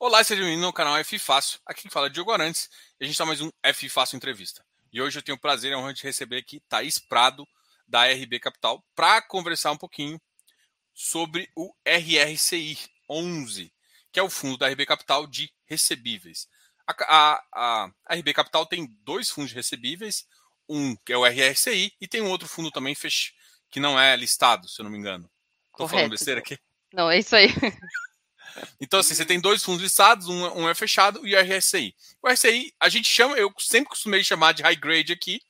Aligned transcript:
Olá, 0.00 0.22
seja 0.22 0.42
bem-vindo 0.42 0.64
ao 0.64 0.72
canal 0.72 0.96
F 0.98 1.18
Fácil. 1.18 1.58
Aqui 1.66 1.82
quem 1.82 1.90
fala 1.90 2.06
é 2.06 2.10
Diogo 2.10 2.30
Arantes 2.30 2.70
e 3.00 3.02
a 3.02 3.04
gente 3.04 3.14
está 3.14 3.26
mais 3.26 3.40
um 3.40 3.50
F 3.64 3.88
Fácil 3.88 4.16
Entrevista. 4.16 4.64
E 4.92 5.02
hoje 5.02 5.18
eu 5.18 5.22
tenho 5.24 5.34
o 5.34 5.40
prazer 5.40 5.72
e 5.72 5.74
a 5.74 5.78
honra 5.78 5.92
de 5.92 6.04
receber 6.04 6.36
aqui 6.36 6.60
Thaís 6.68 7.00
Prado, 7.00 7.44
da 7.84 8.04
RB 8.04 8.38
Capital, 8.38 8.84
para 8.94 9.20
conversar 9.20 9.72
um 9.72 9.76
pouquinho 9.76 10.20
sobre 10.94 11.50
o 11.56 11.74
RRCI 11.84 12.78
11, 13.10 13.72
que 14.12 14.20
é 14.20 14.22
o 14.22 14.30
fundo 14.30 14.56
da 14.56 14.68
RB 14.68 14.86
Capital 14.86 15.26
de 15.26 15.52
recebíveis. 15.66 16.48
A, 16.86 16.94
a, 17.52 17.90
a, 18.06 18.14
RB 18.14 18.32
Capital 18.32 18.66
tem 18.66 18.86
dois 19.02 19.28
fundos 19.28 19.50
de 19.50 19.56
recebíveis, 19.56 20.28
um 20.68 20.94
que 20.94 21.12
é 21.12 21.16
o 21.16 21.26
RRCI 21.26 21.92
e 22.00 22.06
tem 22.06 22.22
um 22.22 22.30
outro 22.30 22.46
fundo 22.46 22.70
também 22.70 22.96
que 23.68 23.80
não 23.80 23.98
é 23.98 24.14
listado, 24.14 24.68
se 24.68 24.80
eu 24.80 24.84
não 24.84 24.92
me 24.92 24.98
engano. 24.98 25.28
Estou 25.72 25.88
falando 25.88 26.10
besteira 26.10 26.38
aqui? 26.38 26.56
Não, 26.92 27.10
é 27.10 27.18
isso 27.18 27.34
aí. 27.34 27.48
Então, 28.80 29.00
assim, 29.00 29.14
você 29.14 29.24
tem 29.24 29.40
dois 29.40 29.62
fundos 29.62 29.82
listados, 29.82 30.28
um, 30.28 30.60
um, 30.60 30.68
é 30.68 30.74
fechado 30.74 31.26
e 31.26 31.34
o 31.34 31.40
RSI. 31.40 31.94
O 32.22 32.28
RSI, 32.28 32.72
a 32.80 32.88
gente 32.88 33.08
chama, 33.08 33.36
eu 33.36 33.52
sempre 33.58 33.90
costumei 33.90 34.22
chamar 34.22 34.52
de 34.52 34.62
high 34.62 34.76
grade 34.76 35.12
aqui, 35.12 35.40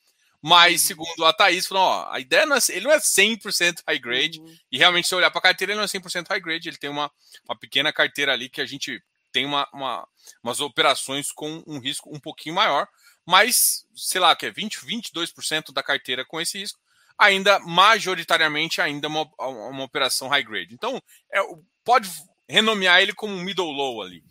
mas 0.43 0.83
uhum. 0.83 0.87
segundo 0.89 1.25
a 1.25 1.33
Thaís, 1.33 1.67
falou, 1.67 1.83
ó, 1.83 2.09
a 2.11 2.21
ideia 2.21 2.47
não 2.47 2.57
é, 2.57 2.61
ele 2.69 2.85
não 2.85 2.93
é 2.93 2.99
100% 2.99 3.83
high 3.87 3.99
grade, 3.99 4.41
uhum. 4.41 4.57
e 4.71 4.79
realmente 4.79 5.09
se 5.09 5.15
olhar 5.15 5.31
para 5.31 5.41
a 5.41 5.43
carteira, 5.43 5.73
ele 5.73 5.79
não 5.79 5.85
é 5.85 5.89
100% 5.89 6.29
high 6.29 6.41
grade, 6.41 6.69
ele 6.69 6.77
tem 6.77 6.91
uma, 6.91 7.11
uma 7.49 7.59
pequena 7.59 7.93
carteira 7.93 8.33
ali 8.33 8.49
que 8.49 8.61
a 8.61 8.67
gente 8.67 9.03
tem 9.33 9.45
uma, 9.45 9.69
uma, 9.73 10.09
umas 10.43 10.61
operações 10.61 11.33
com 11.33 11.63
um 11.67 11.79
risco 11.79 12.15
um 12.15 12.21
pouquinho 12.21 12.55
maior, 12.55 12.87
mas, 13.27 13.85
sei 13.95 14.21
lá, 14.21 14.35
que 14.35 14.47
é 14.47 14.51
20, 14.51 14.79
22% 14.87 15.73
da 15.73 15.83
carteira 15.83 16.25
com 16.25 16.41
esse 16.41 16.59
risco, 16.59 16.81
ainda 17.19 17.59
majoritariamente 17.59 18.81
ainda 18.81 19.09
uma, 19.09 19.29
uma 19.39 19.83
operação 19.83 20.29
high 20.29 20.43
grade. 20.43 20.73
Então, 20.73 21.03
é, 21.33 21.41
pode 21.85 22.09
renomear 22.49 23.01
ele 23.01 23.13
como 23.13 23.35
um 23.35 23.43
middle 23.43 23.71
low 23.71 24.03
ali. 24.03 24.23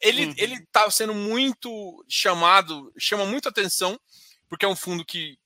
Ele 0.00 0.26
uhum. 0.26 0.34
ele 0.36 0.54
está 0.56 0.90
sendo 0.90 1.14
muito 1.14 2.04
chamado, 2.08 2.92
chama 2.98 3.24
muita 3.24 3.48
atenção 3.48 3.98
porque 4.48 4.64
é 4.64 4.68
um 4.68 4.76
fundo 4.76 5.04
que 5.04 5.38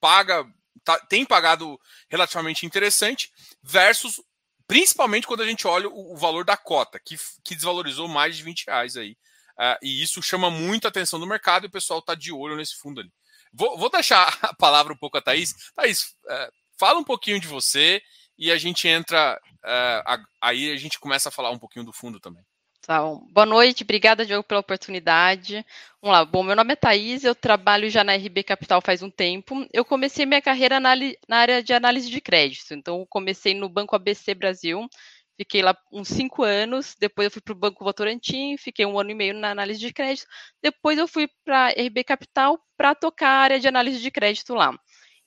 paga 0.00 0.44
tá, 0.84 0.98
tem 1.00 1.24
pagado 1.24 1.78
relativamente 2.08 2.64
interessante 2.64 3.30
versus 3.62 4.20
principalmente 4.66 5.26
quando 5.26 5.42
a 5.42 5.46
gente 5.46 5.66
olha 5.66 5.88
o, 5.88 6.14
o 6.14 6.16
valor 6.16 6.44
da 6.44 6.56
cota 6.56 6.98
que, 6.98 7.16
que 7.44 7.54
desvalorizou 7.54 8.08
mais 8.08 8.36
de 8.36 8.42
20 8.42 8.66
reais 8.66 8.96
aí 8.96 9.12
uh, 9.58 9.78
e 9.82 10.02
isso 10.02 10.22
chama 10.22 10.50
muita 10.50 10.88
atenção 10.88 11.18
do 11.18 11.26
mercado 11.26 11.64
e 11.64 11.68
o 11.68 11.70
pessoal 11.70 11.98
está 11.98 12.14
de 12.14 12.32
olho 12.32 12.56
nesse 12.56 12.76
fundo 12.76 13.00
ali. 13.00 13.12
Vou, 13.52 13.76
vou, 13.78 13.90
deixar 13.90 14.38
a 14.42 14.54
palavra 14.54 14.92
um 14.92 14.96
pouco 14.96 15.16
a 15.16 15.22
Thaís. 15.22 15.54
Thaís, 15.74 16.14
uh, 16.24 16.52
fala 16.78 16.98
um 16.98 17.04
pouquinho 17.04 17.40
de 17.40 17.46
você 17.46 18.02
e 18.38 18.50
a 18.50 18.58
gente 18.58 18.86
entra, 18.86 19.40
uh, 19.66 20.24
aí 20.40 20.72
a 20.72 20.76
gente 20.76 20.98
começa 21.00 21.28
a 21.28 21.32
falar 21.32 21.50
um 21.50 21.58
pouquinho 21.58 21.84
do 21.84 21.92
fundo 21.92 22.20
também. 22.20 22.42
Tá. 22.86 23.00
Boa 23.32 23.44
noite, 23.44 23.82
obrigada, 23.82 24.24
Diogo, 24.24 24.44
pela 24.44 24.60
oportunidade. 24.60 25.66
Vamos 26.00 26.16
lá. 26.16 26.24
Bom, 26.24 26.44
meu 26.44 26.54
nome 26.54 26.72
é 26.72 26.76
Thaís, 26.76 27.24
eu 27.24 27.34
trabalho 27.34 27.90
já 27.90 28.04
na 28.04 28.14
RB 28.14 28.44
Capital 28.44 28.80
faz 28.80 29.02
um 29.02 29.10
tempo. 29.10 29.66
Eu 29.72 29.84
comecei 29.84 30.24
minha 30.24 30.40
carreira 30.40 30.78
na, 30.78 30.94
na 31.28 31.36
área 31.38 31.62
de 31.62 31.72
análise 31.72 32.08
de 32.08 32.20
crédito. 32.20 32.74
Então, 32.74 33.04
comecei 33.10 33.54
no 33.54 33.68
Banco 33.68 33.96
ABC 33.96 34.34
Brasil, 34.36 34.88
fiquei 35.36 35.62
lá 35.62 35.76
uns 35.92 36.06
cinco 36.06 36.44
anos. 36.44 36.94
Depois, 36.96 37.26
eu 37.26 37.30
fui 37.32 37.42
para 37.42 37.52
o 37.54 37.58
Banco 37.58 37.82
Votorantim, 37.82 38.56
fiquei 38.56 38.86
um 38.86 38.96
ano 39.00 39.10
e 39.10 39.14
meio 39.14 39.34
na 39.34 39.50
análise 39.50 39.80
de 39.80 39.92
crédito. 39.92 40.28
Depois, 40.62 40.96
eu 40.96 41.08
fui 41.08 41.28
para 41.44 41.66
a 41.66 41.70
RB 41.70 42.04
Capital 42.04 42.56
para 42.76 42.94
tocar 42.94 43.30
a 43.30 43.40
área 43.40 43.58
de 43.58 43.66
análise 43.66 44.00
de 44.00 44.12
crédito 44.12 44.54
lá. 44.54 44.78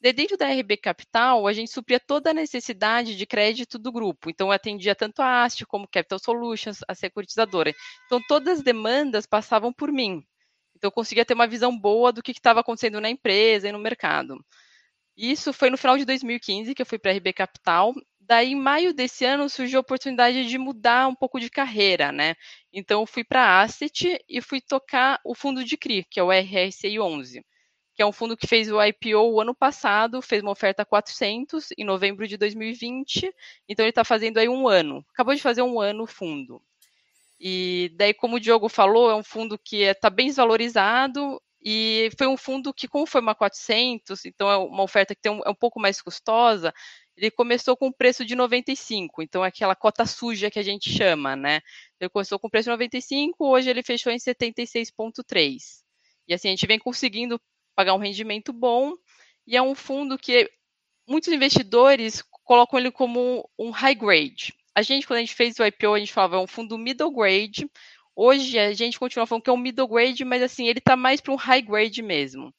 De 0.02 0.14
dentro 0.14 0.38
da 0.38 0.48
RB 0.48 0.78
Capital, 0.78 1.46
a 1.46 1.52
gente 1.52 1.72
supria 1.72 2.00
toda 2.00 2.30
a 2.30 2.34
necessidade 2.34 3.18
de 3.18 3.26
crédito 3.26 3.78
do 3.78 3.92
grupo. 3.92 4.30
Então, 4.30 4.50
atendia 4.50 4.96
tanto 4.96 5.22
a 5.22 5.44
Ast 5.44 5.66
como 5.66 5.90
Capital 5.90 6.20
Solutions, 6.20 6.80
a 6.88 6.96
securitizadora. 6.96 7.74
Então, 8.06 8.22
todas 8.26 8.60
as 8.60 8.64
demandas 8.64 9.26
passavam 9.26 9.74
por 9.74 9.92
mim. 9.92 10.24
Então, 10.78 10.88
eu 10.88 10.92
conseguia 10.92 11.26
ter 11.26 11.34
uma 11.34 11.48
visão 11.48 11.78
boa 11.78 12.14
do 12.14 12.24
que 12.24 12.32
estava 12.32 12.62
acontecendo 12.62 13.02
na 13.02 13.10
empresa 13.10 13.68
e 13.68 13.74
no 13.74 13.80
mercado. 13.80 14.38
Isso 15.18 15.52
foi 15.52 15.70
no 15.70 15.78
final 15.78 15.98
de 15.98 16.06
2015 16.06 16.74
que 16.74 16.82
eu 16.82 16.86
fui 16.86 16.98
para 16.98 17.12
a 17.12 17.16
RB 17.16 17.34
Capital. 17.34 17.94
Daí, 18.22 18.54
em 18.54 18.56
maio 18.56 18.94
desse 18.94 19.26
ano, 19.26 19.50
surgiu 19.50 19.80
a 19.80 19.82
oportunidade 19.82 20.46
de 20.46 20.58
mudar 20.58 21.10
um 21.10 21.16
pouco 21.16 21.42
de 21.42 21.50
carreira, 21.50 22.10
né? 22.14 22.36
Então, 22.72 23.02
eu 23.02 23.06
fui 23.06 23.26
para 23.26 23.44
a 23.44 23.62
Asset 23.64 24.18
e 24.30 24.42
fui 24.42 24.62
tocar 24.62 25.20
o 25.26 25.36
fundo 25.36 25.62
de 25.66 25.76
CRI, 25.76 26.06
que 26.10 26.22
é 26.22 26.24
o 26.24 26.32
RRCI 26.32 27.00
11 27.02 27.44
que 28.00 28.04
é 28.04 28.06
um 28.06 28.14
fundo 28.14 28.38
que 28.38 28.48
fez 28.48 28.72
o 28.72 28.82
IPO 28.82 29.18
o 29.18 29.42
ano 29.42 29.54
passado, 29.54 30.22
fez 30.22 30.42
uma 30.42 30.54
oferta 30.54 30.84
a 30.84 30.86
400 30.86 31.74
em 31.78 31.84
novembro 31.84 32.26
de 32.26 32.38
2020, 32.38 33.30
então 33.68 33.84
ele 33.84 33.90
está 33.90 34.06
fazendo 34.06 34.38
aí 34.38 34.48
um 34.48 34.70
ano. 34.70 35.06
Acabou 35.12 35.36
de 35.36 35.42
fazer 35.42 35.64
um 35.64 35.82
ano 35.82 36.04
o 36.04 36.08
fundo. 36.08 36.62
E 37.38 37.92
daí, 37.98 38.14
como 38.14 38.38
o 38.38 38.40
Diogo 38.40 38.70
falou, 38.70 39.12
é 39.12 39.16
um 39.16 39.22
fundo 39.22 39.60
que 39.60 39.82
está 39.82 40.08
é, 40.08 40.12
bem 40.12 40.28
desvalorizado 40.28 41.42
e 41.62 42.10
foi 42.18 42.26
um 42.28 42.38
fundo 42.38 42.74
que, 42.74 42.88
como 42.88 43.06
foi 43.06 43.20
uma 43.20 43.36
400, 43.36 44.24
então 44.24 44.50
é 44.50 44.56
uma 44.56 44.84
oferta 44.84 45.14
que 45.14 45.22
tem 45.22 45.34
um, 45.34 45.42
é 45.46 45.50
um 45.50 45.56
pouco 45.56 45.78
mais 45.78 46.02
custosa, 46.02 46.74
ele 47.18 47.30
começou 47.30 47.76
com 47.76 47.88
o 47.88 47.94
preço 47.94 48.24
de 48.24 48.34
95, 48.34 49.22
então 49.22 49.44
é 49.44 49.50
aquela 49.50 49.76
cota 49.76 50.06
suja 50.06 50.50
que 50.50 50.58
a 50.58 50.64
gente 50.64 50.90
chama, 50.90 51.36
né? 51.36 51.60
Ele 52.00 52.10
começou 52.10 52.40
com 52.40 52.48
o 52.48 52.50
preço 52.50 52.68
de 52.68 52.72
95, 52.72 53.46
hoje 53.46 53.70
ele 53.70 53.84
fechou 53.84 54.10
em 54.10 54.18
76,3. 54.18 55.84
E 56.30 56.34
assim, 56.34 56.48
a 56.48 56.52
gente 56.52 56.66
vem 56.66 56.80
conseguindo 56.80 57.42
pagar 57.80 57.94
um 57.94 57.98
rendimento 57.98 58.52
bom, 58.52 58.94
e 59.48 59.56
é 59.56 59.62
um 59.62 59.74
fundo 59.74 60.18
que 60.18 60.52
muitos 61.08 61.32
investidores 61.32 62.22
colocam 62.44 62.78
ele 62.78 62.92
como 62.92 63.50
um 63.58 63.70
high 63.70 63.96
grade. 63.96 64.54
A 64.76 64.82
gente, 64.82 65.08
quando 65.08 65.20
a 65.20 65.22
gente 65.22 65.34
fez 65.34 65.58
o 65.58 65.66
IPO, 65.66 65.94
a 65.94 66.00
gente 66.00 66.12
falava 66.12 66.36
é 66.36 66.40
um 66.40 66.46
fundo 66.46 66.78
middle 66.78 67.10
grade. 67.10 67.72
Hoje 68.14 68.60
a 68.60 68.74
gente 68.74 69.00
continua 69.00 69.26
falando 69.26 69.44
que 69.44 69.50
é 69.50 69.54
um 69.54 69.58
middle 69.58 69.88
grade, 69.88 70.26
mas 70.26 70.44
assim, 70.44 70.68
ele 70.68 70.80
está 70.80 70.98
mais 70.98 71.22
para 71.22 71.32
um 71.32 71.38
high 71.38 71.62
grade 71.62 72.02
mesmo. 72.02 72.54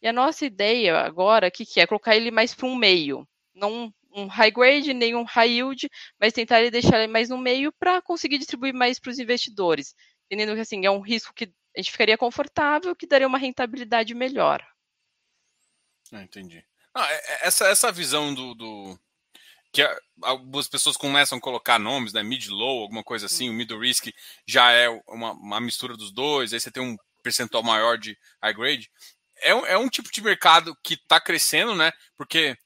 E 0.00 0.06
a 0.06 0.12
nossa 0.12 0.46
ideia 0.46 0.98
agora, 0.98 1.48
o 1.48 1.50
que, 1.50 1.66
que 1.66 1.80
é? 1.80 1.86
Colocar 1.88 2.14
ele 2.14 2.30
mais 2.30 2.54
para 2.54 2.68
um 2.68 2.76
meio. 2.76 3.26
Não 3.52 3.92
um 4.14 4.26
high 4.28 4.52
grade, 4.52 4.94
nem 4.94 5.16
um 5.16 5.24
high 5.24 5.50
yield, 5.50 5.90
mas 6.20 6.32
tentar 6.32 6.70
deixar 6.70 7.00
ele 7.02 7.12
mais 7.12 7.28
no 7.28 7.38
meio 7.38 7.72
para 7.72 8.00
conseguir 8.00 8.38
distribuir 8.38 8.72
mais 8.72 9.00
para 9.00 9.10
os 9.10 9.18
investidores. 9.18 9.96
Entendendo 10.26 10.54
que 10.54 10.60
assim, 10.60 10.86
é 10.86 10.90
um 10.92 11.00
risco 11.00 11.34
que 11.34 11.52
a 11.76 11.80
gente 11.80 11.92
ficaria 11.92 12.18
confortável, 12.18 12.94
que 12.96 13.06
daria 13.06 13.26
uma 13.26 13.38
rentabilidade 13.38 14.14
melhor. 14.14 14.64
Ah, 16.12 16.22
entendi. 16.22 16.64
Ah, 16.94 17.08
essa, 17.42 17.68
essa 17.68 17.92
visão 17.92 18.34
do, 18.34 18.54
do 18.54 18.98
que 19.72 19.82
algumas 20.22 20.68
pessoas 20.68 20.96
começam 20.96 21.38
a 21.38 21.40
colocar 21.40 21.78
nomes, 21.78 22.12
né? 22.12 22.22
Mid-low, 22.22 22.82
alguma 22.82 23.04
coisa 23.04 23.26
assim, 23.26 23.48
hum. 23.48 23.52
o 23.52 23.56
middle 23.56 23.78
risk 23.78 24.08
já 24.46 24.72
é 24.72 24.88
uma, 25.08 25.32
uma, 25.32 25.60
mistura 25.60 25.96
dos 25.96 26.12
dois, 26.12 26.52
aí 26.52 26.60
você 26.60 26.70
tem 26.70 26.82
um 26.82 26.96
percentual 27.22 27.62
maior 27.62 27.96
de 27.96 28.18
high 28.42 28.54
grade. 28.54 28.90
É 29.42 29.54
um, 29.54 29.66
é 29.66 29.78
um 29.78 29.88
tipo 29.88 30.10
de 30.10 30.20
mercado 30.20 30.76
que 30.82 30.94
está 30.94 31.20
crescendo, 31.20 31.74
né? 31.74 31.92
Porque 32.16 32.56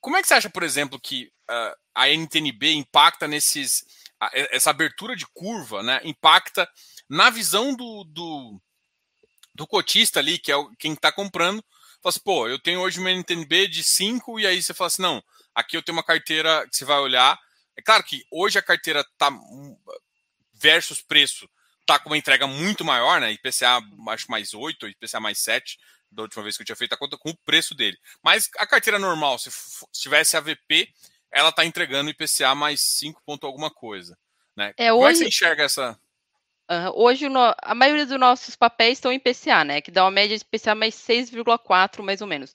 como 0.00 0.16
é 0.16 0.22
que 0.22 0.28
você 0.28 0.34
acha, 0.34 0.50
por 0.50 0.62
exemplo, 0.62 1.00
que 1.00 1.30
uh, 1.50 1.76
a 1.94 2.08
NTNB 2.08 2.74
impacta 2.74 3.26
nesses. 3.26 3.80
Uh, 4.22 4.30
essa 4.50 4.70
abertura 4.70 5.16
de 5.16 5.26
curva, 5.34 5.82
né? 5.82 6.00
Impacta 6.04 6.68
na 7.08 7.30
visão 7.30 7.74
do, 7.74 8.04
do, 8.04 8.60
do 9.54 9.66
cotista 9.66 10.20
ali, 10.20 10.38
que 10.38 10.52
é 10.52 10.56
quem 10.78 10.92
está 10.94 11.12
comprando, 11.12 11.62
fala 12.02 12.10
assim, 12.10 12.20
pô, 12.20 12.48
eu 12.48 12.58
tenho 12.58 12.80
hoje 12.80 12.98
uma 12.98 13.10
NTNB 13.10 13.68
de 13.68 13.84
5 13.84 14.40
e 14.40 14.46
aí 14.46 14.62
você 14.62 14.74
fala 14.74 14.88
assim, 14.88 15.02
não, 15.02 15.22
aqui 15.54 15.76
eu 15.76 15.82
tenho 15.82 15.96
uma 15.96 16.04
carteira 16.04 16.66
que 16.68 16.76
você 16.76 16.84
vai 16.84 16.98
olhar. 16.98 17.38
É 17.76 17.82
claro 17.82 18.02
que 18.02 18.24
hoje 18.30 18.58
a 18.58 18.62
carteira 18.62 19.04
tá 19.16 19.30
versus 20.54 21.00
preço 21.00 21.48
tá 21.84 21.98
com 21.98 22.08
uma 22.08 22.16
entrega 22.16 22.46
muito 22.46 22.84
maior, 22.84 23.20
né? 23.20 23.32
IPCA 23.32 23.80
acho 24.08 24.30
mais 24.30 24.54
8, 24.54 24.88
IPCA 24.88 25.20
mais 25.20 25.38
7, 25.38 25.78
da 26.10 26.22
última 26.22 26.42
vez 26.42 26.56
que 26.56 26.62
eu 26.62 26.66
tinha 26.66 26.76
feito 26.76 26.92
a 26.92 26.96
conta 26.96 27.18
com 27.18 27.30
o 27.30 27.36
preço 27.38 27.74
dele. 27.74 27.98
Mas 28.22 28.48
a 28.58 28.66
carteira 28.66 28.98
normal, 28.98 29.38
se, 29.38 29.50
se 29.50 30.02
tivesse 30.02 30.36
AVP, 30.36 30.88
ela 31.30 31.50
tá 31.50 31.64
entregando 31.64 32.10
IPCA 32.10 32.54
mais 32.54 32.80
5 32.80 33.22
ponto 33.24 33.46
alguma 33.46 33.70
coisa, 33.70 34.16
né? 34.56 34.72
É, 34.76 34.90
Como 34.90 35.02
hoje... 35.02 35.08
é 35.08 35.12
que 35.12 35.18
você 35.18 35.28
enxerga 35.28 35.64
essa 35.64 35.98
hoje 36.94 37.26
a 37.62 37.74
maioria 37.74 38.06
dos 38.06 38.18
nossos 38.18 38.56
papéis 38.56 38.98
estão 38.98 39.12
em 39.12 39.18
PCA, 39.18 39.64
né? 39.64 39.80
Que 39.80 39.90
dá 39.90 40.04
uma 40.04 40.10
média 40.10 40.36
de 40.36 40.44
PCA 40.44 40.74
mais 40.74 40.94
6,4, 40.94 42.02
mais 42.02 42.20
ou 42.20 42.26
menos. 42.26 42.54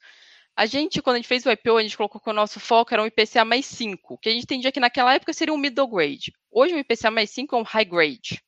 A 0.55 0.65
gente, 0.65 1.01
quando 1.03 1.15
a 1.15 1.19
gente 1.19 1.27
fez 1.27 1.45
o 1.45 1.51
IPO, 1.51 1.77
a 1.77 1.83
gente 1.83 1.95
colocou 1.95 2.19
que 2.19 2.29
o 2.29 2.33
nosso 2.33 2.59
foco 2.59 2.91
era 2.91 3.03
um 3.03 3.05
IPCA 3.05 3.45
mais 3.45 3.65
5, 3.67 4.17
que 4.17 4.27
a 4.27 4.31
gente 4.31 4.43
entendia 4.43 4.71
que 4.71 4.79
naquela 4.79 5.13
época 5.13 5.31
seria 5.31 5.53
um 5.53 5.57
middle 5.57 5.87
grade. 5.87 6.33
Hoje 6.49 6.73
o 6.73 6.79
IPCA 6.79 7.11
mais 7.11 7.29
5 7.29 7.55
é 7.55 7.59
um 7.59 7.63
high 7.63 7.85
grade. 7.85 8.41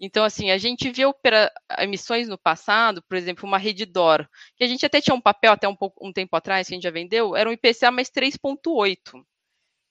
Então, 0.00 0.24
assim, 0.24 0.50
a 0.50 0.58
gente 0.58 0.90
viu 0.90 1.12
emissões 1.78 2.28
no 2.28 2.38
passado, 2.38 3.02
por 3.02 3.16
exemplo, 3.16 3.46
uma 3.46 3.58
Redditor, 3.58 4.28
que 4.56 4.62
a 4.62 4.66
gente 4.66 4.84
até 4.86 5.00
tinha 5.00 5.14
um 5.14 5.20
papel 5.20 5.52
até 5.52 5.66
um, 5.66 5.74
pouco, 5.74 6.06
um 6.06 6.12
tempo 6.12 6.36
atrás, 6.36 6.68
que 6.68 6.74
a 6.74 6.76
gente 6.76 6.84
já 6.84 6.90
vendeu, 6.90 7.34
era 7.34 7.48
um 7.48 7.52
IPCA 7.52 7.90
mais 7.90 8.10
3,8. 8.10 9.24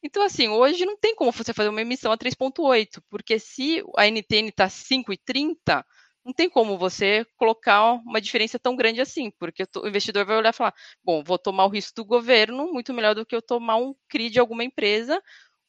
Então, 0.04 0.24
assim, 0.24 0.48
hoje 0.48 0.86
não 0.86 0.98
tem 0.98 1.16
como 1.16 1.32
você 1.32 1.54
fazer 1.54 1.70
uma 1.70 1.82
emissão 1.82 2.12
a 2.12 2.18
3,8, 2.18 3.02
porque 3.10 3.40
se 3.40 3.84
a 3.98 4.08
NTN 4.08 4.50
está 4.50 4.70
5,30, 4.70 5.84
não 6.26 6.34
tem 6.34 6.50
como 6.50 6.78
você 6.78 7.26
colocar 7.38 7.94
uma 7.94 8.22
diferença 8.22 8.60
tão 8.60 8.76
grande 8.76 9.02
assim, 9.02 9.32
porque 9.40 9.64
o 9.78 9.88
investidor 9.88 10.26
vai 10.26 10.38
olhar 10.38 10.50
e 10.52 10.54
falar: 10.54 10.74
bom, 11.04 11.24
vou 11.24 11.38
tomar 11.40 11.66
o 11.66 11.70
risco 11.70 11.96
do 11.96 12.06
governo 12.06 12.72
muito 12.72 12.94
melhor 12.94 13.16
do 13.16 13.26
que 13.26 13.36
eu 13.36 13.42
tomar 13.42 13.78
um 13.78 13.94
CRI 14.10 14.30
de 14.30 14.40
alguma 14.40 14.64
empresa, 14.64 15.22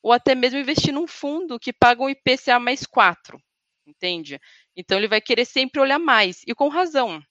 ou 0.02 0.12
até 0.12 0.34
mesmo 0.34 0.58
investir 0.58 0.92
num 0.92 1.06
fundo 1.06 1.58
que 1.58 1.72
paga 1.72 2.02
um 2.02 2.10
IPCA 2.10 2.58
mais 2.58 2.84
4. 2.86 3.40
entende? 3.86 4.40
Então 4.76 4.98
ele 4.98 5.08
vai 5.08 5.20
querer 5.20 5.44
sempre 5.46 5.80
olhar 5.80 5.98
mais, 5.98 6.42
e 6.46 6.54
com 6.54 6.68
razão. 6.68 7.22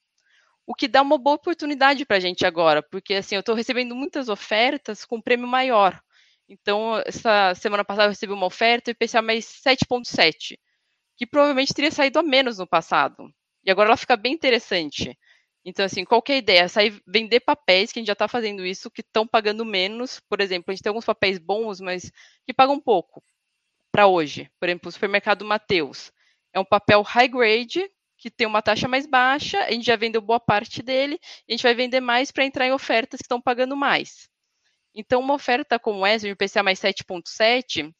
O 0.68 0.76
que 0.76 0.88
dá 0.88 1.02
uma 1.02 1.18
boa 1.18 1.36
oportunidade 1.38 2.06
para 2.06 2.18
a 2.18 2.20
gente 2.20 2.46
agora, 2.46 2.84
porque 2.84 3.16
assim, 3.16 3.36
eu 3.36 3.42
estou 3.42 3.56
recebendo 3.56 3.96
muitas 3.96 4.30
ofertas 4.30 5.06
com 5.06 5.22
prêmio 5.22 5.48
maior. 5.48 6.00
Então, 6.50 7.02
essa 7.06 7.54
semana 7.56 7.84
passada 7.84 8.06
eu 8.06 8.10
recebi 8.12 8.32
uma 8.32 8.46
oferta 8.46 8.92
IPCA 8.92 9.22
mais 9.22 9.46
7,7, 9.46 10.58
que 11.18 11.26
provavelmente 11.26 11.74
teria 11.74 11.92
saído 11.92 12.20
a 12.20 12.24
menos 12.24 12.58
no 12.58 12.68
passado. 12.68 13.30
E 13.64 13.72
agora 13.72 13.90
ela 13.90 13.98
fica 13.98 14.16
bem 14.16 14.34
interessante. 14.34 15.18
Então, 15.66 15.84
assim, 15.84 16.06
qual 16.06 16.22
que 16.22 16.32
é 16.32 16.36
a 16.36 16.38
ideia? 16.38 16.70
Sair 16.70 17.02
vender 17.06 17.42
papéis, 17.42 17.92
que 17.92 18.00
a 18.00 18.02
gente 18.02 18.08
já 18.08 18.14
está 18.14 18.28
fazendo 18.28 18.66
isso, 18.66 18.90
que 18.90 19.02
estão 19.02 19.28
pagando 19.28 19.66
menos. 19.66 20.22
Por 20.30 20.40
exemplo, 20.40 20.72
a 20.72 20.74
gente 20.74 20.82
tem 20.82 20.90
alguns 20.90 21.06
papéis 21.06 21.38
bons, 21.38 21.82
mas 21.82 22.10
que 22.46 22.54
pagam 22.54 22.80
pouco 22.80 23.22
para 23.92 24.08
hoje. 24.08 24.50
Por 24.60 24.70
exemplo, 24.70 24.88
o 24.88 24.92
supermercado 24.92 25.44
Mateus. 25.44 26.12
É 26.54 26.60
um 26.60 26.66
papel 26.66 27.02
high 27.02 27.28
grade, 27.28 27.92
que 28.18 28.32
tem 28.32 28.48
uma 28.48 28.62
taxa 28.62 28.88
mais 28.88 29.06
baixa, 29.06 29.60
a 29.60 29.72
gente 29.72 29.86
já 29.86 29.98
vendeu 29.98 30.22
boa 30.22 30.40
parte 30.40 30.82
dele, 30.82 31.20
e 31.48 31.52
a 31.52 31.58
gente 31.58 31.64
vai 31.64 31.76
vender 31.76 32.00
mais 32.00 32.32
para 32.32 32.46
entrar 32.46 32.66
em 32.66 32.72
ofertas 32.72 33.18
que 33.18 33.26
estão 33.26 33.42
pagando 33.42 33.76
mais. 33.76 34.30
Então, 34.98 35.20
uma 35.20 35.36
oferta 35.36 35.78
como 35.78 36.04
essa, 36.04 36.26
de 36.26 36.32
IPCA 36.32 36.64
mais 36.64 36.80
7,7, 36.80 37.94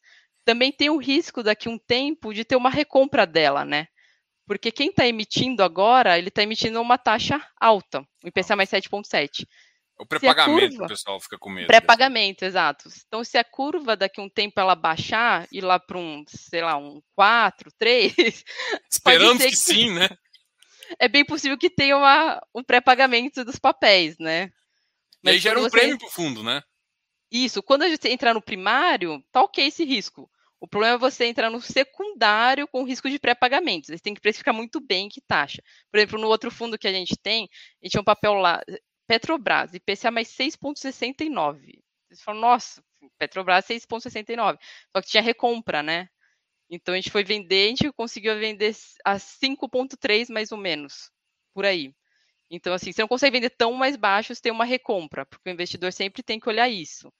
também 0.44 0.72
tem 0.72 0.90
o 0.90 0.98
risco 0.98 1.44
daqui 1.44 1.68
a 1.68 1.70
um 1.70 1.78
tempo 1.78 2.34
de 2.34 2.44
ter 2.44 2.56
uma 2.56 2.68
recompra 2.68 3.24
dela, 3.24 3.64
né? 3.64 3.86
Porque 4.48 4.72
quem 4.72 4.88
está 4.88 5.06
emitindo 5.06 5.62
agora, 5.62 6.18
ele 6.18 6.28
está 6.28 6.42
emitindo 6.42 6.80
uma 6.80 6.98
taxa 6.98 7.40
alta, 7.60 8.00
o 8.24 8.28
IPCA 8.28 8.56
mais 8.56 8.68
7,7. 8.68 9.46
O 9.96 10.06
pré-pagamento, 10.06 10.70
curva... 10.70 10.84
o 10.84 10.88
pessoal 10.88 11.20
fica 11.20 11.38
com 11.38 11.50
medo. 11.50 11.66
Pré-pagamento, 11.68 12.44
exato. 12.44 12.88
Então, 13.06 13.22
se 13.22 13.38
a 13.38 13.44
curva 13.44 13.96
daqui 13.96 14.20
a 14.20 14.24
um 14.24 14.28
tempo 14.28 14.58
ela 14.60 14.74
baixar 14.74 15.46
e 15.52 15.60
lá 15.60 15.78
para 15.78 15.98
um, 15.98 16.24
sei 16.28 16.62
lá, 16.62 16.76
um 16.76 17.00
4, 17.14 17.70
3. 17.78 18.14
Esperamos 18.90 19.42
que, 19.42 19.50
que, 19.50 19.56
sim, 19.56 19.92
né? 19.92 20.08
É 20.98 21.08
bem 21.08 21.24
possível 21.24 21.58
que 21.58 21.68
tenha 21.70 21.96
uma, 21.96 22.40
um 22.54 22.64
pré-pagamento 22.64 23.44
dos 23.44 23.58
papéis, 23.58 24.16
né? 24.18 24.50
Mas 25.22 25.34
e 25.34 25.36
aí 25.36 25.38
gera 25.38 25.58
um 25.58 25.62
você... 25.62 25.70
prêmio 25.70 25.98
para 25.98 26.08
o 26.08 26.10
fundo, 26.10 26.42
né? 26.42 26.62
Isso. 27.30 27.62
Quando 27.62 27.82
a 27.82 27.88
gente 27.88 28.08
entrar 28.08 28.34
no 28.34 28.42
primário, 28.42 29.22
tá 29.30 29.42
ok 29.42 29.66
esse 29.66 29.84
risco. 29.84 30.30
O 30.60 30.66
problema 30.66 30.94
é 30.94 30.98
você 30.98 31.26
entrar 31.26 31.50
no 31.50 31.60
secundário 31.60 32.66
com 32.66 32.82
risco 32.84 33.08
de 33.08 33.18
pré-pagamentos. 33.18 33.90
Você 33.90 33.98
tem 33.98 34.14
que 34.14 34.20
precificar 34.20 34.52
muito 34.52 34.80
bem 34.80 35.08
que 35.08 35.20
taxa. 35.20 35.62
Por 35.90 35.98
exemplo, 35.98 36.18
no 36.18 36.26
outro 36.26 36.50
fundo 36.50 36.78
que 36.78 36.88
a 36.88 36.92
gente 36.92 37.16
tem, 37.16 37.44
a 37.44 37.84
gente 37.86 37.92
tinha 37.92 38.00
um 38.00 38.04
papel 38.04 38.34
lá, 38.34 38.60
Petrobras, 39.06 39.72
IPCA 39.74 40.10
mais 40.10 40.28
6,69. 40.28 41.80
Você 42.10 42.22
falam, 42.22 42.40
nossa, 42.40 42.82
Petrobras 43.18 43.66
6,69. 43.66 44.58
Só 44.94 45.02
que 45.02 45.08
tinha 45.08 45.22
recompra, 45.22 45.82
né? 45.82 46.08
Então 46.70 46.94
a 46.94 46.96
gente 46.96 47.10
foi 47.10 47.24
vender, 47.24 47.66
a 47.66 47.68
gente 47.70 47.92
conseguiu 47.92 48.38
vender 48.38 48.74
a 49.04 49.18
5,3 49.18 50.28
mais 50.30 50.52
ou 50.52 50.58
menos, 50.58 51.10
por 51.54 51.64
aí. 51.64 51.94
Então, 52.50 52.72
assim, 52.72 52.92
você 52.92 53.02
não 53.02 53.08
consegue 53.08 53.38
vender 53.38 53.50
tão 53.50 53.72
mais 53.74 53.96
baixo 53.96 54.34
se 54.34 54.40
tem 54.40 54.52
uma 54.52 54.64
recompra, 54.64 55.26
porque 55.26 55.50
o 55.50 55.52
investidor 55.52 55.92
sempre 55.92 56.22
tem 56.22 56.40
que 56.40 56.48
olhar 56.48 56.68
isso 56.68 57.12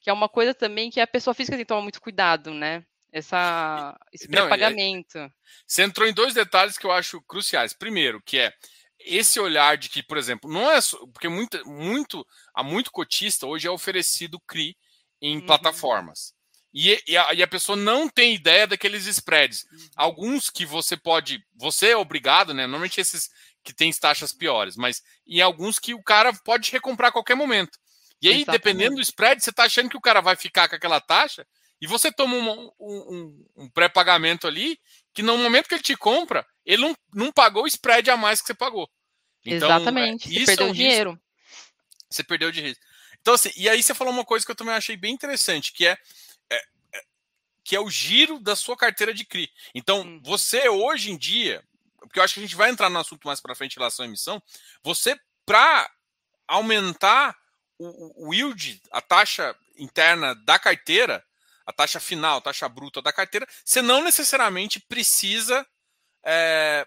que 0.00 0.10
é 0.10 0.12
uma 0.12 0.28
coisa 0.28 0.54
também 0.54 0.90
que 0.90 1.00
a 1.00 1.06
pessoa 1.06 1.34
física 1.34 1.56
tem 1.56 1.64
que 1.64 1.68
tomar 1.68 1.82
muito 1.82 2.00
cuidado, 2.00 2.54
né? 2.54 2.84
Essa, 3.10 3.98
esse 4.12 4.28
pré-pagamento. 4.28 5.18
Você 5.66 5.82
entrou 5.82 6.06
em 6.06 6.12
dois 6.12 6.34
detalhes 6.34 6.76
que 6.76 6.86
eu 6.86 6.92
acho 6.92 7.22
cruciais. 7.22 7.72
Primeiro, 7.72 8.22
que 8.22 8.38
é 8.38 8.52
esse 9.00 9.40
olhar 9.40 9.76
de 9.78 9.88
que, 9.88 10.02
por 10.02 10.18
exemplo, 10.18 10.50
não 10.50 10.70
é 10.70 10.78
porque 11.12 11.28
muito, 11.28 11.66
muito 11.66 12.26
há 12.54 12.62
muito 12.62 12.90
cotista 12.90 13.46
hoje 13.46 13.66
é 13.66 13.70
oferecido 13.70 14.40
CRI 14.40 14.76
em 15.22 15.38
uhum. 15.38 15.46
plataformas. 15.46 16.34
E, 16.72 17.02
e, 17.08 17.16
a, 17.16 17.32
e, 17.32 17.42
a, 17.42 17.48
pessoa 17.48 17.74
não 17.74 18.10
tem 18.10 18.34
ideia 18.34 18.66
daqueles 18.66 19.06
spreads. 19.06 19.64
Uhum. 19.64 19.88
Alguns 19.96 20.50
que 20.50 20.66
você 20.66 20.98
pode, 20.98 21.42
você 21.56 21.88
é 21.88 21.96
obrigado, 21.96 22.52
né? 22.52 22.66
Normalmente 22.66 23.00
esses 23.00 23.30
que 23.62 23.74
têm 23.74 23.92
taxas 23.92 24.32
piores, 24.32 24.76
mas 24.76 25.02
e 25.26 25.42
alguns 25.42 25.78
que 25.78 25.94
o 25.94 26.02
cara 26.02 26.32
pode 26.44 26.70
recomprar 26.70 27.10
a 27.10 27.12
qualquer 27.12 27.34
momento. 27.34 27.78
E 28.20 28.28
aí, 28.28 28.36
Exatamente. 28.36 28.58
dependendo 28.58 28.96
do 28.96 29.02
spread, 29.02 29.42
você 29.42 29.50
está 29.50 29.64
achando 29.64 29.88
que 29.88 29.96
o 29.96 30.00
cara 30.00 30.20
vai 30.20 30.36
ficar 30.36 30.68
com 30.68 30.74
aquela 30.74 31.00
taxa 31.00 31.46
e 31.80 31.86
você 31.86 32.10
toma 32.10 32.36
um, 32.36 32.70
um, 32.80 33.46
um 33.56 33.70
pré-pagamento 33.70 34.46
ali 34.46 34.78
que 35.14 35.22
no 35.22 35.36
momento 35.38 35.68
que 35.68 35.74
ele 35.74 35.82
te 35.82 35.96
compra, 35.96 36.44
ele 36.64 36.82
não, 36.82 36.96
não 37.14 37.32
pagou 37.32 37.64
o 37.64 37.68
spread 37.68 38.10
a 38.10 38.16
mais 38.16 38.40
que 38.40 38.48
você 38.48 38.54
pagou. 38.54 38.88
Então, 39.44 39.68
Exatamente. 39.68 40.28
Você 40.28 40.44
perdeu 40.44 40.66
é 40.66 40.70
um 40.70 40.72
dinheiro. 40.72 41.10
Risco. 41.10 41.24
Você 42.10 42.24
perdeu 42.24 42.50
de 42.50 42.60
risco. 42.60 42.84
Então, 43.20 43.34
assim, 43.34 43.50
e 43.56 43.68
aí 43.68 43.82
você 43.82 43.94
falou 43.94 44.12
uma 44.12 44.24
coisa 44.24 44.44
que 44.44 44.50
eu 44.50 44.56
também 44.56 44.74
achei 44.74 44.96
bem 44.96 45.12
interessante, 45.12 45.72
que 45.72 45.86
é, 45.86 45.96
é, 46.50 46.56
é 46.56 47.02
que 47.62 47.76
é 47.76 47.80
o 47.80 47.90
giro 47.90 48.40
da 48.40 48.56
sua 48.56 48.76
carteira 48.76 49.12
de 49.14 49.24
CRI. 49.24 49.50
Então, 49.74 50.02
hum. 50.02 50.20
você 50.24 50.68
hoje 50.68 51.10
em 51.10 51.16
dia, 51.16 51.62
porque 52.08 52.18
eu 52.18 52.24
acho 52.24 52.34
que 52.34 52.40
a 52.40 52.42
gente 52.42 52.56
vai 52.56 52.70
entrar 52.70 52.90
no 52.90 52.98
assunto 52.98 53.26
mais 53.26 53.40
para 53.40 53.54
frente 53.54 53.74
em 53.74 53.78
relação 53.78 54.04
à 54.04 54.08
emissão, 54.08 54.42
você, 54.82 55.18
para 55.46 55.88
aumentar 56.46 57.36
o, 57.78 58.28
o 58.28 58.34
yield, 58.34 58.80
a 58.90 59.00
taxa 59.00 59.54
interna 59.76 60.34
da 60.34 60.58
carteira, 60.58 61.24
a 61.64 61.72
taxa 61.72 62.00
final, 62.00 62.38
a 62.38 62.40
taxa 62.40 62.68
bruta 62.68 63.00
da 63.00 63.12
carteira, 63.12 63.46
você 63.64 63.82
não 63.82 64.02
necessariamente 64.02 64.80
precisa, 64.80 65.66
é, 66.24 66.86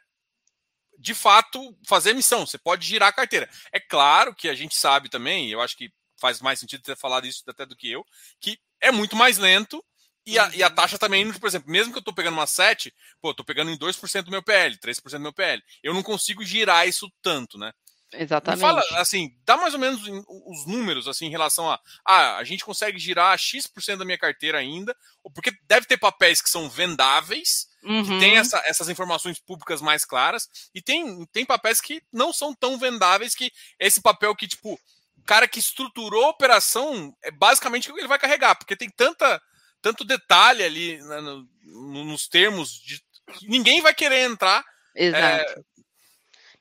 de 0.98 1.14
fato, 1.14 1.78
fazer 1.88 2.10
emissão. 2.10 2.46
Você 2.46 2.58
pode 2.58 2.86
girar 2.86 3.10
a 3.10 3.14
carteira. 3.14 3.50
É 3.72 3.80
claro 3.80 4.36
que 4.36 4.50
a 4.50 4.56
gente 4.56 4.76
sabe 4.76 5.08
também, 5.08 5.50
eu 5.50 5.62
acho 5.62 5.78
que 5.78 5.92
faz 6.20 6.42
mais 6.42 6.60
sentido 6.60 6.84
ter 6.84 6.98
falado 6.98 7.26
isso 7.26 7.44
até 7.48 7.66
do 7.66 7.76
que 7.76 7.90
eu, 7.90 8.06
que 8.40 8.60
é 8.80 8.92
muito 8.92 9.16
mais 9.16 9.38
lento 9.38 9.84
e 10.26 10.38
a, 10.38 10.50
e 10.54 10.64
a, 10.64 10.68
uhum. 10.68 10.76
taxa 10.76 10.98
também, 10.98 11.32
por 11.34 11.48
exemplo, 11.48 11.72
mesmo 11.72 11.92
que 11.92 11.98
eu 11.98 12.02
estou 12.02 12.14
pegando 12.14 12.34
uma 12.34 12.48
7, 12.48 12.94
pô, 13.22 13.34
tô 13.34 13.44
pegando 13.44 13.72
em 13.72 13.78
2% 13.78 14.24
do 14.24 14.32
meu 14.32 14.44
PL, 14.44 14.78
3% 14.78 15.12
do 15.14 15.20
meu 15.20 15.34
PL. 15.34 15.62
Eu 15.82 15.94
não 15.94 16.04
consigo 16.04 16.44
girar 16.44 16.88
isso 16.88 17.12
tanto, 17.22 17.58
né? 17.58 17.72
Exatamente. 18.14 18.60
Me 18.60 18.62
fala, 18.62 18.84
assim, 19.00 19.32
dá 19.46 19.56
mais 19.56 19.74
ou 19.74 19.80
menos 19.80 20.02
os 20.04 20.68
números, 20.68 21.08
assim, 21.08 21.28
em 21.28 21.32
relação 21.32 21.70
a, 21.70 21.80
ah, 22.06 22.38
a 22.38 22.44
gente 22.44 22.66
consegue 22.66 23.00
girar 23.00 23.38
X% 23.38 23.98
da 23.98 24.06
minha 24.06 24.18
carteira 24.18 24.58
ainda, 24.58 24.96
porque 25.34 25.54
deve 25.64 25.86
ter 25.88 25.98
papéis 25.98 26.42
que 26.42 26.50
são 26.50 26.70
vendáveis, 26.70 27.68
uhum. 27.84 28.04
que 28.04 28.20
tem 28.20 28.34
uhum. 28.34 28.40
essa, 28.40 28.62
essas 28.66 28.90
informações 28.90 29.40
públicas 29.40 29.82
mais 29.82 30.04
claras, 30.04 30.48
e 30.76 30.82
tem, 30.82 31.26
tem 31.28 31.46
papéis 31.46 31.80
que 31.80 32.04
não 32.12 32.34
são 32.34 32.54
tão 32.54 32.78
vendáveis 32.78 33.34
que 33.34 33.52
esse 33.80 34.02
papel 34.02 34.36
que, 34.36 34.48
tipo, 34.48 34.74
o 35.18 35.24
cara 35.24 35.48
que 35.48 35.60
estruturou 35.60 36.26
a 36.26 36.30
operação 36.30 37.16
é 37.24 37.32
basicamente 37.32 37.90
o 37.90 37.94
que 37.94 38.02
ele 38.02 38.08
vai 38.08 38.20
carregar, 38.20 38.56
porque 38.56 38.76
tem 38.76 38.90
tanta, 38.90 39.42
tanto 39.82 40.04
detalhe 40.04 40.64
ali 40.64 40.98
né, 41.02 41.22
no, 41.22 41.48
no, 41.64 42.04
nos 42.06 42.28
termos 42.28 42.72
de 42.82 43.02
ninguém 43.44 43.82
vai 43.82 43.94
querer 43.94 44.30
entrar 44.30 44.64
Exato. 44.96 45.52
É, 45.52 45.56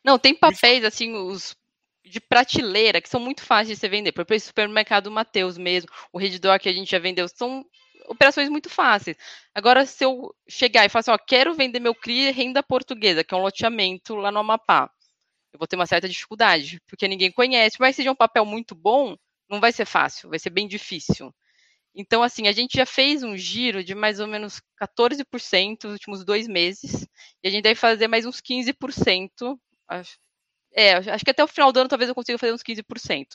não, 0.05 0.19
tem 0.19 0.35
papéis, 0.35 0.85
assim, 0.85 1.15
os 1.15 1.57
de 2.03 2.19
prateleira, 2.19 3.01
que 3.01 3.09
são 3.09 3.21
muito 3.21 3.43
fáceis 3.43 3.77
de 3.77 3.81
você 3.81 3.89
vender. 3.89 4.13
Por 4.13 4.23
exemplo, 4.23 4.37
o 4.37 4.41
supermercado 4.41 5.11
Mateus 5.11 5.57
mesmo, 5.57 5.91
o 6.13 6.19
Redditor 6.19 6.59
que 6.59 6.69
a 6.69 6.73
gente 6.73 6.91
já 6.91 6.99
vendeu, 6.99 7.29
são 7.29 7.65
operações 8.09 8.49
muito 8.49 8.69
fáceis. 8.69 9.17
Agora, 9.55 9.87
se 9.87 10.05
eu 10.05 10.35
chegar 10.49 10.85
e 10.85 10.89
falar 10.89 11.01
assim, 11.01 11.11
ó, 11.13 11.19
quero 11.19 11.55
vender 11.55 11.79
meu 11.79 11.95
CRI 11.95 12.31
renda 12.31 12.63
portuguesa, 12.63 13.23
que 13.23 13.33
é 13.33 13.37
um 13.37 13.43
loteamento 13.43 14.17
lá 14.17 14.33
no 14.33 14.41
Amapá, 14.41 14.91
eu 15.53 15.59
vou 15.59 15.69
ter 15.69 15.77
uma 15.77 15.87
certa 15.87 16.09
dificuldade, 16.09 16.81
porque 16.89 17.07
ninguém 17.07 17.31
conhece, 17.31 17.77
mas 17.79 17.95
seja 17.95 18.11
um 18.11 18.17
papel 18.17 18.45
muito 18.45 18.75
bom, 18.75 19.17
não 19.49 19.61
vai 19.61 19.71
ser 19.71 19.85
fácil, 19.85 20.31
vai 20.31 20.39
ser 20.39 20.51
bem 20.51 20.67
difícil. 20.67 21.33
Então, 21.95 22.23
assim, 22.23 22.47
a 22.49 22.53
gente 22.53 22.77
já 22.77 22.87
fez 22.87 23.23
um 23.23 23.37
giro 23.37 23.83
de 23.83 23.95
mais 23.95 24.21
ou 24.21 24.27
menos 24.27 24.61
14% 24.81 25.85
nos 25.85 25.93
últimos 25.95 26.25
dois 26.25 26.47
meses, 26.47 27.07
e 27.43 27.49
a 27.49 27.51
gente 27.51 27.63
deve 27.63 27.75
fazer 27.75 28.07
mais 28.09 28.25
uns 28.25 28.41
15% 28.41 29.59
Acho, 29.91 30.17
é, 30.73 30.93
acho 30.93 31.25
que 31.25 31.33
até 31.33 31.43
o 31.43 31.49
final 31.49 31.73
do 31.73 31.81
ano 31.81 31.89
talvez 31.89 32.09
eu 32.09 32.15
consiga 32.15 32.39
fazer 32.39 32.53
uns 32.53 32.63
15%. 32.63 33.27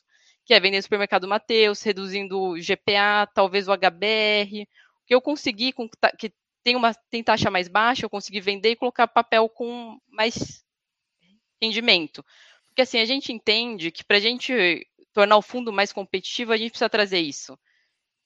Que 0.46 0.54
é 0.54 0.60
vender 0.60 0.78
no 0.78 0.84
supermercado 0.84 1.28
Mateus, 1.28 1.82
reduzindo 1.82 2.40
o 2.40 2.58
GPA, 2.58 3.28
talvez 3.34 3.68
o 3.68 3.74
HBR. 3.74 4.64
O 4.64 5.06
que 5.06 5.14
eu 5.16 5.22
consegui, 5.22 5.74
com, 5.74 5.90
que 6.18 6.32
tem, 6.64 6.76
uma, 6.76 6.94
tem 7.10 7.24
taxa 7.24 7.52
mais 7.52 7.68
baixa, 7.68 8.06
eu 8.06 8.10
consegui 8.10 8.40
vender 8.40 8.72
e 8.72 8.76
colocar 8.76 9.08
papel 9.08 9.50
com 9.50 10.00
mais 10.08 10.64
rendimento. 11.62 12.24
Porque 12.68 12.84
assim, 12.84 13.00
a 13.00 13.06
gente 13.06 13.34
entende 13.34 13.92
que 13.92 14.04
para 14.04 14.18
a 14.18 14.20
gente 14.20 14.88
tornar 15.14 15.38
o 15.38 15.42
fundo 15.42 15.74
mais 15.74 15.92
competitivo, 15.92 16.54
a 16.54 16.58
gente 16.58 16.72
precisa 16.72 16.90
trazer 16.90 17.20
isso. 17.20 17.58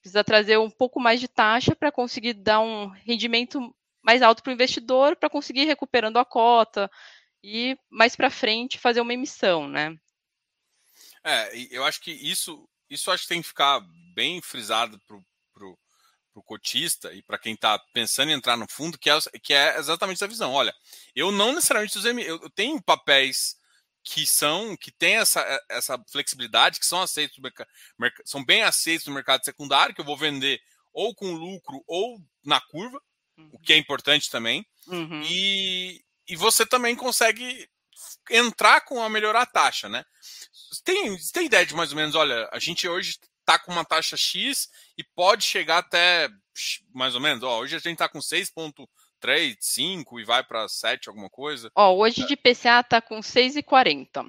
Precisa 0.00 0.24
trazer 0.24 0.58
um 0.58 0.70
pouco 0.70 0.98
mais 0.98 1.20
de 1.20 1.28
taxa 1.28 1.76
para 1.76 1.92
conseguir 1.92 2.34
dar 2.34 2.60
um 2.60 2.88
rendimento 2.88 3.74
mais 4.02 4.22
alto 4.22 4.42
para 4.42 4.50
o 4.50 4.54
investidor, 4.54 5.14
para 5.16 5.28
conseguir 5.30 5.62
ir 5.62 5.66
recuperando 5.66 6.16
a 6.16 6.24
cota, 6.24 6.90
e 7.42 7.76
mais 7.90 8.16
para 8.16 8.30
frente 8.30 8.78
fazer 8.78 9.00
uma 9.00 9.14
emissão, 9.14 9.68
né? 9.68 9.94
É, 11.22 11.50
eu 11.70 11.84
acho 11.84 12.00
que 12.00 12.10
isso, 12.10 12.66
isso 12.88 13.10
acho 13.10 13.24
que 13.24 13.28
tem 13.28 13.42
que 13.42 13.48
ficar 13.48 13.80
bem 14.14 14.40
frisado 14.40 14.98
pro, 15.06 15.22
pro 16.32 16.42
cotista 16.42 17.12
e 17.12 17.22
para 17.22 17.38
quem 17.38 17.54
está 17.54 17.78
pensando 17.92 18.30
em 18.30 18.34
entrar 18.34 18.56
no 18.56 18.66
fundo, 18.68 18.98
que 18.98 19.10
é, 19.10 19.18
que 19.42 19.52
é 19.52 19.78
exatamente 19.78 20.16
essa 20.16 20.28
visão. 20.28 20.52
Olha, 20.52 20.74
eu 21.14 21.30
não 21.30 21.52
necessariamente 21.52 21.98
eu 22.26 22.50
tenho 22.50 22.82
papéis 22.82 23.56
que 24.02 24.26
são 24.26 24.76
que 24.76 24.90
têm 24.90 25.16
essa, 25.16 25.64
essa 25.68 26.02
flexibilidade, 26.10 26.80
que 26.80 26.86
são 26.86 27.02
aceitos 27.02 27.38
são 28.24 28.44
bem 28.44 28.62
aceitos 28.62 29.06
no 29.06 29.14
mercado 29.14 29.44
secundário, 29.44 29.94
que 29.94 30.00
eu 30.00 30.04
vou 30.04 30.16
vender 30.16 30.60
ou 30.92 31.14
com 31.14 31.32
lucro 31.32 31.82
ou 31.86 32.20
na 32.44 32.60
curva. 32.60 33.00
o 33.52 33.58
que 33.58 33.72
é 33.72 33.76
importante 33.76 34.30
também. 34.30 34.66
Uhum. 34.86 35.22
E, 35.24 36.02
e 36.28 36.36
você 36.36 36.66
também 36.66 36.94
consegue 36.94 37.68
entrar 38.30 38.82
com 38.82 39.02
a 39.02 39.08
melhorar 39.08 39.42
a 39.42 39.46
taxa, 39.46 39.88
né? 39.88 40.04
Tem, 40.84 41.16
tem 41.32 41.46
ideia 41.46 41.66
de 41.66 41.74
mais 41.74 41.90
ou 41.90 41.96
menos, 41.96 42.14
olha, 42.14 42.48
a 42.52 42.58
gente 42.58 42.88
hoje 42.88 43.18
está 43.40 43.58
com 43.58 43.72
uma 43.72 43.84
taxa 43.84 44.16
X 44.16 44.68
e 44.96 45.04
pode 45.14 45.44
chegar 45.44 45.78
até 45.78 46.28
mais 46.94 47.14
ou 47.14 47.20
menos, 47.20 47.42
ó, 47.42 47.60
hoje 47.60 47.76
a 47.76 47.78
gente 47.78 47.92
está 47.92 48.08
com 48.08 48.20
6.3, 49.20 49.56
5 49.60 50.20
e 50.20 50.24
vai 50.24 50.42
para 50.42 50.68
7 50.68 51.08
alguma 51.08 51.28
coisa. 51.28 51.70
Ó, 51.74 51.94
hoje 51.96 52.26
de 52.26 52.36
PCA 52.36 52.80
está 52.80 53.00
com 53.00 53.20
6,40. 53.20 54.26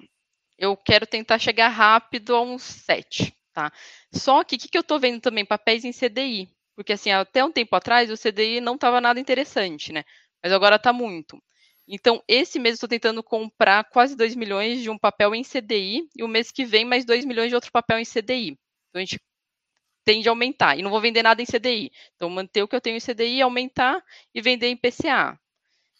Eu 0.57 0.77
quero 0.77 1.07
tentar 1.07 1.39
chegar 1.39 1.69
rápido 1.69 2.35
a 2.35 2.41
uns 2.41 2.61
7, 2.61 3.33
tá? 3.53 3.71
Só 4.13 4.43
que 4.43 4.55
o 4.55 4.59
que, 4.59 4.67
que 4.67 4.77
eu 4.77 4.81
estou 4.81 4.99
vendo 4.99 5.19
também? 5.19 5.45
Papéis 5.45 5.83
em 5.83 5.91
CDI. 5.91 6.49
Porque 6.75 6.93
assim, 6.93 7.11
até 7.11 7.43
um 7.43 7.51
tempo 7.51 7.75
atrás 7.75 8.09
o 8.11 8.17
CDI 8.17 8.61
não 8.61 8.75
estava 8.75 9.01
nada 9.01 9.19
interessante, 9.19 9.91
né? 9.91 10.03
Mas 10.43 10.51
agora 10.51 10.75
está 10.75 10.93
muito. 10.93 11.41
Então, 11.87 12.23
esse 12.27 12.57
mês 12.57 12.75
estou 12.75 12.87
tentando 12.87 13.21
comprar 13.21 13.83
quase 13.85 14.15
2 14.15 14.35
milhões 14.35 14.81
de 14.81 14.89
um 14.89 14.97
papel 14.97 15.35
em 15.35 15.43
CDI 15.43 16.07
e 16.15 16.23
o 16.23 16.27
mês 16.27 16.51
que 16.51 16.63
vem 16.63 16.85
mais 16.85 17.03
2 17.05 17.25
milhões 17.25 17.49
de 17.49 17.55
outro 17.55 17.71
papel 17.71 17.99
em 17.99 18.05
CDI. 18.05 18.57
Então, 18.89 18.95
a 18.95 18.99
gente 18.99 19.19
tende 20.03 20.27
a 20.27 20.31
aumentar. 20.31 20.77
E 20.77 20.81
não 20.81 20.89
vou 20.89 21.01
vender 21.01 21.23
nada 21.23 21.41
em 21.41 21.45
CDI. 21.45 21.91
Então, 22.15 22.29
manter 22.29 22.63
o 22.63 22.67
que 22.67 22.75
eu 22.75 22.81
tenho 22.81 22.97
em 22.97 22.99
CDI, 22.99 23.41
aumentar 23.41 24.03
e 24.33 24.41
vender 24.41 24.67
em 24.67 24.77
PCA. 24.77 25.39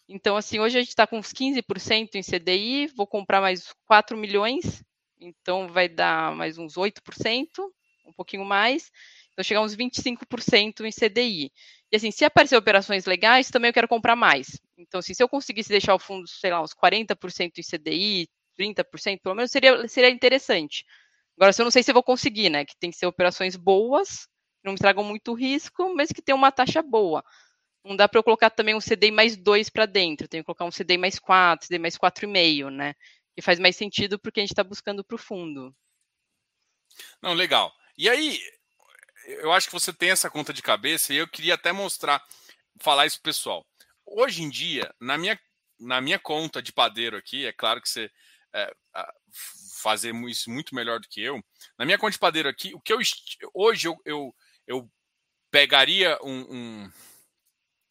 Então, 0.08 0.36
assim, 0.36 0.58
hoje 0.58 0.78
a 0.78 0.80
gente 0.80 0.90
está 0.90 1.06
com 1.06 1.18
uns 1.18 1.32
15% 1.32 2.16
em 2.16 2.22
CDI, 2.22 2.88
vou 2.88 3.06
comprar 3.06 3.40
mais 3.40 3.72
4 3.86 4.16
milhões, 4.16 4.82
então 5.20 5.68
vai 5.68 5.88
dar 5.88 6.34
mais 6.34 6.58
uns 6.58 6.76
8%, 6.76 7.46
um 8.06 8.12
pouquinho 8.12 8.44
mais. 8.44 8.90
Então, 9.32 9.42
chegar 9.42 9.62
uns 9.62 9.74
25% 9.74 10.84
em 10.84 10.90
CDI. 10.90 11.52
E 11.90 11.96
assim, 11.96 12.10
se 12.10 12.24
aparecer 12.24 12.56
operações 12.56 13.06
legais, 13.06 13.50
também 13.50 13.68
eu 13.68 13.72
quero 13.72 13.88
comprar 13.88 14.16
mais. 14.16 14.60
Então, 14.76 14.98
assim, 14.98 15.14
se 15.14 15.22
eu 15.22 15.28
conseguisse 15.28 15.70
deixar 15.70 15.94
o 15.94 15.98
fundo, 15.98 16.26
sei 16.28 16.50
lá, 16.50 16.62
uns 16.62 16.74
40% 16.74 17.58
em 17.58 17.62
CDI, 17.62 18.28
30%, 18.58 19.20
pelo 19.22 19.34
menos, 19.34 19.50
seria, 19.50 19.88
seria 19.88 20.10
interessante. 20.10 20.84
Agora, 21.42 21.52
se 21.52 21.60
eu 21.60 21.64
não 21.64 21.72
sei 21.72 21.82
se 21.82 21.90
eu 21.90 21.94
vou 21.94 22.04
conseguir, 22.04 22.50
né? 22.50 22.64
Que 22.64 22.76
tem 22.76 22.88
que 22.88 22.96
ser 22.96 23.06
operações 23.06 23.56
boas, 23.56 24.26
que 24.60 24.66
não 24.66 24.74
me 24.74 24.78
tragam 24.78 25.02
muito 25.02 25.34
risco, 25.34 25.92
mas 25.92 26.12
que 26.12 26.22
tenham 26.22 26.38
uma 26.38 26.52
taxa 26.52 26.80
boa. 26.80 27.24
Não 27.84 27.96
dá 27.96 28.08
para 28.08 28.20
eu 28.20 28.22
colocar 28.22 28.48
também 28.48 28.76
um 28.76 28.80
CDI 28.80 29.10
mais 29.10 29.36
2 29.36 29.68
para 29.68 29.84
dentro, 29.84 30.28
tenho 30.28 30.44
que 30.44 30.46
colocar 30.46 30.64
um 30.64 30.70
CDI 30.70 30.98
mais 30.98 31.18
4, 31.18 31.66
CDI 31.66 31.80
mais 31.80 31.98
4,5, 31.98 32.70
né? 32.70 32.94
Que 33.34 33.42
faz 33.42 33.58
mais 33.58 33.74
sentido 33.74 34.20
porque 34.20 34.38
a 34.38 34.44
gente 34.44 34.52
está 34.52 34.62
buscando 34.62 35.02
para 35.02 35.16
o 35.16 35.18
fundo. 35.18 35.74
Não, 37.20 37.34
legal. 37.34 37.74
E 37.98 38.08
aí, 38.08 38.38
eu 39.26 39.50
acho 39.50 39.66
que 39.66 39.72
você 39.72 39.92
tem 39.92 40.10
essa 40.10 40.30
conta 40.30 40.52
de 40.52 40.62
cabeça 40.62 41.12
e 41.12 41.16
eu 41.16 41.26
queria 41.26 41.54
até 41.54 41.72
mostrar, 41.72 42.24
falar 42.78 43.04
isso 43.04 43.16
pro 43.20 43.32
pessoal. 43.32 43.66
Hoje 44.06 44.44
em 44.44 44.48
dia, 44.48 44.94
na 45.00 45.18
minha, 45.18 45.36
na 45.80 46.00
minha 46.00 46.20
conta 46.20 46.62
de 46.62 46.72
padeiro 46.72 47.16
aqui, 47.16 47.44
é 47.44 47.52
claro 47.52 47.82
que 47.82 47.88
você 47.88 48.08
é, 48.54 48.72
fazer 49.82 50.14
isso 50.26 50.50
muito 50.50 50.74
melhor 50.74 51.00
do 51.00 51.08
que 51.08 51.20
eu. 51.20 51.42
Na 51.78 51.84
minha 51.84 51.98
conta 51.98 52.12
de 52.12 52.18
padeiro 52.18 52.48
aqui, 52.48 52.74
o 52.74 52.80
que 52.80 52.92
eu 52.92 52.98
hoje 53.54 53.88
eu, 53.88 53.96
eu, 54.04 54.34
eu 54.66 54.90
pegaria 55.50 56.18
um, 56.22 56.40
um, 56.50 56.92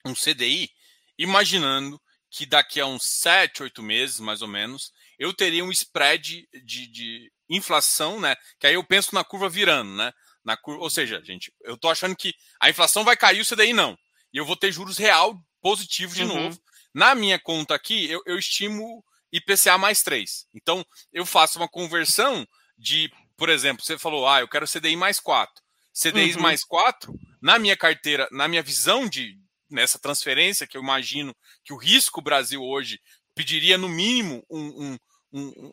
um 0.07 0.13
CDI 0.13 0.69
imaginando 1.17 2.01
que 2.29 2.45
daqui 2.45 2.79
a 2.79 2.85
uns 2.85 3.03
7, 3.05 3.63
8 3.63 3.83
meses, 3.83 4.19
mais 4.19 4.41
ou 4.41 4.47
menos, 4.47 4.91
eu 5.19 5.33
teria 5.33 5.65
um 5.65 5.71
spread 5.71 6.47
de, 6.63 6.87
de 6.87 7.31
inflação, 7.49 8.21
né? 8.21 8.35
Que 8.57 8.67
aí 8.67 8.75
eu 8.75 8.83
penso 8.83 9.13
na 9.13 9.23
curva 9.23 9.49
virando, 9.49 9.93
né? 9.95 10.13
na 10.43 10.57
curva. 10.57 10.81
Ou 10.81 10.89
seja, 10.89 11.21
gente, 11.23 11.53
eu 11.61 11.77
tô 11.77 11.89
achando 11.89 12.15
que 12.15 12.33
a 12.59 12.69
inflação 12.69 13.03
vai 13.03 13.15
cair, 13.15 13.39
isso 13.39 13.55
daí 13.55 13.73
não. 13.73 13.97
E 14.33 14.37
eu 14.37 14.45
vou 14.45 14.55
ter 14.55 14.71
juros 14.71 14.97
real 14.97 15.39
positivos 15.61 16.15
de 16.15 16.23
uhum. 16.23 16.43
novo. 16.43 16.61
Na 16.93 17.15
minha 17.15 17.39
conta 17.39 17.75
aqui, 17.75 18.09
eu, 18.09 18.21
eu 18.25 18.37
estimo 18.37 19.03
IPCA 19.31 19.77
mais 19.77 20.03
3. 20.03 20.47
Então, 20.53 20.85
eu 21.11 21.25
faço 21.25 21.59
uma 21.59 21.67
conversão 21.67 22.47
de, 22.77 23.11
por 23.37 23.49
exemplo, 23.49 23.83
você 23.83 23.97
falou, 23.97 24.27
ah, 24.27 24.39
eu 24.41 24.47
quero 24.47 24.67
CDI 24.67 24.95
mais 24.95 25.19
4. 25.19 25.53
CDI 25.93 26.35
uhum. 26.35 26.41
mais 26.41 26.63
4, 26.63 27.13
na 27.41 27.59
minha 27.59 27.75
carteira, 27.75 28.27
na 28.31 28.47
minha 28.47 28.63
visão 28.63 29.07
de 29.07 29.37
nessa 29.69 29.97
transferência, 29.97 30.67
que 30.67 30.77
eu 30.77 30.81
imagino 30.81 31.35
que 31.63 31.73
o 31.73 31.77
risco 31.77 32.21
Brasil 32.21 32.61
hoje 32.61 32.99
pediria 33.33 33.77
no 33.77 33.87
mínimo 33.87 34.45
um, 34.49 34.91
um, 34.91 34.99
um, 35.33 35.71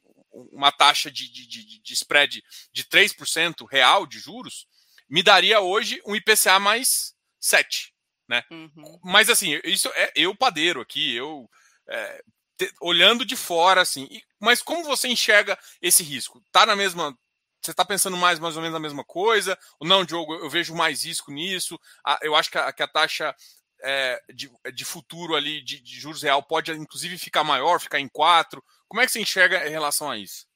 uma 0.52 0.70
taxa 0.70 1.10
de, 1.10 1.30
de, 1.30 1.46
de, 1.46 1.82
de 1.82 1.94
spread 1.94 2.42
de 2.72 2.84
3% 2.84 3.66
real 3.68 4.06
de 4.06 4.18
juros, 4.18 4.66
me 5.08 5.22
daria 5.22 5.60
hoje 5.60 6.00
um 6.06 6.14
IPCA 6.14 6.58
mais 6.60 7.14
7. 7.40 7.92
Né? 8.28 8.44
Uhum. 8.50 9.00
Mas 9.02 9.28
assim, 9.28 9.58
isso 9.64 9.88
é 9.94 10.12
eu 10.14 10.34
padeiro 10.34 10.80
aqui, 10.80 11.14
eu 11.14 11.48
é, 11.88 12.22
te, 12.58 12.72
olhando 12.80 13.24
de 13.24 13.36
fora, 13.36 13.80
assim. 13.80 14.08
E, 14.10 14.22
mas 14.40 14.62
como 14.62 14.84
você 14.84 15.08
enxerga 15.08 15.58
esse 15.80 16.02
risco? 16.02 16.42
Tá 16.52 16.66
na 16.66 16.76
mesma. 16.76 17.16
Você 17.62 17.72
está 17.72 17.84
pensando 17.84 18.16
mais, 18.16 18.38
mais 18.38 18.56
ou 18.56 18.62
menos 18.62 18.74
na 18.74 18.80
mesma 18.80 19.04
coisa? 19.04 19.58
Ou 19.80 19.86
não, 19.86 20.04
Diogo, 20.04 20.34
eu 20.34 20.50
vejo 20.50 20.74
mais 20.74 21.04
risco 21.04 21.32
nisso. 21.32 21.78
Ah, 22.04 22.18
eu 22.22 22.34
acho 22.34 22.50
que 22.50 22.58
a, 22.58 22.72
que 22.72 22.82
a 22.82 22.88
taxa 22.88 23.34
é, 23.82 24.20
de, 24.32 24.50
de, 24.74 24.84
futuro 24.84 25.34
ali 25.34 25.62
de, 25.62 25.80
de, 25.80 26.00
juros 26.00 26.22
real 26.22 26.42
pode 26.42 26.70
inclusive 26.72 27.18
ficar 27.18 27.44
maior, 27.44 27.80
ficar 27.80 28.00
em 28.00 28.08
4. 28.08 28.62
Como 28.88 29.00
é 29.00 29.06
que 29.06 29.12
você 29.12 29.20
enxerga 29.20 29.66
em 29.66 29.70
relação 29.70 30.10
a 30.10 30.16
isso? 30.18 30.46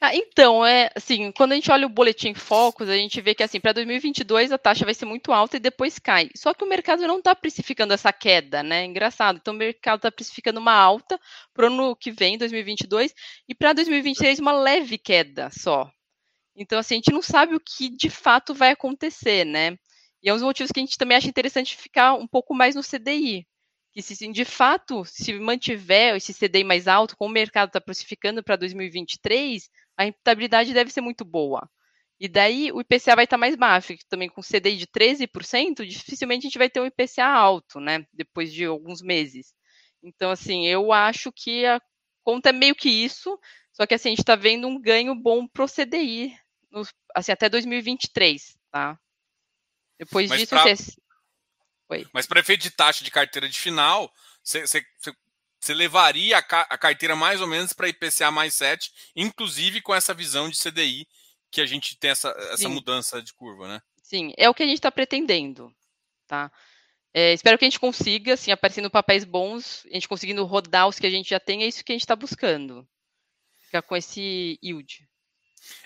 Ah, 0.00 0.14
então, 0.14 0.64
é 0.64 0.90
assim, 0.94 1.32
quando 1.32 1.52
a 1.52 1.54
gente 1.54 1.70
olha 1.70 1.86
o 1.86 1.90
boletim 1.90 2.34
Focus, 2.34 2.88
a 2.88 2.96
gente 2.96 3.18
vê 3.20 3.34
que 3.34 3.42
assim, 3.42 3.58
para 3.58 3.72
2022 3.72 4.52
a 4.52 4.58
taxa 4.58 4.84
vai 4.84 4.92
ser 4.92 5.06
muito 5.06 5.32
alta 5.32 5.56
e 5.56 5.60
depois 5.60 5.98
cai. 5.98 6.28
Só 6.36 6.52
que 6.52 6.62
o 6.62 6.68
mercado 6.68 7.06
não 7.06 7.18
está 7.18 7.34
precificando 7.34 7.94
essa 7.94 8.12
queda, 8.12 8.62
né? 8.62 8.84
Engraçado. 8.84 9.38
Então 9.40 9.54
o 9.54 9.56
mercado 9.56 9.96
está 9.98 10.12
precificando 10.12 10.60
uma 10.60 10.74
alta 10.74 11.18
para 11.54 11.64
o 11.64 11.72
ano 11.72 11.96
que 11.96 12.10
vem, 12.12 12.36
2022, 12.36 13.14
e 13.48 13.54
para 13.54 13.72
2023 13.72 14.38
uma 14.38 14.52
leve 14.52 14.98
queda 14.98 15.48
só. 15.50 15.90
Então, 16.56 16.78
assim, 16.78 16.94
a 16.94 16.98
gente 16.98 17.12
não 17.12 17.22
sabe 17.22 17.54
o 17.54 17.60
que 17.60 17.90
de 17.90 18.10
fato 18.10 18.54
vai 18.54 18.70
acontecer, 18.72 19.44
né? 19.44 19.78
E 20.22 20.28
é 20.28 20.32
um 20.32 20.36
dos 20.36 20.44
motivos 20.44 20.72
que 20.72 20.80
a 20.80 20.82
gente 20.84 20.98
também 20.98 21.16
acha 21.16 21.28
interessante 21.28 21.76
ficar 21.76 22.14
um 22.14 22.26
pouco 22.26 22.54
mais 22.54 22.74
no 22.74 22.82
CDI. 22.82 23.46
Que 23.92 24.02
se 24.02 24.30
de 24.30 24.44
fato 24.44 25.04
se 25.06 25.32
mantiver 25.38 26.16
esse 26.16 26.34
CDI 26.34 26.64
mais 26.64 26.86
alto, 26.88 27.16
como 27.16 27.30
o 27.30 27.34
mercado 27.34 27.68
está 27.68 27.80
precificando 27.80 28.42
para 28.42 28.56
2023, 28.56 29.68
a 29.96 30.04
rentabilidade 30.04 30.74
deve 30.74 30.90
ser 30.90 31.00
muito 31.00 31.24
boa. 31.24 31.68
E 32.18 32.28
daí 32.28 32.72
o 32.72 32.80
IPCA 32.80 33.14
vai 33.14 33.24
estar 33.24 33.36
mais 33.36 33.56
baixo, 33.56 33.94
também 34.08 34.28
com 34.28 34.40
CDI 34.40 34.76
de 34.76 34.86
13%, 34.86 35.86
dificilmente 35.86 36.46
a 36.46 36.48
gente 36.48 36.58
vai 36.58 36.70
ter 36.70 36.80
um 36.80 36.86
IPCA 36.86 37.26
alto, 37.26 37.78
né? 37.78 38.06
Depois 38.12 38.52
de 38.52 38.64
alguns 38.64 39.02
meses. 39.02 39.54
Então, 40.02 40.30
assim, 40.30 40.66
eu 40.66 40.92
acho 40.92 41.30
que 41.32 41.66
a 41.66 41.80
conta 42.24 42.48
é 42.48 42.52
meio 42.52 42.74
que 42.74 42.88
isso, 42.88 43.38
só 43.72 43.86
que 43.86 43.94
assim, 43.94 44.08
a 44.08 44.12
gente 44.12 44.20
está 44.20 44.34
vendo 44.34 44.66
um 44.66 44.80
ganho 44.80 45.14
bom 45.14 45.46
pro 45.46 45.66
CDI, 45.66 46.34
no, 46.70 46.82
assim, 47.14 47.32
até 47.32 47.48
2023, 47.48 48.56
tá? 48.70 48.98
Depois 49.98 50.30
Mas 50.30 50.40
disso, 50.40 50.50
pra... 50.50 50.62
você... 50.62 50.94
Mas 52.12 52.26
para 52.26 52.40
efeito 52.40 52.62
de 52.62 52.70
taxa 52.70 53.04
de 53.04 53.10
carteira 53.10 53.48
de 53.48 53.60
final, 53.60 54.12
você, 54.42 54.84
você, 55.66 55.74
levaria 55.74 56.38
a, 56.38 56.42
ca... 56.42 56.66
a, 56.70 56.78
carteira 56.78 57.16
mais 57.16 57.40
ou 57.40 57.46
menos 57.46 57.72
para 57.72 57.88
IPCA 57.88 58.30
mais 58.30 58.54
7, 58.54 58.92
inclusive 59.14 59.80
com 59.80 59.94
essa 59.94 60.14
visão 60.14 60.48
de 60.48 60.58
CDI, 60.58 61.08
que 61.50 61.60
a 61.60 61.66
gente 61.66 61.96
tem 61.96 62.10
essa, 62.10 62.28
essa 62.52 62.68
mudança 62.68 63.20
de 63.22 63.32
curva, 63.32 63.68
né? 63.68 63.82
Sim, 64.02 64.32
é 64.36 64.48
o 64.48 64.54
que 64.54 64.62
a 64.62 64.66
gente 64.66 64.78
está 64.78 64.90
pretendendo, 64.90 65.74
tá? 66.26 66.50
É, 67.12 67.32
espero 67.32 67.58
que 67.58 67.64
a 67.64 67.68
gente 67.68 67.80
consiga, 67.80 68.34
assim, 68.34 68.50
aparecendo 68.50 68.90
papéis 68.90 69.24
bons, 69.24 69.86
a 69.86 69.94
gente 69.94 70.08
conseguindo 70.08 70.44
rodar 70.44 70.86
os 70.86 70.98
que 70.98 71.06
a 71.06 71.10
gente 71.10 71.30
já 71.30 71.40
tem, 71.40 71.62
é 71.62 71.66
isso 71.66 71.82
que 71.84 71.92
a 71.92 71.94
gente 71.94 72.02
está 72.02 72.14
buscando. 72.14 72.86
Ficar 73.62 73.82
com 73.82 73.96
esse 73.96 74.58
yield. 74.62 75.08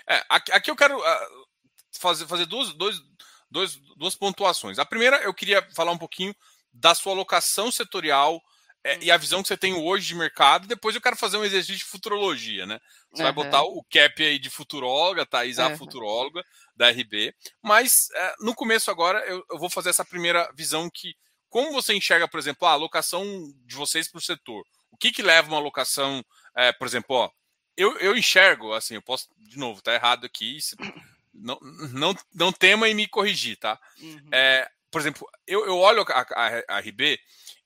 É, 0.07 0.23
aqui, 0.29 0.69
eu 0.69 0.75
quero 0.75 0.99
uh, 0.99 1.47
fazer, 1.93 2.27
fazer 2.27 2.45
duas, 2.45 2.73
dois, 2.73 3.01
dois, 3.49 3.75
duas 3.95 4.13
pontuações. 4.13 4.77
A 4.77 4.85
primeira, 4.85 5.17
eu 5.23 5.33
queria 5.33 5.65
falar 5.73 5.91
um 5.91 5.97
pouquinho 5.97 6.35
da 6.73 6.93
sua 6.93 7.13
alocação 7.13 7.71
setorial 7.71 8.41
é, 8.83 8.97
e 9.01 9.11
a 9.11 9.17
visão 9.17 9.41
que 9.41 9.47
você 9.47 9.57
tem 9.57 9.73
hoje 9.73 10.07
de 10.07 10.15
mercado. 10.15 10.67
Depois 10.67 10.95
eu 10.95 11.01
quero 11.01 11.15
fazer 11.15 11.37
um 11.37 11.45
exercício 11.45 11.77
de 11.77 11.83
futurologia, 11.83 12.65
né? 12.65 12.79
Você 13.11 13.21
uhum. 13.21 13.25
vai 13.25 13.33
botar 13.33 13.63
o 13.63 13.83
cap 13.83 14.23
aí 14.23 14.39
de 14.39 14.49
futuróloga, 14.49 15.25
Thaís, 15.25 15.59
a 15.59 15.67
uhum. 15.67 15.77
futuróloga 15.77 16.43
da 16.75 16.89
RB. 16.89 17.33
Mas 17.61 18.09
é, 18.15 18.35
no 18.39 18.55
começo 18.55 18.89
agora 18.89 19.19
eu, 19.25 19.45
eu, 19.49 19.59
vou 19.59 19.69
fazer 19.69 19.89
essa 19.89 20.05
primeira 20.05 20.51
visão 20.55 20.89
que, 20.89 21.15
como 21.49 21.71
você 21.71 21.93
enxerga, 21.93 22.27
por 22.27 22.39
exemplo, 22.39 22.67
a 22.67 22.71
alocação 22.71 23.23
de 23.65 23.75
vocês 23.75 24.09
para 24.09 24.19
o 24.19 24.21
setor? 24.21 24.63
O 24.89 24.97
que, 24.97 25.11
que 25.11 25.21
leva 25.21 25.47
uma 25.47 25.57
alocação, 25.57 26.23
é, 26.55 26.71
por 26.71 26.87
exemplo, 26.87 27.15
ó, 27.15 27.29
eu, 27.77 27.97
eu 27.99 28.17
enxergo, 28.17 28.73
assim, 28.73 28.95
eu 28.95 29.01
posso, 29.01 29.27
de 29.37 29.57
novo, 29.57 29.81
tá 29.81 29.93
errado 29.93 30.25
aqui, 30.25 30.57
não, 31.33 31.57
não, 31.93 32.15
não 32.33 32.51
tema 32.51 32.89
em 32.89 32.95
me 32.95 33.07
corrigir, 33.07 33.57
tá? 33.57 33.79
Uhum. 33.99 34.29
É, 34.31 34.69
por 34.91 34.99
exemplo, 34.99 35.27
eu, 35.47 35.65
eu 35.65 35.77
olho 35.77 36.03
a, 36.09 36.25
a, 36.35 36.77
a, 36.77 36.79
RB 36.79 37.19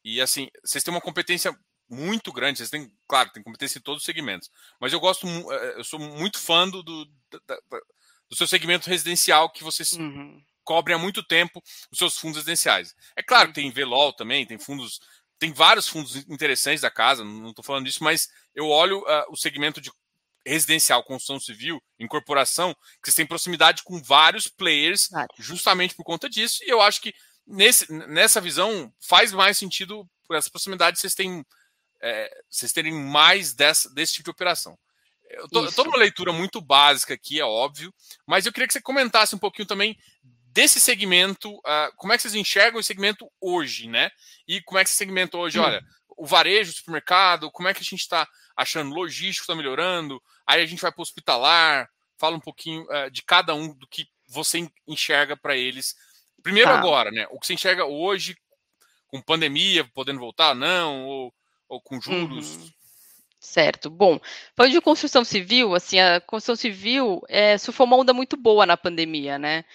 e 0.06 0.22
assim, 0.22 0.48
vocês 0.64 0.84
têm 0.84 0.94
uma 0.94 1.02
competência 1.02 1.58
muito 1.90 2.32
grande, 2.32 2.60
vocês 2.60 2.70
têm, 2.70 2.92
claro, 3.08 3.32
tem 3.32 3.42
competência 3.42 3.80
em 3.80 3.82
todos 3.82 4.02
os 4.02 4.06
segmentos, 4.06 4.52
mas 4.80 4.94
eu 4.94 5.00
gosto, 5.00 5.28
é, 5.52 5.80
eu 5.80 5.84
sou 5.84 6.00
muito 6.00 6.38
fã 6.40 6.70
do, 6.70 6.84
do, 6.84 7.06
da, 7.48 7.60
do 8.30 8.36
seu 8.36 8.48
segmento 8.48 8.88
residencial 8.88 9.50
que 9.50 9.64
vocês 9.64 9.94
uhum. 9.94 10.40
cobrem 10.64 10.96
há 10.96 11.00
muito 11.00 11.24
tempo 11.24 11.62
os 11.92 11.98
seus 11.98 12.18
fundos 12.18 12.38
residenciais. 12.38 12.96
É 13.16 13.24
claro 13.24 13.48
que 13.50 13.56
tem 13.56 13.72
VLOL 13.72 14.14
também, 14.14 14.46
tem 14.46 14.60
fundos, 14.60 15.00
tem 15.40 15.52
vários 15.52 15.88
fundos 15.88 16.16
interessantes 16.30 16.82
da 16.82 16.92
casa, 16.92 17.24
não 17.24 17.50
estou 17.50 17.66
falando 17.66 17.86
disso, 17.86 18.04
mas 18.04 18.30
eu 18.54 18.68
olho 18.68 19.00
uh, 19.00 19.26
o 19.32 19.36
segmento 19.36 19.82
de 19.82 19.92
residencial, 20.46 21.04
construção 21.04 21.40
civil, 21.40 21.82
incorporação, 22.00 22.76
que 23.02 23.06
vocês 23.06 23.16
têm 23.16 23.26
proximidade 23.26 23.84
com 23.84 24.02
vários 24.04 24.48
players, 24.48 25.10
justamente 25.40 25.96
por 25.96 26.04
conta 26.04 26.30
disso, 26.30 26.64
e 26.64 26.70
eu 26.70 26.80
acho 26.80 27.02
que 27.02 27.12
nesse, 27.46 27.92
nessa 27.92 28.42
visão 28.42 28.94
faz 29.00 29.32
mais 29.32 29.58
sentido 29.58 30.10
por 30.28 30.36
essa 30.36 30.50
proximidade 30.50 31.00
vocês 31.00 31.16
têm 31.16 31.46
é, 32.02 32.44
vocês 32.50 32.72
terem 32.72 32.94
mais 32.94 33.54
dessa, 33.54 33.90
desse 33.94 34.14
tipo 34.14 34.25
de 34.25 34.32
operação. 34.32 34.78
Eu 35.30 35.50
tô, 35.50 35.66
eu 35.66 35.72
tô 35.72 35.84
numa 35.84 35.98
leitura 35.98 36.32
muito 36.32 36.62
básica 36.62 37.14
aqui, 37.14 37.40
é 37.40 37.46
óbvio, 37.46 37.94
mas 38.28 38.46
eu 38.46 38.54
queria 38.54 38.68
que 38.68 38.74
você 38.74 38.82
comentasse 38.82 39.36
um 39.36 39.40
pouquinho 39.40 39.68
também 39.68 39.98
desse 40.56 40.80
segmento, 40.80 41.54
uh, 41.58 41.92
como 41.98 42.14
é 42.14 42.16
que 42.16 42.22
vocês 42.22 42.36
enxergam 42.36 42.80
esse 42.80 42.88
segmento 42.88 43.30
hoje, 43.42 43.90
né? 43.90 44.10
E 44.48 44.62
como 44.62 44.78
é 44.78 44.84
que 44.84 44.90
esse 44.90 44.98
segmento 44.98 45.38
hoje, 45.38 45.60
hum. 45.60 45.64
olha, 45.64 45.84
o 46.16 46.25
varejo, 46.25 46.72
o 46.72 46.75
supermercado, 46.75 47.52
como 47.52 47.68
é 47.68 47.74
que 47.74 47.82
a 47.82 47.84
gente 47.84 48.02
está 48.02 48.28
achando 48.56 48.94
logístico 48.94 49.44
está 49.44 49.56
melhorando, 49.56 50.22
aí 50.48 50.62
a 50.62 50.66
gente 50.66 50.82
vai 50.82 50.92
para 50.92 51.02
o 51.02 51.04
hospitalar, 51.04 51.90
fala 52.18 52.38
um 52.38 52.40
pouquinho 52.40 52.84
uh, 52.84 53.12
de 53.12 53.22
cada 53.24 53.54
um 53.54 53.74
do 53.74 53.88
que 53.88 54.08
você 54.28 54.70
enxerga 54.88 55.36
para 55.36 55.58
eles. 55.58 55.96
Primeiro 56.46 56.70
tá. 56.70 56.78
agora, 56.78 57.10
né? 57.10 57.25
O 57.32 57.40
que 57.40 57.48
você 57.48 57.56
enxerga 57.56 57.86
hoje, 57.86 58.38
com 59.08 59.20
pandemia, 59.20 59.84
podendo 59.96 60.20
voltar, 60.20 60.54
não, 60.54 61.04
ou, 61.08 61.34
ou 61.68 61.82
com 61.82 62.00
juros. 62.00 62.58
Uhum. 62.58 62.70
Certo. 63.40 63.90
Bom, 63.90 64.20
falando 64.56 64.74
de 64.74 64.80
construção 64.80 65.25
civil, 65.25 65.74
assim, 65.74 66.00
a 66.00 66.22
construção 66.22 66.56
civil 66.56 67.20
é, 67.28 67.58
sofreu 67.58 67.88
uma 67.88 67.98
onda 67.98 68.14
muito 68.14 68.38
boa 68.38 68.64
na 68.64 68.78
pandemia, 68.78 69.40
né? 69.40 69.66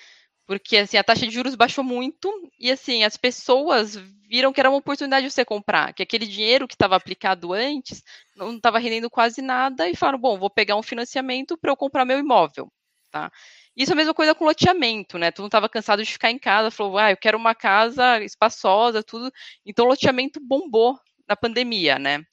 Porque 0.47 0.77
assim, 0.77 0.97
a 0.97 1.03
taxa 1.03 1.27
de 1.27 1.35
juros 1.35 1.57
baixou 1.57 1.83
muito 1.83 2.31
e 2.57 2.71
assim, 2.71 3.03
as 3.03 3.17
pessoas 3.17 3.97
viram 4.29 4.53
que 4.53 4.61
era 4.61 4.71
uma 4.71 4.79
oportunidade 4.79 5.27
de 5.27 5.33
você 5.33 5.45
comprar, 5.45 5.93
que 5.93 6.05
aquele 6.05 6.27
dinheiro 6.27 6.69
que 6.69 6.75
estava 6.75 6.95
aplicado 6.95 7.53
antes 7.53 8.01
não 8.37 8.55
estava 8.55 8.79
rendendo 8.79 9.11
quase 9.11 9.43
nada 9.43 9.89
e 9.89 9.97
falaram, 9.97 10.21
bom, 10.21 10.39
vou 10.39 10.51
pegar 10.51 10.77
um 10.77 10.83
financiamento 10.85 11.59
para 11.59 11.73
eu 11.73 11.77
comprar 11.77 12.05
meu 12.05 12.19
imóvel, 12.19 12.71
tá? 13.11 13.31
Isso 13.77 13.93
é 13.93 13.95
a 13.95 13.97
mesma 13.97 14.15
coisa 14.15 14.35
com 14.35 14.45
loteamento, 14.45 15.17
né? 15.19 15.31
Tu 15.31 15.41
não 15.43 15.47
estava 15.47 15.69
cansado 15.69 16.03
de 16.05 16.13
ficar 16.13 16.31
em 16.31 16.39
casa, 16.39 16.71
falou, 16.71 16.99
ah, 16.99 17.11
eu 17.13 17.17
quero 17.17 17.39
uma 17.39 17.55
casa 17.55 18.23
espaçosa, 18.23 19.03
tudo. 19.03 19.31
Então, 19.65 19.87
loteamento 19.87 20.41
bombou 20.41 20.99
na 21.29 21.37
pandemia, 21.37 21.99
né? 21.99 22.25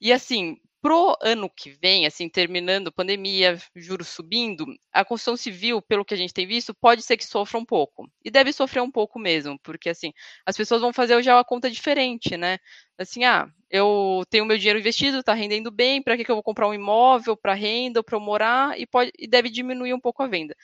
E 0.00 0.12
assim, 0.12 0.56
pro 0.82 1.16
ano 1.22 1.48
que 1.48 1.70
vem, 1.70 2.06
assim, 2.06 2.28
terminando 2.28 2.92
pandemia, 2.92 3.56
juros 3.76 4.08
subindo, 4.08 4.66
a 4.92 5.04
construção 5.04 5.36
civil, 5.36 5.80
pelo 5.80 6.04
que 6.04 6.12
a 6.12 6.16
gente 6.16 6.34
tem 6.34 6.44
visto, 6.46 6.74
pode 6.74 7.02
ser 7.02 7.16
que 7.16 7.24
sofra 7.24 7.56
um 7.58 7.64
pouco. 7.64 8.10
E 8.24 8.30
deve 8.30 8.52
sofrer 8.52 8.82
um 8.82 8.90
pouco 8.90 9.16
mesmo, 9.18 9.56
porque 9.60 9.88
assim, 9.88 10.12
as 10.44 10.56
pessoas 10.56 10.80
vão 10.80 10.92
fazer 10.92 11.22
já 11.22 11.36
uma 11.36 11.44
conta 11.44 11.70
diferente, 11.70 12.36
né? 12.36 12.58
Assim, 12.98 13.24
ah, 13.24 13.48
eu 13.70 14.24
tenho 14.28 14.44
meu 14.44 14.58
dinheiro 14.58 14.80
investido, 14.80 15.18
está 15.18 15.32
rendendo 15.34 15.70
bem, 15.70 16.02
para 16.02 16.16
que, 16.16 16.24
que 16.24 16.30
eu 16.30 16.36
vou 16.36 16.42
comprar 16.42 16.68
um 16.68 16.74
imóvel 16.74 17.36
para 17.36 17.54
renda 17.54 18.00
ou 18.00 18.04
para 18.04 18.18
morar? 18.18 18.78
E, 18.78 18.84
pode, 18.86 19.12
e 19.16 19.28
deve 19.28 19.48
diminuir 19.50 19.94
um 19.94 20.00
pouco 20.00 20.22
a 20.22 20.26
venda. 20.26 20.56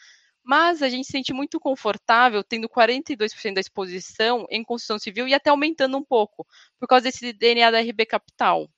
Mas 0.45 0.83
a 0.83 0.89
gente 0.89 1.07
se 1.07 1.13
sente 1.13 1.33
muito 1.33 1.61
confortável 1.61 2.43
tendo 2.43 2.69
42% 2.69 3.55
da 3.55 3.61
exposição 3.61 4.47
em 4.51 4.65
construção 4.65 4.99
civil 4.99 5.29
e 5.29 5.35
até 5.35 5.51
aumentando 5.51 5.97
um 5.97 6.05
pouco, 6.05 6.47
por 6.81 6.89
causa 6.89 7.05
desse 7.05 7.33
DNA 7.33 7.71
da 7.71 7.81
RB 7.81 8.07
Capital, 8.07 8.69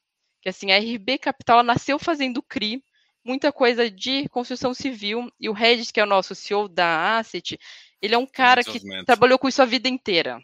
que 0.41 0.49
assim, 0.49 0.73
a 0.73 0.79
RB 0.79 1.19
Capital 1.19 1.63
nasceu 1.63 1.99
fazendo 1.99 2.43
CRI, 2.43 2.83
muita 3.25 3.53
coisa 3.53 3.91
de 3.91 4.29
construção 4.29 4.73
civil, 4.73 5.31
e 5.39 5.49
o 5.49 5.53
Regis, 5.53 5.91
que 5.91 6.01
é 6.01 6.03
o 6.03 6.07
nosso 6.07 6.35
CEO 6.35 6.69
da 6.69 7.19
Asset, 7.19 7.59
ele 8.01 8.15
é 8.15 8.19
um 8.19 8.27
cara 8.27 8.65
que 8.65 8.81
trabalhou 9.05 9.39
com 9.39 9.49
isso 9.49 9.61
a 9.61 9.67
vida 9.67 9.89
inteira. 9.89 10.41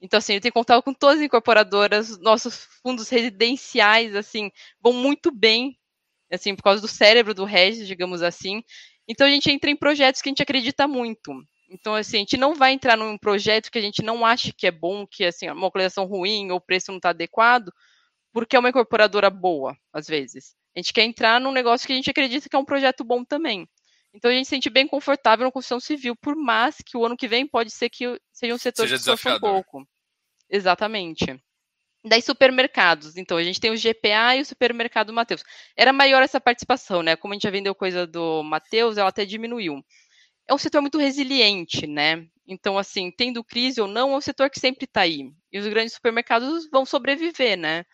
Então, 0.00 0.18
assim, 0.18 0.34
ele 0.34 0.40
tem 0.40 0.52
contato 0.52 0.82
com 0.82 0.92
todas 0.92 1.18
as 1.18 1.24
incorporadoras, 1.24 2.18
nossos 2.18 2.66
fundos 2.82 3.08
residenciais, 3.08 4.14
assim, 4.14 4.50
vão 4.80 4.92
muito 4.92 5.30
bem, 5.30 5.78
assim, 6.30 6.54
por 6.54 6.62
causa 6.62 6.80
do 6.80 6.88
cérebro 6.88 7.32
do 7.32 7.44
Regis, 7.44 7.86
digamos 7.86 8.22
assim. 8.22 8.62
Então, 9.08 9.26
a 9.26 9.30
gente 9.30 9.50
entra 9.50 9.70
em 9.70 9.76
projetos 9.76 10.20
que 10.20 10.28
a 10.28 10.30
gente 10.30 10.42
acredita 10.42 10.86
muito. 10.86 11.32
Então, 11.70 11.94
assim, 11.94 12.18
a 12.18 12.20
gente 12.20 12.36
não 12.36 12.54
vai 12.54 12.72
entrar 12.72 12.96
num 12.96 13.16
projeto 13.16 13.70
que 13.70 13.78
a 13.78 13.82
gente 13.82 14.02
não 14.02 14.24
acha 14.24 14.52
que 14.54 14.66
é 14.66 14.70
bom, 14.70 15.06
que, 15.06 15.24
assim, 15.24 15.46
é 15.46 15.52
uma 15.52 15.62
localização 15.62 16.04
ruim 16.04 16.50
ou 16.50 16.58
o 16.58 16.60
preço 16.60 16.90
não 16.90 16.98
está 16.98 17.10
adequado, 17.10 17.72
porque 18.34 18.56
é 18.56 18.58
uma 18.58 18.70
incorporadora 18.70 19.30
boa, 19.30 19.78
às 19.92 20.08
vezes. 20.08 20.56
A 20.74 20.80
gente 20.80 20.92
quer 20.92 21.04
entrar 21.04 21.40
num 21.40 21.52
negócio 21.52 21.86
que 21.86 21.92
a 21.92 21.96
gente 21.96 22.10
acredita 22.10 22.48
que 22.48 22.56
é 22.56 22.58
um 22.58 22.64
projeto 22.64 23.04
bom 23.04 23.24
também. 23.24 23.66
Então 24.12 24.28
a 24.28 24.34
gente 24.34 24.46
se 24.46 24.50
sente 24.50 24.68
bem 24.68 24.88
confortável 24.88 25.46
na 25.46 25.52
construção 25.52 25.78
civil, 25.78 26.16
por 26.16 26.34
mais 26.34 26.78
que 26.84 26.96
o 26.96 27.06
ano 27.06 27.16
que 27.16 27.28
vem 27.28 27.46
pode 27.46 27.70
ser 27.70 27.88
que 27.88 28.20
seja 28.32 28.52
um 28.52 28.58
setor 28.58 28.82
seja 28.82 28.96
que 28.96 29.04
sofra 29.04 29.36
um 29.36 29.40
pouco. 29.40 29.88
Exatamente. 30.50 31.40
Daí 32.04 32.20
supermercados. 32.20 33.16
Então, 33.16 33.36
a 33.36 33.42
gente 33.42 33.60
tem 33.60 33.70
o 33.70 33.76
GPA 33.76 34.36
e 34.36 34.42
o 34.42 34.44
supermercado 34.44 35.12
Mateus. 35.12 35.42
Era 35.76 35.92
maior 35.92 36.22
essa 36.22 36.40
participação, 36.40 37.02
né? 37.02 37.16
Como 37.16 37.32
a 37.32 37.36
gente 37.36 37.44
já 37.44 37.50
vendeu 37.50 37.74
coisa 37.74 38.06
do 38.06 38.42
Mateus, 38.42 38.98
ela 38.98 39.08
até 39.08 39.24
diminuiu. 39.24 39.80
É 40.46 40.52
um 40.52 40.58
setor 40.58 40.82
muito 40.82 40.98
resiliente, 40.98 41.86
né? 41.86 42.26
Então, 42.46 42.76
assim, 42.76 43.10
tendo 43.10 43.42
crise 43.42 43.80
ou 43.80 43.88
não, 43.88 44.12
é 44.12 44.16
um 44.16 44.20
setor 44.20 44.50
que 44.50 44.60
sempre 44.60 44.84
está 44.84 45.02
aí. 45.02 45.32
E 45.50 45.58
os 45.58 45.66
grandes 45.66 45.94
supermercados 45.94 46.68
vão 46.70 46.84
sobreviver, 46.84 47.56
né? 47.56 47.84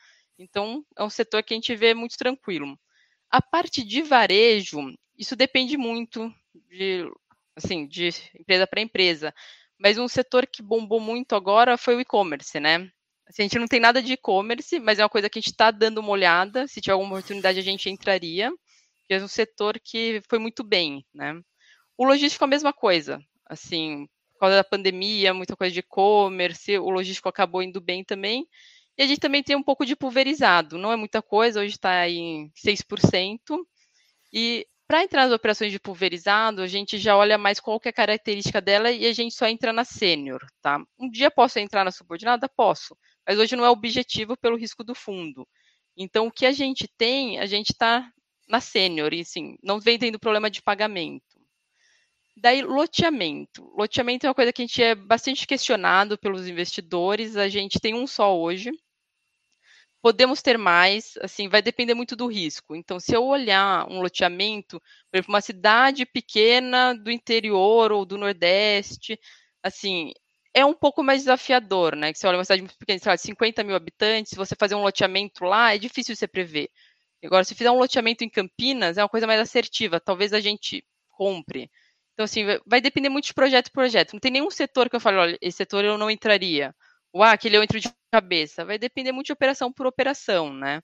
Então, 0.41 0.83
é 0.97 1.05
um 1.05 1.11
setor 1.11 1.43
que 1.43 1.53
a 1.53 1.57
gente 1.57 1.77
vê 1.77 1.93
muito 1.93 2.17
tranquilo. 2.17 2.79
A 3.31 3.43
parte 3.43 3.85
de 3.85 4.01
varejo, 4.01 4.81
isso 5.17 5.37
depende 5.37 5.77
muito 5.77 6.33
de, 6.71 7.07
assim, 7.55 7.87
de 7.87 8.09
empresa 8.39 8.67
para 8.67 8.81
empresa. 8.81 9.35
Mas 9.79 9.99
um 9.99 10.09
setor 10.09 10.47
que 10.47 10.63
bombou 10.63 10.99
muito 10.99 11.35
agora 11.35 11.77
foi 11.77 11.95
o 11.95 12.01
e-commerce, 12.01 12.59
né? 12.59 12.91
Assim, 13.29 13.43
a 13.43 13.45
gente 13.45 13.59
não 13.59 13.69
tem 13.69 13.79
nada 13.79 14.03
de 14.03 14.15
e-commerce, 14.15 14.81
mas 14.81 14.99
é 14.99 15.03
uma 15.03 15.11
coisa 15.11 15.29
que 15.29 15.39
a 15.39 15.43
gente 15.43 15.53
está 15.53 15.71
dando 15.71 15.99
uma 15.99 16.11
olhada. 16.11 16.67
Se 16.67 16.81
tiver 16.81 16.95
alguma 16.95 17.13
oportunidade, 17.13 17.59
a 17.59 17.63
gente 17.63 17.91
entraria. 17.91 18.51
Que 19.07 19.15
é 19.15 19.23
um 19.23 19.29
setor 19.29 19.79
que 19.79 20.23
foi 20.29 20.39
muito 20.39 20.65
bem, 20.65 21.05
né? 21.15 21.39
O 21.99 22.05
logístico 22.05 22.45
é 22.45 22.47
a 22.47 22.49
mesma 22.49 22.73
coisa. 22.73 23.21
Assim, 23.47 24.09
por 24.33 24.41
causa 24.41 24.57
da 24.57 24.65
pandemia, 24.65 25.35
muita 25.35 25.55
coisa 25.55 25.73
de 25.73 25.81
e-commerce, 25.81 26.79
o 26.79 26.89
logístico 26.89 27.29
acabou 27.29 27.63
indo 27.63 27.81
bem 27.81 28.03
também. 28.03 28.47
E 29.01 29.03
a 29.03 29.07
gente 29.07 29.19
também 29.19 29.43
tem 29.43 29.57
um 29.57 29.63
pouco 29.63 29.87
de 29.87 29.97
pulverizado, 29.97 30.77
não 30.77 30.93
é 30.93 30.97
muita 30.97 31.23
coisa, 31.23 31.63
hoje 31.63 31.73
está 31.73 32.07
em 32.07 32.53
6%. 32.55 33.67
E 34.31 34.67
para 34.87 35.03
entrar 35.03 35.25
nas 35.25 35.33
operações 35.33 35.73
de 35.73 35.81
pulverizado, 35.81 36.61
a 36.61 36.67
gente 36.67 36.99
já 36.99 37.17
olha 37.17 37.39
mais 37.39 37.59
qual 37.59 37.81
é 37.83 37.89
a 37.89 37.93
característica 37.95 38.61
dela 38.61 38.91
e 38.91 39.07
a 39.07 39.13
gente 39.15 39.35
só 39.35 39.47
entra 39.47 39.73
na 39.73 39.85
sênior, 39.85 40.45
tá? 40.61 40.79
Um 40.99 41.09
dia 41.09 41.31
posso 41.31 41.59
entrar 41.59 41.83
na 41.83 41.91
subordinada? 41.91 42.47
Posso, 42.47 42.95
mas 43.27 43.39
hoje 43.39 43.57
não 43.57 43.65
é 43.65 43.71
objetivo 43.71 44.37
pelo 44.37 44.59
risco 44.59 44.85
do 44.85 44.95
fundo. 44.95 45.49
Então, 45.97 46.27
o 46.27 46.31
que 46.31 46.45
a 46.45 46.53
gente 46.53 46.87
tem, 46.99 47.39
a 47.39 47.47
gente 47.47 47.71
está 47.71 48.07
na 48.51 48.61
sênior, 48.61 49.15
e 49.15 49.25
sim, 49.25 49.57
não 49.63 49.81
vem 49.81 49.99
tendo 49.99 50.21
problema 50.21 50.51
de 50.51 50.61
pagamento. 50.61 51.41
Daí, 52.37 52.61
loteamento. 52.61 53.65
Loteamento 53.75 54.27
é 54.27 54.29
uma 54.29 54.35
coisa 54.35 54.53
que 54.53 54.61
a 54.61 54.67
gente 54.67 54.83
é 54.83 54.95
bastante 54.95 55.47
questionado 55.47 56.19
pelos 56.19 56.47
investidores. 56.47 57.39
A 57.39 57.49
gente 57.49 57.81
tem 57.81 57.95
um 57.95 58.07
só 58.07 58.39
hoje, 58.39 58.71
podemos 60.03 60.43
ter 60.43 60.59
mais, 60.59 61.15
assim, 61.23 61.49
vai 61.49 61.63
depender 61.63 61.95
muito 61.95 62.17
do 62.17 62.27
risco. 62.27 62.75
Então, 62.75 62.99
se 62.99 63.15
eu 63.15 63.25
olhar 63.25 63.87
um 63.91 64.01
loteamento, 64.01 64.81
por 65.11 65.17
exemplo, 65.19 65.33
uma 65.33 65.41
cidade 65.41 66.07
pequena 66.07 66.95
do 66.95 67.11
interior 67.11 67.93
ou 67.93 68.05
do 68.05 68.19
Nordeste, 68.19 69.19
assim, 69.63 70.13
é 70.55 70.65
um 70.65 70.75
pouco 70.75 71.03
mais 71.03 71.21
desafiador, 71.23 71.95
né? 71.97 72.13
Que 72.13 72.19
você 72.19 72.27
olha 72.27 72.39
uma 72.39 72.45
cidade 72.45 72.63
muito 72.63 72.79
pequena, 72.79 72.99
sei 72.99 73.11
lá, 73.11 73.17
50 73.17 73.63
mil 73.63 73.77
habitantes, 73.77 74.31
se 74.31 74.37
você 74.37 74.55
fazer 74.59 74.75
um 74.75 74.83
loteamento 74.83 75.45
lá, 75.45 75.75
é 75.75 75.79
difícil 75.79 76.17
você 76.17 76.27
prever. 76.27 76.71
Agora, 77.25 77.45
se 77.45 77.55
fizer 77.55 77.71
um 77.71 77.79
loteamento 77.79 78.25
em 78.25 78.31
Campinas, 78.31 78.97
é 78.99 79.03
uma 79.03 79.09
coisa 79.09 79.27
mais 79.27 79.41
assertiva, 79.41 80.01
talvez 80.01 80.33
a 80.33 80.41
gente 80.41 80.85
compre. 81.11 81.71
Então, 82.15 82.25
assim, 82.25 82.45
vai 82.67 82.81
depender 82.81 83.09
muito 83.09 83.27
de 83.27 83.35
projeto 83.35 83.67
por 83.69 83.81
projeto. 83.81 84.13
Não 84.15 84.21
tem 84.21 84.31
nenhum 84.33 84.51
setor 84.51 84.89
que 84.91 84.97
eu 84.97 85.01
falo, 85.01 85.19
olha, 85.19 85.39
esse 85.41 85.59
setor 85.59 85.85
eu 85.85 85.99
não 85.99 86.11
entraria 86.11 86.75
o 87.13 87.23
ah, 87.23 87.33
aquele 87.33 87.57
eu 87.57 87.63
entro 87.63 87.81
de 87.81 87.91
cabeça. 88.13 88.65
Vai 88.65 88.79
depender 88.79 89.13
muito 89.13 89.27
de 89.27 89.33
operação 89.33 89.73
por 89.73 89.87
operação, 89.87 90.53
né? 90.53 90.83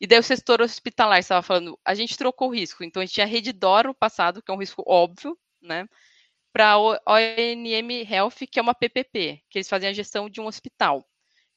E 0.00 0.06
daí 0.06 0.18
o 0.18 0.22
setor 0.22 0.60
hospitalar, 0.62 1.18
estava 1.18 1.42
falando, 1.42 1.78
a 1.84 1.94
gente 1.94 2.16
trocou 2.16 2.48
o 2.48 2.54
risco. 2.54 2.84
Então 2.84 3.02
a 3.02 3.04
gente 3.06 3.14
tinha 3.14 3.26
a 3.26 3.28
Reddor 3.28 3.86
no 3.86 3.94
passado, 3.94 4.42
que 4.42 4.50
é 4.50 4.54
um 4.54 4.58
risco 4.58 4.82
óbvio, 4.86 5.36
né? 5.60 5.88
Para 6.52 6.72
a 6.72 6.78
ONM 6.78 8.02
Health, 8.08 8.46
que 8.50 8.58
é 8.58 8.62
uma 8.62 8.74
PPP, 8.74 9.42
que 9.50 9.58
eles 9.58 9.68
fazem 9.68 9.88
a 9.88 9.92
gestão 9.92 10.30
de 10.30 10.40
um 10.40 10.46
hospital, 10.46 11.06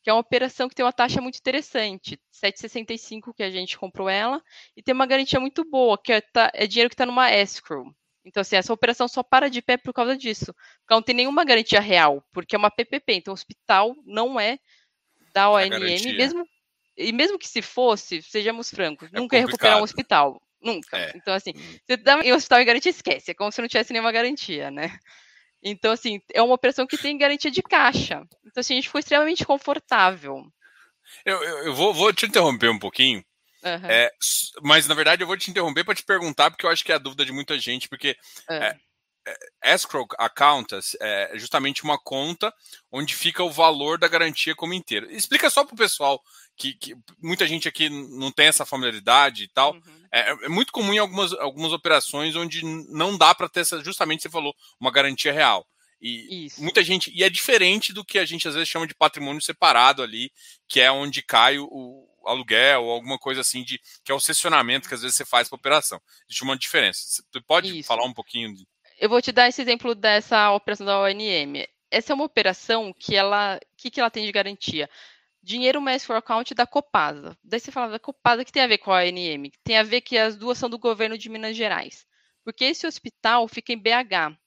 que 0.04 0.10
é 0.10 0.14
uma 0.14 0.20
operação 0.20 0.68
que 0.68 0.76
tem 0.76 0.86
uma 0.86 0.94
taxa 0.94 1.22
muito 1.22 1.38
interessante, 1.38 2.20
7,65 2.32 3.34
que 3.34 3.44
a 3.44 3.52
gente 3.52 3.78
comprou 3.78 4.10
ela, 4.10 4.44
e 4.76 4.84
tem 4.84 4.94
uma 4.94 5.06
garantia 5.06 5.40
muito 5.40 5.64
boa, 5.70 5.98
que 5.98 6.12
é, 6.14 6.22
tá, 6.22 6.52
é 6.54 6.68
dinheiro 6.68 6.90
que 6.90 6.96
está 6.96 7.06
numa 7.06 7.32
escrow. 7.32 7.86
Então, 8.24 8.42
assim, 8.42 8.56
essa 8.56 8.74
operação 8.74 9.08
só 9.08 9.24
para 9.24 9.50
de 9.50 9.62
pé 9.62 9.78
por 9.78 9.94
causa 9.94 10.16
disso. 10.16 10.54
Porque 10.54 10.94
não 10.94 11.02
tem 11.02 11.16
nenhuma 11.16 11.44
garantia 11.44 11.80
real, 11.80 12.24
porque 12.32 12.56
é 12.56 12.60
uma 12.60 12.70
PPP. 12.70 13.14
Então, 13.14 13.32
o 13.32 13.36
hospital 13.36 13.96
não 14.06 14.40
é 14.40 14.60
da 15.34 15.50
ONM, 15.50 16.14
mesmo, 16.16 16.46
e 16.98 17.12
mesmo 17.12 17.40
que 17.40 17.48
se 17.48 17.62
fosse, 17.62 18.22
sejamos 18.22 18.70
francos, 18.70 19.10
é 19.14 19.20
nunca 19.20 19.38
ia 19.38 19.46
recuperar 19.46 19.80
um 19.80 19.84
hospital. 19.84 20.42
Nunca. 20.62 20.98
É. 20.98 21.12
Então, 21.16 21.34
assim, 21.34 21.52
hum. 21.56 21.78
você 21.86 21.98
dá 21.98 22.18
um 22.18 22.36
hospital 22.36 22.62
em 22.62 22.66
garantia, 22.66 22.92
esquece. 22.92 23.32
É 23.32 23.34
como 23.34 23.52
se 23.52 23.62
não 23.62 23.68
tivesse 23.68 23.92
nenhuma 23.92 24.12
garantia, 24.12 24.70
né? 24.70 24.98
Então, 25.64 25.92
assim, 25.92 26.20
é 26.34 26.42
uma 26.42 26.56
operação 26.56 26.88
que 26.88 26.98
tem 26.98 27.18
garantia 27.18 27.52
de 27.52 27.62
caixa. 27.62 28.24
Então, 28.46 28.62
assim, 28.62 28.74
a 28.74 28.76
gente 28.78 28.88
ficou 28.88 29.00
extremamente 29.00 29.46
confortável. 29.46 30.44
Eu, 31.26 31.44
eu, 31.44 31.58
eu 31.66 31.76
vou, 31.76 31.94
vou, 31.94 32.14
te 32.14 32.26
interromper 32.26 32.70
um 32.70 32.80
pouquinho. 32.80 33.24
Uhum. 33.64 33.90
É, 33.90 34.12
mas, 34.62 34.88
na 34.88 34.96
verdade, 34.96 35.24
eu 35.24 35.28
vou 35.28 35.38
te 35.38 35.52
interromper 35.52 35.84
para 35.84 35.96
te 35.96 36.04
perguntar, 36.04 36.50
porque 36.50 36.66
eu 36.66 36.70
acho 36.70 36.84
que 36.84 36.92
é 36.92 36.96
a 36.96 37.00
dúvida 37.00 37.26
de 37.26 37.32
muita 37.32 37.60
gente, 37.60 37.88
porque 37.88 38.18
uhum. 38.50 38.56
é, 38.56 38.78
é, 39.26 39.76
escrow 39.76 40.08
account 40.18 40.76
é 41.00 41.32
justamente 41.36 41.84
uma 41.84 41.98
conta 41.98 42.54
onde 42.92 43.16
fica 43.16 43.44
o 43.44 43.52
valor 43.52 43.98
da 43.98 44.08
garantia 44.08 44.56
como 44.56 44.74
inteiro. 44.74 45.10
Explica 45.12 45.50
só 45.50 45.64
para 45.64 45.74
o 45.74 45.78
pessoal 45.78 46.22
que, 46.58 46.74
que, 46.74 46.96
muita 47.22 47.48
gente 47.48 47.68
aqui 47.68 47.90
não 47.90 48.32
tem 48.32 48.48
essa 48.48 48.66
familiaridade 48.66 49.44
e 49.44 49.48
tal. 49.48 49.74
Uhum. 49.74 50.08
É, 50.12 50.32
é, 50.32 50.50
muito 50.50 50.72
comum 50.72 50.94
em 50.94 50.98
algumas, 50.98 51.34
algumas 51.34 51.72
operações 51.72 52.36
onde 52.36 52.64
não 52.90 53.18
dá 53.18 53.34
para 53.36 53.48
ter 53.48 53.62
essa, 53.62 53.84
justamente 53.84 54.24
você 54.24 54.30
falou, 54.30 54.56
uma 54.80 54.92
garantia 54.92 55.32
real. 55.32 55.66
E 56.02 56.48
Isso. 56.48 56.62
muita 56.62 56.84
gente. 56.84 57.12
E 57.14 57.24
é 57.24 57.30
diferente 57.30 57.94
do 57.94 58.04
que 58.04 58.18
a 58.18 58.26
gente 58.26 58.48
às 58.48 58.56
vezes 58.56 58.68
chama 58.68 58.88
de 58.88 58.96
patrimônio 58.96 59.42
separado 59.42 60.02
ali, 60.02 60.32
que 60.68 60.82
é 60.82 60.92
onde 60.92 61.22
cai 61.22 61.60
o 61.60 62.11
aluguel 62.26 62.84
ou 62.84 62.92
alguma 62.92 63.18
coisa 63.18 63.42
assim 63.42 63.64
de 63.64 63.80
que 64.04 64.12
é 64.12 64.16
o 64.16 64.20
cessionamento 64.20 64.88
que 64.88 64.94
às 64.94 65.02
vezes 65.02 65.18
você 65.18 65.26
faz 65.26 65.50
para 65.50 65.56
operação. 65.56 66.00
Existe 66.28 66.44
uma 66.44 66.58
diferença. 66.58 67.24
Você 67.32 67.42
pode 67.42 67.80
Isso. 67.80 67.88
falar 67.88 68.06
um 68.06 68.14
pouquinho 68.14 68.54
de... 68.54 68.68
Eu 69.00 69.10
vou 69.10 69.22
te 69.22 69.32
dar 69.32 69.48
esse 69.48 69.62
exemplo 69.62 69.96
dessa 69.96 70.52
operação 70.52 70.86
da 70.86 71.00
ONM. 71.02 71.66
Essa 71.90 72.14
é 72.14 72.16
uma 72.16 72.26
operação 72.26 72.94
que 72.98 73.16
ela, 73.16 73.60
que 73.76 73.90
que 73.90 74.00
ela 74.00 74.12
tem 74.12 74.26
de 74.26 74.32
garantia? 74.32 74.90
Dinheiro 75.44 75.82
mais 75.82 76.06
for 76.06 76.16
account 76.16 76.54
da 76.54 76.68
Copasa. 76.68 77.36
Daí 77.44 77.60
você 77.60 77.72
fala 77.72 77.92
da 77.92 78.00
Copasa 78.00 78.46
que 78.46 78.52
tem 78.52 78.62
a 78.62 78.68
ver 78.68 78.78
com 78.78 78.92
a 78.92 79.00
ONM, 79.00 79.52
tem 79.64 79.78
a 79.78 79.84
ver 79.84 80.02
que 80.02 80.18
as 80.18 80.38
duas 80.38 80.58
são 80.58 80.70
do 80.70 80.78
governo 80.78 81.18
de 81.18 81.30
Minas 81.30 81.58
Gerais. 81.58 82.06
Porque 82.44 82.66
esse 82.66 82.86
hospital 82.86 83.48
fica 83.48 83.74
em 83.74 83.78
BH. 83.78 84.38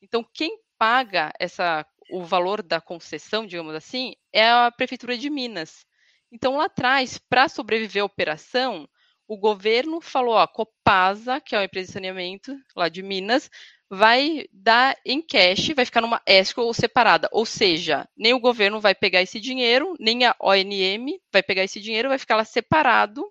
Então 0.00 0.24
quem 0.32 0.58
paga 0.78 1.32
essa, 1.38 1.86
o 2.10 2.24
valor 2.24 2.62
da 2.62 2.80
concessão, 2.80 3.46
digamos 3.46 3.74
assim, 3.74 4.14
é 4.32 4.50
a 4.50 4.70
Prefeitura 4.70 5.16
de 5.16 5.30
Minas. 5.30 5.86
Então, 6.32 6.56
lá 6.56 6.64
atrás, 6.64 7.18
para 7.18 7.46
sobreviver 7.46 8.02
à 8.02 8.06
operação, 8.06 8.88
o 9.28 9.36
governo 9.36 10.00
falou, 10.00 10.38
a 10.38 10.48
Copasa, 10.48 11.40
que 11.40 11.54
é 11.54 11.58
uma 11.58 11.64
empresa 11.64 11.88
de 11.88 11.92
saneamento 11.92 12.56
lá 12.74 12.88
de 12.88 13.02
Minas, 13.02 13.50
vai 13.90 14.46
dar 14.50 14.96
em 15.04 15.20
cash, 15.20 15.68
vai 15.76 15.84
ficar 15.84 16.00
numa 16.00 16.22
escrow 16.26 16.72
separada. 16.72 17.28
Ou 17.30 17.44
seja, 17.44 18.08
nem 18.16 18.32
o 18.32 18.40
governo 18.40 18.80
vai 18.80 18.94
pegar 18.94 19.20
esse 19.20 19.38
dinheiro, 19.38 19.94
nem 20.00 20.24
a 20.24 20.34
ONM 20.40 21.20
vai 21.30 21.42
pegar 21.42 21.64
esse 21.64 21.78
dinheiro, 21.78 22.08
vai 22.08 22.18
ficar 22.18 22.36
lá 22.36 22.44
separado 22.44 23.22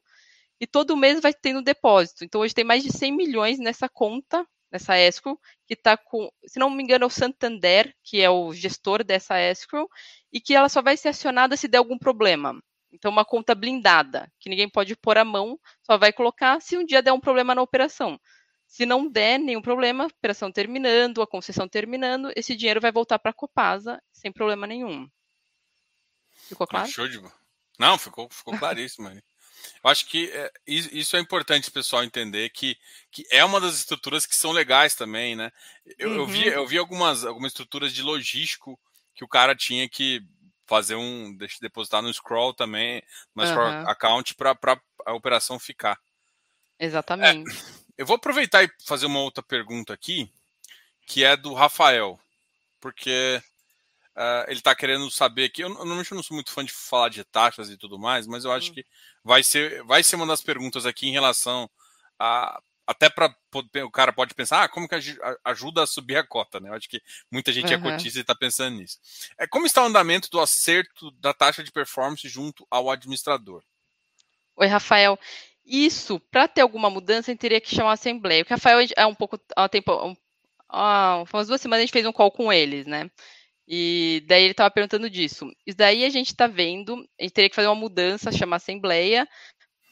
e 0.60 0.68
todo 0.68 0.96
mês 0.96 1.20
vai 1.20 1.34
tendo 1.34 1.64
depósito. 1.64 2.24
Então, 2.24 2.42
hoje 2.42 2.54
tem 2.54 2.64
mais 2.64 2.84
de 2.84 2.92
100 2.92 3.12
milhões 3.12 3.58
nessa 3.58 3.90
conta 3.90 4.46
nessa 4.72 4.98
escrow, 4.98 5.38
que 5.68 5.74
está 5.74 5.98
com, 5.98 6.32
se 6.46 6.58
não 6.58 6.70
me 6.70 6.82
engano, 6.82 7.04
é 7.04 7.08
o 7.08 7.10
Santander, 7.10 7.94
que 8.04 8.22
é 8.22 8.30
o 8.30 8.54
gestor 8.54 9.04
dessa 9.04 9.38
escrow, 9.40 9.90
e 10.32 10.40
que 10.40 10.54
ela 10.54 10.70
só 10.70 10.82
vai 10.82 10.96
ser 10.96 11.10
acionada 11.10 11.58
se 11.58 11.68
der 11.68 11.80
algum 11.80 11.98
problema. 11.98 12.62
Então, 12.92 13.10
uma 13.10 13.24
conta 13.24 13.56
blindada, 13.56 14.32
que 14.40 14.50
ninguém 14.50 14.70
pode 14.70 14.96
pôr 14.96 15.18
a 15.18 15.26
mão, 15.26 15.60
só 15.82 15.98
vai 15.98 16.12
colocar 16.12 16.62
se 16.62 16.78
um 16.78 16.86
dia 16.86 17.02
der 17.02 17.14
um 17.14 17.20
problema 17.20 17.56
na 17.56 17.62
operação. 17.62 18.20
Se 18.68 18.86
não 18.86 19.10
der 19.10 19.38
nenhum 19.38 19.62
problema, 19.62 20.06
operação 20.06 20.52
terminando, 20.52 21.22
a 21.22 21.28
concessão 21.28 21.68
terminando, 21.68 22.32
esse 22.36 22.56
dinheiro 22.56 22.82
vai 22.82 22.92
voltar 22.92 23.20
para 23.20 23.32
a 23.32 23.34
Copasa 23.34 24.02
sem 24.12 24.32
problema 24.32 24.66
nenhum. 24.66 25.10
Ficou 26.48 26.68
claro? 26.68 26.88
show 26.88 27.08
de... 27.08 27.22
Não, 27.80 27.98
ficou, 27.98 28.30
ficou 28.30 28.58
claríssimo. 28.58 29.10
Eu 29.10 29.90
acho 29.90 30.06
que 30.06 30.30
é, 30.32 30.52
isso 30.68 31.16
é 31.16 31.20
importante 31.20 31.70
o 31.70 31.74
pessoal 31.74 32.04
entender 32.04 32.50
que, 32.50 32.78
que 33.12 33.26
é 33.32 33.44
uma 33.44 33.60
das 33.60 33.76
estruturas 33.76 34.26
que 34.26 34.36
são 34.36 34.52
legais 34.52 34.96
também, 34.96 35.36
né? 35.36 35.52
Eu, 35.98 36.10
uhum. 36.10 36.16
eu 36.16 36.28
vi, 36.28 36.48
eu 36.48 36.68
vi 36.68 36.78
algumas, 36.78 37.26
algumas 37.26 37.52
estruturas 37.52 37.94
de 37.94 38.02
logístico 38.02 38.80
que 39.14 39.24
o 39.24 39.28
cara 39.28 39.56
tinha 39.56 39.88
que 39.90 40.22
fazer 40.72 40.96
um 40.96 41.36
depositar 41.60 42.02
no 42.02 42.14
scroll 42.14 42.54
também, 42.54 43.04
no 43.36 43.46
scroll 43.46 43.68
uhum. 43.68 43.90
account 43.90 44.36
para 44.36 44.56
a 45.06 45.14
operação 45.14 45.60
ficar. 45.60 46.00
Exatamente. 46.80 47.52
É, 47.52 47.64
eu 48.00 48.06
vou 48.06 48.16
aproveitar 48.16 48.64
e 48.64 48.72
fazer 48.86 49.06
uma 49.06 49.20
outra 49.20 49.44
pergunta 49.44 49.94
aqui, 49.94 50.32
que 51.06 51.26
é 51.26 51.36
do 51.36 51.54
Rafael, 51.54 52.18
porque 52.80 53.44
Uh, 54.14 54.44
ele 54.48 54.60
está 54.60 54.76
querendo 54.76 55.10
saber 55.10 55.46
aqui. 55.46 55.62
Eu, 55.62 55.70
normalmente 55.70 56.12
eu 56.12 56.16
não 56.18 56.22
sou 56.22 56.36
muito 56.36 56.52
fã 56.52 56.66
de 56.66 56.74
falar 56.74 57.08
de 57.08 57.24
taxas 57.24 57.70
e 57.70 57.78
tudo 57.78 57.98
mais, 57.98 58.28
mas 58.28 58.44
eu 58.44 58.52
acho 58.52 58.70
hum. 58.70 58.74
que 58.74 58.86
vai 59.24 59.42
ser, 59.42 59.82
vai 59.86 60.04
ser 60.04 60.18
uma 60.18 60.28
das 60.28 60.42
perguntas 60.42 60.86
aqui 60.86 61.08
em 61.08 61.14
relação 61.14 61.70
a. 62.20 62.62
Até 62.86 63.10
para 63.10 63.34
o 63.84 63.92
cara 63.92 64.12
pode 64.12 64.34
pensar, 64.34 64.64
ah, 64.64 64.70
como 64.70 64.88
que 64.88 64.96
ajuda 65.46 65.84
a 65.84 65.88
subir 65.88 66.18
a 66.18 66.26
cota, 66.26 66.60
né? 66.60 66.70
Eu 66.70 66.74
acho 66.74 66.90
que 66.90 67.02
muita 67.32 67.54
gente 67.54 67.74
uhum. 67.74 67.80
é 67.80 67.92
cotista 67.92 68.20
e 68.20 68.22
está 68.22 68.36
pensando 68.36 68.78
nisso. 68.78 68.98
É, 69.38 69.48
como 69.48 69.66
está 69.66 69.84
o 69.84 69.86
andamento 69.86 70.30
do 70.30 70.40
acerto 70.40 71.12
da 71.12 71.34
taxa 71.34 71.64
de 71.64 71.72
performance 71.72 72.28
junto 72.28 72.66
ao 72.70 72.90
administrador? 72.90 73.64
Oi, 74.58 74.68
Rafael. 74.68 75.18
Isso, 75.66 76.20
para 76.20 76.48
ter 76.48 76.62
alguma 76.62 76.90
mudança, 76.90 77.36
teria 77.36 77.62
que 77.62 77.74
chamar 77.74 77.92
a 77.92 77.94
Assembleia. 77.94 78.44
O 78.44 78.50
Rafael 78.50 78.80
é 78.98 79.06
um 79.06 79.16
pouco. 79.16 79.40
Há 79.56 79.66
um 79.66 79.70
tempo, 79.70 79.94
um, 80.06 80.16
há 80.68 81.24
umas 81.32 81.48
duas 81.48 81.62
semanas 81.62 81.84
a 81.84 81.86
gente 81.86 81.94
fez 81.94 82.06
um 82.06 82.12
call 82.12 82.32
com 82.32 82.52
eles, 82.52 82.86
né? 82.86 83.10
E 83.68 84.24
daí 84.28 84.44
ele 84.44 84.52
estava 84.52 84.72
perguntando 84.72 85.10
disso. 85.10 85.50
Isso 85.66 85.78
daí 85.78 86.04
a 86.04 86.10
gente 86.10 86.28
está 86.28 86.48
vendo, 86.48 87.08
a 87.20 87.24
gente 87.24 87.34
teria 87.34 87.50
que 87.50 87.56
fazer 87.56 87.68
uma 87.68 87.76
mudança, 87.76 88.32
chamar 88.32 88.58
assembleia, 88.58 89.28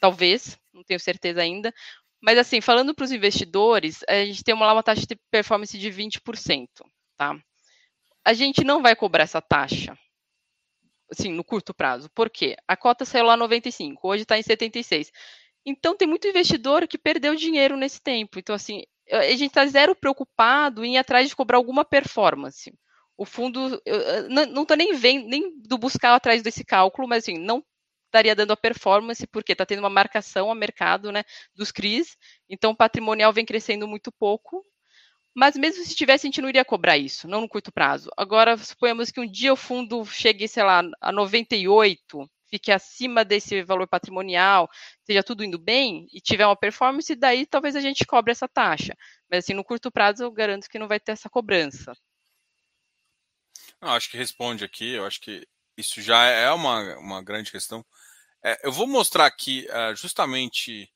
talvez, 0.00 0.58
não 0.72 0.84
tenho 0.84 1.00
certeza 1.00 1.40
ainda. 1.40 1.72
Mas 2.20 2.38
assim, 2.38 2.60
falando 2.60 2.94
para 2.94 3.04
os 3.04 3.12
investidores, 3.12 4.04
a 4.08 4.24
gente 4.24 4.44
tem 4.44 4.54
lá 4.54 4.72
uma 4.72 4.82
taxa 4.82 5.06
de 5.06 5.16
performance 5.30 5.76
de 5.78 5.90
20%, 5.90 6.68
tá? 7.16 7.38
A 8.24 8.32
gente 8.32 8.62
não 8.62 8.82
vai 8.82 8.94
cobrar 8.94 9.24
essa 9.24 9.40
taxa, 9.40 9.96
assim, 11.10 11.32
no 11.32 11.42
curto 11.42 11.72
prazo. 11.72 12.10
Por 12.10 12.28
quê? 12.28 12.56
A 12.68 12.76
cota 12.76 13.04
saiu 13.04 13.24
lá 13.24 13.36
95, 13.36 14.06
hoje 14.06 14.22
está 14.24 14.38
em 14.38 14.42
76. 14.42 15.10
Então 15.64 15.96
tem 15.96 16.06
muito 16.06 16.28
investidor 16.28 16.86
que 16.86 16.98
perdeu 16.98 17.34
dinheiro 17.34 17.76
nesse 17.76 18.00
tempo. 18.00 18.38
Então, 18.38 18.54
assim, 18.54 18.82
a 19.10 19.22
gente 19.32 19.46
está 19.46 19.66
zero 19.66 19.94
preocupado 19.94 20.84
em 20.84 20.94
ir 20.94 20.98
atrás 20.98 21.28
de 21.28 21.36
cobrar 21.36 21.56
alguma 21.56 21.84
performance 21.84 22.72
o 23.20 23.26
fundo, 23.26 23.78
eu, 23.84 24.30
não 24.30 24.62
estou 24.62 24.74
nem 24.74 24.94
vendo, 24.94 25.28
nem 25.28 25.52
do 25.60 25.76
buscar 25.76 26.14
atrás 26.14 26.42
desse 26.42 26.64
cálculo, 26.64 27.06
mas 27.06 27.22
assim, 27.22 27.36
não 27.36 27.62
estaria 28.10 28.34
dando 28.34 28.52
a 28.52 28.56
performance, 28.56 29.26
porque 29.28 29.52
está 29.52 29.64
tendo 29.64 29.78
uma 29.78 29.88
marcação 29.88 30.50
a 30.50 30.54
mercado 30.54 31.12
né, 31.12 31.22
dos 31.54 31.70
CRIs, 31.70 32.16
então 32.48 32.72
o 32.72 32.76
patrimonial 32.76 33.32
vem 33.32 33.46
crescendo 33.46 33.86
muito 33.86 34.10
pouco, 34.12 34.66
mas 35.34 35.56
mesmo 35.56 35.84
se 35.84 35.94
tivesse, 35.94 36.26
a 36.26 36.28
gente 36.28 36.42
não 36.42 36.48
iria 36.48 36.64
cobrar 36.64 36.98
isso, 36.98 37.28
não 37.28 37.40
no 37.40 37.48
curto 37.48 37.72
prazo. 37.72 38.10
Agora, 38.16 38.58
suponhamos 38.58 39.12
que 39.12 39.20
um 39.20 39.30
dia 39.30 39.52
o 39.52 39.56
fundo 39.56 40.04
chegue, 40.04 40.48
sei 40.48 40.64
lá, 40.64 40.82
a 41.00 41.12
98, 41.12 42.28
fique 42.50 42.72
acima 42.72 43.24
desse 43.24 43.62
valor 43.62 43.86
patrimonial, 43.86 44.68
esteja 44.98 45.22
tudo 45.22 45.44
indo 45.44 45.58
bem 45.58 46.08
e 46.12 46.20
tiver 46.20 46.44
uma 46.44 46.56
performance, 46.56 47.14
daí 47.14 47.46
talvez 47.46 47.76
a 47.76 47.80
gente 47.80 48.04
cobre 48.04 48.32
essa 48.32 48.48
taxa. 48.48 48.92
Mas 49.30 49.44
assim, 49.44 49.54
no 49.54 49.62
curto 49.62 49.90
prazo 49.90 50.24
eu 50.24 50.32
garanto 50.32 50.68
que 50.68 50.80
não 50.80 50.88
vai 50.88 50.98
ter 50.98 51.12
essa 51.12 51.30
cobrança. 51.30 51.92
Não, 53.80 53.90
acho 53.90 54.10
que 54.10 54.16
responde 54.16 54.64
aqui, 54.64 54.94
eu 54.94 55.06
acho 55.06 55.20
que 55.20 55.46
isso 55.80 56.00
já 56.02 56.24
é 56.24 56.50
uma, 56.52 56.96
uma 56.98 57.22
grande 57.22 57.50
questão. 57.50 57.84
É, 58.42 58.60
eu 58.66 58.72
vou 58.72 58.86
mostrar 58.86 59.26
aqui 59.26 59.66
uh, 59.70 59.94
justamente 59.94 60.90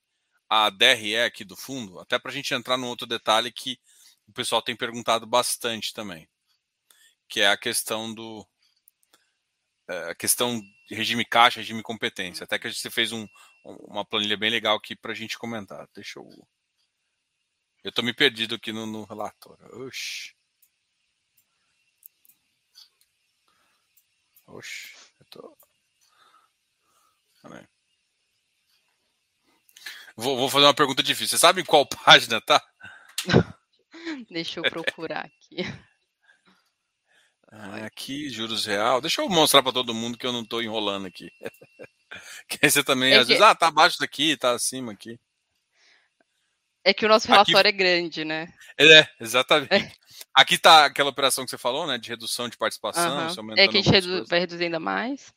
a 0.48 0.70
DRE 0.70 1.16
aqui 1.20 1.44
do 1.44 1.56
fundo, 1.56 1.98
até 1.98 2.18
para 2.18 2.30
a 2.30 2.34
gente 2.34 2.54
entrar 2.54 2.76
num 2.76 2.88
outro 2.88 3.06
detalhe 3.06 3.50
que 3.52 3.78
o 4.26 4.32
pessoal 4.32 4.62
tem 4.62 4.76
perguntado 4.76 5.26
bastante 5.26 5.92
também, 5.92 6.28
que 7.28 7.40
é 7.40 7.48
a 7.48 7.56
questão 7.56 8.14
do 8.14 8.46
uh, 9.88 10.10
a 10.10 10.14
questão 10.14 10.60
de 10.88 10.94
regime 10.94 11.24
caixa, 11.24 11.60
regime 11.60 11.82
competência. 11.82 12.44
Até 12.44 12.58
que 12.58 12.66
a 12.66 12.70
gente 12.70 12.90
fez 12.90 13.12
um, 13.12 13.26
uma 13.64 14.04
planilha 14.04 14.36
bem 14.36 14.50
legal 14.50 14.76
aqui 14.76 14.94
para 14.94 15.12
a 15.12 15.14
gente 15.14 15.38
comentar. 15.38 15.88
Deixa 15.94 16.18
eu. 16.18 16.28
Eu 17.82 17.90
estou 17.90 18.04
me 18.04 18.14
perdido 18.14 18.54
aqui 18.54 18.72
no, 18.72 18.86
no 18.86 19.04
relatório. 19.04 19.86
Oxi. 19.86 20.33
Oxe, 24.54 24.94
eu 25.18 25.26
tô. 25.30 25.58
Vou, 30.16 30.36
vou, 30.36 30.48
fazer 30.48 30.66
uma 30.66 30.74
pergunta 30.74 31.02
difícil. 31.02 31.36
Você 31.36 31.38
sabe 31.38 31.60
em 31.60 31.64
qual 31.64 31.84
página 32.04 32.40
tá? 32.40 32.64
Deixa 34.30 34.60
eu 34.60 34.70
procurar 34.70 35.24
aqui. 35.24 35.56
Ah, 37.56 37.86
aqui, 37.86 38.28
juros 38.30 38.66
real. 38.66 39.00
Deixa 39.00 39.22
eu 39.22 39.28
mostrar 39.28 39.62
para 39.62 39.70
todo 39.70 39.94
mundo 39.94 40.18
que 40.18 40.26
eu 40.26 40.32
não 40.32 40.42
estou 40.42 40.60
enrolando 40.60 41.06
aqui. 41.06 41.30
que 42.48 42.68
você 42.68 42.82
também, 42.82 43.12
é 43.12 43.18
às 43.18 43.22
que... 43.22 43.34
vezes, 43.34 43.42
ah, 43.42 43.54
tá 43.54 43.68
abaixo 43.68 43.96
daqui, 44.00 44.36
tá 44.36 44.50
acima 44.50 44.90
aqui. 44.90 45.20
É 46.82 46.92
que 46.92 47.06
o 47.06 47.08
nosso 47.08 47.28
relatório 47.28 47.68
aqui... 47.68 47.68
é 47.68 47.72
grande, 47.72 48.24
né? 48.24 48.52
É, 48.76 49.08
exatamente. 49.20 49.96
Aqui 50.34 50.56
está 50.56 50.86
aquela 50.86 51.10
operação 51.10 51.44
que 51.44 51.50
você 51.50 51.58
falou, 51.58 51.86
né? 51.86 51.96
De 51.96 52.08
redução 52.08 52.48
de 52.48 52.56
participação. 52.56 53.28
Uhum. 53.44 53.54
É 53.56 53.68
que 53.68 53.78
a 53.78 53.82
gente 53.82 53.90
redu 53.90 54.26
vai 54.26 54.40
reduzir 54.40 54.64
ainda 54.64 54.80
mais. 54.80 55.32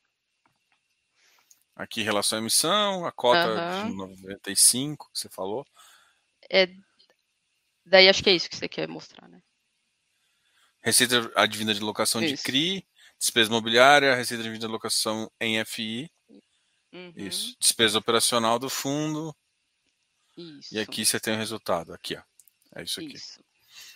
Aqui, 1.76 2.02
relação 2.02 2.40
à 2.40 2.42
emissão, 2.42 3.06
a 3.06 3.12
cota 3.12 3.84
uhum. 3.84 3.92
de 3.92 3.96
95 3.96 5.12
que 5.14 5.20
você 5.20 5.30
falou. 5.30 5.64
É, 6.50 6.68
daí 7.86 8.10
acho 8.10 8.24
que 8.24 8.32
é 8.32 8.34
isso 8.34 8.50
que 8.50 8.56
você 8.56 8.68
quer 8.68 8.88
mostrar, 8.88 9.28
né? 9.28 9.40
Receita 10.82 11.32
advinda 11.36 11.74
de 11.74 11.82
locação 11.82 12.24
Isso. 12.24 12.36
de 12.36 12.42
CRI, 12.42 12.88
despesa 13.20 13.50
imobiliária, 13.50 14.16
receita 14.16 14.42
advinda 14.42 14.66
de 14.66 14.72
locação 14.72 15.30
em 15.40 15.64
FI. 15.66 16.10
Uhum. 16.94 17.14
Isso. 17.16 17.56
Despesa 17.60 18.00
operacional 18.00 18.58
do 18.58 18.70
fundo. 18.70 19.36
Isso. 20.38 20.74
E 20.74 20.80
aqui 20.80 21.06
você 21.06 21.20
tem 21.20 21.34
o 21.34 21.38
resultado. 21.38 21.94
Aqui, 21.94 22.16
ó. 22.16 22.22
É 22.76 22.84
isso 22.84 23.00
aqui. 23.00 23.14
Isso. 23.14 23.44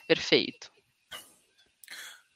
Perfeito. 0.07 0.71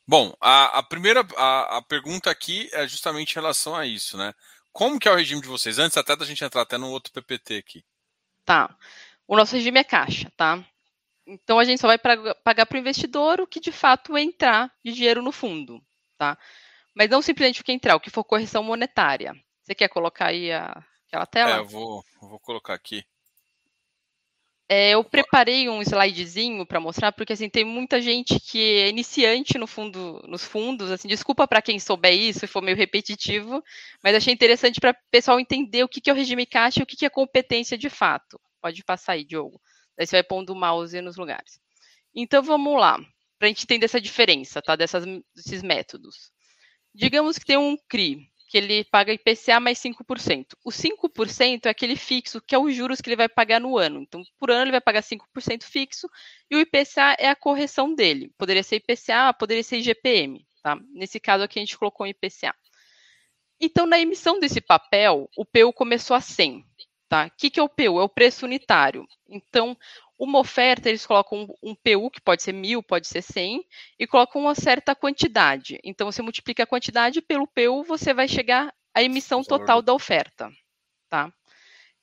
Bom, 0.07 0.35
a, 0.39 0.79
a 0.79 0.83
primeira 0.83 1.25
a, 1.35 1.77
a, 1.77 1.81
pergunta 1.81 2.29
aqui 2.29 2.69
é 2.73 2.87
justamente 2.87 3.31
em 3.31 3.35
relação 3.35 3.75
a 3.75 3.85
isso, 3.85 4.17
né? 4.17 4.33
Como 4.71 4.99
que 4.99 5.07
é 5.07 5.11
o 5.11 5.15
regime 5.15 5.41
de 5.41 5.47
vocês? 5.47 5.79
Antes 5.79 5.97
até 5.97 6.15
da 6.15 6.25
gente 6.25 6.43
entrar 6.43 6.61
até 6.61 6.77
no 6.77 6.89
outro 6.89 7.11
PPT 7.11 7.57
aqui. 7.57 7.83
Tá. 8.43 8.75
O 9.27 9.35
nosso 9.35 9.55
regime 9.55 9.79
é 9.79 9.83
caixa, 9.83 10.31
tá? 10.37 10.63
Então 11.25 11.57
a 11.57 11.63
gente 11.63 11.81
só 11.81 11.87
vai 11.87 11.97
pagar 11.97 12.67
para 12.67 12.75
o 12.75 12.79
investidor 12.79 13.41
o 13.41 13.47
que 13.47 13.59
de 13.59 13.71
fato 13.71 14.15
entrar 14.15 14.71
de 14.83 14.93
dinheiro 14.93 15.23
no 15.23 15.31
fundo, 15.31 15.81
tá? 16.17 16.37
Mas 16.93 17.09
não 17.09 17.21
simplesmente 17.21 17.61
o 17.61 17.63
que 17.63 17.71
entrar, 17.71 17.95
o 17.95 17.99
que 17.99 18.11
for 18.11 18.23
correção 18.23 18.63
monetária. 18.63 19.33
Você 19.63 19.73
quer 19.73 19.89
colocar 19.89 20.27
aí 20.27 20.51
a, 20.51 20.83
aquela 21.07 21.25
tela? 21.25 21.55
É, 21.55 21.59
eu 21.59 21.67
vou, 21.67 22.05
eu 22.21 22.29
vou 22.29 22.39
colocar 22.39 22.75
aqui. 22.75 23.03
É, 24.67 24.91
eu 24.91 25.03
preparei 25.03 25.69
um 25.69 25.79
slidezinho 25.81 26.65
para 26.65 26.79
mostrar, 26.79 27.11
porque 27.11 27.33
assim 27.33 27.47
tem 27.47 27.63
muita 27.63 28.01
gente 28.01 28.39
que 28.39 28.79
é 28.79 28.89
iniciante 28.89 29.59
no 29.59 29.67
fundo, 29.67 30.23
nos 30.27 30.43
fundos. 30.43 30.89
Assim, 30.89 31.07
desculpa 31.07 31.47
para 31.47 31.61
quem 31.61 31.79
souber 31.79 32.13
isso 32.13 32.45
e 32.45 32.47
for 32.47 32.63
meio 32.63 32.75
repetitivo, 32.75 33.63
mas 34.03 34.15
achei 34.15 34.33
interessante 34.33 34.79
para 34.79 34.91
o 34.91 34.95
pessoal 35.11 35.39
entender 35.39 35.83
o 35.83 35.87
que, 35.87 36.01
que 36.01 36.09
é 36.09 36.13
o 36.13 36.15
regime 36.15 36.47
caixa 36.47 36.79
e 36.79 36.83
o 36.83 36.85
que, 36.85 36.95
que 36.95 37.05
é 37.05 37.09
competência 37.09 37.77
de 37.77 37.89
fato. 37.89 38.39
Pode 38.59 38.83
passar 38.83 39.13
aí, 39.13 39.23
Diogo. 39.23 39.61
Daí 39.95 40.07
você 40.07 40.15
vai 40.15 40.23
pondo 40.23 40.51
o 40.51 40.55
mouse 40.55 40.99
nos 40.99 41.15
lugares. 41.15 41.59
Então 42.15 42.41
vamos 42.41 42.79
lá, 42.79 42.97
para 43.37 43.47
a 43.47 43.47
gente 43.47 43.63
entender 43.63 43.85
essa 43.85 44.01
diferença, 44.01 44.61
tá? 44.61 44.75
Dessas, 44.75 45.05
desses 45.35 45.61
métodos. 45.61 46.31
Digamos 46.93 47.37
que 47.37 47.45
tem 47.45 47.57
um 47.57 47.77
CRI, 47.89 48.27
que 48.47 48.57
ele 48.57 48.83
paga 48.85 49.13
IPCA 49.13 49.59
mais 49.59 49.79
5%. 49.79 50.55
O 50.63 50.71
5% 50.71 51.65
é 51.65 51.69
aquele 51.69 51.95
fixo, 51.95 52.41
que 52.41 52.53
é 52.53 52.59
os 52.59 52.75
juros 52.75 53.01
que 53.01 53.09
ele 53.09 53.15
vai 53.15 53.27
pagar 53.27 53.59
no 53.59 53.77
ano. 53.77 54.01
Então, 54.01 54.21
por 54.37 54.51
ano 54.51 54.63
ele 54.63 54.71
vai 54.71 54.81
pagar 54.81 55.01
5% 55.01 55.63
fixo, 55.63 56.07
e 56.49 56.55
o 56.55 56.59
IPCA 56.59 57.15
é 57.17 57.27
a 57.27 57.35
correção 57.35 57.93
dele. 57.93 58.31
Poderia 58.37 58.63
ser 58.63 58.77
IPCA, 58.77 59.33
poderia 59.33 59.63
ser 59.63 59.77
IGPM, 59.77 60.45
tá? 60.61 60.77
Nesse 60.93 61.19
caso 61.19 61.43
aqui 61.43 61.59
a 61.59 61.61
gente 61.61 61.77
colocou 61.77 62.05
IPCA. 62.05 62.55
Então, 63.59 63.85
na 63.85 63.99
emissão 63.99 64.39
desse 64.39 64.61
papel, 64.61 65.29
o 65.35 65.45
PU 65.45 65.71
começou 65.73 66.15
a 66.15 66.21
100, 66.21 66.63
tá? 67.07 67.27
O 67.27 67.31
que, 67.37 67.49
que 67.49 67.59
é 67.59 67.63
o 67.63 67.69
PU? 67.69 67.99
É 67.99 68.03
o 68.03 68.09
preço 68.09 68.45
unitário. 68.45 69.07
Então, 69.27 69.77
uma 70.17 70.39
oferta, 70.39 70.89
eles 70.89 71.05
colocam 71.05 71.43
um, 71.61 71.71
um, 71.71 71.75
PU, 71.75 72.09
que 72.09 72.21
pode 72.21 72.41
ser 72.41 72.53
mil, 72.53 72.81
pode 72.81 73.07
ser 73.07 73.21
100, 73.21 73.63
e 73.99 74.07
colocam 74.07 74.41
uma 74.41 74.55
certa 74.55 74.95
quantidade. 74.95 75.79
Então, 75.83 76.11
você 76.11 76.21
multiplica 76.21 76.63
a 76.63 76.67
quantidade 76.67 77.21
pelo 77.21 77.47
PU, 77.47 77.83
você 77.83 78.13
vai 78.13 78.27
chegar 78.27 78.73
à 78.93 79.03
emissão 79.03 79.43
total 79.43 79.81
da 79.81 79.93
oferta. 79.93 80.49
Tá? 81.09 81.31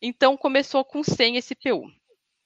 Então, 0.00 0.36
começou 0.36 0.84
com 0.84 1.02
100 1.02 1.36
esse 1.36 1.54
PU. 1.54 1.90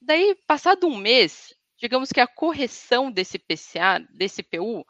Daí, 0.00 0.36
passado 0.46 0.86
um 0.86 0.96
mês, 0.96 1.52
digamos 1.78 2.12
que 2.12 2.20
a 2.20 2.26
correção 2.26 3.10
desse 3.10 3.38
PCA, 3.38 3.98
desse 4.10 4.42
PU, 4.42 4.86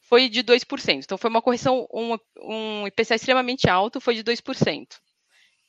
foi 0.00 0.28
de 0.28 0.42
2%. 0.42 1.04
Então, 1.04 1.18
foi 1.18 1.30
uma 1.30 1.42
correção, 1.42 1.86
um, 1.92 2.16
um 2.42 2.86
IPCA 2.86 3.14
extremamente 3.14 3.68
alto, 3.68 4.00
foi 4.00 4.14
de 4.14 4.24
2%. 4.24 4.98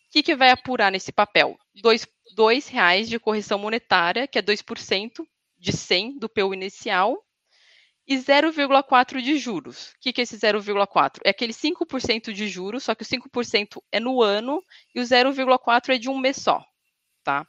O 0.10 0.12
que, 0.12 0.24
que 0.24 0.36
vai 0.36 0.50
apurar 0.50 0.92
nesse 0.92 1.12
papel? 1.12 1.56
Dois 2.36 2.68
reais 2.68 3.08
de 3.08 3.20
correção 3.20 3.60
monetária, 3.60 4.28
que 4.28 4.40
é 4.40 4.42
2% 4.42 5.24
de 5.56 5.72
100 5.72 6.18
do 6.18 6.28
PU 6.28 6.52
inicial, 6.52 7.24
e 8.08 8.16
0,4 8.18 9.22
de 9.22 9.38
juros. 9.38 9.92
O 9.92 10.00
que, 10.02 10.12
que 10.12 10.22
é 10.22 10.24
esse 10.24 10.36
0,4? 10.36 11.20
É 11.24 11.30
aquele 11.30 11.54
5% 11.54 12.34
de 12.34 12.48
juros, 12.48 12.86
só 12.86 12.96
que 12.96 13.04
o 13.04 13.06
5% 13.06 13.84
é 13.92 14.00
no 14.00 14.24
ano 14.24 14.64
e 14.96 15.00
o 15.00 15.04
0,4 15.04 15.94
é 15.94 15.98
de 16.00 16.10
um 16.10 16.18
mês 16.18 16.38
só. 16.38 16.66
Tá? 17.24 17.46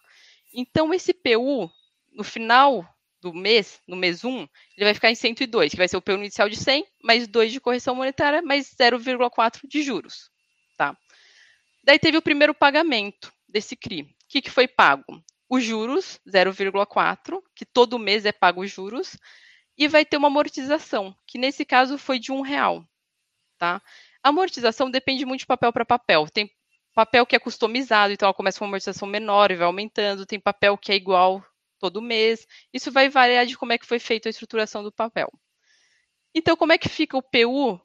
Então, 0.52 0.92
esse 0.92 1.14
PU, 1.14 1.70
no 2.12 2.22
final 2.22 2.86
do 3.22 3.32
mês, 3.32 3.80
no 3.88 3.96
mês 3.96 4.22
1, 4.22 4.38
ele 4.76 4.84
vai 4.84 4.92
ficar 4.92 5.10
em 5.10 5.14
102, 5.14 5.70
que 5.70 5.78
vai 5.78 5.88
ser 5.88 5.96
o 5.96 6.02
PU 6.02 6.12
inicial 6.12 6.48
de 6.50 6.56
100, 6.56 6.86
mais 7.02 7.26
2 7.26 7.52
de 7.52 7.60
correção 7.60 7.94
monetária, 7.94 8.42
mais 8.42 8.74
0,4 8.74 9.66
de 9.66 9.82
juros. 9.82 10.29
Daí 11.84 11.98
teve 11.98 12.16
o 12.18 12.22
primeiro 12.22 12.54
pagamento 12.54 13.32
desse 13.48 13.76
CRI. 13.76 14.02
O 14.02 14.06
que, 14.28 14.42
que 14.42 14.50
foi 14.50 14.68
pago? 14.68 15.22
Os 15.48 15.64
juros, 15.64 16.20
0,4, 16.28 17.42
que 17.54 17.64
todo 17.64 17.98
mês 17.98 18.24
é 18.24 18.32
pago 18.32 18.62
os 18.62 18.70
juros, 18.70 19.16
e 19.76 19.88
vai 19.88 20.04
ter 20.04 20.16
uma 20.16 20.28
amortização, 20.28 21.16
que 21.26 21.38
nesse 21.38 21.64
caso 21.64 21.98
foi 21.98 22.18
de 22.18 22.30
um 22.30 22.42
real. 22.42 22.84
Tá? 23.58 23.82
A 24.22 24.28
amortização 24.28 24.90
depende 24.90 25.24
muito 25.24 25.40
de 25.40 25.46
papel 25.46 25.72
para 25.72 25.84
papel. 25.84 26.28
Tem 26.28 26.50
papel 26.94 27.24
que 27.24 27.34
é 27.34 27.38
customizado, 27.38 28.12
então 28.12 28.26
ela 28.26 28.34
começa 28.34 28.58
com 28.58 28.64
uma 28.64 28.70
amortização 28.70 29.08
menor 29.08 29.50
e 29.50 29.56
vai 29.56 29.66
aumentando. 29.66 30.26
Tem 30.26 30.38
papel 30.38 30.76
que 30.76 30.92
é 30.92 30.94
igual 30.94 31.44
todo 31.78 32.02
mês. 32.02 32.46
Isso 32.72 32.92
vai 32.92 33.08
variar 33.08 33.46
de 33.46 33.56
como 33.56 33.72
é 33.72 33.78
que 33.78 33.86
foi 33.86 33.98
feita 33.98 34.28
a 34.28 34.30
estruturação 34.30 34.82
do 34.82 34.92
papel. 34.92 35.32
Então, 36.34 36.56
como 36.56 36.72
é 36.72 36.78
que 36.78 36.88
fica 36.88 37.16
o 37.16 37.22
PU 37.22 37.80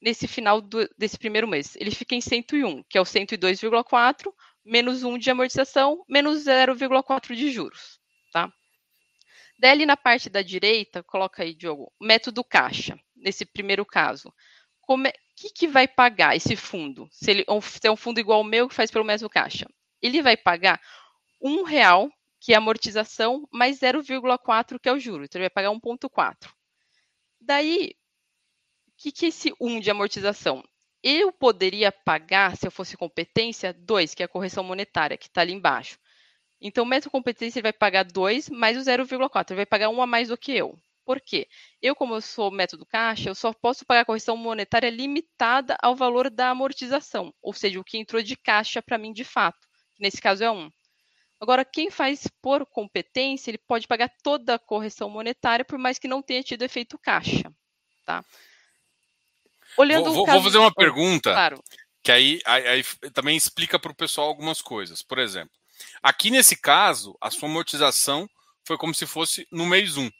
nesse 0.00 0.26
final 0.26 0.60
do, 0.60 0.88
desse 0.96 1.18
primeiro 1.18 1.46
mês? 1.46 1.76
Ele 1.76 1.90
fica 1.90 2.14
em 2.14 2.20
101, 2.20 2.82
que 2.84 2.96
é 2.96 3.00
o 3.00 3.04
102,4, 3.04 4.32
menos 4.64 5.02
1 5.02 5.18
de 5.18 5.30
amortização, 5.30 6.04
menos 6.08 6.44
0,4 6.44 7.34
de 7.34 7.50
juros. 7.50 8.00
Tá? 8.32 8.52
Daí, 9.58 9.70
ali 9.72 9.86
na 9.86 9.96
parte 9.96 10.30
da 10.30 10.40
direita, 10.40 11.02
coloca 11.02 11.42
aí, 11.42 11.54
Diogo, 11.54 11.92
método 12.00 12.42
caixa, 12.42 12.98
nesse 13.14 13.44
primeiro 13.44 13.84
caso. 13.84 14.32
Como 14.80 15.06
é, 15.06 15.12
que, 15.36 15.50
que 15.50 15.68
vai 15.68 15.86
pagar 15.86 16.34
esse 16.34 16.56
fundo? 16.56 17.08
Se, 17.12 17.30
ele, 17.30 17.44
se 17.62 17.86
é 17.86 17.90
um 17.90 17.96
fundo 17.96 18.18
igual 18.18 18.38
ao 18.38 18.44
meu, 18.44 18.68
que 18.68 18.74
faz 18.74 18.90
pelo 18.90 19.04
método 19.04 19.28
caixa. 19.28 19.66
Ele 20.00 20.22
vai 20.22 20.36
pagar 20.36 20.80
um 21.42 21.62
real, 21.62 22.10
que 22.40 22.54
é 22.54 22.56
amortização, 22.56 23.46
mais 23.52 23.78
0,4, 23.78 24.78
que 24.80 24.88
é 24.88 24.92
o 24.92 24.98
juro. 24.98 25.24
Então, 25.24 25.38
ele 25.38 25.48
vai 25.48 25.50
pagar 25.50 25.70
1,4. 25.70 26.50
Daí, 27.38 27.92
que, 29.00 29.10
que 29.10 29.24
é 29.24 29.28
esse 29.30 29.50
1 29.58 29.66
um 29.66 29.80
de 29.80 29.90
amortização? 29.90 30.62
Eu 31.02 31.32
poderia 31.32 31.90
pagar, 31.90 32.54
se 32.56 32.66
eu 32.66 32.70
fosse 32.70 32.98
competência, 32.98 33.72
2, 33.72 34.14
que 34.14 34.22
é 34.22 34.26
a 34.26 34.28
correção 34.28 34.62
monetária, 34.62 35.16
que 35.16 35.26
está 35.26 35.40
ali 35.40 35.54
embaixo. 35.54 35.98
Então, 36.60 36.84
o 36.84 36.86
método 36.86 37.10
competência 37.10 37.58
ele 37.58 37.62
vai 37.62 37.72
pagar 37.72 38.04
2 38.04 38.50
mais 38.50 38.76
o 38.76 38.80
0,4. 38.80 39.52
Ele 39.52 39.56
vai 39.56 39.66
pagar 39.66 39.88
1 39.88 39.94
um 39.94 40.02
a 40.02 40.06
mais 40.06 40.28
do 40.28 40.36
que 40.36 40.52
eu. 40.52 40.78
Por 41.06 41.18
quê? 41.18 41.48
Eu, 41.80 41.96
como 41.96 42.14
eu 42.14 42.20
sou 42.20 42.50
método 42.50 42.84
caixa, 42.84 43.30
eu 43.30 43.34
só 43.34 43.54
posso 43.54 43.86
pagar 43.86 44.02
a 44.02 44.04
correção 44.04 44.36
monetária 44.36 44.90
limitada 44.90 45.78
ao 45.80 45.96
valor 45.96 46.28
da 46.28 46.50
amortização, 46.50 47.32
ou 47.40 47.54
seja, 47.54 47.80
o 47.80 47.84
que 47.84 47.96
entrou 47.96 48.22
de 48.22 48.36
caixa 48.36 48.82
para 48.82 48.98
mim 48.98 49.12
de 49.12 49.24
fato, 49.24 49.66
que 49.96 50.02
nesse 50.02 50.20
caso 50.20 50.44
é 50.44 50.50
1. 50.50 50.54
Um. 50.54 50.70
Agora, 51.40 51.64
quem 51.64 51.90
faz 51.90 52.28
por 52.42 52.66
competência, 52.66 53.50
ele 53.50 53.58
pode 53.58 53.88
pagar 53.88 54.12
toda 54.22 54.56
a 54.56 54.58
correção 54.58 55.08
monetária, 55.08 55.64
por 55.64 55.78
mais 55.78 55.98
que 55.98 56.06
não 56.06 56.20
tenha 56.20 56.42
tido 56.42 56.62
efeito 56.62 56.98
caixa. 56.98 57.50
Tá? 58.04 58.22
Olhando 59.76 60.12
vou, 60.12 60.26
vou 60.26 60.42
fazer 60.42 60.58
uma 60.58 60.72
pergunta 60.72 61.32
claro. 61.32 61.62
que 62.02 62.10
aí, 62.12 62.40
aí, 62.44 62.66
aí 62.66 62.84
também 63.12 63.36
explica 63.36 63.78
para 63.78 63.92
o 63.92 63.96
pessoal 63.96 64.28
algumas 64.28 64.60
coisas. 64.60 65.02
Por 65.02 65.18
exemplo, 65.18 65.52
aqui 66.02 66.30
nesse 66.30 66.56
caso, 66.56 67.16
a 67.20 67.30
sua 67.30 67.48
amortização 67.48 68.28
foi 68.64 68.76
como 68.76 68.94
se 68.94 69.06
fosse 69.06 69.46
no 69.50 69.66
mês 69.66 69.96
1. 69.96 70.10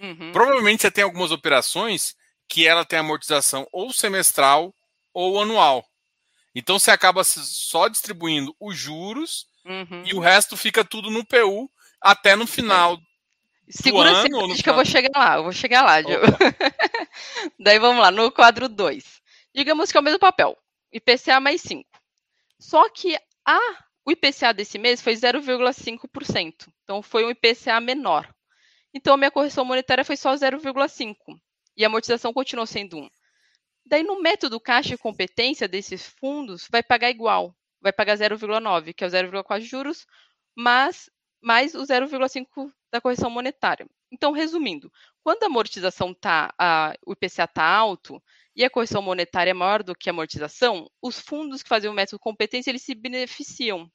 Uhum. 0.00 0.32
Provavelmente 0.32 0.82
você 0.82 0.90
tem 0.90 1.04
algumas 1.04 1.30
operações 1.30 2.14
que 2.48 2.66
ela 2.66 2.84
tem 2.84 2.98
amortização 2.98 3.66
ou 3.72 3.92
semestral 3.92 4.74
ou 5.12 5.40
anual. 5.40 5.84
Então 6.54 6.78
você 6.78 6.90
acaba 6.90 7.24
só 7.24 7.88
distribuindo 7.88 8.54
os 8.60 8.76
juros 8.76 9.46
uhum. 9.64 10.02
e 10.04 10.14
o 10.14 10.20
resto 10.20 10.56
fica 10.56 10.84
tudo 10.84 11.10
no 11.10 11.24
PU 11.24 11.70
até 12.00 12.36
no 12.36 12.46
final 12.46 12.98
Segura 13.68 14.10
ano. 14.10 14.52
Acho 14.52 14.62
que 14.62 14.70
eu 14.70 14.74
vou 14.74 14.84
chegar 14.84 15.18
lá, 15.18 15.36
eu 15.36 15.42
vou 15.42 15.52
chegar 15.52 15.82
lá, 15.82 16.00
Diogo. 16.00 16.26
Daí 17.58 17.78
vamos 17.78 18.02
lá, 18.02 18.10
no 18.10 18.30
quadro 18.30 18.68
2. 18.68 19.22
Digamos 19.54 19.90
que 19.90 19.96
é 19.96 20.00
o 20.00 20.04
mesmo 20.04 20.18
papel, 20.18 20.56
IPCA 20.92 21.40
mais 21.40 21.60
5. 21.62 21.88
Só 22.58 22.88
que 22.88 23.16
a, 23.46 23.58
o 24.04 24.12
IPCA 24.12 24.52
desse 24.52 24.78
mês 24.78 25.00
foi 25.00 25.14
0,5%. 25.14 26.68
Então 26.82 27.02
foi 27.02 27.24
um 27.24 27.30
IPCA 27.30 27.80
menor. 27.80 28.28
Então 28.92 29.14
a 29.14 29.16
minha 29.16 29.30
correção 29.30 29.64
monetária 29.64 30.04
foi 30.04 30.16
só 30.16 30.34
0,5. 30.34 31.16
E 31.76 31.84
a 31.84 31.88
amortização 31.88 32.32
continuou 32.32 32.66
sendo 32.66 32.98
1. 32.98 33.08
Daí 33.86 34.02
no 34.02 34.20
método 34.20 34.60
caixa 34.60 34.94
e 34.94 34.98
competência 34.98 35.68
desses 35.68 36.06
fundos 36.06 36.68
vai 36.70 36.82
pagar 36.82 37.10
igual. 37.10 37.54
Vai 37.80 37.92
pagar 37.92 38.16
0,9, 38.16 38.94
que 38.94 39.04
é 39.04 39.06
o 39.06 39.10
0,4 39.10 39.60
juros, 39.60 40.06
mas 40.56 41.10
mais 41.44 41.74
o 41.74 41.82
0,5 41.82 42.72
da 42.90 43.00
correção 43.00 43.28
monetária. 43.28 43.86
Então, 44.10 44.32
resumindo, 44.32 44.90
quando 45.22 45.42
a 45.42 45.46
amortização 45.46 46.12
está, 46.12 46.54
o 47.06 47.12
IPCA 47.12 47.44
está 47.44 47.64
alto 47.64 48.22
e 48.56 48.64
a 48.64 48.70
correção 48.70 49.02
monetária 49.02 49.50
é 49.50 49.54
maior 49.54 49.82
do 49.82 49.94
que 49.94 50.08
a 50.08 50.12
amortização, 50.12 50.90
os 51.02 51.20
fundos 51.20 51.62
que 51.62 51.68
fazem 51.68 51.90
o 51.90 51.92
método 51.92 52.18
competência, 52.18 52.70
eles 52.70 52.82
se 52.82 52.94
beneficiam. 52.94 53.90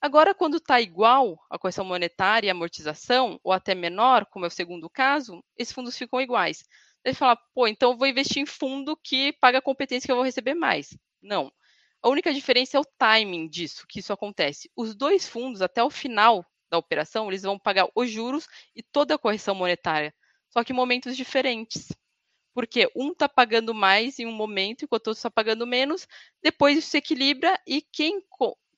Agora, 0.00 0.32
quando 0.34 0.58
está 0.58 0.80
igual 0.80 1.36
a 1.50 1.58
correção 1.58 1.84
monetária 1.84 2.46
e 2.46 2.50
a 2.50 2.52
amortização, 2.52 3.40
ou 3.42 3.52
até 3.52 3.74
menor, 3.74 4.26
como 4.26 4.44
é 4.44 4.48
o 4.48 4.50
segundo 4.50 4.88
caso, 4.88 5.42
esses 5.56 5.74
fundos 5.74 5.98
ficam 5.98 6.20
iguais. 6.20 6.62
Ele 7.04 7.14
fala, 7.14 7.36
pô, 7.54 7.66
então 7.66 7.96
vou 7.96 8.06
investir 8.06 8.42
em 8.42 8.46
fundo 8.46 8.96
que 8.96 9.32
paga 9.40 9.58
a 9.58 9.62
competência 9.62 10.06
que 10.06 10.12
eu 10.12 10.16
vou 10.16 10.24
receber 10.24 10.54
mais. 10.54 10.96
Não. 11.20 11.50
A 12.00 12.08
única 12.08 12.32
diferença 12.32 12.76
é 12.76 12.80
o 12.80 12.86
timing 12.96 13.48
disso, 13.48 13.84
que 13.88 13.98
isso 13.98 14.12
acontece. 14.12 14.70
Os 14.76 14.94
dois 14.94 15.26
fundos, 15.28 15.60
até 15.60 15.82
o 15.82 15.90
final 15.90 16.46
da 16.70 16.78
operação, 16.78 17.28
eles 17.28 17.42
vão 17.42 17.58
pagar 17.58 17.88
os 17.94 18.10
juros 18.10 18.46
e 18.74 18.82
toda 18.82 19.14
a 19.14 19.18
correção 19.18 19.54
monetária, 19.54 20.14
só 20.50 20.62
que 20.62 20.72
em 20.72 20.76
momentos 20.76 21.16
diferentes. 21.16 21.88
Porque 22.54 22.90
um 22.96 23.12
está 23.12 23.28
pagando 23.28 23.72
mais 23.72 24.18
em 24.18 24.26
um 24.26 24.32
momento, 24.32 24.84
enquanto 24.84 25.06
o 25.06 25.10
outro 25.10 25.18
está 25.18 25.30
pagando 25.30 25.66
menos, 25.66 26.08
depois 26.42 26.76
isso 26.76 26.90
se 26.90 26.98
equilibra 26.98 27.58
e 27.66 27.80
quem, 27.80 28.20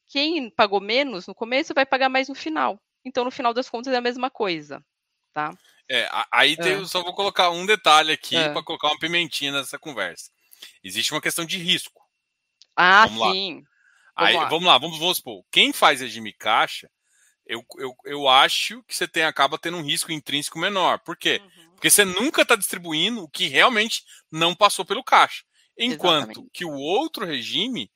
quem 0.07 0.51
pagou 0.51 0.81
menos 0.81 1.27
no 1.27 1.35
começo 1.35 1.73
vai 1.73 1.87
pagar 1.87 2.09
mais 2.09 2.29
no 2.29 2.35
final. 2.35 2.79
Então, 3.05 3.25
no 3.25 3.31
final 3.31 3.55
das 3.55 3.71
contas, 3.71 3.95
é 3.95 3.97
a 3.97 4.03
mesma 4.03 4.29
coisa. 4.31 4.85
Tá? 5.33 5.57
É, 5.89 6.09
aí 6.31 6.57
é. 6.59 6.75
eu 6.75 6.87
só 6.87 7.03
vou 7.03 7.15
colocar 7.15 7.51
um 7.51 7.65
detalhe 7.65 8.13
aqui 8.13 8.37
é. 8.37 8.53
para 8.53 8.63
colocar 8.63 8.89
uma 8.89 8.99
pimentinha 8.99 9.53
nessa 9.53 9.79
conversa. 9.79 10.31
Existe 10.85 11.13
uma 11.13 11.21
questão 11.21 11.45
de 11.45 11.57
risco. 11.57 12.03
Ah, 12.77 13.07
vamos 13.07 13.33
sim. 13.33 13.63
Lá. 14.17 14.27
Aí, 14.27 14.35
vamos 14.35 14.43
lá, 14.43 14.49
vamos, 14.49 14.67
lá 14.67 14.79
vamos, 14.79 14.99
vamos 14.99 15.17
supor. 15.17 15.45
Quem 15.51 15.73
faz 15.73 16.01
regime 16.01 16.33
caixa, 16.33 16.91
eu, 17.51 17.65
eu, 17.79 17.97
eu 18.05 18.29
acho 18.29 18.83
que 18.85 18.97
você 18.97 19.09
tem, 19.09 19.25
acaba 19.25 19.59
tendo 19.59 19.77
um 19.77 19.83
risco 19.83 20.13
intrínseco 20.13 20.59
menor. 20.59 21.01
Por 21.01 21.17
quê? 21.17 21.43
Uhum. 21.43 21.71
Porque 21.73 21.91
você 21.91 22.05
nunca 22.05 22.43
está 22.43 22.55
distribuindo 22.55 23.25
o 23.25 23.29
que 23.29 23.49
realmente 23.49 24.05
não 24.31 24.55
passou 24.55 24.85
pelo 24.85 25.03
caixa. 25.03 25.43
Enquanto 25.77 26.31
Exatamente. 26.31 26.51
que 26.53 26.65
o 26.65 26.73
outro 26.73 27.27
regime, 27.27 27.91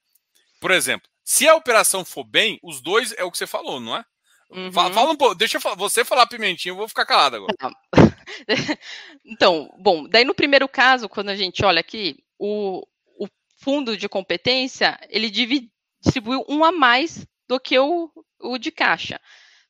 por 0.60 0.72
exemplo, 0.72 1.08
se 1.22 1.46
a 1.46 1.54
operação 1.54 2.04
for 2.04 2.24
bem, 2.24 2.58
os 2.62 2.80
dois 2.80 3.12
é 3.12 3.22
o 3.22 3.30
que 3.30 3.38
você 3.38 3.46
falou, 3.46 3.78
não 3.78 3.96
é? 3.96 4.04
Uhum. 4.50 4.72
Fala, 4.72 4.92
fala, 4.92 5.10
um 5.12 5.16
pouco, 5.16 5.34
deixa 5.34 5.58
você 5.58 6.04
falar 6.04 6.26
pimentinha, 6.26 6.72
eu 6.72 6.76
vou 6.76 6.88
ficar 6.88 7.06
calado 7.06 7.36
agora. 7.36 7.54
então, 9.24 9.72
bom, 9.78 10.08
daí 10.08 10.24
no 10.24 10.34
primeiro 10.34 10.68
caso, 10.68 11.08
quando 11.08 11.28
a 11.28 11.36
gente 11.36 11.64
olha 11.64 11.80
aqui, 11.80 12.16
o, 12.38 12.86
o 13.18 13.28
fundo 13.58 13.96
de 13.96 14.08
competência, 14.08 14.98
ele 15.08 15.30
divide, 15.30 15.70
distribuiu 16.02 16.44
um 16.48 16.64
a 16.64 16.72
mais 16.72 17.26
do 17.48 17.60
que 17.60 17.78
o, 17.78 18.10
o 18.40 18.58
de 18.58 18.70
caixa. 18.70 19.20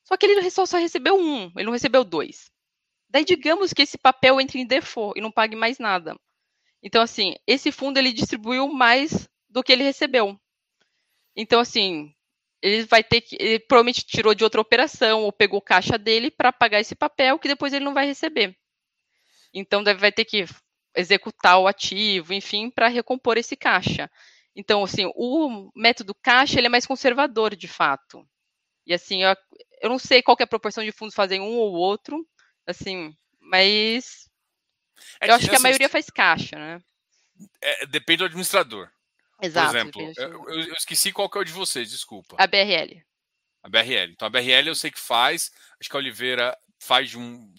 Só 0.05 0.15
que 0.15 0.25
ele 0.25 0.49
só, 0.49 0.65
só 0.65 0.77
recebeu 0.77 1.17
um, 1.19 1.51
ele 1.55 1.65
não 1.65 1.73
recebeu 1.73 2.03
dois. 2.03 2.49
Daí 3.09 3.25
digamos 3.25 3.73
que 3.73 3.81
esse 3.81 3.97
papel 3.97 4.39
entre 4.39 4.59
em 4.59 4.65
default 4.65 5.19
e 5.19 5.21
não 5.21 5.31
pague 5.31 5.55
mais 5.55 5.79
nada. 5.79 6.15
Então, 6.81 7.01
assim, 7.01 7.35
esse 7.47 7.71
fundo 7.71 7.97
ele 7.97 8.13
distribuiu 8.13 8.67
mais 8.67 9.27
do 9.49 9.63
que 9.63 9.71
ele 9.73 9.83
recebeu. 9.83 10.39
Então, 11.35 11.59
assim, 11.59 12.13
ele 12.61 12.83
vai 12.85 13.03
ter 13.03 13.21
que. 13.21 13.35
Ele 13.39 13.59
provavelmente 13.59 14.05
tirou 14.05 14.33
de 14.33 14.43
outra 14.43 14.61
operação 14.61 15.23
ou 15.23 15.31
pegou 15.31 15.61
caixa 15.61 15.97
dele 15.97 16.31
para 16.31 16.53
pagar 16.53 16.79
esse 16.79 16.95
papel 16.95 17.39
que 17.39 17.47
depois 17.47 17.73
ele 17.73 17.85
não 17.85 17.93
vai 17.93 18.05
receber. 18.05 18.55
Então 19.53 19.83
deve, 19.83 19.99
vai 19.99 20.11
ter 20.11 20.25
que 20.25 20.45
executar 20.95 21.59
o 21.59 21.67
ativo, 21.67 22.33
enfim, 22.33 22.69
para 22.69 22.87
recompor 22.87 23.37
esse 23.37 23.55
caixa. 23.55 24.09
Então, 24.55 24.83
assim, 24.83 25.11
o 25.15 25.69
método 25.75 26.15
caixa 26.15 26.59
ele 26.59 26.67
é 26.67 26.69
mais 26.69 26.85
conservador, 26.85 27.55
de 27.55 27.67
fato. 27.67 28.27
E 28.85 28.93
assim, 28.93 29.23
eu, 29.23 29.35
eu 29.81 29.89
não 29.89 29.99
sei 29.99 30.21
qual 30.21 30.37
é 30.39 30.43
a 30.43 30.47
proporção 30.47 30.83
de 30.83 30.91
fundos 30.91 31.15
fazem 31.15 31.41
um 31.41 31.55
ou 31.57 31.73
outro, 31.73 32.27
assim, 32.67 33.15
mas 33.39 34.29
é 35.19 35.29
eu 35.29 35.35
acho 35.35 35.49
que 35.49 35.55
a 35.55 35.59
maioria 35.59 35.89
faz 35.89 36.09
caixa, 36.09 36.57
né? 36.57 36.81
É, 37.61 37.85
depende 37.87 38.19
do 38.19 38.25
administrador. 38.25 38.89
Exato. 39.41 39.71
Por 39.71 39.77
exemplo, 39.77 40.13
eu, 40.17 40.49
eu, 40.49 40.73
esqueci 40.73 41.11
qual 41.11 41.29
que 41.29 41.37
é 41.37 41.41
o 41.41 41.45
de 41.45 41.51
vocês, 41.51 41.89
desculpa. 41.89 42.35
A 42.39 42.47
BRL. 42.47 43.03
A 43.61 43.69
BRL. 43.69 44.11
Então 44.11 44.27
a 44.27 44.29
BRL 44.29 44.67
eu 44.67 44.75
sei 44.75 44.91
que 44.91 44.99
faz, 44.99 45.51
acho 45.79 45.89
que 45.89 45.95
a 45.95 45.99
Oliveira 45.99 46.57
faz 46.79 47.09
de 47.09 47.17
um. 47.17 47.53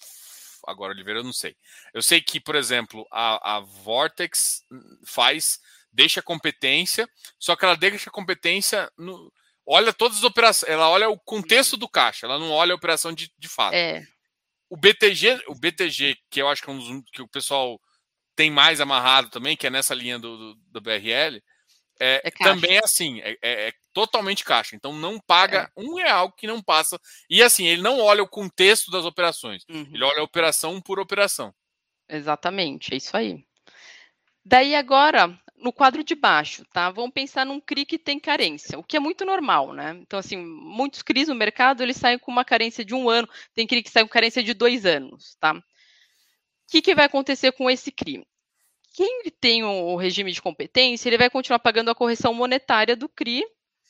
Agora, 0.67 0.93
Oliveira 0.93 1.21
eu 1.21 1.25
não 1.25 1.33
sei. 1.33 1.57
Eu 1.93 2.03
sei 2.03 2.21
que, 2.21 2.41
por 2.41 2.57
exemplo, 2.57 3.07
a, 3.13 3.57
a 3.57 3.61
Vortex 3.61 4.65
faz, 5.05 5.61
deixa 5.93 6.21
a 6.21 6.23
competência, 6.23 7.09
só 7.39 7.55
que 7.55 7.65
ela 7.65 7.77
deixa 7.77 8.09
a 8.09 8.13
competência 8.13 8.91
no. 8.97 9.33
Olha 9.67 9.93
todas 9.93 10.19
as 10.19 10.23
operações, 10.23 10.71
ela 10.71 10.89
olha 10.89 11.09
o 11.09 11.19
contexto 11.19 11.77
do 11.77 11.89
caixa, 11.89 12.27
ela 12.27 12.39
não 12.39 12.51
olha 12.51 12.73
a 12.73 12.77
operação 12.77 13.13
de, 13.13 13.33
de 13.37 13.49
fato. 13.49 13.75
É. 13.75 14.07
O 14.71 14.77
BTG, 14.77 15.43
o 15.49 15.55
BTG, 15.55 16.17
que 16.31 16.41
eu 16.41 16.49
acho 16.49 16.63
que 16.63 16.71
é 16.71 16.73
um 16.73 16.79
dos 16.79 17.11
que 17.11 17.23
o 17.23 17.29
pessoal 17.29 17.81
tem 18.37 18.51
mais 18.51 18.81
amarrado 18.81 19.31
também, 19.31 19.57
que 19.57 19.67
é 19.67 19.71
nessa 19.71 19.95
linha 19.95 20.19
do, 20.19 20.37
do, 20.37 20.61
do 20.73 20.81
BRL, 20.81 21.43
é, 21.99 22.21
é 22.25 22.31
também 22.31 22.77
é 22.77 22.85
assim, 22.85 23.21
é, 23.21 23.31
é, 23.43 23.69
é, 23.69 23.73
totalmente 23.93 24.45
caixa. 24.45 24.77
Então 24.77 24.93
não 24.93 25.19
paga 25.19 25.71
é. 25.77 25.81
um 25.81 25.95
real 25.95 26.31
que 26.33 26.47
não 26.47 26.63
passa. 26.63 27.01
E 27.29 27.43
assim, 27.43 27.67
ele 27.67 27.83
não 27.83 27.99
olha 27.99 28.23
o 28.23 28.29
contexto 28.29 28.91
das 28.91 29.05
operações. 29.05 29.65
Uhum. 29.69 29.89
Ele 29.93 30.05
olha 30.05 30.21
a 30.21 30.25
operação 30.25 30.81
por 30.81 31.01
operação. 31.01 31.55
Exatamente, 32.09 32.95
é 32.95 32.97
isso 32.97 33.17
aí. 33.17 33.45
Daí 34.45 34.77
agora, 34.77 35.37
no 35.59 35.73
quadro 35.73 36.05
de 36.05 36.15
baixo, 36.15 36.65
tá? 36.73 36.91
Vamos 36.91 37.13
pensar 37.13 37.47
num 37.47 37.61
CRI 37.61 37.87
que 37.87 37.99
tem 37.99 38.19
carência, 38.19 38.79
o 38.79 38.85
que 38.85 38.97
é 38.97 39.01
muito 39.01 39.25
normal, 39.25 39.73
né? 39.73 39.99
Então, 40.03 40.19
assim, 40.19 40.37
muitos 40.37 41.03
CRIs 41.03 41.29
no 41.29 41.35
mercado, 41.35 41.83
eles 41.83 41.97
saem 41.97 42.19
com 42.19 42.31
uma 42.31 42.45
carência 42.45 42.85
de 42.85 42.95
um 42.95 43.09
ano, 43.09 43.29
tem 43.55 43.67
CRI 43.67 43.83
que 43.83 43.91
sai 43.91 44.03
com 44.03 44.09
carência 44.09 44.43
de 44.43 44.55
dois 44.55 44.85
anos, 44.85 45.37
tá? 45.41 45.55
O 45.55 45.63
que, 46.71 46.83
que 46.83 46.95
vai 46.95 47.07
acontecer 47.07 47.53
com 47.53 47.71
esse 47.71 47.91
CRI? 47.91 48.27
quem 48.97 49.25
tem 49.39 49.63
o 49.63 49.95
regime 49.95 50.33
de 50.33 50.41
competência, 50.41 51.07
ele 51.07 51.19
vai 51.19 51.29
continuar 51.29 51.59
pagando 51.59 51.91
a 51.91 51.95
correção 51.95 52.33
monetária 52.33 52.97
do 52.97 53.11
CRI, 53.11 53.45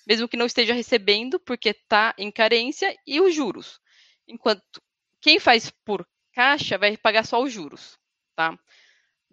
mesmo 0.05 0.27
que 0.27 0.37
não 0.37 0.47
esteja 0.47 0.75
recebendo, 0.75 1.39
porque 1.39 1.69
está 1.69 2.13
em 2.19 2.29
carência, 2.29 2.93
e 3.07 3.21
os 3.21 3.33
juros. 3.33 3.81
Enquanto 4.27 4.83
quem 5.21 5.39
faz 5.39 5.71
por 5.85 6.05
caixa 6.33 6.77
vai 6.77 6.97
pagar 6.97 7.25
só 7.25 7.41
os 7.41 7.53
juros, 7.53 7.97
tá? 8.35 8.59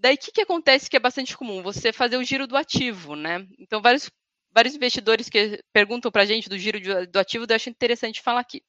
Daí, 0.03 0.15
o 0.15 0.17
que, 0.17 0.33
que 0.33 0.41
acontece 0.41 0.89
que 0.89 0.97
é 0.97 0.99
bastante 0.99 1.37
comum? 1.37 1.63
Você 1.63 1.93
fazer 1.93 2.17
o 2.17 2.23
giro 2.25 2.45
do 2.45 2.57
ativo, 2.57 3.15
né? 3.15 3.47
Então, 3.57 3.81
vários, 3.81 4.11
vários 4.51 4.75
investidores 4.75 5.29
que 5.29 5.63
perguntam 5.71 6.11
para 6.11 6.23
a 6.23 6.25
gente 6.25 6.49
do 6.49 6.57
giro 6.57 6.77
do 7.07 7.17
ativo, 7.17 7.45
eu 7.47 7.55
acho 7.55 7.69
interessante 7.69 8.21
falar 8.21 8.41
aqui. 8.41 8.57
O 8.57 8.61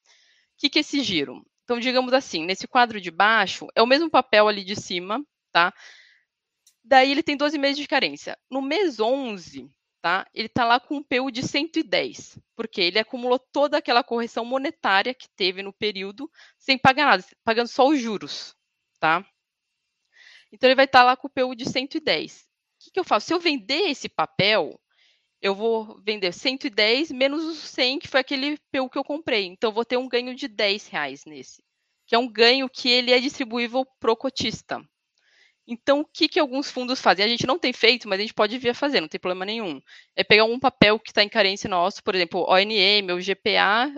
que, 0.59 0.71
que 0.71 0.79
é 0.79 0.83
esse 0.83 1.03
giro? 1.03 1.45
Então, 1.65 1.81
digamos 1.81 2.13
assim, 2.13 2.45
nesse 2.45 2.69
quadro 2.69 3.01
de 3.01 3.11
baixo, 3.11 3.67
é 3.75 3.83
o 3.83 3.87
mesmo 3.87 4.09
papel 4.09 4.47
ali 4.47 4.63
de 4.63 4.77
cima, 4.77 5.27
tá? 5.51 5.75
Daí 6.85 7.11
ele 7.11 7.23
tem 7.23 7.37
12 7.37 7.59
meses 7.59 7.79
de 7.79 7.89
carência. 7.89 8.39
No 8.49 8.63
mês 8.63 9.01
11, 9.01 9.69
tá? 10.01 10.25
Ele 10.33 10.47
está 10.47 10.65
lá 10.65 10.79
com 10.79 10.99
um 10.99 11.03
PU 11.03 11.33
de 11.33 11.43
110, 11.43 12.39
porque 12.55 12.81
ele 12.81 13.01
acumulou 13.01 13.41
toda 13.41 13.79
aquela 13.79 14.05
correção 14.05 14.45
monetária 14.45 15.13
que 15.13 15.29
teve 15.35 15.65
no 15.65 15.73
período 15.73 16.31
sem 16.61 16.79
pagar 16.79 17.07
nada, 17.07 17.25
pagando 17.43 17.67
só 17.67 17.89
os 17.89 18.01
juros, 18.01 18.55
tá? 19.01 19.27
Então 20.55 20.69
ele 20.69 20.77
vai 20.77 20.85
estar 20.85 21.03
lá 21.03 21.17
com 21.17 21.27
o 21.27 21.31
PU 21.31 21.55
de 21.55 21.69
110. 21.69 22.43
O 22.43 22.85
que, 22.85 22.91
que 22.93 23.01
eu 23.01 23.05
faço? 23.05 23.27
Se 23.27 23.35
eu 23.35 23.41
vender 23.41 23.91
esse 23.91 24.09
papel, 24.09 24.81
eu 25.43 25.53
vou 25.53 26.01
vender 26.03 26.33
110 26.33 27.11
menos 27.11 27.45
os 27.45 27.59
100, 27.59 27.99
que 27.99 28.09
foi 28.09 28.21
aquele 28.21 28.57
PU 28.71 28.89
que 28.89 28.97
eu 28.97 29.03
comprei. 29.03 29.47
Então 29.47 29.71
eu 29.71 29.75
vou 29.75 29.85
ter 29.85 29.97
um 29.97 30.09
ganho 30.09 30.33
de 30.35 30.47
10 30.47 30.87
reais 30.87 31.25
nesse, 31.27 31.61
que 32.07 32.15
é 32.15 32.19
um 32.19 32.31
ganho 32.31 32.69
que 32.69 32.89
ele 32.89 33.13
é 33.13 33.19
distribuível 33.19 33.85
pro 33.99 34.17
cotista. 34.17 34.81
Então, 35.67 36.01
o 36.01 36.05
que, 36.05 36.29
que 36.29 36.39
alguns 36.39 36.71
fundos 36.71 37.01
fazem? 37.01 37.25
A 37.25 37.29
gente 37.29 37.47
não 37.47 37.59
tem 37.59 37.73
feito, 37.73 38.07
mas 38.07 38.19
a 38.19 38.23
gente 38.23 38.35
pode 38.35 38.57
vir 38.59 38.69
a 38.69 38.75
fazer, 38.75 39.01
não 39.01 39.09
tem 39.09 39.19
problema 39.19 39.47
nenhum. 39.47 39.81
É 40.15 40.23
pegar 40.23 40.45
um 40.45 40.61
papel 40.61 41.01
que 41.01 41.11
está 41.11 41.23
em 41.23 41.29
carência 41.29 41.69
nosso, 41.69 42.03
por 42.05 42.15
exemplo, 42.15 42.47
ONM 42.49 43.11
ou 43.11 43.19
GPA, 43.19 43.91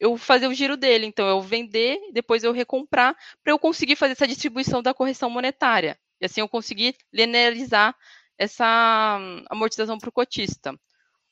eu 0.00 0.16
fazer 0.16 0.48
o 0.48 0.54
giro 0.54 0.76
dele. 0.76 1.06
Então, 1.06 1.28
eu 1.28 1.40
vender, 1.40 2.00
depois 2.12 2.42
eu 2.42 2.52
recomprar, 2.52 3.14
para 3.44 3.52
eu 3.52 3.58
conseguir 3.58 3.96
fazer 3.96 4.12
essa 4.12 4.26
distribuição 4.26 4.82
da 4.82 4.94
correção 4.94 5.30
monetária. 5.30 5.98
E 6.20 6.24
assim 6.26 6.40
eu 6.40 6.48
conseguir 6.48 6.96
linearizar 7.12 7.94
essa 8.38 9.18
hum, 9.20 9.44
amortização 9.50 9.98
para 9.98 10.08
o 10.08 10.12
cotista. 10.12 10.74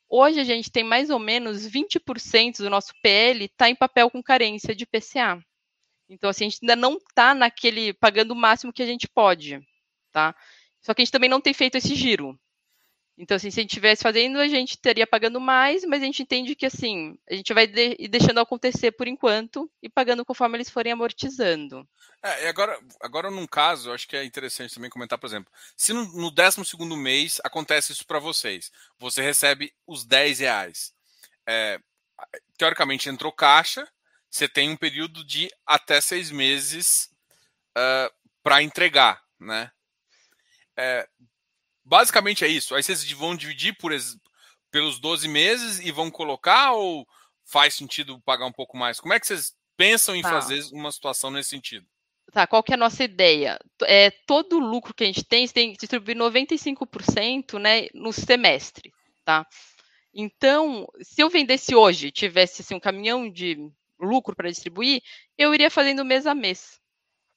Hoje 0.07 0.39
a 0.39 0.43
gente 0.43 0.71
tem 0.71 0.83
mais 0.83 1.09
ou 1.09 1.19
menos 1.19 1.67
20% 1.67 2.59
do 2.59 2.69
nosso 2.69 2.93
PL 3.01 3.45
está 3.45 3.69
em 3.69 3.75
papel 3.75 4.09
com 4.09 4.23
carência 4.23 4.75
de 4.75 4.85
PCA. 4.85 5.39
Então, 6.07 6.29
assim, 6.29 6.45
a 6.45 6.49
gente 6.49 6.59
ainda 6.63 6.75
não 6.75 6.97
está 6.97 7.35
naquele 7.35 7.93
pagando 7.93 8.31
o 8.31 8.35
máximo 8.35 8.73
que 8.73 8.81
a 8.81 8.85
gente 8.85 9.07
pode 9.07 9.61
tá? 10.11 10.35
Só 10.81 10.93
que 10.93 11.01
a 11.01 11.05
gente 11.05 11.11
também 11.11 11.29
não 11.29 11.41
tem 11.41 11.53
feito 11.53 11.77
esse 11.77 11.95
giro. 11.95 12.39
Então, 13.21 13.35
assim, 13.35 13.51
se 13.51 13.59
a 13.59 13.63
gente 13.63 13.71
estivesse 13.71 14.01
fazendo, 14.01 14.39
a 14.39 14.47
gente 14.47 14.71
estaria 14.71 15.05
pagando 15.05 15.41
mais, 15.41 15.83
mas 15.83 16.01
a 16.01 16.05
gente 16.05 16.23
entende 16.23 16.55
que, 16.55 16.65
assim, 16.65 17.19
a 17.29 17.35
gente 17.35 17.53
vai 17.53 17.67
de 17.67 18.07
deixando 18.07 18.39
acontecer 18.39 18.93
por 18.93 19.09
enquanto 19.09 19.69
e 19.83 19.89
pagando 19.89 20.23
conforme 20.23 20.55
eles 20.55 20.69
forem 20.69 20.93
amortizando. 20.93 21.85
É, 22.23 22.45
e 22.45 22.47
agora, 22.47 22.79
agora, 23.01 23.29
num 23.29 23.45
caso, 23.45 23.91
acho 23.91 24.07
que 24.07 24.15
é 24.15 24.23
interessante 24.23 24.73
também 24.73 24.89
comentar, 24.89 25.19
por 25.19 25.27
exemplo, 25.27 25.51
se 25.75 25.91
no, 25.91 26.05
no 26.13 26.31
12 26.31 26.61
mês 26.95 27.41
acontece 27.43 27.91
isso 27.91 28.07
para 28.07 28.19
vocês, 28.19 28.71
você 28.97 29.21
recebe 29.21 29.73
os 29.85 30.05
10 30.05 30.39
reais. 30.39 30.93
É, 31.45 31.77
teoricamente, 32.57 33.09
entrou 33.09 33.33
caixa, 33.33 33.85
você 34.29 34.47
tem 34.47 34.69
um 34.69 34.77
período 34.77 35.25
de 35.25 35.49
até 35.65 35.99
seis 35.99 36.31
meses 36.31 37.09
uh, 37.77 38.13
para 38.41 38.63
entregar, 38.63 39.21
né? 39.37 39.71
É, 40.77 41.05
basicamente 41.89 42.45
é 42.45 42.47
isso. 42.47 42.75
Aí 42.75 42.83
vocês 42.83 43.11
vão 43.11 43.35
dividir 43.35 43.75
por, 43.75 43.91
pelos 44.69 44.99
12 44.99 45.27
meses 45.27 45.79
e 45.79 45.91
vão 45.91 46.11
colocar 46.11 46.73
ou 46.73 47.07
faz 47.43 47.73
sentido 47.73 48.21
pagar 48.21 48.45
um 48.45 48.51
pouco 48.51 48.77
mais? 48.77 48.99
Como 48.99 49.13
é 49.13 49.19
que 49.19 49.25
vocês 49.25 49.55
pensam 49.75 50.15
em 50.15 50.21
tá. 50.21 50.29
fazer 50.29 50.63
uma 50.71 50.91
situação 50.91 51.31
nesse 51.31 51.49
sentido? 51.49 51.85
tá, 52.31 52.45
qual 52.45 52.61
que 52.61 52.71
é 52.71 52.75
a 52.75 52.77
nossa 52.77 53.03
ideia? 53.03 53.59
É, 53.83 54.11
todo 54.11 54.57
o 54.57 54.59
lucro 54.59 54.93
que 54.93 55.03
a 55.03 55.07
gente 55.07 55.23
tem, 55.23 55.47
tem 55.47 55.71
que 55.73 55.79
distribuir 55.79 56.15
95% 56.15 57.59
né, 57.59 57.87
no 57.91 58.13
semestre, 58.13 58.93
tá? 59.25 59.47
Então, 60.13 60.87
se 61.01 61.21
eu 61.23 61.29
vendesse 61.29 61.73
hoje, 61.73 62.11
tivesse 62.11 62.61
assim, 62.61 62.75
um 62.75 62.79
caminhão 62.79 63.27
de 63.27 63.57
lucro 63.99 64.35
para 64.35 64.49
distribuir, 64.49 65.01
eu 65.35 65.55
iria 65.55 65.71
fazendo 65.71 66.05
mês 66.05 66.27
a 66.27 66.35
mês. 66.35 66.79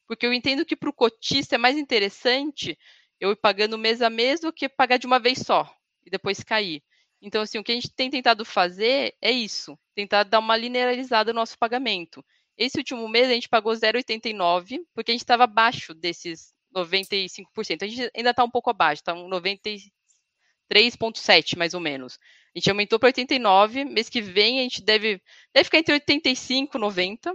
Porque 0.06 0.26
eu 0.26 0.32
entendo 0.34 0.64
que 0.66 0.76
para 0.76 0.90
o 0.90 0.92
cotista 0.92 1.54
é 1.54 1.58
mais 1.58 1.78
interessante 1.78 2.78
eu 3.22 3.30
ir 3.30 3.36
pagando 3.36 3.78
mês 3.78 4.02
a 4.02 4.10
mês 4.10 4.40
do 4.40 4.52
que 4.52 4.68
pagar 4.68 4.96
de 4.96 5.06
uma 5.06 5.20
vez 5.20 5.38
só 5.38 5.72
e 6.04 6.10
depois 6.10 6.42
cair. 6.42 6.82
Então, 7.20 7.42
assim, 7.42 7.56
o 7.56 7.62
que 7.62 7.70
a 7.70 7.74
gente 7.76 7.88
tem 7.88 8.10
tentado 8.10 8.44
fazer 8.44 9.14
é 9.22 9.30
isso, 9.30 9.78
tentar 9.94 10.24
dar 10.24 10.40
uma 10.40 10.56
linearizada 10.56 11.32
no 11.32 11.38
nosso 11.38 11.56
pagamento. 11.56 12.24
Esse 12.58 12.78
último 12.78 13.08
mês 13.08 13.30
a 13.30 13.32
gente 13.32 13.48
pagou 13.48 13.72
0,89, 13.72 14.80
porque 14.92 15.12
a 15.12 15.14
gente 15.14 15.22
estava 15.22 15.44
abaixo 15.44 15.94
desses 15.94 16.52
95%. 16.74 17.84
A 17.84 17.86
gente 17.86 18.10
ainda 18.12 18.30
está 18.30 18.42
um 18.42 18.50
pouco 18.50 18.70
abaixo, 18.70 19.02
está 19.02 19.14
um 19.14 19.28
93,7 19.28 21.56
mais 21.56 21.74
ou 21.74 21.80
menos. 21.80 22.18
A 22.52 22.58
gente 22.58 22.70
aumentou 22.70 22.98
para 22.98 23.06
89, 23.06 23.84
mês 23.84 24.08
que 24.08 24.20
vem 24.20 24.58
a 24.58 24.64
gente 24.64 24.82
deve, 24.82 25.22
deve 25.54 25.64
ficar 25.64 25.78
entre 25.78 25.94
85 25.94 26.76
e 26.76 26.80
90 26.80 27.32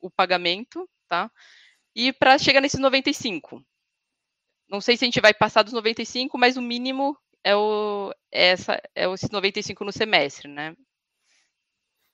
o 0.00 0.10
pagamento, 0.10 0.88
tá? 1.06 1.30
E 1.94 2.14
para 2.14 2.38
chegar 2.38 2.62
nesses 2.62 2.80
95. 2.80 3.62
Não 4.72 4.80
sei 4.80 4.96
se 4.96 5.04
a 5.04 5.06
gente 5.06 5.20
vai 5.20 5.34
passar 5.34 5.62
dos 5.62 5.74
95, 5.74 6.38
mas 6.38 6.56
o 6.56 6.62
mínimo 6.62 7.14
é 7.44 7.54
o 7.54 8.10
é 8.32 8.48
essa 8.48 8.82
é 8.94 9.06
esses 9.12 9.28
95 9.28 9.84
no 9.84 9.92
semestre, 9.92 10.48
né? 10.48 10.74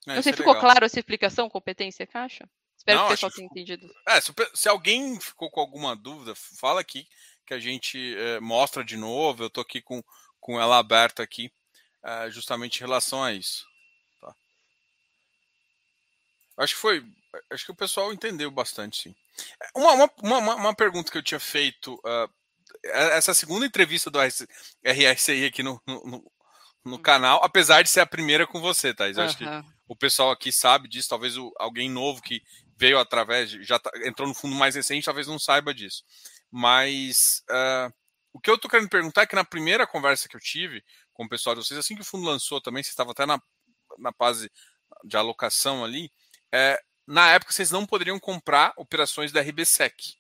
É, 0.09 0.17
não 0.17 0.23
sei 0.23 0.33
se 0.33 0.39
ficou 0.39 0.55
legal. 0.55 0.69
claro 0.69 0.85
essa 0.85 0.99
explicação, 0.99 1.49
competência 1.49 2.05
caixa? 2.05 2.51
Espero 2.77 2.99
Não, 2.99 3.07
que 3.07 3.13
o 3.13 3.15
pessoal 3.15 3.33
tenha 3.33 3.47
entendido. 3.47 3.89
É, 4.09 4.21
se, 4.21 4.33
se, 4.55 4.69
alguém 4.69 5.21
ficou 5.21 5.49
com 5.51 5.61
alguma 5.61 5.95
dúvida, 5.95 6.35
fala 6.35 6.81
aqui 6.81 7.07
que 7.47 7.55
a 7.55 7.61
gente 7.61 8.17
é, 8.17 8.41
mostra 8.41 8.85
de 8.85 8.97
novo. 8.97 9.45
Eu 9.45 9.51
tô 9.51 9.61
aqui 9.61 9.81
com, 9.81 10.03
com 10.41 10.61
ela 10.61 10.79
aberta 10.79 11.23
aqui, 11.23 11.53
é, 12.03 12.29
justamente 12.31 12.77
em 12.77 12.81
relação 12.81 13.23
a 13.23 13.33
isso. 13.33 13.65
Tá. 14.21 14.35
Acho 16.57 16.75
que 16.75 16.81
foi. 16.81 17.05
Acho 17.51 17.67
que 17.67 17.73
o 17.73 17.77
pessoal 17.77 18.13
entendeu 18.13 18.51
bastante, 18.51 19.03
sim. 19.03 19.15
Uma, 19.77 19.93
uma, 19.93 20.11
uma, 20.23 20.55
uma 20.57 20.75
pergunta 20.75 21.13
que 21.13 21.19
eu 21.19 21.23
tinha 21.23 21.39
feito. 21.39 21.95
Uh, 21.97 22.39
essa 22.85 23.35
segunda 23.35 23.67
entrevista 23.67 24.11
do 24.11 24.19
RSI 24.21 25.45
aqui 25.45 25.63
no, 25.63 25.81
no, 25.87 26.25
no 26.85 26.97
hum. 26.97 27.03
canal, 27.03 27.41
apesar 27.43 27.83
de 27.83 27.91
ser 27.91 28.01
a 28.01 28.07
primeira 28.07 28.47
com 28.47 28.61
você, 28.61 28.95
Thais. 28.95 29.17
Eu 29.17 29.23
uhum. 29.23 29.29
acho 29.29 29.39
que 29.39 29.45
o 29.87 29.97
pessoal 29.97 30.31
aqui 30.31 30.53
sabe 30.53 30.89
disso, 30.89 31.09
talvez 31.09 31.37
o, 31.37 31.53
alguém 31.59 31.91
novo 31.91 32.23
que 32.23 32.43
veio 32.77 32.99
através, 32.99 33.51
já 33.51 33.79
tá, 33.79 33.91
entrou 34.05 34.29
no 34.29 34.35
fundo 34.35 34.55
mais 34.55 34.75
recente, 34.75 35.05
talvez 35.05 35.27
não 35.27 35.39
saiba 35.39 35.75
disso. 35.75 36.05
Mas 36.51 37.43
uh, 37.51 37.93
o 38.33 38.41
que 38.41 38.51
eu 38.51 38.59
tô 38.59 38.69
querendo 38.69 38.89
perguntar 38.89 39.23
é 39.23 39.27
que 39.27 39.35
na 39.35 39.45
primeira 39.45 39.87
conversa 39.87 40.29
que 40.29 40.37
eu 40.37 40.41
tive 40.41 40.85
com 41.13 41.25
o 41.25 41.29
pessoal 41.29 41.57
de 41.57 41.65
vocês, 41.65 41.79
assim 41.79 41.97
que 41.97 42.03
o 42.03 42.05
fundo 42.05 42.27
lançou 42.27 42.61
também, 42.61 42.83
vocês 42.83 42.93
estavam 42.93 43.13
até 43.13 43.27
na, 43.27 43.41
na 43.99 44.13
fase 44.13 44.51
de 45.05 45.17
alocação 45.17 45.85
ali, 45.85 46.11
é, 46.53 46.81
na 47.07 47.31
época 47.33 47.53
vocês 47.53 47.71
não 47.71 47.85
poderiam 47.85 48.19
comprar 48.21 48.73
operações 48.77 49.33
da 49.33 49.41
RBSEC, 49.41 50.15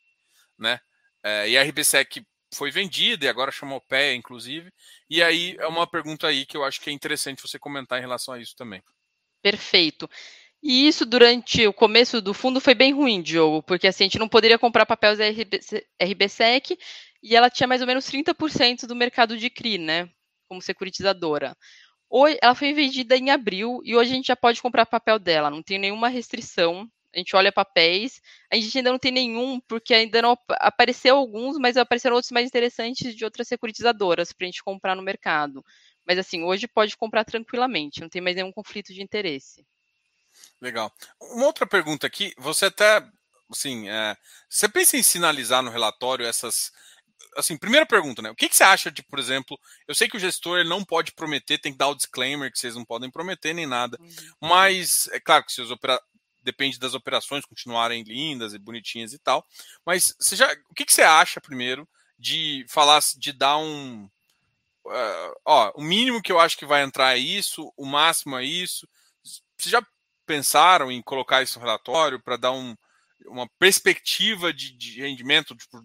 né? 0.58 0.80
É, 1.22 1.48
e 1.48 1.58
a 1.58 1.62
RBSEC 1.62 2.26
foi 2.54 2.70
vendida 2.70 3.26
e 3.26 3.28
agora 3.28 3.52
chamou 3.52 3.80
pé, 3.80 4.14
inclusive. 4.14 4.70
E 5.08 5.22
aí 5.22 5.56
é 5.58 5.66
uma 5.66 5.86
pergunta 5.86 6.26
aí 6.26 6.46
que 6.46 6.56
eu 6.56 6.64
acho 6.64 6.80
que 6.80 6.90
é 6.90 6.92
interessante 6.92 7.42
você 7.42 7.58
comentar 7.58 7.98
em 7.98 8.02
relação 8.02 8.34
a 8.34 8.38
isso 8.38 8.56
também. 8.56 8.82
Perfeito. 9.42 10.08
E 10.62 10.88
isso 10.88 11.06
durante 11.06 11.66
o 11.66 11.72
começo 11.72 12.20
do 12.20 12.34
fundo 12.34 12.60
foi 12.60 12.74
bem 12.74 12.92
ruim, 12.92 13.22
Diogo, 13.22 13.62
porque 13.62 13.86
assim, 13.86 14.04
a 14.04 14.06
gente 14.06 14.18
não 14.18 14.28
poderia 14.28 14.58
comprar 14.58 14.86
papéis 14.86 15.18
da 15.18 15.24
RBSEC 16.04 16.76
e 17.22 17.36
ela 17.36 17.50
tinha 17.50 17.66
mais 17.66 17.80
ou 17.80 17.86
menos 17.86 18.06
30% 18.06 18.86
do 18.86 18.96
mercado 18.96 19.36
de 19.36 19.48
CRI, 19.48 19.78
né? 19.78 20.10
Como 20.48 20.60
securitizadora. 20.60 21.56
Hoje, 22.10 22.38
ela 22.42 22.54
foi 22.54 22.72
vendida 22.72 23.16
em 23.16 23.30
abril 23.30 23.80
e 23.84 23.94
hoje 23.94 24.10
a 24.10 24.14
gente 24.14 24.26
já 24.26 24.36
pode 24.36 24.60
comprar 24.62 24.86
papel 24.86 25.18
dela, 25.18 25.50
não 25.50 25.62
tem 25.62 25.78
nenhuma 25.78 26.08
restrição 26.08 26.88
a 27.14 27.18
gente 27.18 27.34
olha 27.34 27.50
papéis, 27.50 28.20
a 28.50 28.56
gente 28.56 28.76
ainda 28.76 28.90
não 28.90 28.98
tem 28.98 29.12
nenhum, 29.12 29.60
porque 29.60 29.94
ainda 29.94 30.20
não 30.22 30.38
apareceu 30.50 31.16
alguns, 31.16 31.58
mas 31.58 31.76
apareceram 31.76 32.16
outros 32.16 32.32
mais 32.32 32.46
interessantes 32.46 33.14
de 33.14 33.24
outras 33.24 33.48
securitizadoras 33.48 34.32
para 34.32 34.44
a 34.44 34.50
gente 34.50 34.62
comprar 34.62 34.94
no 34.94 35.02
mercado. 35.02 35.64
Mas 36.06 36.18
assim, 36.18 36.42
hoje 36.42 36.68
pode 36.68 36.96
comprar 36.96 37.24
tranquilamente, 37.24 38.00
não 38.00 38.08
tem 38.08 38.22
mais 38.22 38.36
nenhum 38.36 38.52
conflito 38.52 38.92
de 38.92 39.02
interesse. 39.02 39.66
Legal. 40.60 40.92
Uma 41.20 41.46
outra 41.46 41.66
pergunta 41.66 42.06
aqui, 42.06 42.32
você 42.38 42.66
até, 42.66 43.04
assim, 43.50 43.88
é, 43.88 44.16
você 44.48 44.68
pensa 44.68 44.96
em 44.96 45.02
sinalizar 45.02 45.62
no 45.62 45.70
relatório 45.70 46.26
essas 46.26 46.72
assim, 47.36 47.56
primeira 47.56 47.86
pergunta, 47.86 48.20
né? 48.20 48.30
O 48.30 48.34
que, 48.34 48.48
que, 48.48 48.56
você 48.56 48.64
acha 48.64 48.90
de, 48.90 49.02
por 49.02 49.18
exemplo, 49.18 49.58
eu 49.86 49.94
sei 49.94 50.08
que 50.08 50.16
o 50.16 50.20
gestor 50.20 50.64
não 50.64 50.84
pode 50.84 51.12
prometer, 51.12 51.58
tem 51.58 51.72
que 51.72 51.78
dar 51.78 51.88
o 51.88 51.94
disclaimer 51.94 52.50
que 52.50 52.58
vocês 52.58 52.74
não 52.74 52.84
podem 52.84 53.10
prometer 53.10 53.54
nem 53.54 53.66
nada, 53.66 53.96
uhum. 54.00 54.48
mas 54.48 55.08
é 55.12 55.20
claro 55.20 55.44
que 55.44 55.52
se 55.52 55.60
os, 55.60 55.70
opera 55.70 56.00
depende 56.42 56.78
das 56.78 56.94
operações 56.94 57.44
continuarem 57.44 58.02
lindas 58.02 58.54
e 58.54 58.58
bonitinhas 58.58 59.12
e 59.12 59.18
tal. 59.18 59.46
Mas 59.84 60.14
você 60.18 60.36
já, 60.36 60.50
o 60.70 60.74
que, 60.74 60.84
que 60.84 60.94
você 60.94 61.02
acha 61.02 61.40
primeiro 61.40 61.88
de 62.18 62.64
falar, 62.68 63.00
de 63.16 63.32
dar 63.32 63.58
um, 63.58 64.08
uh, 64.86 65.40
ó, 65.44 65.72
o 65.76 65.82
mínimo 65.82 66.22
que 66.22 66.32
eu 66.32 66.40
acho 66.40 66.56
que 66.56 66.66
vai 66.66 66.82
entrar 66.82 67.16
é 67.16 67.20
isso, 67.20 67.72
o 67.76 67.86
máximo 67.86 68.36
é 68.36 68.44
isso. 68.44 68.88
Vocês 69.22 69.70
já 69.70 69.82
pensaram 70.26 70.90
em 70.90 71.00
colocar 71.02 71.42
isso 71.42 71.58
no 71.58 71.64
relatório 71.64 72.20
para 72.20 72.36
dar 72.36 72.52
um, 72.52 72.76
uma 73.26 73.48
perspectiva 73.58 74.52
de, 74.52 74.72
de 74.72 75.00
rendimento 75.00 75.54
tipo, 75.54 75.82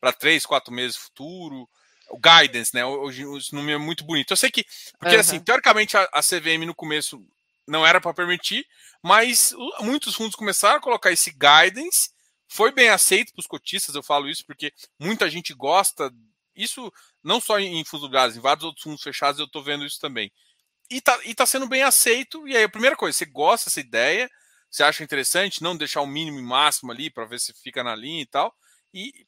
para 0.00 0.12
três, 0.12 0.46
quatro 0.46 0.72
meses 0.72 0.96
futuro? 0.96 1.68
O 2.10 2.18
guidance, 2.18 2.74
né? 2.74 2.84
Hoje 2.84 3.24
esse 3.38 3.54
nome 3.54 3.72
é 3.72 3.78
muito 3.78 4.04
bonito. 4.04 4.32
Eu 4.32 4.36
sei 4.36 4.50
que, 4.50 4.66
porque 4.98 5.14
uhum. 5.14 5.20
assim, 5.20 5.40
teoricamente 5.40 5.96
a, 5.96 6.06
a 6.12 6.20
CVM 6.20 6.66
no 6.66 6.74
começo 6.74 7.24
não 7.66 7.86
era 7.86 8.00
para 8.00 8.14
permitir, 8.14 8.66
mas 9.02 9.54
muitos 9.80 10.14
fundos 10.14 10.34
começaram 10.34 10.78
a 10.78 10.82
colocar 10.82 11.10
esse 11.12 11.30
guidance, 11.30 12.10
foi 12.48 12.70
bem 12.70 12.88
aceito 12.88 13.32
para 13.32 13.40
os 13.40 13.46
cotistas, 13.46 13.94
eu 13.94 14.02
falo 14.02 14.28
isso 14.28 14.44
porque 14.46 14.72
muita 14.98 15.30
gente 15.30 15.54
gosta, 15.54 16.12
isso 16.54 16.92
não 17.22 17.40
só 17.40 17.58
em 17.58 17.84
fundos 17.84 18.04
lugares, 18.04 18.36
em 18.36 18.40
vários 18.40 18.64
outros 18.64 18.82
fundos 18.82 19.02
fechados 19.02 19.38
eu 19.38 19.46
estou 19.46 19.62
vendo 19.62 19.84
isso 19.84 19.98
também. 20.00 20.30
E 20.90 20.96
está 20.96 21.18
tá 21.36 21.46
sendo 21.46 21.66
bem 21.66 21.82
aceito, 21.82 22.46
e 22.46 22.56
aí 22.56 22.64
a 22.64 22.68
primeira 22.68 22.96
coisa, 22.96 23.16
você 23.16 23.24
gosta 23.24 23.70
dessa 23.70 23.80
ideia, 23.80 24.30
você 24.70 24.82
acha 24.82 25.02
interessante 25.02 25.62
não 25.62 25.76
deixar 25.76 26.02
o 26.02 26.06
mínimo 26.06 26.38
e 26.38 26.42
máximo 26.42 26.92
ali 26.92 27.10
para 27.10 27.24
ver 27.24 27.40
se 27.40 27.52
fica 27.54 27.82
na 27.82 27.94
linha 27.94 28.22
e 28.22 28.26
tal, 28.26 28.54
e, 28.92 29.26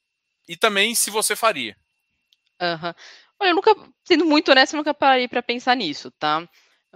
e 0.49 0.57
também 0.57 0.95
se 0.95 1.11
você 1.11 1.35
faria. 1.35 1.77
Uhum. 2.61 2.95
Olha, 3.39 3.51
eu 3.51 3.55
nunca, 3.55 3.75
sendo 4.05 4.25
muito 4.25 4.51
honesto, 4.51 4.75
eu 4.75 4.79
nunca 4.79 4.95
parei 4.95 5.29
para 5.29 5.43
pensar 5.43 5.75
nisso, 5.75 6.11
tá? 6.13 6.47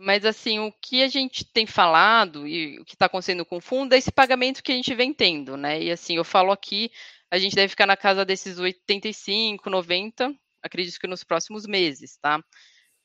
Mas, 0.01 0.25
assim, 0.25 0.59
o 0.59 0.73
que 0.73 1.03
a 1.03 1.09
gente 1.09 1.45
tem 1.45 1.67
falado 1.67 2.47
e 2.47 2.79
o 2.79 2.85
que 2.85 2.95
está 2.95 3.07
acontecendo 3.07 3.45
com 3.45 3.57
o 3.57 3.61
fundo 3.61 3.95
é 3.95 3.99
esse 3.99 4.13
pagamento 4.13 4.63
que 4.63 4.73
a 4.73 4.75
gente 4.75 4.95
vem 4.95 5.13
tendo, 5.13 5.57
né? 5.57 5.83
E, 5.83 5.91
assim, 5.91 6.17
eu 6.17 6.25
falo 6.25 6.53
aqui, 6.53 6.91
a 7.31 7.39
gente 7.39 7.55
deve 7.55 7.69
ficar 7.69 7.87
na 7.87 7.97
casa 7.97 8.25
desses 8.25 8.59
85, 8.59 9.69
90, 9.69 10.35
acredito 10.63 10.99
que 10.99 11.07
nos 11.07 11.25
próximos 11.25 11.67
meses, 11.67 12.17
tá? 12.19 12.43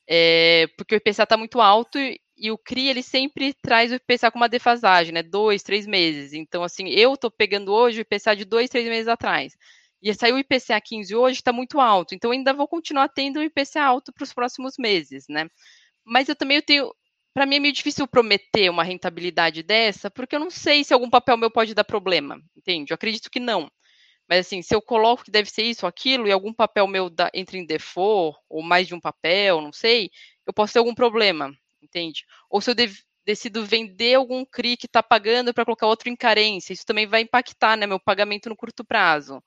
É, 0.08 0.68
porque 0.78 0.96
o 0.96 0.98
IPCA 0.98 1.24
está 1.24 1.38
muito 1.38 1.62
alto 1.62 1.98
e, 1.98 2.20
e, 2.38 2.52
o 2.52 2.58
CRI, 2.58 2.90
ele 2.90 3.04
sempre 3.04 3.54
traz 3.54 3.92
o 3.92 3.96
IPCA 3.96 4.32
com 4.32 4.38
uma 4.38 4.50
defasagem, 4.50 5.14
né? 5.14 5.24
Dois, 5.24 5.64
três 5.64 5.88
meses. 5.88 6.34
Então, 6.34 6.64
assim, 6.64 6.90
eu 6.90 7.14
estou 7.14 7.32
pegando 7.32 7.74
hoje 7.74 8.00
o 8.00 8.02
IPCA 8.02 8.36
de 8.36 8.46
dois, 8.46 8.70
três 8.70 8.88
meses 8.88 9.08
atrás. 9.08 9.56
E 10.02 10.14
saiu 10.14 10.36
o 10.36 10.40
IPCA 10.40 10.82
15 10.82 11.16
hoje, 11.16 11.38
está 11.38 11.54
muito 11.54 11.80
alto. 11.80 12.14
Então, 12.14 12.32
ainda 12.32 12.54
vou 12.54 12.68
continuar 12.68 13.08
tendo 13.08 13.40
o 13.40 13.44
IPCA 13.44 13.82
alto 13.82 14.12
para 14.12 14.24
os 14.24 14.34
próximos 14.34 14.76
meses, 14.78 15.26
né? 15.30 15.48
Mas 16.06 16.30
eu 16.30 16.36
também 16.36 16.62
tenho. 16.62 16.94
Para 17.34 17.46
mim 17.46 17.56
é 17.56 17.60
meio 17.60 17.74
difícil 17.74 18.08
prometer 18.08 18.70
uma 18.70 18.84
rentabilidade 18.84 19.64
dessa, 19.64 20.12
porque 20.12 20.36
eu 20.36 20.40
não 20.40 20.52
sei 20.52 20.84
se 20.84 20.94
algum 20.94 21.10
papel 21.10 21.36
meu 21.38 21.50
pode 21.50 21.74
dar 21.74 21.84
problema, 21.84 22.40
entende? 22.56 22.92
Eu 22.92 22.96
acredito 22.96 23.30
que 23.30 23.40
não. 23.40 23.72
Mas 24.30 24.46
assim, 24.48 24.62
se 24.62 24.74
eu 24.76 24.82
coloco 24.82 25.24
que 25.24 25.32
deve 25.32 25.50
ser 25.50 25.64
isso 25.64 25.86
ou 25.86 25.90
aquilo, 25.90 26.28
e 26.28 26.32
algum 26.32 26.54
papel 26.54 26.88
meu 26.88 27.10
dá, 27.10 27.30
entra 27.34 27.58
em 27.58 27.66
default, 27.66 28.38
ou 28.50 28.62
mais 28.62 28.88
de 28.88 28.96
um 28.96 29.00
papel, 29.00 29.62
não 29.62 29.74
sei, 29.74 30.10
eu 30.46 30.54
posso 30.54 30.74
ter 30.74 30.80
algum 30.80 30.94
problema, 30.94 31.52
entende? 31.82 32.24
Ou 32.50 32.62
se 32.62 32.70
eu 32.72 32.76
dev, 32.76 32.94
decido 33.26 33.66
vender 33.66 34.16
algum 34.16 34.46
CRI 34.46 34.78
que 34.78 34.86
está 34.86 35.02
pagando 35.02 35.54
para 35.54 35.66
colocar 35.66 35.88
outro 35.88 36.10
em 36.10 36.16
carência, 36.16 36.74
isso 36.74 36.86
também 36.86 37.08
vai 37.08 37.22
impactar 37.22 37.78
né, 37.78 37.88
meu 37.88 38.00
pagamento 38.00 38.50
no 38.50 38.56
curto 38.56 38.84
prazo. 38.86 39.42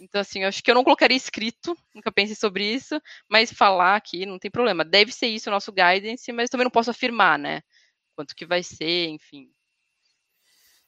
Então, 0.00 0.20
assim, 0.20 0.42
eu 0.42 0.48
acho 0.48 0.62
que 0.62 0.70
eu 0.70 0.74
não 0.74 0.82
colocaria 0.82 1.16
escrito, 1.16 1.76
nunca 1.94 2.10
pensei 2.10 2.34
sobre 2.34 2.64
isso, 2.64 3.00
mas 3.28 3.52
falar 3.52 3.96
aqui 3.96 4.26
não 4.26 4.38
tem 4.38 4.50
problema. 4.50 4.84
Deve 4.84 5.12
ser 5.12 5.28
isso 5.28 5.48
o 5.48 5.52
nosso 5.52 5.72
guidance, 5.72 6.32
mas 6.32 6.50
também 6.50 6.64
não 6.64 6.70
posso 6.70 6.90
afirmar, 6.90 7.38
né? 7.38 7.62
Quanto 8.14 8.34
que 8.34 8.44
vai 8.44 8.62
ser, 8.62 9.08
enfim. 9.08 9.50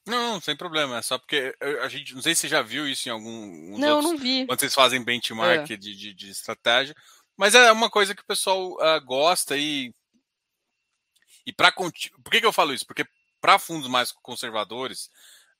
Não, 0.07 0.35
não, 0.35 0.41
sem 0.41 0.57
problema. 0.57 0.99
É 0.99 1.03
só 1.03 1.19
porque 1.19 1.55
a 1.83 1.89
gente, 1.89 2.15
não 2.15 2.23
sei 2.23 2.35
se 2.35 2.43
você 2.43 2.49
já 2.49 2.63
viu 2.63 2.87
isso 2.89 3.09
em 3.09 3.13
algum. 3.13 3.79
Não, 3.79 3.97
outros, 3.97 4.13
não 4.13 4.19
vi. 4.19 4.47
Quando 4.47 4.61
vocês 4.61 4.75
fazem 4.75 5.03
benchmark 5.03 5.71
é. 5.71 5.77
de, 5.77 5.95
de, 5.95 6.15
de, 6.15 6.31
estratégia. 6.31 6.95
Mas 7.37 7.55
é 7.55 7.71
uma 7.73 7.91
coisa 7.91 8.15
que 8.15 8.23
o 8.23 8.27
pessoal 8.27 8.75
uh, 8.75 9.05
gosta 9.05 9.57
e. 9.57 9.93
E 11.45 11.53
para. 11.53 11.73
Por 11.73 11.93
que, 11.93 12.41
que 12.41 12.47
eu 12.47 12.53
falo 12.53 12.73
isso? 12.73 12.87
Porque 12.87 13.05
para 13.41 13.59
fundos 13.59 13.89
mais 13.89 14.13
conservadores, 14.13 15.11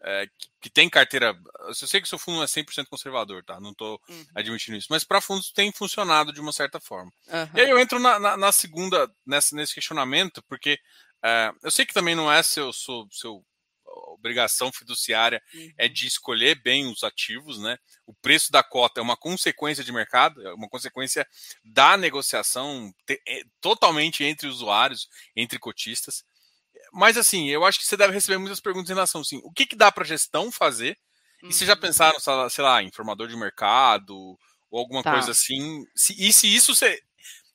é, 0.03 0.27
que, 0.27 0.49
que, 0.63 0.71
tem 0.71 0.89
carteira. 0.89 1.37
Eu 1.67 1.75
sei 1.75 2.01
que 2.01 2.09
seu 2.09 2.19
fundo 2.19 2.37
não 2.37 2.43
é 2.45 2.47
100% 2.47 2.87
conservador, 2.87 3.43
tá? 3.45 3.59
Não 3.61 3.71
estou 3.71 4.01
uhum. 4.09 4.27
admitindo 4.35 4.77
isso. 4.77 4.89
Mas 4.91 5.05
para 5.05 5.21
fundos 5.21 5.51
tem 5.51 5.73
funcionado 5.73 6.33
de 6.33 6.41
uma 6.41 6.53
certa 6.53 6.79
forma. 6.79 7.11
Uhum. 7.29 7.49
E 7.55 7.61
aí 7.61 7.71
eu 7.71 7.79
entro 7.79 7.99
na, 7.99 8.19
na, 8.19 8.37
na 8.37 8.53
segunda, 8.53 9.11
nessa, 9.27 9.57
nesse 9.57 9.75
questionamento, 9.75 10.43
porque 10.49 10.79
é, 11.25 11.53
eu 11.63 11.71
sei 11.71 11.87
que 11.87 11.95
também 11.95 12.15
não 12.15 12.31
é 12.31 12.43
seu, 12.43 12.73
seu, 12.73 13.09
seu 13.11 13.45
obrigação 13.87 14.73
fiduciária 14.73 15.43
uhum. 15.55 15.73
é 15.79 15.89
de 15.89 16.07
escolher 16.07 16.61
bem 16.61 16.87
os 16.87 17.03
ativos, 17.03 17.59
né? 17.59 17.79
O 18.07 18.15
preço 18.15 18.53
da 18.53 18.63
cota 18.63 19.01
é 19.01 19.03
uma 19.03 19.17
consequência 19.17 19.83
de 19.83 19.93
mercado, 19.93 20.47
é 20.47 20.53
uma 20.53 20.69
consequência 20.69 21.27
da 21.65 21.97
negociação 21.97 22.93
te, 23.07 23.21
é, 23.27 23.43
totalmente 23.61 24.25
entre 24.25 24.49
usuários, 24.49 25.09
entre 25.35 25.59
cotistas. 25.59 26.25
Mas 26.93 27.17
assim, 27.17 27.49
eu 27.49 27.65
acho 27.65 27.79
que 27.79 27.87
você 27.87 27.97
deve 27.97 28.13
receber 28.13 28.39
muitas 28.39 28.61
perguntas 28.61 28.91
em 28.91 28.95
relação 28.95 29.21
assim, 29.21 29.41
o 29.45 29.53
que, 29.53 29.67
que 29.67 29.77
dá 29.77 29.91
para 29.91 30.05
a 30.05 30.07
gestão 30.07 30.51
fazer? 30.51 30.97
Uhum. 31.43 31.51
E 31.51 31.53
você 31.53 31.67
já 31.67 31.75
uhum. 31.75 31.81
pensaram, 31.81 32.19
sei 32.51 32.65
lá, 32.65 32.83
em 32.83 32.91
formador 32.91 33.29
de 33.29 33.37
mercado 33.37 34.15
ou 34.71 34.79
alguma 34.79 35.03
tá. 35.03 35.13
coisa 35.13 35.31
assim? 35.31 35.85
Se, 35.95 36.15
e 36.19 36.33
se 36.33 36.53
isso 36.55 36.75
você 36.75 37.01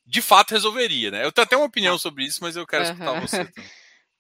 de 0.06 0.22
fato 0.22 0.52
resolveria, 0.52 1.12
né? 1.12 1.26
Eu 1.26 1.32
tenho 1.32 1.46
até 1.46 1.56
uma 1.56 1.66
opinião 1.66 1.96
tá. 1.96 2.00
sobre 2.00 2.26
isso, 2.26 2.40
mas 2.42 2.56
eu 2.56 2.68
quero 2.68 2.86
uhum. 2.86 2.92
escutar 2.92 3.22
você. 3.22 3.46
Também. 3.46 3.72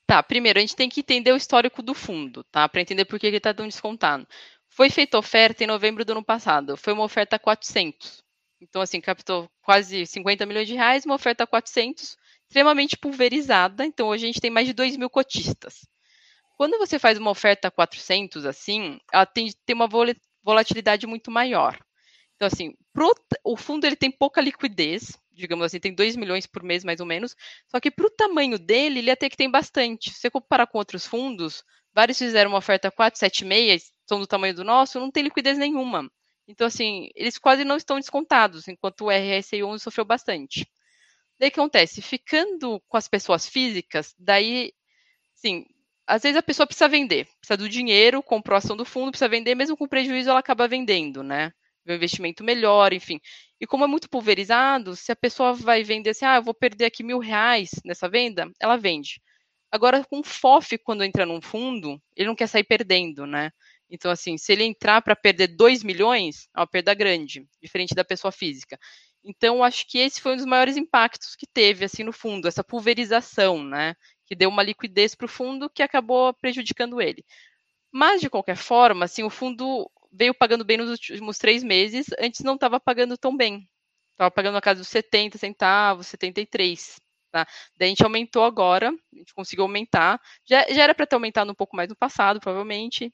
Tá, 0.08 0.22
primeiro 0.22 0.60
a 0.60 0.62
gente 0.62 0.76
tem 0.76 0.90
que 0.90 1.00
entender 1.00 1.32
o 1.32 1.38
histórico 1.38 1.82
do 1.82 1.94
fundo, 1.94 2.44
tá? 2.52 2.68
Para 2.68 2.82
entender 2.82 3.06
por 3.06 3.18
que 3.18 3.28
ele 3.28 3.38
está 3.38 3.54
tão 3.54 3.66
descontado. 3.66 4.28
Foi 4.70 4.90
feita 4.90 5.18
oferta 5.18 5.64
em 5.64 5.68
novembro 5.68 6.04
do 6.04 6.12
ano 6.12 6.24
passado. 6.24 6.76
Foi 6.76 6.92
uma 6.92 7.04
oferta 7.04 7.38
a 7.38 7.40
400. 7.40 8.22
Então, 8.62 8.82
assim, 8.82 9.02
captou 9.02 9.50
quase 9.62 10.06
50 10.06 10.46
milhões 10.46 10.68
de 10.68 10.76
reais, 10.76 11.06
uma 11.06 11.16
oferta 11.16 11.46
a 11.46 11.48
400, 11.48 12.18
extremamente 12.52 12.98
pulverizada. 12.98 13.86
Então, 13.86 14.10
hoje 14.10 14.26
a 14.26 14.28
gente 14.28 14.42
tem 14.42 14.52
mais 14.52 14.68
de 14.68 14.74
2 14.74 14.98
mil 14.98 15.10
cotistas. 15.10 15.88
Quando 16.58 16.78
você 16.78 17.00
faz 17.00 17.18
uma 17.18 17.32
oferta 17.32 17.70
a 17.70 17.72
400, 17.72 18.46
assim, 18.46 19.00
ela 19.12 19.26
tem, 19.26 19.50
tem 19.66 19.74
uma 19.74 19.88
volatilidade 20.44 21.08
muito 21.08 21.32
maior. 21.32 21.80
Então, 22.36 22.48
assim, 22.48 22.74
pro, 22.92 23.16
o 23.44 23.56
fundo 23.56 23.88
ele 23.88 23.96
tem 23.96 24.12
pouca 24.12 24.42
liquidez, 24.42 25.18
digamos 25.32 25.66
assim, 25.66 25.80
tem 25.80 25.96
2 25.96 26.18
milhões 26.18 26.46
por 26.46 26.62
mês, 26.62 26.84
mais 26.84 27.00
ou 27.00 27.06
menos. 27.06 27.36
Só 27.68 27.80
que 27.80 27.90
para 27.90 28.06
o 28.06 28.12
tamanho 28.12 28.60
dele, 28.60 29.00
ele 29.00 29.12
até 29.12 29.30
que 29.30 29.38
tem 29.38 29.50
bastante. 29.50 30.12
Se 30.12 30.20
você 30.20 30.30
comparar 30.30 30.68
com 30.68 30.78
outros 30.78 31.08
fundos, 31.08 31.64
vários 31.94 32.18
fizeram 32.18 32.52
uma 32.52 32.58
oferta 32.58 32.92
4, 32.92 33.20
7,6, 33.20 33.84
são 34.06 34.20
do 34.20 34.28
tamanho 34.28 34.54
do 34.54 34.66
nosso, 34.66 35.00
não 35.00 35.10
tem 35.10 35.24
liquidez 35.24 35.58
nenhuma. 35.58 36.12
Então, 36.48 36.68
assim, 36.68 37.10
eles 37.16 37.38
quase 37.38 37.64
não 37.64 37.78
estão 37.78 37.98
descontados, 37.98 38.68
enquanto 38.68 39.06
o 39.06 39.10
RSI 39.10 39.64
11 39.64 39.82
sofreu 39.82 40.04
bastante. 40.04 40.70
Daí 41.42 41.50
o 41.50 41.52
que 41.52 41.60
acontece? 41.60 42.04
Ficando 42.04 42.80
com 42.88 42.98
as 42.98 43.08
pessoas 43.08 43.48
físicas, 43.50 44.14
daí, 44.20 44.72
sim, 45.34 45.66
às 46.06 46.22
vezes 46.22 46.38
a 46.38 46.44
pessoa 46.44 46.68
precisa 46.68 46.88
vender, 46.88 47.28
precisa 47.40 47.58
do 47.58 47.68
dinheiro, 47.68 48.22
comprou 48.22 48.56
a 48.56 48.60
ação 48.60 48.78
do 48.78 48.86
fundo, 48.86 49.12
precisa 49.12 49.28
vender, 49.28 49.56
mesmo 49.56 49.76
com 49.76 49.88
prejuízo, 49.88 50.30
ela 50.30 50.40
acaba 50.40 50.68
vendendo, 50.68 51.24
né? 51.24 51.52
um 51.88 51.94
investimento 51.94 52.44
melhor, 52.44 52.94
enfim. 52.94 53.20
E 53.60 53.66
como 53.66 53.84
é 53.84 53.88
muito 53.88 54.08
pulverizado, 54.10 54.96
se 54.96 55.12
a 55.12 55.16
pessoa 55.16 55.54
vai 55.54 55.84
vender 55.84 56.12
assim, 56.12 56.26
ah, 56.26 56.36
eu 56.36 56.44
vou 56.44 56.54
perder 56.54 56.86
aqui 56.86 57.04
mil 57.04 57.18
reais 57.18 57.72
nessa 57.84 58.08
venda, 58.08 58.48
ela 58.60 58.78
vende. 58.78 59.20
Agora, 59.72 60.04
com 60.06 60.20
o 60.20 60.24
FOF, 60.24 60.78
quando 60.78 61.04
entra 61.04 61.26
num 61.26 61.42
fundo, 61.42 62.00
ele 62.16 62.28
não 62.28 62.36
quer 62.36 62.48
sair 62.48 62.64
perdendo, 62.64 63.26
né? 63.26 63.52
Então, 63.90 64.12
assim, 64.12 64.38
se 64.38 64.52
ele 64.52 64.64
entrar 64.64 65.02
para 65.02 65.16
perder 65.16 65.48
2 65.48 65.84
milhões, 65.84 66.48
é 66.56 66.60
uma 66.60 66.68
perda 66.68 66.94
grande, 66.94 67.46
diferente 67.62 67.96
da 67.96 68.06
pessoa 68.06 68.32
física. 68.32 68.78
Então, 69.24 69.64
acho 69.64 69.88
que 69.88 70.00
esse 70.00 70.20
foi 70.22 70.34
um 70.34 70.38
dos 70.38 70.46
maiores 70.46 70.78
impactos 70.78 71.36
que 71.36 71.46
teve, 71.46 71.86
assim, 71.86 72.04
no 72.04 72.12
fundo, 72.12 72.48
essa 72.48 72.64
pulverização, 72.64 73.64
né? 73.64 73.96
Que 74.26 74.36
deu 74.36 74.50
uma 74.50 74.64
liquidez 74.64 75.16
para 75.16 75.26
o 75.26 75.30
fundo 75.30 75.70
que 75.70 75.84
acabou 75.84 76.34
prejudicando 76.34 77.02
ele. 77.02 77.24
Mas, 77.92 78.22
de 78.22 78.30
qualquer 78.30 78.56
forma, 78.58 79.06
assim, 79.06 79.24
o 79.24 79.30
fundo 79.30 79.90
veio 80.12 80.34
pagando 80.34 80.66
bem 80.66 80.78
nos 80.78 80.90
últimos 80.90 81.38
três 81.38 81.64
meses, 81.64 82.08
antes 82.20 82.42
não 82.42 82.56
estava 82.56 82.80
pagando 82.80 83.18
tão 83.18 83.36
bem. 83.36 83.68
Estava 84.14 84.32
pagando 84.32 84.54
na 84.56 84.62
casa 84.62 84.82
dos 84.82 84.90
70 84.90 85.38
centavos, 85.38 86.08
73. 86.08 87.00
Tá? 87.32 87.48
Daí 87.78 87.88
a 87.88 87.90
gente 87.90 88.04
aumentou 88.04 88.44
agora, 88.44 88.90
a 88.90 89.18
gente 89.18 89.34
conseguiu 89.34 89.64
aumentar. 89.64 90.20
Já, 90.46 90.66
já 90.70 90.84
era 90.84 90.96
para 90.96 91.06
ter 91.08 91.16
aumentado 91.16 91.52
um 91.52 91.56
pouco 91.56 91.76
mais 91.76 91.90
no 91.90 91.96
passado, 91.96 92.40
provavelmente. 92.40 93.14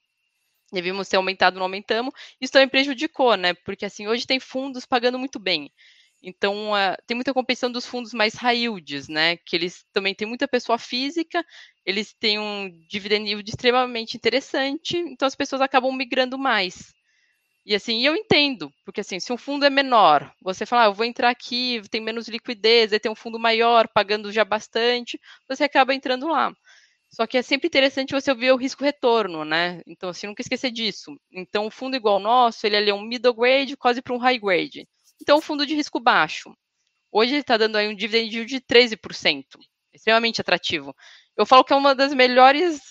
Devíamos 0.71 1.07
ter 1.07 1.17
aumentado, 1.17 1.55
não 1.55 1.63
aumentamos. 1.63 2.13
Isso 2.41 2.51
também 2.51 2.67
prejudicou, 2.67 3.35
né? 3.37 3.53
Porque 3.53 3.85
assim, 3.85 4.07
hoje 4.07 4.27
tem 4.27 4.39
fundos 4.39 4.85
pagando 4.85 5.17
muito 5.19 5.39
bem. 5.39 5.71
Então, 6.21 6.71
uh, 6.73 6.95
tem 7.05 7.15
muita 7.15 7.33
competição 7.33 7.71
dos 7.71 7.85
fundos 7.85 8.13
mais 8.13 8.33
high 8.35 8.57
yields, 8.63 9.07
né? 9.07 9.37
Que 9.37 9.55
eles 9.55 9.85
também 9.93 10.15
têm 10.15 10.27
muita 10.27 10.47
pessoa 10.47 10.77
física, 10.77 11.43
eles 11.85 12.13
têm 12.13 12.39
um 12.39 12.69
dividend 12.89 13.31
extremamente 13.47 14.17
interessante, 14.17 14.97
então 14.97 15.27
as 15.27 15.35
pessoas 15.35 15.61
acabam 15.61 15.91
migrando 15.95 16.37
mais. 16.37 16.93
E 17.65 17.75
assim, 17.75 18.01
eu 18.05 18.15
entendo, 18.15 18.71
porque 18.85 19.01
assim, 19.01 19.19
se 19.19 19.31
um 19.33 19.37
fundo 19.37 19.65
é 19.65 19.69
menor, 19.69 20.33
você 20.41 20.65
fala, 20.65 20.83
ah, 20.83 20.87
eu 20.87 20.93
vou 20.93 21.05
entrar 21.05 21.29
aqui, 21.29 21.81
tem 21.91 22.01
menos 22.01 22.27
liquidez, 22.29 22.93
aí 22.93 22.99
tem 22.99 23.11
um 23.11 23.15
fundo 23.15 23.37
maior, 23.39 23.87
pagando 23.89 24.31
já 24.31 24.45
bastante, 24.45 25.19
você 25.47 25.65
acaba 25.65 25.93
entrando 25.93 26.27
lá. 26.27 26.53
Só 27.09 27.27
que 27.27 27.37
é 27.37 27.41
sempre 27.41 27.67
interessante 27.67 28.13
você 28.13 28.33
ver 28.33 28.53
o 28.53 28.57
risco-retorno, 28.57 29.45
né? 29.45 29.81
Então, 29.87 30.09
assim, 30.09 30.27
nunca 30.27 30.41
esquecer 30.41 30.71
disso. 30.71 31.15
Então, 31.31 31.67
o 31.67 31.71
fundo 31.71 31.95
igual 31.97 32.15
ao 32.15 32.21
nosso, 32.21 32.65
ele 32.67 32.89
é 32.89 32.93
um 32.93 33.01
middle 33.01 33.33
grade, 33.33 33.77
quase 33.77 34.01
para 34.01 34.13
um 34.13 34.17
high 34.17 34.39
grade. 34.39 34.87
Então, 35.21 35.41
fundo 35.41 35.65
de 35.65 35.75
risco 35.75 35.99
baixo. 35.99 36.55
Hoje 37.11 37.33
ele 37.33 37.41
está 37.41 37.57
dando 37.57 37.77
aí 37.77 37.87
um 37.87 37.95
dividend 37.95 38.35
yield 38.35 38.49
de 38.49 38.61
13%, 38.61 39.43
extremamente 39.93 40.41
atrativo. 40.41 40.95
Eu 41.35 41.45
falo 41.45 41.63
que 41.63 41.73
é 41.73 41.75
uma 41.75 41.95
das 41.95 42.13
melhores 42.13 42.81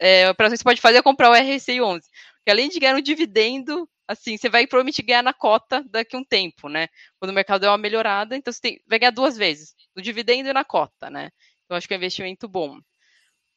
é, 0.00 0.28
operações 0.30 0.58
que 0.58 0.62
você 0.62 0.70
pode 0.70 0.80
fazer 0.80 0.98
é 0.98 1.02
comprar 1.02 1.30
o 1.30 1.34
RSI 1.34 1.80
11, 1.80 2.08
porque 2.36 2.50
além 2.50 2.68
de 2.68 2.78
ganhar 2.78 2.94
um 2.94 3.00
dividendo, 3.00 3.88
assim, 4.06 4.36
você 4.36 4.48
vai 4.48 4.66
provavelmente 4.66 5.02
ganhar 5.02 5.22
na 5.22 5.32
cota 5.32 5.84
daqui 5.90 6.14
a 6.14 6.18
um 6.18 6.24
tempo, 6.24 6.68
né? 6.68 6.88
Quando 7.18 7.30
o 7.30 7.34
mercado 7.34 7.62
der 7.62 7.68
uma 7.68 7.78
melhorada, 7.78 8.36
então 8.36 8.52
você 8.52 8.60
tem, 8.60 8.80
vai 8.86 8.98
ganhar 8.98 9.10
duas 9.10 9.36
vezes, 9.36 9.74
no 9.94 10.02
dividendo 10.02 10.48
e 10.48 10.52
na 10.52 10.64
cota, 10.64 11.10
né? 11.10 11.30
Então 11.64 11.76
acho 11.76 11.88
que 11.88 11.94
é 11.94 11.96
um 11.96 11.98
investimento 11.98 12.48
bom. 12.48 12.78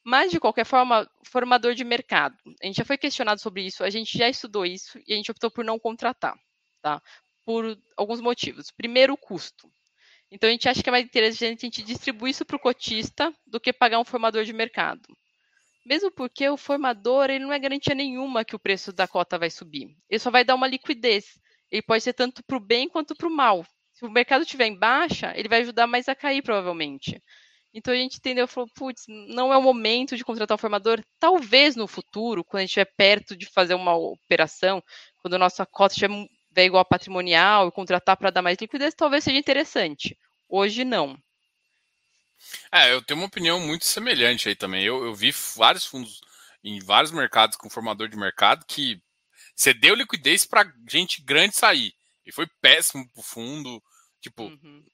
Mas, 0.04 0.30
de 0.30 0.40
qualquer 0.40 0.64
forma, 0.64 1.08
formador 1.24 1.74
de 1.74 1.84
mercado. 1.84 2.34
A 2.62 2.66
gente 2.66 2.76
já 2.76 2.84
foi 2.84 2.96
questionado 2.96 3.40
sobre 3.40 3.62
isso, 3.62 3.84
a 3.84 3.90
gente 3.90 4.16
já 4.16 4.28
estudou 4.28 4.64
isso 4.64 4.98
e 5.06 5.12
a 5.12 5.16
gente 5.16 5.30
optou 5.30 5.50
por 5.50 5.64
não 5.64 5.78
contratar, 5.78 6.34
tá? 6.82 7.02
Por 7.50 7.76
alguns 7.96 8.20
motivos. 8.20 8.70
Primeiro, 8.70 9.14
o 9.14 9.16
custo. 9.16 9.68
Então, 10.30 10.48
a 10.48 10.52
gente 10.52 10.68
acha 10.68 10.80
que 10.80 10.88
é 10.88 10.92
mais 10.92 11.04
interessante 11.04 11.66
a 11.66 11.66
gente 11.66 11.82
distribuir 11.82 12.30
isso 12.30 12.44
para 12.44 12.54
o 12.54 12.60
cotista 12.60 13.34
do 13.44 13.58
que 13.58 13.72
pagar 13.72 13.98
um 13.98 14.04
formador 14.04 14.44
de 14.44 14.52
mercado. 14.52 15.02
Mesmo 15.84 16.12
porque 16.12 16.48
o 16.48 16.56
formador 16.56 17.28
ele 17.28 17.44
não 17.44 17.52
é 17.52 17.58
garantia 17.58 17.92
nenhuma 17.92 18.44
que 18.44 18.54
o 18.54 18.58
preço 18.58 18.92
da 18.92 19.08
cota 19.08 19.36
vai 19.36 19.50
subir. 19.50 19.88
Ele 20.08 20.18
só 20.20 20.30
vai 20.30 20.44
dar 20.44 20.54
uma 20.54 20.68
liquidez. 20.68 21.24
Ele 21.72 21.82
pode 21.82 22.04
ser 22.04 22.12
tanto 22.12 22.40
para 22.44 22.56
o 22.56 22.60
bem 22.60 22.88
quanto 22.88 23.16
para 23.16 23.26
o 23.26 23.34
mal. 23.34 23.66
Se 23.94 24.04
o 24.04 24.10
mercado 24.10 24.42
estiver 24.42 24.66
em 24.66 24.78
baixa, 24.78 25.32
ele 25.34 25.48
vai 25.48 25.62
ajudar 25.62 25.88
mais 25.88 26.08
a 26.08 26.14
cair, 26.14 26.42
provavelmente. 26.42 27.20
Então 27.74 27.92
a 27.92 27.96
gente 27.96 28.18
entendeu, 28.18 28.46
falou, 28.46 28.70
putz, 28.76 29.04
não 29.08 29.52
é 29.52 29.56
o 29.56 29.62
momento 29.62 30.16
de 30.16 30.24
contratar 30.24 30.54
um 30.54 30.58
formador. 30.58 31.00
Talvez 31.18 31.74
no 31.74 31.88
futuro, 31.88 32.44
quando 32.44 32.58
a 32.58 32.62
gente 32.62 32.70
estiver 32.70 32.92
perto 32.96 33.36
de 33.36 33.46
fazer 33.46 33.74
uma 33.74 33.96
operação, 33.96 34.80
quando 35.20 35.34
a 35.34 35.38
nossa 35.38 35.66
cota 35.66 35.94
estiver 35.94 36.14
ver 36.50 36.64
igual 36.64 36.84
patrimonial 36.84 37.68
e 37.68 37.72
contratar 37.72 38.16
para 38.16 38.30
dar 38.30 38.42
mais 38.42 38.58
liquidez, 38.60 38.94
talvez 38.94 39.24
seja 39.24 39.38
interessante. 39.38 40.18
Hoje, 40.48 40.84
não. 40.84 41.16
É, 42.72 42.92
eu 42.92 43.02
tenho 43.02 43.20
uma 43.20 43.26
opinião 43.26 43.60
muito 43.60 43.84
semelhante 43.84 44.48
aí 44.48 44.56
também. 44.56 44.84
Eu, 44.84 45.04
eu 45.04 45.14
vi 45.14 45.32
vários 45.56 45.84
fundos 45.84 46.20
em 46.64 46.80
vários 46.80 47.12
mercados 47.12 47.56
com 47.56 47.70
formador 47.70 48.08
de 48.08 48.16
mercado 48.16 48.64
que 48.66 49.00
cedeu 49.54 49.94
liquidez 49.94 50.44
para 50.44 50.70
gente 50.88 51.22
grande 51.22 51.56
sair. 51.56 51.94
E 52.24 52.32
foi 52.32 52.46
péssimo 52.60 53.08
para 53.10 53.20
o 53.20 53.24
fundo. 53.24 53.82
Tipo, 54.20 54.44
uhum. 54.44 54.84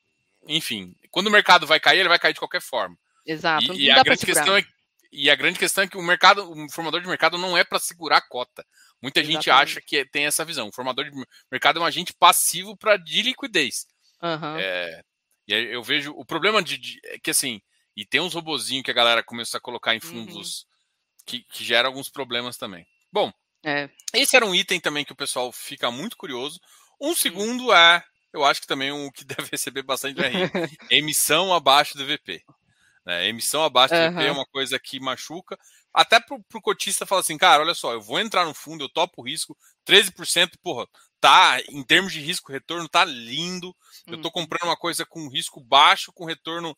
enfim, 0.49 0.95
quando 1.11 1.29
o 1.29 1.31
mercado 1.31 1.67
vai 1.67 1.81
cair, 1.81 2.01
ele 2.01 2.09
vai 2.09 2.19
cair 2.19 2.33
de 2.33 2.39
qualquer 2.39 2.61
forma. 2.61 2.97
Exato. 3.25 3.73
E, 3.75 3.85
e 3.85 3.91
a 3.91 4.03
grande 4.03 4.27
questão 4.27 4.57
é 4.57 4.65
e 5.13 5.31
a 5.31 5.35
grande 5.35 5.59
questão 5.59 5.85
é 5.85 5.89
que 5.89 5.97
o 5.97 6.03
mercado, 6.03 6.51
o 6.51 6.71
formador 6.71 7.01
de 7.01 7.09
mercado 7.09 7.39
não 7.39 7.57
é 7.57 7.65
para 7.65 7.79
segurar 7.79 8.19
a 8.19 8.29
cota. 8.29 8.67
Muita 9.03 9.20
Exatamente. 9.20 9.44
gente 9.44 9.51
acha 9.51 9.80
que 9.80 10.05
tem 10.07 10.26
essa 10.26 10.44
visão. 10.44 10.68
O 10.68 10.72
formador 10.72 11.05
de 11.05 11.11
mercado 11.51 11.78
é 11.78 11.82
um 11.82 11.86
agente 11.86 12.12
passivo 12.12 12.76
para 12.76 12.97
de 12.97 13.22
liquidez. 13.22 13.86
Uhum. 14.22 14.57
É, 14.59 15.03
e 15.47 15.53
eu 15.53 15.82
vejo 15.82 16.12
o 16.16 16.24
problema 16.24 16.62
de, 16.62 16.78
de, 16.78 17.01
é 17.05 17.18
que 17.18 17.30
assim, 17.30 17.61
e 17.97 18.05
tem 18.05 18.20
uns 18.20 18.34
robozinhos 18.34 18.84
que 18.84 18.90
a 18.90 18.94
galera 18.94 19.22
começou 19.22 19.59
a 19.59 19.61
colocar 19.61 19.94
em 19.94 20.01
fundos 20.01 20.61
uhum. 20.61 20.66
que, 21.24 21.44
que 21.44 21.64
geram 21.64 21.88
alguns 21.88 22.09
problemas 22.09 22.57
também. 22.57 22.86
Bom, 23.12 23.32
é. 23.64 23.88
esse 24.12 24.36
era 24.36 24.44
um 24.44 24.55
item 24.55 24.80
também 24.80 25.05
que 25.05 25.12
o 25.12 25.16
pessoal 25.16 25.53
fica 25.53 25.90
muito 25.90 26.16
curioso. 26.16 26.61
Um 27.01 27.14
segundo 27.14 27.72
é, 27.72 28.03
eu 28.32 28.44
acho 28.44 28.61
que 28.61 28.66
também 28.66 28.92
um 28.92 29.11
que 29.11 29.24
deve 29.24 29.49
receber 29.51 29.82
bastante 29.82 30.20
RI, 30.20 30.51
emissão 30.90 31.55
abaixo 31.55 31.97
do 31.97 32.07
VP. 32.07 32.42
Né? 33.05 33.28
Emissão 33.28 33.62
abaixo 33.62 33.94
do 33.94 34.12
VP 34.12 34.24
é 34.24 34.32
uma 34.32 34.47
coisa 34.47 34.78
que 34.78 34.99
machuca 34.99 35.57
até 35.97 36.20
pro, 36.20 36.42
pro 36.44 36.61
cotista 36.61 37.07
falar 37.07 37.22
assim, 37.22 37.38
cara, 37.38 37.62
olha 37.62 37.74
só, 37.74 37.94
eu 37.94 38.03
vou 38.03 38.20
entrar 38.20 38.44
no 38.44 38.53
fundo, 38.53 38.84
eu 38.84 38.88
topo 38.88 39.22
o 39.22 39.24
risco, 39.24 39.57
13%, 39.88 40.51
porra, 40.62 40.86
tá, 41.18 41.59
em 41.70 41.82
termos 41.82 42.12
de 42.12 42.20
risco 42.20 42.53
retorno, 42.53 42.86
tá 42.86 43.03
lindo. 43.03 43.74
Eu 44.07 44.20
tô 44.20 44.28
uhum. 44.28 44.32
comprando 44.32 44.64
uma 44.64 44.76
coisa 44.76 45.07
com 45.07 45.26
risco 45.26 45.59
baixo, 45.59 46.12
com 46.12 46.26
retorno 46.26 46.76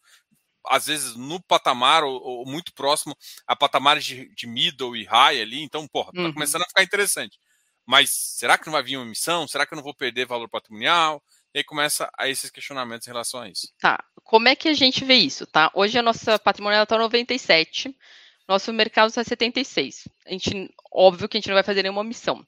às 0.68 0.86
vezes 0.86 1.16
no 1.16 1.42
patamar 1.42 2.04
ou, 2.04 2.20
ou 2.22 2.46
muito 2.46 2.72
próximo 2.72 3.16
a 3.44 3.56
patamares 3.56 4.04
de, 4.04 4.32
de, 4.34 4.46
middle 4.46 4.96
e 4.96 5.04
high 5.04 5.40
ali, 5.40 5.62
então, 5.62 5.88
porra, 5.88 6.12
tá 6.12 6.20
uhum. 6.20 6.32
começando 6.32 6.62
a 6.62 6.68
ficar 6.68 6.84
interessante. 6.84 7.40
Mas 7.84 8.10
será 8.10 8.56
que 8.56 8.66
não 8.66 8.74
vai 8.74 8.84
vir 8.84 8.98
uma 8.98 9.06
emissão? 9.06 9.48
Será 9.48 9.66
que 9.66 9.74
eu 9.74 9.76
não 9.76 9.82
vou 9.82 9.94
perder 9.94 10.26
valor 10.26 10.48
patrimonial? 10.48 11.20
E 11.52 11.58
aí 11.58 11.64
começa 11.64 12.08
a 12.16 12.28
esses 12.28 12.50
questionamentos 12.50 13.08
em 13.08 13.10
relação 13.10 13.40
a 13.40 13.48
isso. 13.48 13.72
Tá. 13.80 13.98
Como 14.22 14.46
é 14.46 14.54
que 14.54 14.68
a 14.68 14.74
gente 14.74 15.04
vê 15.04 15.14
isso, 15.14 15.44
tá? 15.46 15.72
Hoje 15.74 15.98
a 15.98 16.02
nossa 16.02 16.38
patrimonial 16.38 16.84
está 16.84 16.96
97, 16.98 17.96
nosso 18.48 18.72
mercado 18.72 19.08
está 19.08 19.22
76. 19.22 20.08
A 20.26 20.30
gente, 20.30 20.74
óbvio 20.90 21.28
que 21.28 21.36
a 21.36 21.40
gente 21.40 21.48
não 21.48 21.54
vai 21.54 21.62
fazer 21.62 21.82
nenhuma 21.82 22.02
missão. 22.02 22.44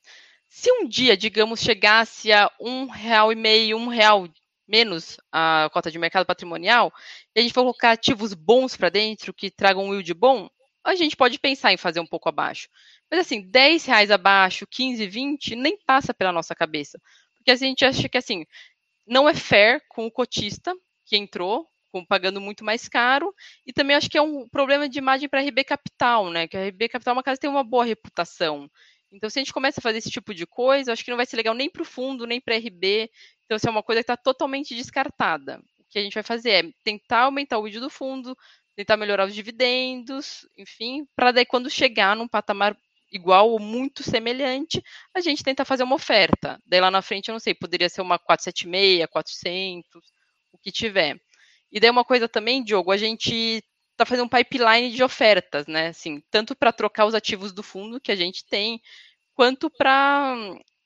Se 0.48 0.72
um 0.72 0.88
dia, 0.88 1.16
digamos, 1.16 1.60
chegasse 1.60 2.32
a 2.32 2.50
um 2.58 2.86
real 2.86 3.30
e 3.30 3.36
meio, 3.36 3.76
um 3.76 3.86
real 3.86 4.28
menos 4.66 5.18
a 5.30 5.68
cota 5.72 5.90
de 5.90 5.98
mercado 5.98 6.24
patrimonial, 6.24 6.92
e 7.34 7.40
a 7.40 7.42
gente 7.42 7.52
for 7.52 7.62
colocar 7.62 7.92
ativos 7.92 8.34
bons 8.34 8.76
para 8.76 8.88
dentro, 8.88 9.34
que 9.34 9.50
tragam 9.50 9.84
um 9.84 9.92
yield 9.92 10.14
bom, 10.14 10.48
a 10.82 10.94
gente 10.94 11.16
pode 11.16 11.38
pensar 11.38 11.72
em 11.72 11.76
fazer 11.76 12.00
um 12.00 12.06
pouco 12.06 12.28
abaixo. 12.28 12.68
Mas 13.10 13.20
assim, 13.20 13.42
10 13.42 13.84
reais 13.84 14.10
abaixo, 14.10 14.66
15, 14.66 15.06
20, 15.06 15.56
nem 15.56 15.76
passa 15.84 16.14
pela 16.14 16.32
nossa 16.32 16.54
cabeça. 16.54 17.00
Porque 17.36 17.50
a 17.50 17.56
gente 17.56 17.84
acha 17.84 18.08
que 18.08 18.16
assim, 18.16 18.46
não 19.06 19.28
é 19.28 19.34
fair 19.34 19.82
com 19.88 20.06
o 20.06 20.10
cotista 20.10 20.74
que 21.04 21.16
entrou, 21.16 21.68
com, 21.90 22.04
pagando 22.04 22.40
muito 22.40 22.64
mais 22.64 22.88
caro, 22.88 23.34
e 23.66 23.72
também 23.72 23.96
acho 23.96 24.08
que 24.08 24.18
é 24.18 24.22
um 24.22 24.48
problema 24.48 24.88
de 24.88 24.98
imagem 24.98 25.28
para 25.28 25.40
a 25.40 25.42
RB 25.42 25.64
Capital, 25.64 26.30
né? 26.30 26.46
Que 26.48 26.56
a 26.56 26.66
RB 26.68 26.88
Capital 26.88 27.12
é 27.12 27.16
uma 27.16 27.22
casa 27.22 27.36
que 27.36 27.42
tem 27.42 27.50
uma 27.50 27.64
boa 27.64 27.84
reputação. 27.84 28.70
Então, 29.12 29.28
se 29.28 29.38
a 29.38 29.42
gente 29.42 29.52
começa 29.52 29.80
a 29.80 29.82
fazer 29.82 29.98
esse 29.98 30.10
tipo 30.10 30.32
de 30.32 30.46
coisa, 30.46 30.92
acho 30.92 31.04
que 31.04 31.10
não 31.10 31.16
vai 31.16 31.26
ser 31.26 31.36
legal 31.36 31.54
nem 31.54 31.68
para 31.68 31.82
o 31.82 31.84
fundo, 31.84 32.26
nem 32.26 32.40
para 32.40 32.54
a 32.54 32.58
RB. 32.58 33.10
Então, 33.44 33.56
isso 33.56 33.66
é 33.66 33.70
uma 33.70 33.82
coisa 33.82 34.00
que 34.00 34.04
está 34.04 34.16
totalmente 34.16 34.74
descartada. 34.74 35.60
O 35.78 35.84
que 35.90 35.98
a 35.98 36.02
gente 36.02 36.14
vai 36.14 36.22
fazer 36.22 36.50
é 36.50 36.70
tentar 36.84 37.22
aumentar 37.22 37.58
o 37.58 37.64
vídeo 37.64 37.80
do 37.80 37.90
fundo, 37.90 38.36
tentar 38.76 38.96
melhorar 38.96 39.26
os 39.26 39.34
dividendos, 39.34 40.48
enfim, 40.56 41.06
para 41.16 41.32
daí 41.32 41.44
quando 41.44 41.68
chegar 41.68 42.14
num 42.14 42.28
patamar 42.28 42.76
igual 43.12 43.50
ou 43.50 43.58
muito 43.58 44.02
semelhante, 44.02 44.82
a 45.12 45.20
gente 45.20 45.42
tenta 45.42 45.64
fazer 45.64 45.82
uma 45.82 45.96
oferta. 45.96 46.60
Daí 46.64 46.80
lá 46.80 46.90
na 46.90 47.02
frente, 47.02 47.28
eu 47.28 47.32
não 47.32 47.40
sei, 47.40 47.54
poderia 47.54 47.88
ser 47.88 48.00
uma 48.00 48.18
476, 48.18 49.06
400, 49.10 50.02
o 50.52 50.58
que 50.58 50.70
tiver. 50.70 51.20
E 51.72 51.80
daí 51.80 51.90
uma 51.90 52.04
coisa 52.04 52.28
também, 52.28 52.62
Diogo, 52.64 52.90
a 52.90 52.96
gente 52.96 53.62
está 53.92 54.04
fazendo 54.06 54.26
um 54.26 54.28
pipeline 54.28 54.90
de 54.90 55.02
ofertas, 55.04 55.66
né? 55.66 55.88
Assim, 55.88 56.22
tanto 56.30 56.56
para 56.56 56.72
trocar 56.72 57.06
os 57.06 57.14
ativos 57.14 57.52
do 57.52 57.62
fundo 57.62 58.00
que 58.00 58.10
a 58.10 58.16
gente 58.16 58.44
tem, 58.46 58.80
quanto 59.34 59.70
para 59.70 60.34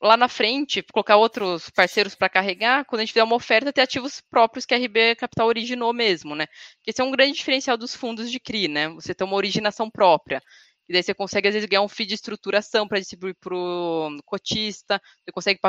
lá 0.02 0.16
na 0.16 0.28
frente 0.28 0.82
colocar 0.92 1.16
outros 1.16 1.70
parceiros 1.70 2.14
para 2.14 2.28
carregar, 2.28 2.84
quando 2.84 3.00
a 3.00 3.04
gente 3.04 3.12
fizer 3.14 3.24
uma 3.24 3.36
oferta, 3.36 3.72
ter 3.72 3.80
ativos 3.80 4.20
próprios 4.20 4.66
que 4.66 4.74
a 4.74 4.76
RB 4.76 5.16
Capital 5.16 5.46
originou 5.46 5.92
mesmo, 5.94 6.36
né? 6.36 6.46
Que 6.82 6.90
esse 6.90 7.00
é 7.00 7.04
um 7.04 7.10
grande 7.10 7.32
diferencial 7.38 7.76
dos 7.76 7.94
fundos 7.94 8.30
de 8.30 8.38
CRI, 8.38 8.68
né? 8.68 8.88
Você 8.90 9.14
tem 9.14 9.26
uma 9.26 9.36
originação 9.36 9.90
própria. 9.90 10.42
E 10.88 10.92
daí 10.92 11.02
você 11.02 11.14
consegue, 11.14 11.48
às 11.48 11.54
vezes, 11.54 11.68
ganhar 11.68 11.82
um 11.82 11.88
fee 11.88 12.06
de 12.06 12.14
estruturação 12.14 12.86
para 12.86 13.00
distribuir 13.00 13.34
para 13.40 13.54
o 13.54 14.18
cotista, 14.26 15.00
você 15.24 15.32
consegue 15.32 15.60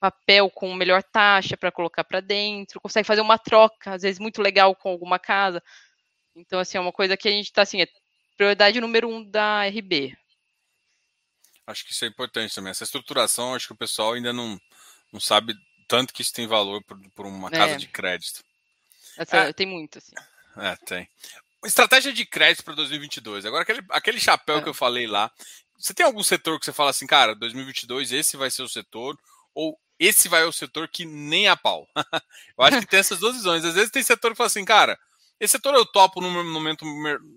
papel 0.00 0.50
com 0.50 0.72
melhor 0.74 1.02
taxa 1.02 1.56
para 1.56 1.72
colocar 1.72 2.04
para 2.04 2.20
dentro, 2.20 2.80
consegue 2.80 3.06
fazer 3.06 3.20
uma 3.20 3.38
troca, 3.38 3.92
às 3.94 4.02
vezes 4.02 4.18
muito 4.18 4.40
legal 4.40 4.74
com 4.74 4.90
alguma 4.90 5.18
casa. 5.18 5.62
Então, 6.34 6.58
assim, 6.58 6.78
é 6.78 6.80
uma 6.80 6.92
coisa 6.92 7.16
que 7.16 7.28
a 7.28 7.32
gente 7.32 7.46
está, 7.46 7.62
assim, 7.62 7.82
é 7.82 7.88
prioridade 8.36 8.80
número 8.80 9.08
um 9.08 9.24
da 9.28 9.66
RB. 9.66 10.16
Acho 11.66 11.84
que 11.84 11.92
isso 11.92 12.04
é 12.04 12.08
importante 12.08 12.54
também. 12.54 12.70
Essa 12.70 12.84
estruturação, 12.84 13.54
acho 13.54 13.66
que 13.66 13.72
o 13.72 13.76
pessoal 13.76 14.14
ainda 14.14 14.32
não, 14.32 14.58
não 15.12 15.20
sabe 15.20 15.54
tanto 15.86 16.14
que 16.14 16.22
isso 16.22 16.32
tem 16.32 16.46
valor 16.46 16.82
por, 16.84 16.98
por 17.10 17.26
uma 17.26 17.50
casa 17.50 17.74
é. 17.74 17.76
de 17.76 17.88
crédito. 17.88 18.42
Essa, 19.16 19.36
é, 19.38 19.52
tem 19.52 19.66
muito, 19.66 19.98
assim. 19.98 20.14
É, 20.56 20.76
tem. 20.86 21.08
Estratégia 21.64 22.12
de 22.12 22.24
crédito 22.24 22.64
para 22.64 22.74
2022. 22.74 23.44
Agora, 23.44 23.62
aquele, 23.62 23.84
aquele 23.90 24.20
chapéu 24.20 24.58
é. 24.58 24.62
que 24.62 24.68
eu 24.68 24.74
falei 24.74 25.06
lá. 25.06 25.30
Você 25.76 25.92
tem 25.92 26.06
algum 26.06 26.22
setor 26.22 26.58
que 26.58 26.64
você 26.64 26.72
fala 26.72 26.90
assim, 26.90 27.06
cara, 27.06 27.34
2022 27.34 28.12
esse 28.12 28.36
vai 28.36 28.50
ser 28.50 28.62
o 28.62 28.68
setor? 28.68 29.18
Ou 29.54 29.78
esse 29.98 30.28
vai 30.28 30.42
ser 30.42 30.48
o 30.48 30.52
setor 30.52 30.88
que 30.88 31.04
nem 31.04 31.48
a 31.48 31.56
pau? 31.56 31.88
eu 32.56 32.64
acho 32.64 32.80
que 32.80 32.86
tem 32.86 33.00
essas 33.00 33.18
duas 33.18 33.36
visões. 33.36 33.64
Às 33.64 33.74
vezes 33.74 33.90
tem 33.90 34.02
setor 34.02 34.30
que 34.30 34.36
fala 34.36 34.46
assim, 34.46 34.64
cara, 34.64 34.98
esse 35.40 35.52
setor 35.52 35.74
eu 35.74 35.86
topo 35.86 36.20
no 36.20 36.30
momento 36.44 36.84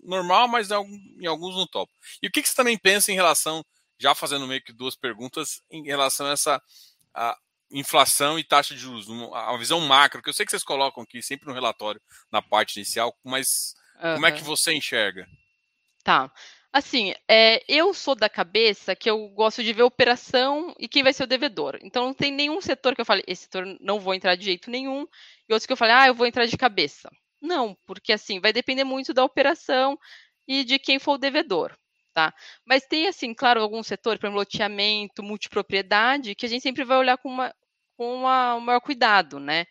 normal, 0.03 0.47
mas 0.47 0.69
em 0.71 1.25
alguns 1.25 1.55
não 1.55 1.67
topo. 1.67 1.91
E 2.21 2.27
o 2.27 2.31
que, 2.31 2.41
que 2.41 2.49
você 2.49 2.55
também 2.55 2.77
pensa 2.77 3.11
em 3.11 3.15
relação, 3.15 3.63
já 3.99 4.15
fazendo 4.15 4.47
meio 4.47 4.63
que 4.63 4.73
duas 4.73 4.95
perguntas, 4.95 5.61
em 5.69 5.83
relação 5.83 6.27
a 6.27 6.31
essa 6.31 6.61
a 7.13 7.37
inflação 7.71 8.39
e 8.39 8.43
taxa 8.43 8.73
de 8.73 8.79
juros, 8.79 9.07
a 9.33 9.55
visão 9.57 9.79
macro, 9.81 10.21
que 10.21 10.29
eu 10.29 10.33
sei 10.33 10.45
que 10.45 10.51
vocês 10.51 10.63
colocam 10.63 11.03
aqui 11.03 11.21
sempre 11.21 11.47
no 11.47 11.53
relatório, 11.53 12.01
na 12.31 12.41
parte 12.41 12.75
inicial, 12.77 13.15
mas 13.23 13.73
uhum. 13.95 14.15
como 14.15 14.25
é 14.25 14.31
que 14.31 14.43
você 14.43 14.73
enxerga? 14.73 15.27
Tá. 16.03 16.31
Assim, 16.73 17.13
é, 17.27 17.61
eu 17.67 17.93
sou 17.93 18.15
da 18.15 18.29
cabeça 18.29 18.95
que 18.95 19.09
eu 19.09 19.27
gosto 19.29 19.61
de 19.61 19.73
ver 19.73 19.83
operação 19.83 20.73
e 20.79 20.87
quem 20.87 21.03
vai 21.03 21.11
ser 21.11 21.23
o 21.23 21.27
devedor. 21.27 21.77
Então, 21.81 22.05
não 22.05 22.13
tem 22.13 22.31
nenhum 22.31 22.61
setor 22.61 22.95
que 22.95 23.01
eu 23.01 23.05
fale, 23.05 23.23
esse 23.27 23.43
setor 23.43 23.65
não 23.81 23.99
vou 23.99 24.13
entrar 24.13 24.35
de 24.35 24.45
jeito 24.45 24.69
nenhum, 24.71 25.05
e 25.49 25.53
outros 25.53 25.65
que 25.65 25.73
eu 25.73 25.77
fale, 25.77 25.91
ah, 25.91 26.07
eu 26.07 26.15
vou 26.15 26.25
entrar 26.25 26.45
de 26.45 26.57
cabeça. 26.57 27.11
Não, 27.41 27.75
porque 27.85 28.13
assim, 28.13 28.39
vai 28.39 28.53
depender 28.53 28.85
muito 28.85 29.13
da 29.13 29.23
operação 29.23 29.99
e 30.47 30.63
de 30.63 30.79
quem 30.79 30.97
for 30.99 31.13
o 31.13 31.17
devedor, 31.17 31.75
tá? 32.13 32.33
Mas 32.65 32.85
tem, 32.85 33.07
assim, 33.07 33.33
claro, 33.33 33.61
algum 33.61 33.83
setor, 33.83 34.17
por 34.17 34.27
exemplo, 34.27 34.39
loteamento, 34.39 35.21
multipropriedade, 35.23 36.35
que 36.35 36.45
a 36.45 36.49
gente 36.49 36.61
sempre 36.63 36.85
vai 36.85 36.97
olhar 36.97 37.17
com, 37.17 37.29
uma, 37.29 37.53
com 37.97 38.15
uma, 38.15 38.55
um 38.55 38.61
maior 38.61 38.79
cuidado, 38.79 39.39
né? 39.39 39.65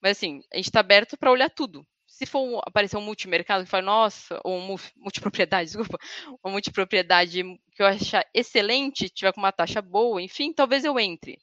Mas, 0.00 0.16
assim, 0.18 0.40
a 0.52 0.56
gente 0.56 0.66
está 0.68 0.80
aberto 0.80 1.16
para 1.18 1.30
olhar 1.32 1.50
tudo. 1.50 1.86
Se 2.16 2.24
for 2.24 2.62
aparecer 2.66 2.96
um 2.96 3.02
multimercado 3.02 3.64
que 3.64 3.70
fala, 3.70 3.82
nossa, 3.82 4.40
ou 4.42 4.56
um 4.56 4.76
multipropriedade, 4.96 5.68
desculpa, 5.76 5.98
uma 6.42 6.50
multipropriedade 6.50 7.42
que 7.72 7.82
eu 7.82 7.86
achar 7.86 8.24
excelente, 8.32 9.10
tiver 9.10 9.32
com 9.34 9.40
uma 9.40 9.52
taxa 9.52 9.82
boa, 9.82 10.22
enfim, 10.22 10.50
talvez 10.50 10.82
eu 10.82 10.98
entre. 10.98 11.38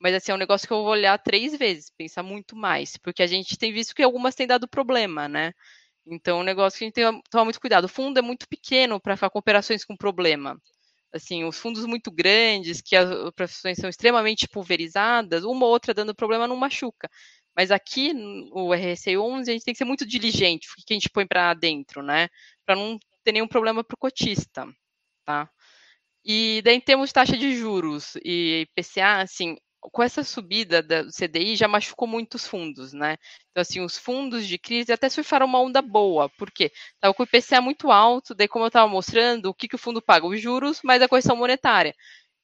Mas 0.00 0.14
assim, 0.14 0.32
é 0.32 0.34
um 0.36 0.38
negócio 0.38 0.68
que 0.68 0.72
eu 0.72 0.82
vou 0.82 0.92
olhar 0.92 1.18
três 1.18 1.56
vezes, 1.58 1.90
pensar 1.90 2.22
muito 2.22 2.54
mais, 2.56 2.96
porque 2.96 3.24
a 3.24 3.26
gente 3.26 3.58
tem 3.58 3.72
visto 3.72 3.94
que 3.94 4.04
algumas 4.04 4.36
têm 4.36 4.46
dado 4.46 4.68
problema, 4.68 5.28
né? 5.28 5.52
Então, 6.06 6.38
é 6.38 6.42
um 6.42 6.44
negócio 6.44 6.78
que 6.78 6.84
a 6.84 6.88
gente 6.88 6.94
tem 6.94 7.22
que 7.22 7.30
tomar 7.30 7.44
muito 7.44 7.60
cuidado. 7.60 7.86
O 7.86 7.88
fundo 7.88 8.18
é 8.18 8.22
muito 8.22 8.48
pequeno 8.48 9.00
para 9.00 9.16
ficar 9.16 9.30
com 9.30 9.38
operações 9.40 9.84
com 9.84 9.96
problema. 9.96 10.60
Assim, 11.12 11.44
os 11.44 11.58
fundos 11.58 11.86
muito 11.86 12.10
grandes, 12.12 12.80
que 12.82 12.96
as 12.96 13.10
operações 13.10 13.78
são 13.78 13.90
extremamente 13.90 14.48
pulverizadas, 14.48 15.44
uma 15.44 15.66
ou 15.66 15.72
outra 15.72 15.94
dando 15.94 16.14
problema 16.14 16.48
não 16.48 16.56
machuca. 16.56 17.08
Mas 17.56 17.70
aqui, 17.70 18.12
o 18.52 18.74
RSI 18.74 19.16
11, 19.16 19.50
a 19.50 19.54
gente 19.54 19.64
tem 19.64 19.74
que 19.74 19.78
ser 19.78 19.84
muito 19.84 20.06
diligente, 20.06 20.68
o 20.68 20.74
que 20.84 20.92
a 20.92 20.94
gente 20.94 21.10
põe 21.10 21.26
para 21.26 21.54
dentro, 21.54 22.02
né? 22.02 22.28
Para 22.66 22.76
não 22.76 22.98
ter 23.22 23.32
nenhum 23.32 23.48
problema 23.48 23.84
para 23.84 23.94
o 23.94 23.98
cotista, 23.98 24.66
tá? 25.24 25.48
E 26.24 26.62
daí, 26.64 26.76
em 26.76 26.80
termos 26.80 27.10
de 27.10 27.14
taxa 27.14 27.36
de 27.36 27.56
juros 27.56 28.16
e 28.24 28.66
IPCA, 28.76 29.22
assim, 29.22 29.56
com 29.92 30.02
essa 30.02 30.24
subida 30.24 30.82
do 30.82 31.10
CDI 31.12 31.56
já 31.56 31.68
machucou 31.68 32.08
muitos 32.08 32.46
fundos, 32.46 32.92
né? 32.92 33.16
Então, 33.50 33.60
assim, 33.60 33.80
os 33.80 33.98
fundos 33.98 34.46
de 34.46 34.58
crise 34.58 34.92
até 34.92 35.08
surfaram 35.08 35.46
uma 35.46 35.60
onda 35.60 35.82
boa, 35.82 36.30
porque 36.38 36.72
estava 36.94 37.14
com 37.14 37.22
o 37.22 37.26
IPCA 37.26 37.60
muito 37.60 37.90
alto, 37.90 38.34
daí, 38.34 38.48
como 38.48 38.64
eu 38.64 38.68
estava 38.68 38.88
mostrando, 38.90 39.46
o 39.46 39.54
que, 39.54 39.68
que 39.68 39.74
o 39.76 39.78
fundo 39.78 40.00
paga? 40.02 40.26
Os 40.26 40.40
juros 40.40 40.80
mais 40.82 41.02
a 41.02 41.08
correção 41.08 41.36
monetária. 41.36 41.94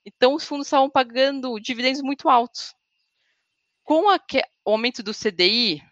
Então, 0.04 0.34
os 0.34 0.44
fundos 0.44 0.66
estavam 0.66 0.90
pagando 0.90 1.58
dividendos 1.60 2.02
muito 2.02 2.28
altos. 2.28 2.74
Com 3.90 4.04
o 4.04 4.70
aumento 4.70 5.02
do 5.02 5.12
CDI, 5.12 5.78
o 5.78 5.82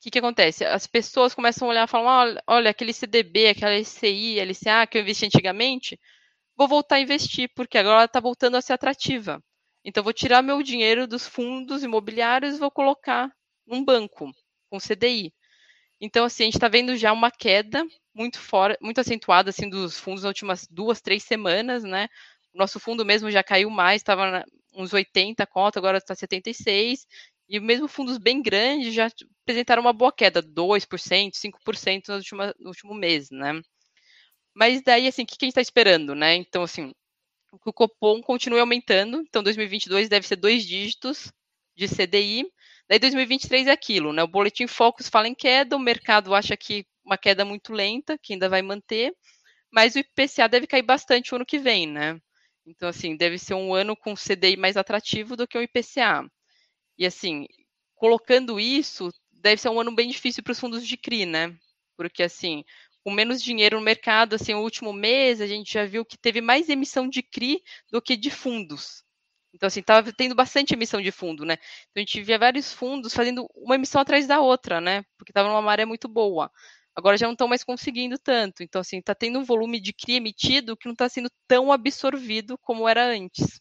que, 0.00 0.12
que 0.12 0.18
acontece? 0.18 0.64
As 0.64 0.86
pessoas 0.86 1.34
começam 1.34 1.68
a 1.68 1.70
olhar 1.72 1.84
e 1.86 1.90
falam: 1.90 2.06
olha, 2.06 2.42
olha, 2.46 2.70
aquele 2.70 2.90
CDB, 2.90 3.48
aquela 3.48 3.78
SCI, 3.78 4.40
LCA 4.40 4.86
que 4.86 4.96
eu 4.96 5.02
investi 5.02 5.26
antigamente, 5.26 6.00
vou 6.56 6.66
voltar 6.66 6.94
a 6.94 7.00
investir, 7.00 7.50
porque 7.54 7.76
agora 7.76 7.96
ela 7.96 8.04
está 8.06 8.18
voltando 8.18 8.56
a 8.56 8.62
ser 8.62 8.72
atrativa. 8.72 9.44
Então, 9.84 10.02
vou 10.02 10.14
tirar 10.14 10.40
meu 10.40 10.62
dinheiro 10.62 11.06
dos 11.06 11.28
fundos 11.28 11.82
imobiliários 11.82 12.56
e 12.56 12.58
vou 12.58 12.70
colocar 12.70 13.30
num 13.66 13.84
banco, 13.84 14.30
com 14.70 14.78
CDI. 14.78 15.30
Então, 16.00 16.24
assim, 16.24 16.44
a 16.44 16.46
gente 16.46 16.56
está 16.56 16.68
vendo 16.68 16.96
já 16.96 17.12
uma 17.12 17.30
queda 17.30 17.84
muito 18.14 18.40
fora, 18.40 18.78
muito 18.80 19.02
acentuada 19.02 19.50
assim 19.50 19.68
dos 19.68 20.00
fundos 20.00 20.22
nas 20.22 20.30
últimas 20.30 20.66
duas, 20.70 21.02
três 21.02 21.22
semanas, 21.24 21.84
né? 21.84 22.08
O 22.54 22.58
nosso 22.58 22.80
fundo 22.80 23.04
mesmo 23.04 23.30
já 23.30 23.42
caiu 23.42 23.68
mais, 23.68 24.00
estava 24.00 24.42
uns 24.74 24.92
80 24.92 25.46
conto, 25.46 25.78
agora 25.78 25.98
está 25.98 26.14
76. 26.14 27.06
E 27.48 27.60
mesmo 27.60 27.88
fundos 27.88 28.18
bem 28.18 28.42
grandes 28.42 28.94
já 28.94 29.08
apresentaram 29.42 29.82
uma 29.82 29.92
boa 29.92 30.12
queda, 30.12 30.42
2%, 30.42 31.36
5% 31.36 32.08
no 32.08 32.16
último, 32.16 32.42
no 32.58 32.68
último 32.68 32.94
mês, 32.94 33.30
né? 33.30 33.60
Mas 34.54 34.82
daí, 34.82 35.08
assim, 35.08 35.22
o 35.22 35.26
que 35.26 35.34
a 35.34 35.44
gente 35.44 35.50
está 35.50 35.60
esperando, 35.60 36.14
né? 36.14 36.34
Então, 36.34 36.62
assim, 36.62 36.92
que 37.58 37.70
o 37.70 37.72
Copom 37.72 38.20
continue 38.22 38.60
aumentando. 38.60 39.20
Então, 39.20 39.42
2022 39.42 40.08
deve 40.08 40.26
ser 40.26 40.36
dois 40.36 40.64
dígitos 40.64 41.32
de 41.76 41.88
CDI. 41.88 42.46
Daí, 42.88 42.98
2023 42.98 43.66
é 43.66 43.70
aquilo, 43.72 44.12
né? 44.12 44.22
O 44.22 44.28
Boletim 44.28 44.66
Focus 44.66 45.08
fala 45.08 45.28
em 45.28 45.34
queda, 45.34 45.76
o 45.76 45.80
mercado 45.80 46.34
acha 46.34 46.56
que 46.56 46.86
uma 47.04 47.18
queda 47.18 47.44
muito 47.44 47.72
lenta, 47.72 48.18
que 48.18 48.32
ainda 48.32 48.48
vai 48.48 48.62
manter, 48.62 49.12
mas 49.70 49.94
o 49.94 49.98
IPCA 49.98 50.48
deve 50.48 50.66
cair 50.66 50.82
bastante 50.82 51.32
o 51.32 51.36
ano 51.36 51.46
que 51.46 51.58
vem, 51.58 51.86
né? 51.86 52.18
Então, 52.66 52.88
assim, 52.88 53.16
deve 53.16 53.38
ser 53.38 53.54
um 53.54 53.74
ano 53.74 53.96
com 53.96 54.14
CDI 54.14 54.56
mais 54.56 54.76
atrativo 54.76 55.36
do 55.36 55.46
que 55.46 55.58
o 55.58 55.62
IPCA. 55.62 56.24
E, 56.98 57.06
assim, 57.06 57.46
colocando 57.96 58.58
isso, 58.60 59.10
deve 59.32 59.60
ser 59.60 59.68
um 59.68 59.80
ano 59.80 59.94
bem 59.94 60.08
difícil 60.08 60.42
para 60.42 60.52
os 60.52 60.60
fundos 60.60 60.86
de 60.86 60.96
CRI, 60.96 61.26
né? 61.26 61.56
Porque, 61.96 62.22
assim, 62.22 62.64
com 63.04 63.10
menos 63.12 63.42
dinheiro 63.42 63.78
no 63.78 63.84
mercado, 63.84 64.34
assim, 64.34 64.54
o 64.54 64.62
último 64.62 64.92
mês 64.92 65.40
a 65.40 65.46
gente 65.46 65.72
já 65.72 65.84
viu 65.84 66.04
que 66.04 66.16
teve 66.18 66.40
mais 66.40 66.68
emissão 66.68 67.08
de 67.08 67.22
CRI 67.22 67.62
do 67.92 68.00
que 68.00 68.16
de 68.16 68.30
fundos. 68.30 69.04
Então, 69.54 69.66
assim, 69.68 69.80
estava 69.80 70.12
tendo 70.12 70.34
bastante 70.34 70.74
emissão 70.74 71.00
de 71.00 71.12
fundo, 71.12 71.44
né? 71.44 71.54
Então, 71.90 71.98
a 71.98 72.00
gente 72.00 72.22
via 72.22 72.38
vários 72.38 72.72
fundos 72.72 73.14
fazendo 73.14 73.46
uma 73.54 73.76
emissão 73.76 74.00
atrás 74.00 74.26
da 74.26 74.40
outra, 74.40 74.80
né? 74.80 75.04
Porque 75.16 75.30
estava 75.30 75.48
numa 75.48 75.62
maré 75.62 75.84
muito 75.84 76.08
boa. 76.08 76.50
Agora 76.96 77.16
já 77.16 77.26
não 77.26 77.34
estão 77.34 77.48
mais 77.48 77.62
conseguindo 77.64 78.18
tanto. 78.18 78.62
Então, 78.62 78.80
assim, 78.80 78.98
está 78.98 79.14
tendo 79.14 79.38
um 79.38 79.44
volume 79.44 79.80
de 79.80 79.92
CRI 79.92 80.16
emitido 80.16 80.76
que 80.76 80.86
não 80.86 80.92
está 80.92 81.08
sendo 81.08 81.30
tão 81.46 81.70
absorvido 81.72 82.58
como 82.58 82.88
era 82.88 83.04
antes. 83.06 83.60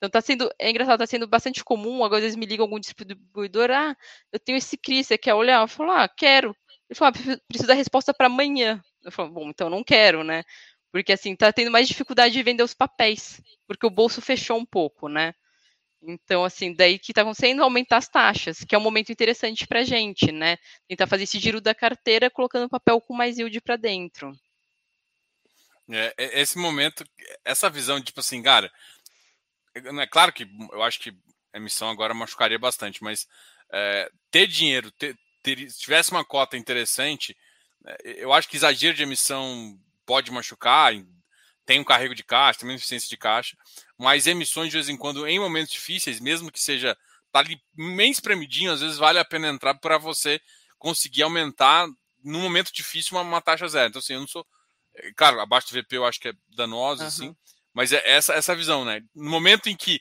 Então 0.00 0.08
está 0.08 0.22
sendo, 0.22 0.50
é 0.58 0.70
engraçado, 0.70 1.02
está 1.02 1.06
sendo 1.06 1.26
bastante 1.28 1.62
comum, 1.62 2.02
agora 2.02 2.20
às 2.20 2.22
vezes 2.22 2.36
me 2.36 2.46
liga 2.46 2.62
algum 2.62 2.80
distribuidor, 2.80 3.70
ah, 3.70 3.94
eu 4.32 4.40
tenho 4.40 4.56
esse 4.56 4.78
CRI, 4.78 5.04
você 5.04 5.18
quer 5.18 5.34
olhar? 5.34 5.60
Eu 5.60 5.68
falo, 5.68 5.90
ah, 5.90 6.08
quero. 6.08 6.56
Ele 6.88 6.96
falou, 6.96 7.12
ah, 7.14 7.38
preciso 7.46 7.68
da 7.68 7.74
resposta 7.74 8.14
para 8.14 8.26
amanhã. 8.26 8.82
Eu 9.04 9.12
falo, 9.12 9.30
bom, 9.30 9.50
então 9.50 9.68
não 9.68 9.84
quero, 9.84 10.24
né? 10.24 10.42
Porque 10.90 11.12
assim, 11.12 11.36
tá 11.36 11.52
tendo 11.52 11.70
mais 11.70 11.86
dificuldade 11.86 12.32
de 12.32 12.42
vender 12.42 12.62
os 12.62 12.72
papéis, 12.72 13.42
porque 13.66 13.86
o 13.86 13.90
bolso 13.90 14.22
fechou 14.22 14.56
um 14.56 14.64
pouco, 14.64 15.06
né? 15.06 15.34
Então, 16.02 16.44
assim, 16.44 16.74
daí 16.74 16.98
que 16.98 17.12
está 17.12 17.20
acontecendo 17.20 17.62
aumentar 17.62 17.98
as 17.98 18.08
taxas, 18.08 18.64
que 18.64 18.74
é 18.74 18.78
um 18.78 18.80
momento 18.80 19.12
interessante 19.12 19.66
para 19.66 19.80
a 19.80 19.84
gente, 19.84 20.32
né? 20.32 20.56
Tentar 20.88 21.06
fazer 21.06 21.24
esse 21.24 21.38
giro 21.38 21.60
da 21.60 21.74
carteira 21.74 22.30
colocando 22.30 22.70
papel 22.70 23.02
com 23.02 23.12
mais 23.12 23.36
yield 23.36 23.60
para 23.60 23.76
dentro. 23.76 24.32
É, 25.90 26.40
esse 26.40 26.56
momento, 26.56 27.04
essa 27.44 27.68
visão, 27.68 28.00
tipo 28.00 28.20
assim, 28.20 28.42
cara, 28.42 28.72
é 29.74 30.06
claro 30.06 30.32
que 30.32 30.48
eu 30.72 30.82
acho 30.82 31.00
que 31.00 31.10
a 31.52 31.58
emissão 31.58 31.90
agora 31.90 32.14
machucaria 32.14 32.58
bastante, 32.58 33.02
mas 33.02 33.26
é, 33.72 34.10
ter 34.30 34.46
dinheiro, 34.46 34.90
ter, 34.92 35.16
ter, 35.42 35.70
se 35.70 35.80
tivesse 35.80 36.10
uma 36.10 36.24
cota 36.24 36.56
interessante, 36.56 37.36
é, 37.86 38.24
eu 38.24 38.32
acho 38.32 38.48
que 38.48 38.56
exagero 38.56 38.96
de 38.96 39.02
emissão 39.02 39.78
pode 40.04 40.30
machucar, 40.30 40.92
tem 41.64 41.78
um 41.78 41.84
carrego 41.84 42.14
de 42.14 42.24
caixa, 42.24 42.60
tem 42.60 42.68
uma 42.68 42.74
eficiência 42.74 43.08
de 43.08 43.16
caixa, 43.16 43.56
mas 43.96 44.26
emissões 44.26 44.68
de 44.68 44.74
vez 44.74 44.88
em 44.88 44.96
quando, 44.96 45.26
em 45.26 45.38
momentos 45.38 45.72
difíceis, 45.72 46.20
mesmo 46.20 46.50
que 46.50 46.60
seja 46.60 46.96
tá 47.30 47.38
ali 47.38 47.60
bem 47.74 48.10
espremidinho, 48.10 48.72
às 48.72 48.80
vezes 48.80 48.98
vale 48.98 49.18
a 49.18 49.24
pena 49.24 49.48
entrar 49.48 49.74
para 49.74 49.98
você 49.98 50.40
conseguir 50.78 51.22
aumentar 51.22 51.86
num 52.24 52.40
momento 52.40 52.72
difícil 52.72 53.16
uma, 53.16 53.22
uma, 53.22 53.40
taxa 53.40 53.68
zero. 53.68 53.88
Então, 53.88 54.00
assim, 54.00 54.14
eu 54.14 54.20
não 54.20 54.26
sou. 54.26 54.46
É, 54.94 55.12
claro, 55.12 55.40
abaixo 55.40 55.68
do 55.68 55.80
VP 55.80 55.96
eu 55.96 56.04
acho 56.04 56.18
que 56.18 56.28
é 56.28 56.32
danosa, 56.48 57.02
uhum. 57.02 57.08
assim, 57.08 57.36
mas 57.74 57.92
é 57.92 58.02
essa, 58.04 58.34
essa 58.34 58.54
visão, 58.54 58.84
né? 58.84 59.00
No 59.14 59.30
momento 59.30 59.68
em 59.68 59.76
que. 59.76 60.00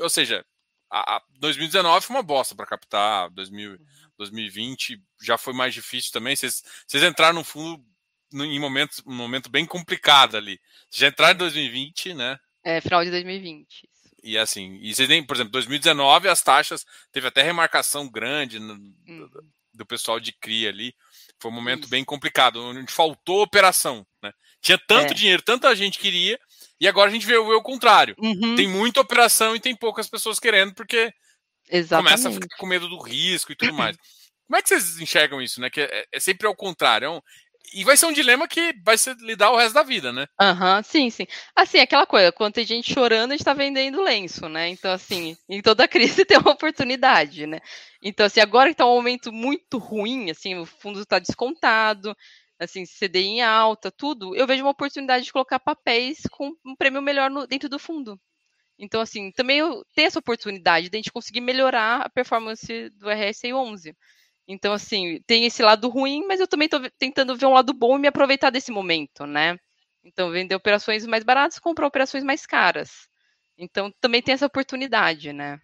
Ou 0.00 0.08
seja, 0.08 0.44
a, 0.90 1.16
a 1.16 1.22
2019 1.38 2.06
foi 2.06 2.16
uma 2.16 2.22
bosta 2.22 2.54
para 2.54 2.66
captar, 2.66 3.30
2000, 3.30 3.78
2020 4.18 5.00
já 5.22 5.38
foi 5.38 5.52
mais 5.52 5.74
difícil 5.74 6.12
também. 6.12 6.36
Vocês, 6.36 6.62
vocês 6.86 7.02
entraram 7.02 7.34
no 7.34 7.44
fundo 7.44 7.84
no, 8.32 8.44
em 8.44 8.58
momento, 8.58 9.02
um 9.06 9.14
momento 9.14 9.50
bem 9.50 9.66
complicado 9.66 10.36
ali. 10.36 10.60
Vocês 10.88 11.00
já 11.00 11.08
entraram 11.08 11.34
em 11.34 11.38
2020, 11.38 12.14
né? 12.14 12.38
É, 12.64 12.80
final 12.80 13.04
de 13.04 13.10
2020. 13.10 13.88
E 14.22 14.36
assim, 14.36 14.78
e 14.82 14.94
vocês 14.94 15.08
nem, 15.08 15.24
por 15.24 15.34
exemplo, 15.34 15.52
2019 15.52 16.28
as 16.28 16.42
taxas 16.42 16.84
teve 17.10 17.26
até 17.26 17.42
remarcação 17.42 18.08
grande 18.08 18.58
no, 18.58 18.74
uhum. 18.74 19.28
do, 19.28 19.46
do, 19.74 19.86
pessoal 19.86 20.20
de 20.20 20.32
CRI 20.32 20.68
ali. 20.68 20.94
Foi 21.38 21.50
um 21.50 21.54
momento 21.54 21.82
Isso. 21.82 21.90
bem 21.90 22.04
complicado, 22.04 22.62
onde 22.62 22.92
faltou 22.92 23.42
operação, 23.42 24.06
né? 24.22 24.32
Tinha 24.60 24.76
tanto 24.76 25.12
é. 25.12 25.14
dinheiro, 25.14 25.40
tanta 25.40 25.74
gente 25.74 25.98
queria, 25.98 26.38
e 26.80 26.88
agora 26.88 27.10
a 27.10 27.12
gente 27.12 27.26
vê, 27.26 27.34
vê 27.34 27.54
o 27.54 27.62
contrário. 27.62 28.14
Uhum. 28.18 28.56
Tem 28.56 28.66
muita 28.66 29.00
operação 29.00 29.54
e 29.54 29.60
tem 29.60 29.76
poucas 29.76 30.08
pessoas 30.08 30.38
querendo, 30.38 30.74
porque 30.74 31.12
Exatamente. 31.70 32.14
começa 32.14 32.28
a 32.28 32.32
ficar 32.32 32.56
com 32.56 32.66
medo 32.66 32.88
do 32.88 33.00
risco 33.00 33.52
e 33.52 33.56
tudo 33.56 33.74
mais. 33.74 33.96
Como 34.46 34.56
é 34.56 34.62
que 34.62 34.68
vocês 34.68 34.98
enxergam 34.98 35.40
isso, 35.40 35.60
né? 35.60 35.70
Que 35.70 35.82
é, 35.82 36.06
é 36.12 36.18
sempre 36.18 36.46
ao 36.46 36.56
contrário. 36.56 37.06
É 37.06 37.10
um, 37.10 37.20
e 37.72 37.84
vai 37.84 37.96
ser 37.96 38.06
um 38.06 38.12
dilema 38.12 38.48
que 38.48 38.74
vai 38.84 38.98
ser 38.98 39.14
lidar 39.18 39.50
o 39.50 39.56
resto 39.56 39.74
da 39.74 39.82
vida, 39.82 40.12
né? 40.12 40.26
Aham, 40.40 40.78
uhum, 40.78 40.82
sim, 40.82 41.10
sim. 41.10 41.26
Assim, 41.54 41.78
aquela 41.78 42.06
coisa, 42.06 42.32
quando 42.32 42.54
tem 42.54 42.64
gente 42.64 42.92
chorando, 42.92 43.30
a 43.30 43.36
gente 43.36 43.44
tá 43.44 43.54
vendendo 43.54 44.02
lenço, 44.02 44.48
né? 44.48 44.68
Então, 44.68 44.90
assim, 44.92 45.36
em 45.48 45.62
toda 45.62 45.86
crise 45.86 46.24
tem 46.26 46.38
uma 46.38 46.52
oportunidade, 46.52 47.46
né? 47.46 47.60
Então, 48.02 48.26
assim, 48.26 48.40
agora 48.40 48.70
que 48.70 48.76
tá 48.76 48.86
um 48.86 48.94
momento 48.94 49.32
muito 49.32 49.78
ruim, 49.78 50.30
assim, 50.30 50.56
o 50.56 50.66
fundo 50.66 51.00
está 51.00 51.18
descontado, 51.18 52.16
assim, 52.60 52.84
CDI 52.84 53.26
em 53.26 53.42
alta, 53.42 53.90
tudo, 53.90 54.36
eu 54.36 54.46
vejo 54.46 54.62
uma 54.62 54.70
oportunidade 54.70 55.24
de 55.24 55.32
colocar 55.32 55.58
papéis 55.58 56.20
com 56.30 56.52
um 56.64 56.76
prêmio 56.76 57.00
melhor 57.00 57.30
no, 57.30 57.46
dentro 57.46 57.68
do 57.68 57.78
fundo. 57.78 58.20
Então, 58.78 59.00
assim, 59.00 59.32
também 59.32 59.58
eu 59.58 59.84
tenho 59.94 60.06
essa 60.06 60.18
oportunidade 60.18 60.88
de 60.88 60.96
a 60.96 60.98
gente 60.98 61.12
conseguir 61.12 61.40
melhorar 61.40 62.02
a 62.02 62.10
performance 62.10 62.90
do 62.90 63.10
RSI 63.10 63.52
11. 63.52 63.96
Então, 64.46 64.72
assim, 64.72 65.20
tem 65.26 65.46
esse 65.46 65.62
lado 65.62 65.88
ruim, 65.88 66.26
mas 66.26 66.40
eu 66.40 66.46
também 66.46 66.66
estou 66.66 66.80
tentando 66.98 67.36
ver 67.36 67.46
um 67.46 67.52
lado 67.52 67.72
bom 67.72 67.96
e 67.96 68.00
me 68.00 68.08
aproveitar 68.08 68.50
desse 68.50 68.70
momento, 68.70 69.26
né? 69.26 69.58
Então, 70.04 70.30
vender 70.30 70.54
operações 70.54 71.06
mais 71.06 71.24
baratas 71.24 71.58
comprar 71.58 71.86
operações 71.86 72.24
mais 72.24 72.46
caras. 72.46 73.08
Então, 73.56 73.92
também 74.00 74.22
tem 74.22 74.34
essa 74.34 74.46
oportunidade, 74.46 75.32
né? 75.32 75.60